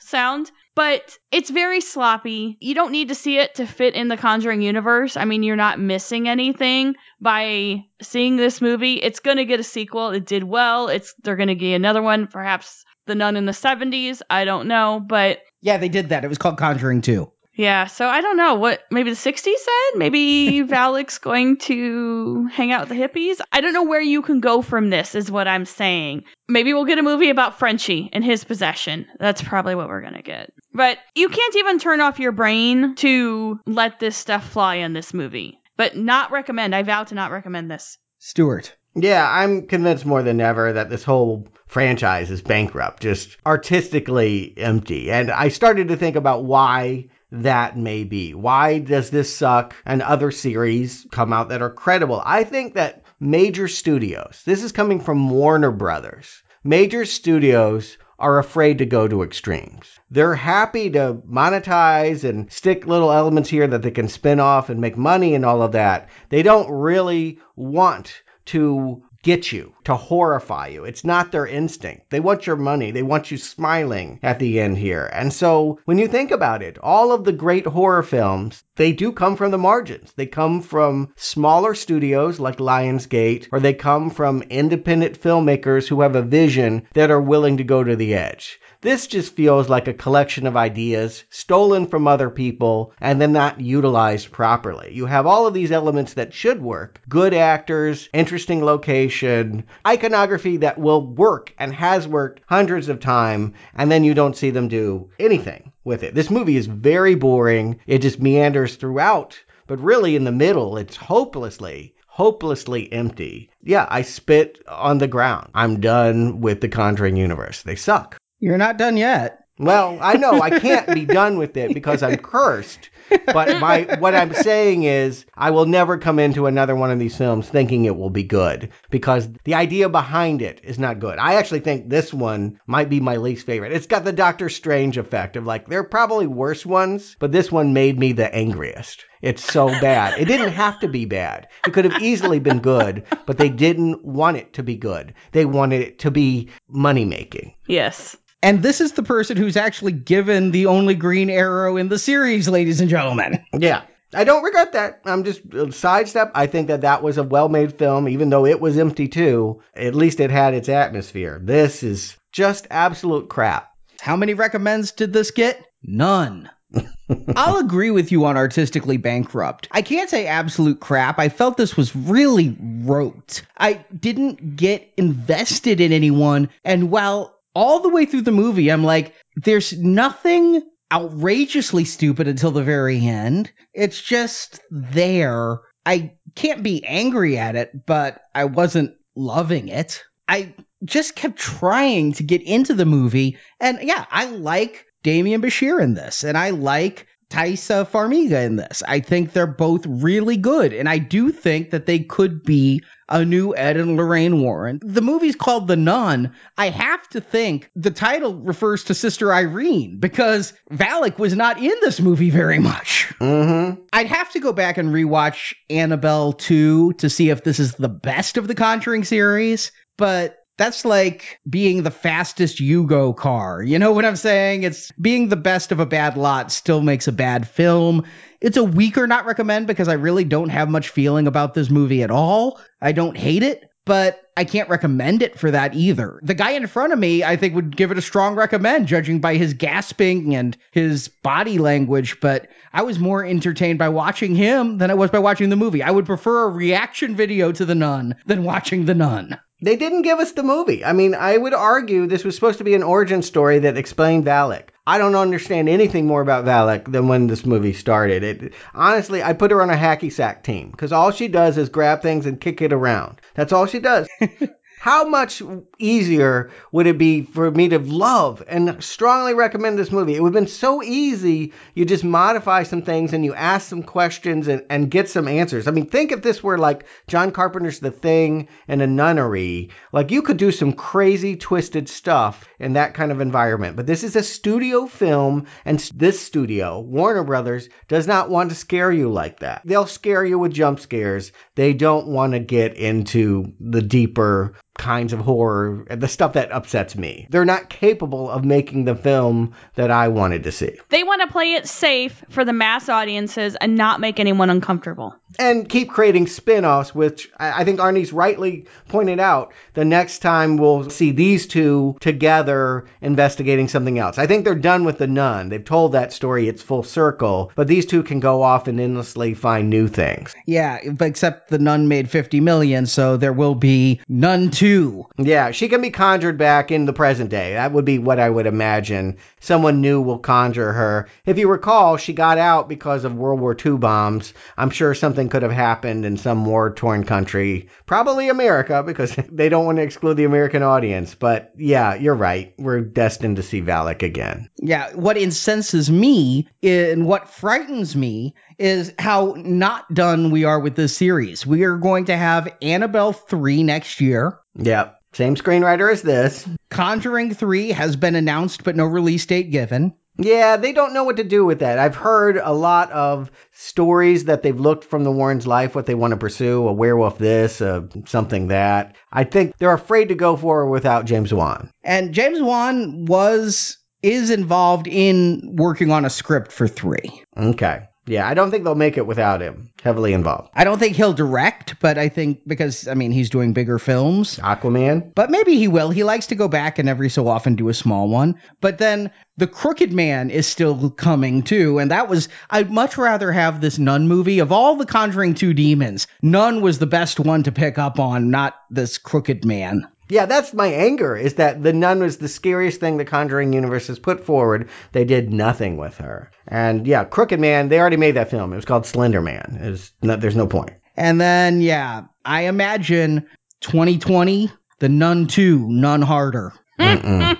sound. 0.00 0.50
But 0.76 1.18
it's 1.32 1.50
very 1.50 1.80
sloppy. 1.80 2.56
You 2.60 2.74
don't 2.74 2.92
need 2.92 3.08
to 3.08 3.14
see 3.14 3.38
it 3.38 3.56
to 3.56 3.66
fit 3.66 3.94
in 3.94 4.08
the 4.08 4.16
Conjuring 4.16 4.62
universe. 4.62 5.16
I 5.16 5.24
mean, 5.24 5.42
you're 5.42 5.56
not 5.56 5.80
missing 5.80 6.28
anything 6.28 6.94
by 7.20 7.84
seeing 8.00 8.36
this 8.36 8.60
movie. 8.60 8.94
It's 8.94 9.20
going 9.20 9.38
to 9.38 9.44
get 9.44 9.60
a 9.60 9.64
sequel. 9.64 10.10
It 10.10 10.26
did 10.26 10.44
well. 10.44 10.88
It's 10.88 11.12
they're 11.22 11.36
going 11.36 11.48
to 11.48 11.54
get 11.56 11.74
another 11.74 12.02
one, 12.02 12.28
perhaps 12.28 12.84
The 13.06 13.16
Nun 13.16 13.36
in 13.36 13.46
the 13.46 13.52
70s. 13.52 14.22
I 14.30 14.44
don't 14.44 14.68
know, 14.68 15.04
but 15.04 15.40
Yeah, 15.60 15.76
they 15.76 15.88
did 15.88 16.10
that. 16.10 16.24
It 16.24 16.28
was 16.28 16.38
called 16.38 16.56
Conjuring 16.56 17.02
2. 17.02 17.30
Yeah, 17.60 17.88
so 17.88 18.08
I 18.08 18.22
don't 18.22 18.38
know 18.38 18.54
what 18.54 18.80
maybe 18.90 19.10
the 19.10 19.16
60s 19.16 19.42
said. 19.42 19.98
Maybe 19.98 20.62
Valak's 20.66 21.18
going 21.18 21.58
to 21.58 22.46
hang 22.46 22.72
out 22.72 22.88
with 22.88 22.96
the 22.96 23.04
hippies. 23.04 23.38
I 23.52 23.60
don't 23.60 23.74
know 23.74 23.84
where 23.84 24.00
you 24.00 24.22
can 24.22 24.40
go 24.40 24.62
from 24.62 24.88
this, 24.88 25.14
is 25.14 25.30
what 25.30 25.46
I'm 25.46 25.66
saying. 25.66 26.24
Maybe 26.48 26.72
we'll 26.72 26.86
get 26.86 26.98
a 26.98 27.02
movie 27.02 27.28
about 27.28 27.58
Frenchie 27.58 28.08
and 28.14 28.24
his 28.24 28.44
possession. 28.44 29.04
That's 29.18 29.42
probably 29.42 29.74
what 29.74 29.88
we're 29.88 30.00
going 30.00 30.14
to 30.14 30.22
get. 30.22 30.54
But 30.72 30.96
you 31.14 31.28
can't 31.28 31.56
even 31.56 31.78
turn 31.78 32.00
off 32.00 32.18
your 32.18 32.32
brain 32.32 32.94
to 32.94 33.60
let 33.66 34.00
this 34.00 34.16
stuff 34.16 34.48
fly 34.48 34.76
in 34.76 34.94
this 34.94 35.12
movie. 35.12 35.60
But 35.76 35.98
not 35.98 36.32
recommend. 36.32 36.74
I 36.74 36.82
vow 36.82 37.04
to 37.04 37.14
not 37.14 37.30
recommend 37.30 37.70
this. 37.70 37.98
Stuart. 38.20 38.74
Yeah, 38.94 39.28
I'm 39.30 39.66
convinced 39.66 40.06
more 40.06 40.22
than 40.22 40.40
ever 40.40 40.72
that 40.72 40.88
this 40.88 41.04
whole 41.04 41.46
franchise 41.66 42.30
is 42.30 42.40
bankrupt, 42.40 43.02
just 43.02 43.36
artistically 43.44 44.54
empty. 44.56 45.10
And 45.10 45.30
I 45.30 45.48
started 45.48 45.88
to 45.88 45.96
think 45.98 46.16
about 46.16 46.44
why 46.44 47.08
that 47.32 47.76
may 47.76 48.04
be. 48.04 48.34
Why 48.34 48.78
does 48.78 49.10
this 49.10 49.34
suck 49.34 49.74
and 49.84 50.02
other 50.02 50.30
series 50.30 51.06
come 51.10 51.32
out 51.32 51.50
that 51.50 51.62
are 51.62 51.70
credible? 51.70 52.22
I 52.24 52.44
think 52.44 52.74
that 52.74 53.04
major 53.18 53.68
studios, 53.68 54.42
this 54.44 54.62
is 54.62 54.72
coming 54.72 55.00
from 55.00 55.30
Warner 55.30 55.70
Brothers, 55.70 56.42
major 56.64 57.04
studios 57.04 57.96
are 58.18 58.38
afraid 58.38 58.78
to 58.78 58.86
go 58.86 59.08
to 59.08 59.22
extremes. 59.22 59.86
They're 60.10 60.34
happy 60.34 60.90
to 60.90 61.22
monetize 61.26 62.28
and 62.28 62.52
stick 62.52 62.86
little 62.86 63.10
elements 63.10 63.48
here 63.48 63.66
that 63.66 63.82
they 63.82 63.90
can 63.90 64.08
spin 64.08 64.40
off 64.40 64.68
and 64.68 64.80
make 64.80 64.96
money 64.96 65.34
and 65.34 65.44
all 65.44 65.62
of 65.62 65.72
that. 65.72 66.10
They 66.28 66.42
don't 66.42 66.70
really 66.70 67.38
want 67.56 68.22
to 68.46 69.02
get 69.22 69.52
you, 69.52 69.74
to 69.90 69.96
horrify 69.96 70.68
you. 70.68 70.84
It's 70.84 71.04
not 71.04 71.32
their 71.32 71.46
instinct. 71.46 72.10
They 72.10 72.20
want 72.20 72.46
your 72.46 72.56
money. 72.56 72.90
They 72.90 73.02
want 73.02 73.30
you 73.30 73.36
smiling 73.36 74.18
at 74.22 74.38
the 74.38 74.60
end 74.60 74.78
here. 74.78 75.10
And 75.12 75.32
so 75.32 75.78
when 75.84 75.98
you 75.98 76.08
think 76.08 76.30
about 76.30 76.62
it, 76.62 76.78
all 76.82 77.12
of 77.12 77.24
the 77.24 77.32
great 77.32 77.66
horror 77.66 78.02
films, 78.02 78.62
they 78.76 78.92
do 78.92 79.12
come 79.12 79.36
from 79.36 79.50
the 79.50 79.58
margins. 79.58 80.12
They 80.16 80.26
come 80.26 80.62
from 80.62 81.12
smaller 81.16 81.74
studios 81.74 82.40
like 82.40 82.56
Lionsgate, 82.56 83.48
or 83.52 83.60
they 83.60 83.74
come 83.74 84.10
from 84.10 84.42
independent 84.42 85.20
filmmakers 85.20 85.86
who 85.86 86.00
have 86.00 86.16
a 86.16 86.22
vision 86.22 86.86
that 86.94 87.10
are 87.10 87.20
willing 87.20 87.58
to 87.58 87.64
go 87.64 87.84
to 87.84 87.96
the 87.96 88.14
edge. 88.14 88.58
This 88.82 89.06
just 89.06 89.36
feels 89.36 89.68
like 89.68 89.88
a 89.88 89.92
collection 89.92 90.46
of 90.46 90.56
ideas 90.56 91.24
stolen 91.28 91.86
from 91.86 92.08
other 92.08 92.30
people 92.30 92.94
and 92.98 93.20
then 93.20 93.32
not 93.32 93.60
utilized 93.60 94.32
properly. 94.32 94.92
You 94.94 95.04
have 95.04 95.26
all 95.26 95.46
of 95.46 95.52
these 95.52 95.70
elements 95.70 96.14
that 96.14 96.32
should 96.32 96.62
work 96.62 97.02
good 97.06 97.34
actors, 97.34 98.08
interesting 98.14 98.64
location, 98.64 99.64
iconography 99.86 100.58
that 100.58 100.78
will 100.78 101.06
work 101.06 101.54
and 101.58 101.74
has 101.74 102.06
worked 102.06 102.40
hundreds 102.46 102.88
of 102.88 103.00
times, 103.00 103.54
and 103.74 103.90
then 103.90 104.04
you 104.04 104.14
don't 104.14 104.36
see 104.36 104.50
them 104.50 104.68
do 104.68 105.10
anything 105.18 105.72
with 105.84 106.02
it. 106.02 106.14
This 106.14 106.30
movie 106.30 106.56
is 106.56 106.66
very 106.66 107.14
boring, 107.14 107.80
it 107.86 107.98
just 108.00 108.20
meanders 108.20 108.76
throughout. 108.76 109.40
But 109.66 109.80
really, 109.80 110.16
in 110.16 110.24
the 110.24 110.32
middle, 110.32 110.76
it's 110.76 110.96
hopelessly 110.96 111.94
hopelessly 112.20 112.92
empty. 112.92 113.48
Yeah, 113.62 113.86
I 113.88 114.02
spit 114.02 114.60
on 114.68 114.98
the 114.98 115.08
ground. 115.08 115.50
I'm 115.54 115.80
done 115.80 116.40
with 116.40 116.60
the 116.60 116.68
Conjuring 116.68 117.16
universe. 117.16 117.62
They 117.62 117.76
suck. 117.76 118.18
You're 118.40 118.58
not 118.58 118.76
done 118.76 118.98
yet. 118.98 119.44
Well, 119.58 119.98
I 120.02 120.14
know 120.14 120.40
I 120.40 120.58
can't 120.58 120.92
be 120.92 121.04
done 121.20 121.38
with 121.38 121.56
it 121.56 121.72
because 121.72 122.02
I'm 122.02 122.16
cursed. 122.16 122.90
But 123.26 123.60
my 123.60 123.96
what 123.98 124.14
I'm 124.14 124.32
saying 124.32 124.84
is 124.84 125.26
I 125.34 125.50
will 125.50 125.66
never 125.66 125.98
come 125.98 126.18
into 126.18 126.46
another 126.46 126.74
one 126.74 126.90
of 126.90 126.98
these 126.98 127.16
films 127.16 127.48
thinking 127.48 127.84
it 127.84 127.96
will 127.96 128.10
be 128.10 128.22
good 128.22 128.70
because 128.90 129.28
the 129.44 129.54
idea 129.54 129.88
behind 129.88 130.42
it 130.42 130.60
is 130.64 130.78
not 130.78 131.00
good. 131.00 131.18
I 131.18 131.34
actually 131.34 131.60
think 131.60 131.88
this 131.88 132.12
one 132.12 132.60
might 132.66 132.88
be 132.88 133.00
my 133.00 133.16
least 133.16 133.46
favorite. 133.46 133.72
It's 133.72 133.86
got 133.86 134.04
the 134.04 134.12
Doctor 134.12 134.48
Strange 134.48 134.98
effect 134.98 135.36
of 135.36 135.46
like 135.46 135.68
there 135.68 135.80
are 135.80 135.84
probably 135.84 136.26
worse 136.26 136.64
ones, 136.64 137.16
but 137.18 137.32
this 137.32 137.50
one 137.50 137.72
made 137.72 137.98
me 137.98 138.12
the 138.12 138.34
angriest. 138.34 139.04
It's 139.22 139.44
so 139.44 139.68
bad. 139.68 140.18
It 140.18 140.26
didn't 140.26 140.52
have 140.52 140.80
to 140.80 140.88
be 140.88 141.04
bad. 141.04 141.48
It 141.66 141.72
could 141.72 141.84
have 141.84 142.02
easily 142.02 142.38
been 142.38 142.60
good, 142.60 143.04
but 143.26 143.36
they 143.36 143.50
didn't 143.50 144.02
want 144.04 144.38
it 144.38 144.54
to 144.54 144.62
be 144.62 144.76
good. 144.76 145.14
They 145.32 145.44
wanted 145.44 145.82
it 145.82 145.98
to 146.00 146.10
be 146.10 146.48
money 146.68 147.04
making. 147.04 147.54
Yes. 147.66 148.16
And 148.42 148.62
this 148.62 148.80
is 148.80 148.92
the 148.92 149.02
person 149.02 149.36
who's 149.36 149.56
actually 149.56 149.92
given 149.92 150.50
the 150.50 150.66
only 150.66 150.94
green 150.94 151.30
arrow 151.30 151.76
in 151.76 151.88
the 151.88 151.98
series, 151.98 152.48
ladies 152.48 152.80
and 152.80 152.88
gentlemen. 152.88 153.44
Yeah. 153.52 153.82
I 154.12 154.24
don't 154.24 154.42
regret 154.42 154.72
that. 154.72 155.02
I'm 155.04 155.22
just 155.24 155.42
uh, 155.54 155.70
sidestep. 155.70 156.32
I 156.34 156.46
think 156.46 156.68
that 156.68 156.80
that 156.80 157.02
was 157.02 157.16
a 157.16 157.22
well-made 157.22 157.78
film, 157.78 158.08
even 158.08 158.30
though 158.30 158.44
it 158.44 158.60
was 158.60 158.76
empty 158.76 159.06
too. 159.06 159.62
At 159.74 159.94
least 159.94 160.18
it 160.18 160.30
had 160.30 160.54
its 160.54 160.68
atmosphere. 160.68 161.40
This 161.42 161.82
is 161.82 162.16
just 162.32 162.66
absolute 162.70 163.28
crap. 163.28 163.72
How 164.00 164.16
many 164.16 164.34
recommends 164.34 164.92
did 164.92 165.12
this 165.12 165.30
get? 165.30 165.64
None. 165.82 166.50
I'll 167.36 167.58
agree 167.58 167.90
with 167.90 168.12
you 168.12 168.24
on 168.24 168.36
artistically 168.36 168.96
bankrupt. 168.96 169.68
I 169.70 169.82
can't 169.82 170.10
say 170.10 170.26
absolute 170.26 170.80
crap. 170.80 171.18
I 171.18 171.28
felt 171.28 171.56
this 171.56 171.76
was 171.76 171.94
really 171.94 172.56
rote. 172.60 173.42
I 173.56 173.84
didn't 173.98 174.56
get 174.56 174.92
invested 174.96 175.80
in 175.80 175.92
anyone. 175.92 176.48
And 176.64 176.90
while 176.90 177.39
all 177.54 177.80
the 177.80 177.88
way 177.88 178.06
through 178.06 178.22
the 178.22 178.30
movie, 178.30 178.70
I'm 178.70 178.84
like, 178.84 179.14
there's 179.36 179.76
nothing 179.76 180.62
outrageously 180.92 181.84
stupid 181.84 182.28
until 182.28 182.50
the 182.50 182.62
very 182.62 183.06
end. 183.06 183.52
It's 183.74 184.00
just 184.00 184.60
there. 184.70 185.60
I 185.86 186.14
can't 186.34 186.62
be 186.62 186.84
angry 186.84 187.38
at 187.38 187.56
it, 187.56 187.86
but 187.86 188.22
I 188.34 188.44
wasn't 188.44 188.96
loving 189.14 189.68
it. 189.68 190.02
I 190.28 190.54
just 190.84 191.16
kept 191.16 191.38
trying 191.38 192.12
to 192.14 192.22
get 192.22 192.42
into 192.42 192.74
the 192.74 192.86
movie. 192.86 193.38
And 193.60 193.80
yeah, 193.82 194.04
I 194.10 194.26
like 194.26 194.86
Demián 195.04 195.42
Bichir 195.42 195.82
in 195.82 195.94
this, 195.94 196.24
and 196.24 196.36
I 196.36 196.50
like 196.50 197.06
Taissa 197.30 197.88
Farmiga 197.88 198.44
in 198.44 198.56
this. 198.56 198.82
I 198.86 199.00
think 199.00 199.32
they're 199.32 199.46
both 199.46 199.86
really 199.86 200.36
good, 200.36 200.72
and 200.72 200.88
I 200.88 200.98
do 200.98 201.30
think 201.30 201.70
that 201.70 201.86
they 201.86 202.00
could 202.00 202.42
be 202.42 202.82
a 203.08 203.24
new 203.24 203.54
Ed 203.54 203.76
and 203.76 203.96
Lorraine 203.96 204.40
Warren. 204.40 204.80
The 204.82 205.00
movie's 205.00 205.36
called 205.36 205.68
The 205.68 205.76
Nun. 205.76 206.34
I 206.58 206.70
have 206.70 207.08
to 207.10 207.20
think 207.20 207.70
the 207.74 207.90
title 207.90 208.34
refers 208.34 208.84
to 208.84 208.94
Sister 208.94 209.32
Irene 209.32 209.98
because 209.98 210.52
Valak 210.70 211.18
was 211.18 211.34
not 211.34 211.58
in 211.58 211.74
this 211.80 212.00
movie 212.00 212.30
very 212.30 212.58
much. 212.58 213.12
Mm-hmm. 213.20 213.82
I'd 213.92 214.06
have 214.06 214.30
to 214.32 214.40
go 214.40 214.52
back 214.52 214.78
and 214.78 214.90
rewatch 214.90 215.54
Annabelle 215.68 216.32
2 216.32 216.94
to 216.94 217.10
see 217.10 217.30
if 217.30 217.44
this 217.44 217.58
is 217.58 217.74
the 217.74 217.88
best 217.88 218.36
of 218.38 218.48
the 218.48 218.54
Conjuring 218.54 219.04
series, 219.04 219.72
but 219.96 220.36
that's 220.60 220.84
like 220.84 221.40
being 221.48 221.84
the 221.84 221.90
fastest 221.90 222.58
Yugo 222.58 223.16
car. 223.16 223.62
You 223.62 223.78
know 223.78 223.92
what 223.92 224.04
I'm 224.04 224.14
saying? 224.14 224.62
It's 224.62 224.92
being 225.00 225.30
the 225.30 225.36
best 225.36 225.72
of 225.72 225.80
a 225.80 225.86
bad 225.86 226.18
lot 226.18 226.52
still 226.52 226.82
makes 226.82 227.08
a 227.08 227.12
bad 227.12 227.48
film. 227.48 228.04
It's 228.42 228.58
a 228.58 228.64
weaker 228.64 229.06
not 229.06 229.24
recommend 229.24 229.66
because 229.66 229.88
I 229.88 229.94
really 229.94 230.24
don't 230.24 230.50
have 230.50 230.68
much 230.68 230.90
feeling 230.90 231.26
about 231.26 231.54
this 231.54 231.70
movie 231.70 232.02
at 232.02 232.10
all. 232.10 232.60
I 232.78 232.92
don't 232.92 233.16
hate 233.16 233.42
it, 233.42 233.70
but 233.86 234.20
I 234.36 234.44
can't 234.44 234.68
recommend 234.68 235.22
it 235.22 235.38
for 235.38 235.50
that 235.50 235.74
either. 235.74 236.20
The 236.22 236.34
guy 236.34 236.50
in 236.50 236.66
front 236.66 236.92
of 236.92 236.98
me, 236.98 237.24
I 237.24 237.36
think, 237.36 237.54
would 237.54 237.74
give 237.74 237.90
it 237.90 237.96
a 237.96 238.02
strong 238.02 238.34
recommend, 238.34 238.86
judging 238.86 239.18
by 239.18 239.36
his 239.36 239.54
gasping 239.54 240.36
and 240.36 240.58
his 240.72 241.08
body 241.08 241.56
language, 241.56 242.20
but 242.20 242.48
I 242.74 242.82
was 242.82 242.98
more 242.98 243.24
entertained 243.24 243.78
by 243.78 243.88
watching 243.88 244.34
him 244.34 244.76
than 244.76 244.90
I 244.90 244.94
was 244.94 245.10
by 245.10 245.20
watching 245.20 245.48
the 245.48 245.56
movie. 245.56 245.82
I 245.82 245.90
would 245.90 246.04
prefer 246.04 246.44
a 246.44 246.50
reaction 246.50 247.16
video 247.16 247.50
to 247.50 247.64
The 247.64 247.74
Nun 247.74 248.14
than 248.26 248.44
watching 248.44 248.84
The 248.84 248.94
Nun. 248.94 249.38
They 249.62 249.76
didn't 249.76 250.02
give 250.02 250.18
us 250.18 250.32
the 250.32 250.42
movie. 250.42 250.84
I 250.84 250.94
mean, 250.94 251.14
I 251.14 251.36
would 251.36 251.52
argue 251.52 252.06
this 252.06 252.24
was 252.24 252.34
supposed 252.34 252.58
to 252.58 252.64
be 252.64 252.74
an 252.74 252.82
origin 252.82 253.20
story 253.20 253.58
that 253.58 253.76
explained 253.76 254.24
Valak. 254.24 254.68
I 254.86 254.96
don't 254.96 255.14
understand 255.14 255.68
anything 255.68 256.06
more 256.06 256.22
about 256.22 256.46
Valak 256.46 256.90
than 256.90 257.08
when 257.08 257.26
this 257.26 257.44
movie 257.44 257.74
started. 257.74 258.24
It 258.24 258.54
honestly, 258.74 259.22
I 259.22 259.34
put 259.34 259.50
her 259.50 259.60
on 259.60 259.70
a 259.70 259.76
hacky 259.76 260.10
sack 260.10 260.42
team 260.42 260.70
because 260.70 260.92
all 260.92 261.10
she 261.10 261.28
does 261.28 261.58
is 261.58 261.68
grab 261.68 262.00
things 262.00 262.24
and 262.24 262.40
kick 262.40 262.62
it 262.62 262.72
around. 262.72 263.20
That's 263.34 263.52
all 263.52 263.66
she 263.66 263.80
does. 263.80 264.08
How 264.80 265.04
much 265.04 265.42
easier 265.78 266.48
would 266.72 266.86
it 266.86 266.96
be 266.96 267.20
for 267.20 267.50
me 267.50 267.68
to 267.68 267.78
love 267.78 268.42
and 268.48 268.82
strongly 268.82 269.34
recommend 269.34 269.78
this 269.78 269.92
movie? 269.92 270.16
It 270.16 270.22
would 270.22 270.34
have 270.34 270.42
been 270.42 270.48
so 270.48 270.82
easy. 270.82 271.52
You 271.74 271.84
just 271.84 272.02
modify 272.02 272.62
some 272.62 272.80
things 272.80 273.12
and 273.12 273.22
you 273.22 273.34
ask 273.34 273.68
some 273.68 273.82
questions 273.82 274.48
and, 274.48 274.64
and 274.70 274.90
get 274.90 275.10
some 275.10 275.28
answers. 275.28 275.68
I 275.68 275.72
mean, 275.72 275.84
think 275.84 276.12
if 276.12 276.22
this 276.22 276.42
were 276.42 276.56
like 276.56 276.86
John 277.08 277.30
Carpenter's 277.30 277.80
The 277.80 277.90
Thing 277.90 278.48
and 278.68 278.80
a 278.80 278.86
nunnery. 278.86 279.68
Like 279.92 280.10
you 280.10 280.22
could 280.22 280.38
do 280.38 280.50
some 280.50 280.72
crazy 280.72 281.36
twisted 281.36 281.86
stuff 281.86 282.48
in 282.60 282.74
that 282.74 282.94
kind 282.94 283.10
of 283.10 283.20
environment. 283.20 283.76
But 283.76 283.86
this 283.86 284.04
is 284.04 284.16
a 284.16 284.22
studio 284.22 284.86
film, 284.86 285.46
and 285.64 285.78
this 285.94 286.20
studio, 286.20 286.80
Warner 286.80 287.24
Brothers, 287.24 287.68
does 287.88 288.06
not 288.06 288.30
want 288.30 288.50
to 288.50 288.56
scare 288.56 288.92
you 288.92 289.10
like 289.10 289.40
that. 289.40 289.62
They'll 289.64 289.86
scare 289.86 290.24
you 290.24 290.38
with 290.38 290.52
jump 290.52 290.80
scares. 290.80 291.32
They 291.56 291.72
don't 291.72 292.08
want 292.08 292.32
to 292.34 292.38
get 292.38 292.76
into 292.76 293.54
the 293.58 293.82
deeper 293.82 294.54
kinds 294.78 295.12
of 295.12 295.20
horror, 295.20 295.86
the 295.90 296.08
stuff 296.08 296.34
that 296.34 296.52
upsets 296.52 296.96
me. 296.96 297.26
They're 297.30 297.44
not 297.44 297.68
capable 297.68 298.30
of 298.30 298.44
making 298.44 298.84
the 298.84 298.94
film 298.94 299.54
that 299.74 299.90
I 299.90 300.08
wanted 300.08 300.44
to 300.44 300.52
see. 300.52 300.78
They 300.88 301.04
want 301.04 301.20
to 301.22 301.28
play 301.32 301.52
it 301.52 301.68
safe 301.68 302.24
for 302.30 302.44
the 302.44 302.54
mass 302.54 302.88
audiences 302.88 303.56
and 303.60 303.76
not 303.76 304.00
make 304.00 304.18
anyone 304.18 304.48
uncomfortable. 304.48 305.19
And 305.38 305.68
keep 305.68 305.90
creating 305.90 306.26
spin 306.26 306.64
offs, 306.64 306.94
which 306.94 307.30
I 307.38 307.64
think 307.64 307.80
Arnie's 307.80 308.12
rightly 308.12 308.66
pointed 308.88 309.20
out. 309.20 309.52
The 309.74 309.84
next 309.84 310.18
time 310.18 310.56
we'll 310.56 310.90
see 310.90 311.12
these 311.12 311.46
two 311.46 311.96
together 312.00 312.86
investigating 313.00 313.68
something 313.68 313.98
else. 313.98 314.18
I 314.18 314.26
think 314.26 314.44
they're 314.44 314.54
done 314.54 314.84
with 314.84 314.98
The 314.98 315.06
Nun. 315.06 315.48
They've 315.48 315.64
told 315.64 315.92
that 315.92 316.12
story, 316.12 316.48
it's 316.48 316.62
full 316.62 316.82
circle, 316.82 317.52
but 317.54 317.68
these 317.68 317.86
two 317.86 318.02
can 318.02 318.20
go 318.20 318.42
off 318.42 318.68
and 318.68 318.80
endlessly 318.80 319.34
find 319.34 319.70
new 319.70 319.88
things. 319.88 320.34
Yeah, 320.46 320.78
except 321.00 321.48
The 321.50 321.58
Nun 321.58 321.88
made 321.88 322.10
50 322.10 322.40
million, 322.40 322.86
so 322.86 323.16
there 323.16 323.32
will 323.32 323.54
be 323.54 324.00
Nun 324.08 324.50
2 324.50 325.06
yeah, 325.18 325.50
she 325.50 325.68
can 325.68 325.80
be 325.80 325.90
conjured 325.90 326.38
back 326.38 326.70
in 326.70 326.84
the 326.84 326.92
present 326.92 327.30
day. 327.30 327.54
That 327.54 327.72
would 327.72 327.84
be 327.84 327.98
what 327.98 328.18
I 328.18 328.28
would 328.28 328.46
imagine. 328.46 329.18
Someone 329.40 329.80
new 329.80 330.00
will 330.00 330.18
conjure 330.18 330.72
her. 330.72 331.08
If 331.26 331.38
you 331.38 331.48
recall, 331.48 331.96
she 331.96 332.12
got 332.12 332.38
out 332.38 332.68
because 332.68 333.04
of 333.04 333.14
World 333.14 333.40
War 333.40 333.56
II 333.64 333.76
bombs. 333.76 334.34
I'm 334.56 334.70
sure 334.70 334.94
something 334.94 335.19
could 335.28 335.42
have 335.42 335.52
happened 335.52 336.04
in 336.04 336.16
some 336.16 336.44
war 336.44 336.72
torn 336.72 337.04
country. 337.04 337.68
Probably 337.86 338.28
America, 338.28 338.82
because 338.82 339.14
they 339.30 339.48
don't 339.48 339.66
want 339.66 339.78
to 339.78 339.82
exclude 339.82 340.16
the 340.16 340.24
American 340.24 340.62
audience. 340.62 341.14
But 341.14 341.52
yeah, 341.56 341.94
you're 341.94 342.14
right. 342.14 342.54
We're 342.58 342.80
destined 342.80 343.36
to 343.36 343.42
see 343.42 343.62
Valak 343.62 344.02
again. 344.02 344.48
Yeah, 344.58 344.92
what 344.94 345.16
incenses 345.16 345.90
me 345.90 346.48
and 346.62 347.06
what 347.06 347.28
frightens 347.28 347.94
me 347.94 348.34
is 348.58 348.92
how 348.98 349.34
not 349.36 349.92
done 349.92 350.30
we 350.30 350.44
are 350.44 350.60
with 350.60 350.76
this 350.76 350.96
series. 350.96 351.46
We 351.46 351.64
are 351.64 351.76
going 351.76 352.06
to 352.06 352.16
have 352.16 352.54
Annabelle 352.62 353.12
3 353.12 353.62
next 353.62 354.00
year. 354.00 354.38
Yep. 354.56 355.00
Same 355.12 355.34
screenwriter 355.34 355.90
as 355.90 356.02
this. 356.02 356.46
Conjuring 356.68 357.34
3 357.34 357.70
has 357.70 357.96
been 357.96 358.14
announced, 358.14 358.62
but 358.62 358.76
no 358.76 358.84
release 358.84 359.26
date 359.26 359.50
given. 359.50 359.94
Yeah, 360.20 360.56
they 360.56 360.72
don't 360.72 360.92
know 360.92 361.04
what 361.04 361.16
to 361.16 361.24
do 361.24 361.44
with 361.44 361.60
that. 361.60 361.78
I've 361.78 361.96
heard 361.96 362.36
a 362.36 362.52
lot 362.52 362.90
of 362.92 363.30
stories 363.52 364.24
that 364.24 364.42
they've 364.42 364.58
looked 364.58 364.84
from 364.84 365.04
the 365.04 365.10
Warrens' 365.10 365.46
life, 365.46 365.74
what 365.74 365.86
they 365.86 365.94
want 365.94 366.12
to 366.12 366.16
pursue, 366.16 366.68
a 366.68 366.72
werewolf 366.72 367.18
this, 367.18 367.60
uh, 367.60 367.82
something 368.06 368.48
that. 368.48 368.96
I 369.12 369.24
think 369.24 369.56
they're 369.58 369.72
afraid 369.72 370.08
to 370.08 370.14
go 370.14 370.36
forward 370.36 370.70
without 370.70 371.06
James 371.06 371.32
Wan. 371.32 371.70
And 371.82 372.12
James 372.12 372.40
Wan 372.40 373.06
was 373.06 373.76
is 374.02 374.30
involved 374.30 374.86
in 374.86 375.56
working 375.56 375.90
on 375.90 376.04
a 376.04 376.10
script 376.10 376.52
for 376.52 376.66
3. 376.66 376.96
Okay. 377.36 377.80
Yeah, 378.06 378.26
I 378.26 378.34
don't 378.34 378.50
think 378.50 378.64
they'll 378.64 378.74
make 378.74 378.96
it 378.96 379.06
without 379.06 379.40
him 379.40 379.70
heavily 379.82 380.12
involved. 380.14 380.50
I 380.54 380.64
don't 380.64 380.78
think 380.78 380.96
he'll 380.96 381.12
direct, 381.12 381.78
but 381.80 381.98
I 381.98 382.08
think 382.08 382.40
because 382.46 382.88
I 382.88 382.94
mean 382.94 383.12
he's 383.12 383.30
doing 383.30 383.52
bigger 383.52 383.78
films. 383.78 384.38
Aquaman. 384.38 385.14
But 385.14 385.30
maybe 385.30 385.56
he 385.56 385.68
will. 385.68 385.90
He 385.90 386.02
likes 386.02 386.26
to 386.28 386.34
go 386.34 386.48
back 386.48 386.78
and 386.78 386.88
every 386.88 387.10
so 387.10 387.28
often 387.28 387.54
do 387.54 387.68
a 387.68 387.74
small 387.74 388.08
one. 388.08 388.40
But 388.60 388.78
then 388.78 389.10
The 389.36 389.46
Crooked 389.46 389.92
Man 389.92 390.30
is 390.30 390.46
still 390.46 390.90
coming 390.90 391.42
too, 391.42 391.78
and 391.78 391.90
that 391.90 392.08
was 392.08 392.28
I'd 392.48 392.70
much 392.70 392.98
rather 392.98 393.30
have 393.32 393.60
this 393.60 393.78
Nun 393.78 394.08
movie 394.08 394.38
of 394.38 394.50
all 394.50 394.76
the 394.76 394.86
Conjuring 394.86 395.34
2 395.34 395.54
demons. 395.54 396.06
Nun 396.22 396.62
was 396.62 396.78
the 396.78 396.86
best 396.86 397.20
one 397.20 397.42
to 397.44 397.52
pick 397.52 397.78
up 397.78 397.98
on, 397.98 398.30
not 398.30 398.54
this 398.70 398.98
Crooked 398.98 399.44
Man. 399.44 399.86
Yeah, 400.10 400.26
that's 400.26 400.52
my 400.52 400.66
anger 400.66 401.16
is 401.16 401.34
that 401.34 401.62
the 401.62 401.72
nun 401.72 402.00
was 402.00 402.18
the 402.18 402.28
scariest 402.28 402.80
thing 402.80 402.96
the 402.96 403.04
Conjuring 403.04 403.52
universe 403.52 403.86
has 403.86 403.98
put 403.98 404.26
forward. 404.26 404.68
They 404.92 405.04
did 405.04 405.32
nothing 405.32 405.76
with 405.76 405.98
her. 405.98 406.32
And 406.48 406.86
yeah, 406.86 407.04
Crooked 407.04 407.38
Man, 407.38 407.68
they 407.68 407.78
already 407.78 407.96
made 407.96 408.16
that 408.16 408.30
film. 408.30 408.52
It 408.52 408.56
was 408.56 408.64
called 408.64 408.86
Slender 408.86 409.22
Man. 409.22 409.78
No, 410.02 410.16
there's 410.16 410.36
no 410.36 410.46
point. 410.46 410.72
And 410.96 411.20
then, 411.20 411.60
yeah, 411.60 412.02
I 412.24 412.42
imagine 412.42 413.26
2020, 413.60 414.50
The 414.80 414.88
Nun 414.88 415.28
2, 415.28 415.68
None 415.68 416.02
Harder. 416.02 416.52
and 416.78 417.36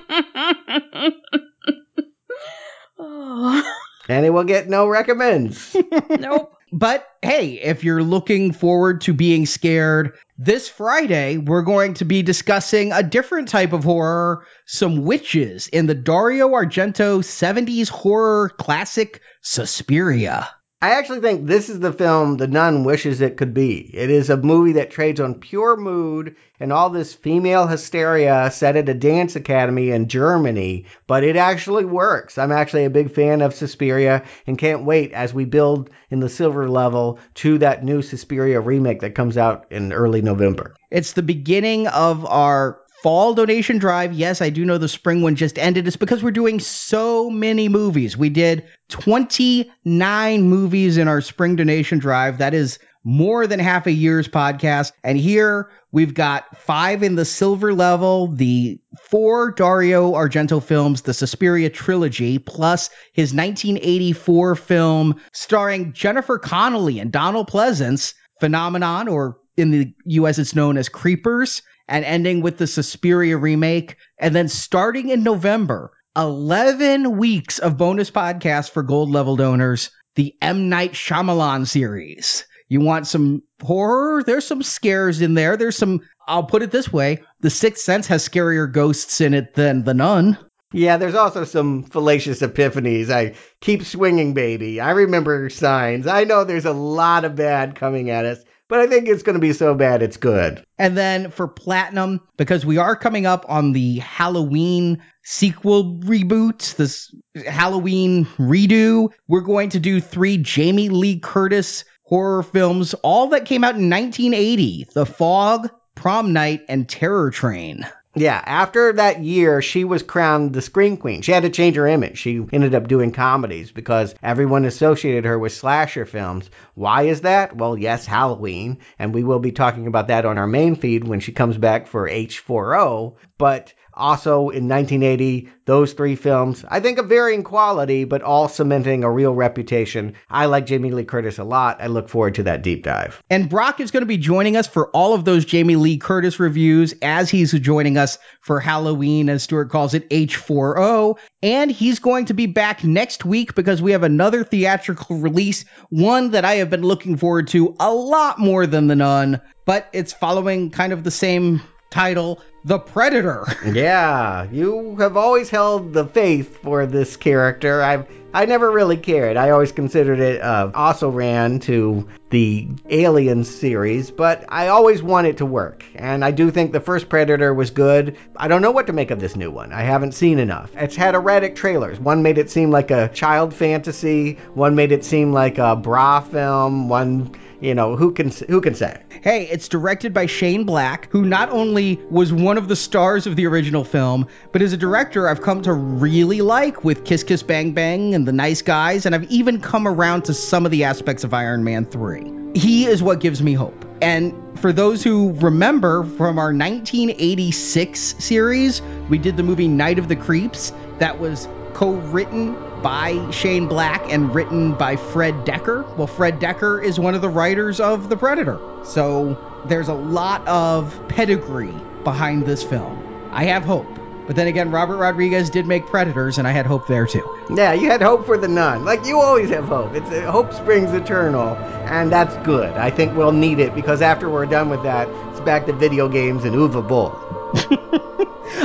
it 4.08 4.30
will 4.30 4.44
get 4.44 4.68
no 4.68 4.86
recommends. 4.86 5.76
nope. 6.10 6.56
But 6.72 7.06
hey, 7.22 7.54
if 7.54 7.82
you're 7.82 8.02
looking 8.02 8.52
forward 8.52 9.00
to 9.02 9.12
being 9.12 9.46
scared, 9.46 10.16
this 10.42 10.70
Friday 10.70 11.36
we're 11.36 11.60
going 11.60 11.92
to 11.92 12.06
be 12.06 12.22
discussing 12.22 12.92
a 12.92 13.02
different 13.02 13.48
type 13.48 13.74
of 13.74 13.84
horror, 13.84 14.46
some 14.64 15.04
witches 15.04 15.68
in 15.68 15.84
the 15.84 15.94
Dario 15.94 16.48
Argento 16.48 17.18
70s 17.18 17.90
horror 17.90 18.48
classic 18.48 19.20
Suspiria. 19.42 20.48
I 20.82 20.92
actually 20.92 21.20
think 21.20 21.46
this 21.46 21.68
is 21.68 21.80
the 21.80 21.92
film 21.92 22.38
The 22.38 22.46
Nun 22.46 22.84
wishes 22.84 23.20
it 23.20 23.36
could 23.36 23.52
be. 23.52 23.90
It 23.92 24.08
is 24.08 24.30
a 24.30 24.38
movie 24.38 24.72
that 24.72 24.90
trades 24.90 25.20
on 25.20 25.34
pure 25.34 25.76
mood 25.76 26.36
and 26.58 26.72
all 26.72 26.88
this 26.88 27.12
female 27.12 27.66
hysteria 27.66 28.50
set 28.50 28.76
at 28.76 28.88
a 28.88 28.94
dance 28.94 29.36
academy 29.36 29.90
in 29.90 30.08
Germany, 30.08 30.86
but 31.06 31.22
it 31.22 31.36
actually 31.36 31.84
works. 31.84 32.38
I'm 32.38 32.50
actually 32.50 32.86
a 32.86 32.90
big 32.90 33.12
fan 33.12 33.42
of 33.42 33.52
Suspiria 33.52 34.24
and 34.46 34.56
can't 34.56 34.86
wait 34.86 35.12
as 35.12 35.34
we 35.34 35.44
build 35.44 35.90
in 36.08 36.20
the 36.20 36.30
silver 36.30 36.66
level 36.66 37.18
to 37.34 37.58
that 37.58 37.84
new 37.84 38.00
Suspiria 38.00 38.58
remake 38.58 39.00
that 39.00 39.14
comes 39.14 39.36
out 39.36 39.66
in 39.70 39.92
early 39.92 40.22
November. 40.22 40.74
It's 40.90 41.12
the 41.12 41.22
beginning 41.22 41.88
of 41.88 42.24
our 42.24 42.80
fall 43.02 43.34
donation 43.34 43.78
drive. 43.78 44.12
Yes, 44.12 44.42
I 44.42 44.50
do 44.50 44.64
know 44.64 44.78
the 44.78 44.88
spring 44.88 45.22
one 45.22 45.36
just 45.36 45.58
ended. 45.58 45.86
It's 45.86 45.96
because 45.96 46.22
we're 46.22 46.30
doing 46.30 46.60
so 46.60 47.30
many 47.30 47.68
movies. 47.68 48.16
We 48.16 48.30
did 48.30 48.64
29 48.88 50.42
movies 50.42 50.96
in 50.98 51.08
our 51.08 51.20
spring 51.20 51.56
donation 51.56 51.98
drive. 51.98 52.38
That 52.38 52.54
is 52.54 52.78
more 53.02 53.46
than 53.46 53.58
half 53.58 53.86
a 53.86 53.92
year's 53.92 54.28
podcast. 54.28 54.92
And 55.02 55.16
here 55.16 55.70
we've 55.90 56.12
got 56.12 56.58
five 56.58 57.02
in 57.02 57.14
the 57.14 57.24
silver 57.24 57.72
level, 57.72 58.28
the 58.28 58.78
four 59.08 59.52
Dario 59.52 60.12
Argento 60.12 60.62
films, 60.62 61.02
the 61.02 61.14
Suspiria 61.14 61.70
trilogy, 61.70 62.38
plus 62.38 62.90
his 63.12 63.32
1984 63.32 64.54
film 64.56 65.20
starring 65.32 65.92
Jennifer 65.92 66.38
Connelly 66.38 67.00
and 67.00 67.10
Donald 67.10 67.50
Pleasence, 67.50 68.14
Phenomena, 68.38 69.06
or 69.10 69.38
in 69.56 69.70
the 69.70 69.94
US 70.06 70.38
it's 70.38 70.54
known 70.54 70.76
as 70.76 70.88
Creepers 70.88 71.62
and 71.88 72.04
ending 72.04 72.40
with 72.40 72.56
the 72.56 72.66
Suspiria 72.66 73.36
remake. 73.36 73.96
And 74.18 74.34
then 74.34 74.48
starting 74.48 75.10
in 75.10 75.22
November, 75.22 75.92
11 76.16 77.16
weeks 77.16 77.58
of 77.58 77.76
bonus 77.76 78.10
podcasts 78.10 78.70
for 78.70 78.82
gold 78.82 79.10
level 79.10 79.36
donors, 79.36 79.90
the 80.14 80.34
M. 80.40 80.68
Night 80.68 80.92
Shyamalan 80.92 81.66
series. 81.66 82.46
You 82.68 82.80
want 82.80 83.06
some 83.06 83.42
horror? 83.60 84.22
There's 84.22 84.46
some 84.46 84.62
scares 84.62 85.20
in 85.20 85.34
there. 85.34 85.56
There's 85.56 85.76
some, 85.76 86.02
I'll 86.26 86.44
put 86.44 86.62
it 86.62 86.70
this 86.70 86.92
way 86.92 87.22
The 87.40 87.50
Sixth 87.50 87.82
Sense 87.82 88.06
has 88.06 88.28
scarier 88.28 88.72
ghosts 88.72 89.20
in 89.20 89.34
it 89.34 89.54
than 89.54 89.84
The 89.84 89.94
Nun. 89.94 90.38
Yeah, 90.72 90.98
there's 90.98 91.16
also 91.16 91.42
some 91.42 91.82
fallacious 91.82 92.42
epiphanies. 92.42 93.10
I 93.10 93.34
keep 93.60 93.84
swinging, 93.84 94.34
baby. 94.34 94.80
I 94.80 94.92
remember 94.92 95.50
signs. 95.50 96.06
I 96.06 96.22
know 96.22 96.44
there's 96.44 96.64
a 96.64 96.72
lot 96.72 97.24
of 97.24 97.34
bad 97.34 97.74
coming 97.74 98.10
at 98.10 98.24
us 98.24 98.38
but 98.70 98.78
I 98.78 98.86
think 98.86 99.08
it's 99.08 99.24
going 99.24 99.34
to 99.34 99.40
be 99.40 99.52
so 99.52 99.74
bad 99.74 100.00
it's 100.00 100.16
good. 100.16 100.64
And 100.78 100.96
then 100.96 101.30
for 101.30 101.46
Platinum, 101.46 102.20
because 102.38 102.64
we 102.64 102.78
are 102.78 102.96
coming 102.96 103.26
up 103.26 103.44
on 103.48 103.72
the 103.72 103.98
Halloween 103.98 105.02
sequel 105.24 105.98
reboot, 105.98 106.76
this 106.76 107.14
Halloween 107.46 108.24
redo, 108.38 109.10
we're 109.28 109.40
going 109.40 109.70
to 109.70 109.80
do 109.80 110.00
three 110.00 110.38
Jamie 110.38 110.88
Lee 110.88 111.18
Curtis 111.18 111.84
horror 112.04 112.42
films, 112.42 112.94
all 112.94 113.28
that 113.28 113.44
came 113.44 113.64
out 113.64 113.76
in 113.76 113.90
1980 113.90 114.88
The 114.94 115.06
Fog, 115.06 115.70
Prom 115.94 116.32
Night, 116.32 116.62
and 116.68 116.88
Terror 116.88 117.30
Train. 117.30 117.86
Yeah, 118.16 118.42
after 118.44 118.92
that 118.94 119.22
year, 119.22 119.62
she 119.62 119.84
was 119.84 120.02
crowned 120.02 120.52
the 120.52 120.62
Scream 120.62 120.96
Queen. 120.96 121.22
She 121.22 121.30
had 121.30 121.44
to 121.44 121.48
change 121.50 121.76
her 121.76 121.86
image. 121.86 122.18
She 122.18 122.44
ended 122.52 122.74
up 122.74 122.88
doing 122.88 123.12
comedies 123.12 123.70
because 123.70 124.16
everyone 124.20 124.64
associated 124.64 125.24
her 125.24 125.38
with 125.38 125.52
slasher 125.52 126.04
films. 126.04 126.50
Why 126.74 127.02
is 127.02 127.20
that? 127.20 127.56
Well, 127.56 127.78
yes, 127.78 128.06
Halloween, 128.06 128.78
and 128.98 129.14
we 129.14 129.22
will 129.22 129.38
be 129.38 129.52
talking 129.52 129.86
about 129.86 130.08
that 130.08 130.26
on 130.26 130.38
our 130.38 130.48
main 130.48 130.74
feed 130.74 131.06
when 131.06 131.20
she 131.20 131.30
comes 131.30 131.56
back 131.56 131.86
for 131.86 132.08
H40. 132.08 133.14
But 133.38 133.74
also 134.00 134.48
in 134.48 134.68
1980, 134.68 135.48
those 135.66 135.92
three 135.92 136.16
films, 136.16 136.64
I 136.68 136.80
think 136.80 136.98
of 136.98 137.08
varying 137.08 137.44
quality, 137.44 138.04
but 138.04 138.22
all 138.22 138.48
cementing 138.48 139.04
a 139.04 139.10
real 139.10 139.34
reputation. 139.34 140.14
I 140.28 140.46
like 140.46 140.66
Jamie 140.66 140.90
Lee 140.90 141.04
Curtis 141.04 141.38
a 141.38 141.44
lot. 141.44 141.80
I 141.80 141.86
look 141.86 142.08
forward 142.08 142.34
to 142.36 142.42
that 142.44 142.62
deep 142.62 142.82
dive. 142.82 143.22
And 143.30 143.48
Brock 143.48 143.78
is 143.78 143.90
going 143.90 144.00
to 144.00 144.06
be 144.06 144.16
joining 144.16 144.56
us 144.56 144.66
for 144.66 144.88
all 144.90 145.14
of 145.14 145.24
those 145.24 145.44
Jamie 145.44 145.76
Lee 145.76 145.98
Curtis 145.98 146.40
reviews 146.40 146.94
as 147.02 147.30
he's 147.30 147.52
joining 147.52 147.98
us 147.98 148.18
for 148.40 148.58
Halloween, 148.58 149.28
as 149.28 149.44
Stuart 149.44 149.70
calls 149.70 149.94
it, 149.94 150.08
H40. 150.10 151.18
And 151.42 151.70
he's 151.70 152.00
going 152.00 152.24
to 152.26 152.34
be 152.34 152.46
back 152.46 152.82
next 152.82 153.24
week 153.24 153.54
because 153.54 153.80
we 153.80 153.92
have 153.92 154.02
another 154.02 154.42
theatrical 154.42 155.16
release, 155.16 155.64
one 155.90 156.32
that 156.32 156.44
I 156.44 156.56
have 156.56 156.70
been 156.70 156.82
looking 156.82 157.16
forward 157.16 157.48
to 157.48 157.76
a 157.78 157.92
lot 157.92 158.38
more 158.38 158.66
than 158.66 158.88
The 158.88 158.96
Nun, 158.96 159.40
but 159.66 159.88
it's 159.92 160.12
following 160.12 160.70
kind 160.70 160.92
of 160.92 161.04
the 161.04 161.10
same 161.10 161.62
title, 161.90 162.40
The 162.64 162.78
Predator. 162.78 163.44
yeah, 163.66 164.46
you 164.50 164.96
have 164.96 165.16
always 165.16 165.50
held 165.50 165.92
the 165.92 166.06
faith 166.06 166.62
for 166.62 166.86
this 166.86 167.16
character. 167.16 167.82
I've 167.82 168.06
I 168.32 168.46
never 168.46 168.70
really 168.70 168.96
cared. 168.96 169.36
I 169.36 169.50
always 169.50 169.72
considered 169.72 170.20
it 170.20 170.40
uh, 170.40 170.70
also 170.72 171.08
ran 171.08 171.58
to 171.60 172.06
the 172.30 172.68
Alien 172.88 173.42
series, 173.42 174.12
but 174.12 174.44
I 174.48 174.68
always 174.68 175.02
want 175.02 175.26
it 175.26 175.38
to 175.38 175.46
work. 175.46 175.84
And 175.96 176.24
I 176.24 176.30
do 176.30 176.52
think 176.52 176.70
the 176.70 176.78
first 176.78 177.08
Predator 177.08 177.52
was 177.52 177.70
good. 177.70 178.16
I 178.36 178.46
don't 178.46 178.62
know 178.62 178.70
what 178.70 178.86
to 178.86 178.92
make 178.92 179.10
of 179.10 179.18
this 179.18 179.34
new 179.34 179.50
one. 179.50 179.72
I 179.72 179.82
haven't 179.82 180.12
seen 180.12 180.38
enough. 180.38 180.70
It's 180.76 180.94
had 180.94 181.16
erratic 181.16 181.56
trailers. 181.56 181.98
One 181.98 182.22
made 182.22 182.38
it 182.38 182.50
seem 182.50 182.70
like 182.70 182.92
a 182.92 183.08
child 183.08 183.52
fantasy. 183.52 184.34
One 184.54 184.76
made 184.76 184.92
it 184.92 185.04
seem 185.04 185.32
like 185.32 185.58
a 185.58 185.74
bra 185.74 186.20
film. 186.20 186.88
One 186.88 187.34
you 187.60 187.74
know, 187.74 187.96
who 187.96 188.12
can 188.12 188.30
who 188.30 188.60
can 188.60 188.74
say? 188.74 189.02
Hey, 189.22 189.46
it's 189.48 189.68
directed 189.68 190.14
by 190.14 190.26
Shane 190.26 190.64
Black, 190.64 191.10
who 191.10 191.24
not 191.24 191.50
only 191.50 192.00
was 192.10 192.32
one 192.32 192.56
of 192.56 192.68
the 192.68 192.76
stars 192.76 193.26
of 193.26 193.36
the 193.36 193.46
original 193.46 193.84
film, 193.84 194.26
but 194.52 194.62
is 194.62 194.72
a 194.72 194.78
director 194.78 195.28
I've 195.28 195.42
come 195.42 195.62
to 195.62 195.72
really 195.72 196.40
like 196.40 196.84
with 196.84 197.04
Kiss 197.04 197.22
Kiss 197.22 197.42
Bang 197.42 197.72
Bang 197.72 198.14
and 198.14 198.26
The 198.26 198.32
Nice 198.32 198.62
Guys, 198.62 199.04
and 199.06 199.14
I've 199.14 199.30
even 199.30 199.60
come 199.60 199.86
around 199.86 200.22
to 200.24 200.34
some 200.34 200.64
of 200.64 200.70
the 200.70 200.84
aspects 200.84 201.24
of 201.24 201.34
Iron 201.34 201.62
Man 201.62 201.84
3. 201.84 202.58
He 202.58 202.86
is 202.86 203.02
what 203.02 203.20
gives 203.20 203.42
me 203.42 203.52
hope. 203.52 203.84
And 204.02 204.58
for 204.58 204.72
those 204.72 205.04
who 205.04 205.32
remember 205.34 206.04
from 206.04 206.38
our 206.38 206.52
1986 206.54 208.00
series, 208.18 208.82
we 209.08 209.18
did 209.18 209.36
the 209.36 209.42
movie 209.42 209.68
Night 209.68 209.98
of 209.98 210.08
the 210.08 210.16
Creeps 210.16 210.72
that 210.98 211.20
was 211.20 211.46
co-written 211.80 212.52
by 212.82 213.30
Shane 213.30 213.66
Black 213.66 214.12
and 214.12 214.34
written 214.34 214.74
by 214.74 214.96
Fred 214.96 215.46
Dekker. 215.46 215.96
Well, 215.96 216.06
Fred 216.06 216.38
Dekker 216.38 216.84
is 216.84 217.00
one 217.00 217.14
of 217.14 217.22
the 217.22 217.30
writers 217.30 217.80
of 217.80 218.10
The 218.10 218.18
Predator. 218.18 218.60
So 218.84 219.62
there's 219.64 219.88
a 219.88 219.94
lot 219.94 220.46
of 220.46 221.08
pedigree 221.08 221.74
behind 222.04 222.44
this 222.44 222.62
film. 222.62 223.02
I 223.32 223.44
have 223.44 223.64
hope. 223.64 223.88
But 224.26 224.36
then 224.36 224.46
again, 224.46 224.70
Robert 224.70 224.98
Rodriguez 224.98 225.48
did 225.48 225.66
make 225.66 225.86
Predators, 225.86 226.36
and 226.36 226.46
I 226.46 226.50
had 226.50 226.66
hope 226.66 226.86
there 226.86 227.06
too. 227.06 227.26
Yeah, 227.56 227.72
you 227.72 227.88
had 227.88 228.02
hope 228.02 228.26
for 228.26 228.36
the 228.36 228.46
nun. 228.46 228.84
Like 228.84 229.06
you 229.06 229.18
always 229.18 229.48
have 229.48 229.64
hope. 229.64 229.94
It's 229.94 230.10
uh, 230.10 230.30
hope 230.30 230.52
springs 230.52 230.92
eternal, 230.92 231.56
and 231.86 232.12
that's 232.12 232.36
good. 232.46 232.74
I 232.74 232.90
think 232.90 233.16
we'll 233.16 233.32
need 233.32 233.58
it 233.58 233.74
because 233.74 234.02
after 234.02 234.28
we're 234.28 234.44
done 234.44 234.68
with 234.68 234.82
that, 234.82 235.08
it's 235.30 235.40
back 235.40 235.64
to 235.64 235.72
video 235.72 236.10
games 236.10 236.44
and 236.44 236.54
Uwe 236.54 236.86
Boll. 236.86 238.06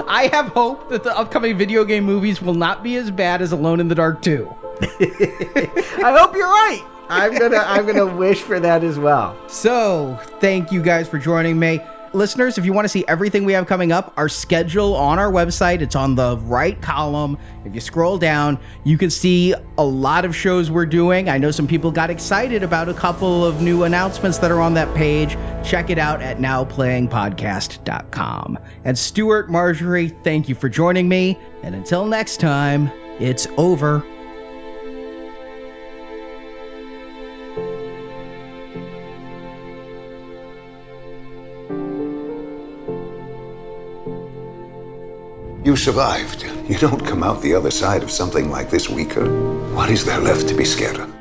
I 0.07 0.27
have 0.27 0.47
hope 0.47 0.89
that 0.89 1.03
the 1.03 1.17
upcoming 1.17 1.57
video 1.57 1.83
game 1.83 2.03
movies 2.03 2.41
will 2.41 2.53
not 2.53 2.83
be 2.83 2.95
as 2.95 3.09
bad 3.09 3.41
as 3.41 3.51
Alone 3.51 3.79
in 3.79 3.87
the 3.87 3.95
Dark 3.95 4.21
2. 4.21 4.53
I 4.81 6.17
hope 6.17 6.35
you're 6.35 6.47
right. 6.47 6.83
I'm 7.09 7.37
gonna 7.37 7.57
I'm 7.57 7.85
gonna 7.85 8.05
wish 8.05 8.41
for 8.41 8.59
that 8.59 8.83
as 8.83 8.97
well. 8.97 9.37
So 9.47 10.19
thank 10.39 10.71
you 10.71 10.81
guys 10.81 11.07
for 11.07 11.19
joining 11.19 11.59
me. 11.59 11.79
Listeners, 12.15 12.57
if 12.57 12.65
you 12.65 12.71
want 12.71 12.85
to 12.85 12.89
see 12.89 13.03
everything 13.05 13.43
we 13.43 13.51
have 13.53 13.67
coming 13.67 13.91
up, 13.91 14.13
our 14.15 14.29
schedule 14.29 14.95
on 14.95 15.19
our 15.19 15.29
website, 15.29 15.81
it's 15.81 15.97
on 15.97 16.15
the 16.15 16.37
right 16.37 16.81
column. 16.81 17.37
If 17.65 17.75
you 17.75 17.81
scroll 17.81 18.17
down, 18.17 18.57
you 18.85 18.97
can 18.97 19.09
see 19.09 19.53
a 19.77 19.83
lot 19.83 20.23
of 20.23 20.33
shows 20.33 20.71
we're 20.71 20.85
doing. 20.85 21.27
I 21.27 21.39
know 21.39 21.51
some 21.51 21.67
people 21.67 21.91
got 21.91 22.09
excited 22.09 22.63
about 22.63 22.87
a 22.87 22.93
couple 22.93 23.43
of 23.43 23.61
new 23.61 23.83
announcements 23.83 24.37
that 24.37 24.49
are 24.49 24.61
on 24.61 24.75
that 24.75 24.95
page. 24.95 25.31
Check 25.65 25.89
it 25.89 25.99
out 25.99 26.21
at 26.21 26.37
nowplayingpodcast.com. 26.37 28.59
And 28.85 28.97
Stuart, 28.97 29.49
Marjorie, 29.49 30.07
thank 30.07 30.47
you 30.47 30.55
for 30.55 30.69
joining 30.69 31.09
me. 31.09 31.37
And 31.63 31.75
until 31.75 32.05
next 32.05 32.39
time, 32.39 32.89
it's 33.19 33.45
over. 33.57 34.05
You 45.65 45.75
survived. 45.75 46.45
You 46.69 46.77
don't 46.77 47.03
come 47.03 47.23
out 47.23 47.41
the 47.41 47.55
other 47.55 47.71
side 47.71 48.03
of 48.03 48.11
something 48.11 48.51
like 48.51 48.69
this 48.69 48.87
weaker. 48.87 49.25
What 49.73 49.89
is 49.89 50.05
there 50.05 50.19
left 50.19 50.49
to 50.49 50.53
be 50.53 50.63
scared 50.63 50.97
of? 50.97 51.11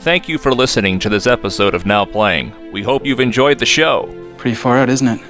Thank 0.00 0.28
you 0.28 0.38
for 0.38 0.52
listening 0.52 0.98
to 0.98 1.08
this 1.08 1.28
episode 1.28 1.72
of 1.72 1.86
Now 1.86 2.04
Playing. 2.04 2.72
We 2.72 2.82
hope 2.82 3.06
you've 3.06 3.20
enjoyed 3.20 3.60
the 3.60 3.64
show. 3.64 4.12
Pretty 4.38 4.56
far 4.56 4.78
out, 4.78 4.90
isn't 4.90 5.06
it? 5.06 5.20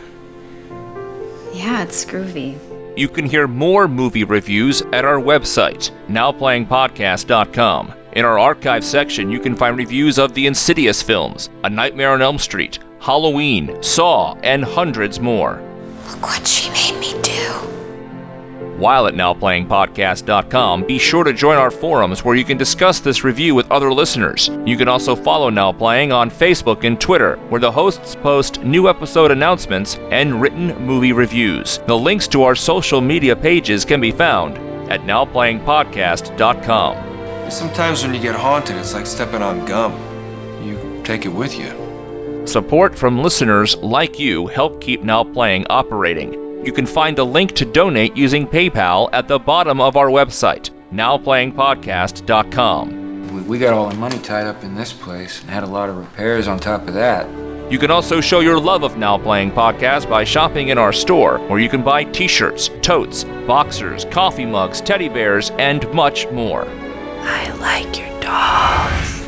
Yeah, 1.52 1.82
it's 1.82 2.06
groovy. 2.06 2.58
You 2.96 3.08
can 3.08 3.26
hear 3.26 3.46
more 3.46 3.86
movie 3.88 4.24
reviews 4.24 4.80
at 4.80 5.04
our 5.04 5.18
website, 5.18 5.90
nowplayingpodcast.com. 6.08 7.92
In 8.14 8.24
our 8.24 8.38
archive 8.38 8.84
section, 8.84 9.30
you 9.30 9.38
can 9.38 9.54
find 9.54 9.76
reviews 9.76 10.18
of 10.18 10.32
the 10.32 10.46
Insidious 10.46 11.02
films, 11.02 11.50
A 11.62 11.68
Nightmare 11.68 12.12
on 12.12 12.22
Elm 12.22 12.38
Street, 12.38 12.78
Halloween, 13.00 13.82
Saw, 13.82 14.34
and 14.42 14.64
hundreds 14.64 15.20
more. 15.20 15.62
Look 16.08 16.22
what 16.22 16.46
she 16.46 16.70
made 16.70 16.98
me 17.00 17.20
do. 17.20 17.83
While 18.76 19.06
at 19.06 19.14
NowPlayingPodcast.com, 19.14 20.84
be 20.84 20.98
sure 20.98 21.22
to 21.22 21.32
join 21.32 21.58
our 21.58 21.70
forums 21.70 22.24
where 22.24 22.34
you 22.34 22.44
can 22.44 22.56
discuss 22.56 22.98
this 22.98 23.22
review 23.22 23.54
with 23.54 23.70
other 23.70 23.92
listeners. 23.92 24.50
You 24.66 24.76
can 24.76 24.88
also 24.88 25.14
follow 25.14 25.48
Now 25.48 25.70
Playing 25.72 26.10
on 26.10 26.28
Facebook 26.28 26.82
and 26.82 27.00
Twitter, 27.00 27.36
where 27.50 27.60
the 27.60 27.70
hosts 27.70 28.16
post 28.16 28.62
new 28.62 28.88
episode 28.88 29.30
announcements 29.30 29.96
and 30.10 30.40
written 30.40 30.84
movie 30.84 31.12
reviews. 31.12 31.78
The 31.86 31.96
links 31.96 32.26
to 32.28 32.42
our 32.42 32.56
social 32.56 33.00
media 33.00 33.36
pages 33.36 33.84
can 33.84 34.00
be 34.00 34.10
found 34.10 34.58
at 34.90 35.02
NowPlayingPodcast.com. 35.02 37.50
Sometimes 37.50 38.02
when 38.02 38.12
you 38.12 38.20
get 38.20 38.34
haunted, 38.34 38.76
it's 38.76 38.92
like 38.92 39.06
stepping 39.06 39.42
on 39.42 39.66
gum. 39.66 39.92
You 40.64 41.00
take 41.04 41.26
it 41.26 41.32
with 41.32 41.56
you. 41.56 42.42
Support 42.46 42.98
from 42.98 43.22
listeners 43.22 43.76
like 43.76 44.18
you 44.18 44.48
help 44.48 44.80
keep 44.80 45.04
Now 45.04 45.22
Playing 45.22 45.66
operating. 45.70 46.43
You 46.64 46.72
can 46.72 46.86
find 46.86 47.18
a 47.18 47.24
link 47.24 47.56
to 47.56 47.66
donate 47.66 48.16
using 48.16 48.46
PayPal 48.46 49.10
at 49.12 49.28
the 49.28 49.38
bottom 49.38 49.82
of 49.82 49.98
our 49.98 50.08
website, 50.08 50.70
nowplayingpodcast.com. 50.92 53.46
We 53.46 53.58
got 53.58 53.74
all 53.74 53.84
our 53.86 53.94
money 53.94 54.18
tied 54.18 54.46
up 54.46 54.64
in 54.64 54.74
this 54.74 54.90
place 54.92 55.40
and 55.42 55.50
had 55.50 55.62
a 55.62 55.66
lot 55.66 55.90
of 55.90 55.98
repairs 55.98 56.48
on 56.48 56.58
top 56.58 56.88
of 56.88 56.94
that. 56.94 57.28
You 57.70 57.78
can 57.78 57.90
also 57.90 58.22
show 58.22 58.40
your 58.40 58.58
love 58.58 58.82
of 58.82 58.96
Now 58.96 59.18
Playing 59.18 59.50
Podcast 59.50 60.08
by 60.08 60.24
shopping 60.24 60.68
in 60.68 60.78
our 60.78 60.94
store, 60.94 61.36
where 61.48 61.58
you 61.58 61.68
can 61.68 61.82
buy 61.82 62.04
t 62.04 62.28
shirts, 62.28 62.70
totes, 62.80 63.24
boxers, 63.24 64.06
coffee 64.06 64.46
mugs, 64.46 64.80
teddy 64.80 65.10
bears, 65.10 65.50
and 65.50 65.86
much 65.92 66.26
more. 66.30 66.64
I 66.66 67.52
like 67.54 67.98
your 67.98 68.08
dolls. 68.22 69.20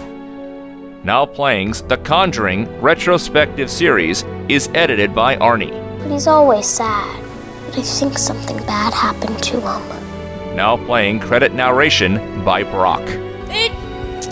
Now 1.04 1.26
Playing's 1.26 1.82
The 1.82 1.98
Conjuring 1.98 2.80
retrospective 2.80 3.70
series 3.70 4.24
is 4.48 4.70
edited 4.74 5.14
by 5.14 5.36
Arnie. 5.36 5.98
But 5.98 6.10
he's 6.10 6.26
always 6.26 6.66
sad. 6.66 7.25
But 7.66 7.78
I 7.78 7.82
think 7.82 8.18
something 8.18 8.58
bad 8.58 8.94
happened 8.94 9.42
to 9.44 9.60
him. 9.60 10.56
Now 10.56 10.76
Playing 10.76 11.20
credit 11.20 11.52
narration 11.52 12.44
by 12.44 12.62
Brock. 12.62 13.02
It 13.06 13.72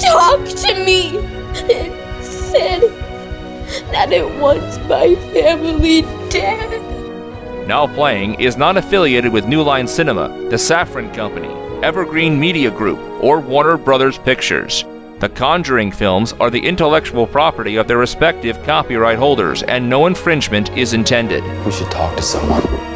talked 0.01 0.57
to 0.59 0.85
me. 0.85 1.19
It 1.69 2.25
said 2.25 2.83
that 3.93 4.13
it 4.13 4.41
wants 4.41 4.79
my 4.89 5.15
family 5.33 6.03
dead. 6.31 7.69
Now 7.69 7.87
Playing 7.87 8.41
is 8.41 8.57
not 8.57 8.77
affiliated 8.77 9.33
with 9.33 9.47
New 9.47 9.63
Line 9.63 9.87
Cinema, 9.87 10.29
the 10.49 10.57
Safran 10.57 11.15
Company, 11.15 11.49
Evergreen 11.83 12.39
Media 12.41 12.71
Group, 12.71 12.99
or 13.23 13.41
Warner 13.41 13.77
Brothers 13.77 14.19
Pictures. 14.19 14.85
The 15.19 15.29
Conjuring 15.29 15.93
films 15.93 16.33
are 16.35 16.51
the 16.51 16.67
intellectual 16.67 17.27
property 17.27 17.77
of 17.77 17.89
their 17.89 17.99
respective 17.99 18.63
copyright 18.65 19.19
holders, 19.19 19.63
and 19.63 19.89
no 19.89 20.07
infringement 20.07 20.77
is 20.77 20.93
intended. 20.93 21.43
We 21.65 21.73
should 21.73 21.91
talk 21.91 22.17
to 22.17 22.23
someone. 22.23 22.94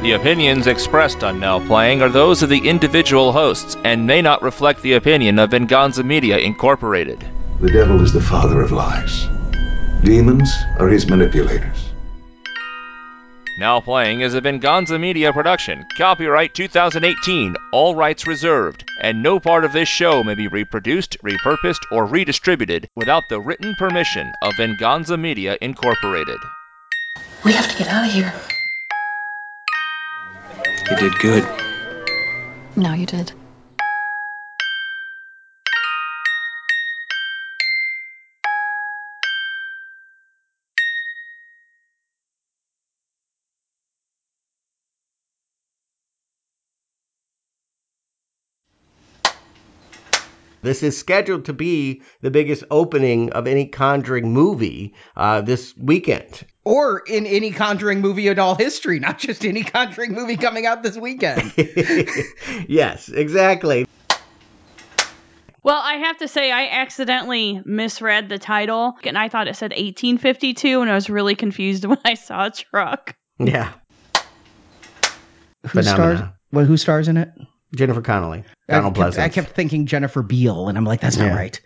The 0.00 0.12
opinions 0.12 0.68
expressed 0.68 1.24
on 1.24 1.40
Now 1.40 1.58
Playing 1.66 2.02
are 2.02 2.08
those 2.08 2.44
of 2.44 2.48
the 2.48 2.68
individual 2.68 3.32
hosts 3.32 3.76
and 3.82 4.06
may 4.06 4.22
not 4.22 4.42
reflect 4.42 4.80
the 4.80 4.92
opinion 4.92 5.40
of 5.40 5.50
Venganza 5.50 6.04
Media 6.04 6.38
Incorporated. 6.38 7.18
The 7.60 7.72
devil 7.72 8.00
is 8.00 8.12
the 8.12 8.20
father 8.20 8.62
of 8.62 8.70
lies. 8.70 9.26
Demons 10.04 10.54
are 10.78 10.86
his 10.86 11.08
manipulators. 11.08 11.90
Now 13.58 13.80
Playing 13.80 14.20
is 14.20 14.34
a 14.34 14.40
Venganza 14.40 15.00
Media 15.00 15.32
production. 15.32 15.84
Copyright 15.96 16.54
2018, 16.54 17.56
all 17.72 17.96
rights 17.96 18.24
reserved, 18.24 18.88
and 19.02 19.20
no 19.20 19.40
part 19.40 19.64
of 19.64 19.72
this 19.72 19.88
show 19.88 20.22
may 20.22 20.36
be 20.36 20.46
reproduced, 20.46 21.18
repurposed, 21.24 21.82
or 21.90 22.06
redistributed 22.06 22.88
without 22.94 23.28
the 23.28 23.40
written 23.40 23.74
permission 23.80 24.30
of 24.42 24.56
Venganza 24.56 25.16
Media 25.16 25.58
Incorporated. 25.60 26.38
We 27.44 27.52
have 27.52 27.68
to 27.68 27.76
get 27.76 27.88
out 27.88 28.06
of 28.06 28.12
here. 28.12 28.32
You 30.90 30.96
did 30.96 31.18
good. 31.18 31.44
No, 32.76 32.94
you 32.94 33.04
did. 33.04 33.37
This 50.68 50.82
is 50.82 50.98
scheduled 50.98 51.46
to 51.46 51.54
be 51.54 52.02
the 52.20 52.30
biggest 52.30 52.62
opening 52.70 53.32
of 53.32 53.46
any 53.46 53.64
Conjuring 53.64 54.34
movie 54.34 54.94
uh, 55.16 55.40
this 55.40 55.74
weekend. 55.78 56.44
Or 56.62 56.98
in 57.06 57.24
any 57.24 57.52
Conjuring 57.52 58.02
movie 58.02 58.28
in 58.28 58.38
all 58.38 58.54
history, 58.54 59.00
not 59.00 59.18
just 59.18 59.46
any 59.46 59.64
Conjuring 59.64 60.12
movie 60.12 60.36
coming 60.36 60.66
out 60.66 60.82
this 60.82 60.98
weekend. 60.98 61.54
yes, 62.68 63.08
exactly. 63.08 63.86
Well, 65.62 65.80
I 65.82 65.94
have 65.94 66.18
to 66.18 66.28
say, 66.28 66.52
I 66.52 66.68
accidentally 66.68 67.62
misread 67.64 68.28
the 68.28 68.38
title, 68.38 68.92
and 69.04 69.16
I 69.16 69.30
thought 69.30 69.48
it 69.48 69.56
said 69.56 69.70
1852, 69.70 70.82
and 70.82 70.90
I 70.90 70.94
was 70.94 71.08
really 71.08 71.34
confused 71.34 71.84
when 71.86 71.98
I 72.04 72.12
saw 72.12 72.48
a 72.48 72.50
truck. 72.50 73.16
Yeah. 73.38 73.72
Who 75.68 75.82
stars? 75.82 76.20
What? 76.50 76.66
Who 76.66 76.76
stars 76.76 77.08
in 77.08 77.16
it? 77.16 77.30
Jennifer 77.74 78.02
Connelly. 78.02 78.44
I 78.68 78.74
Donald 78.74 78.94
kept, 78.94 79.18
I 79.18 79.28
kept 79.28 79.50
thinking 79.50 79.86
Jennifer 79.86 80.22
Beal, 80.22 80.68
and 80.68 80.76
I'm 80.76 80.84
like, 80.84 81.00
that's 81.00 81.16
not 81.16 81.26
Yeah. 81.26 81.36
right. 81.36 81.60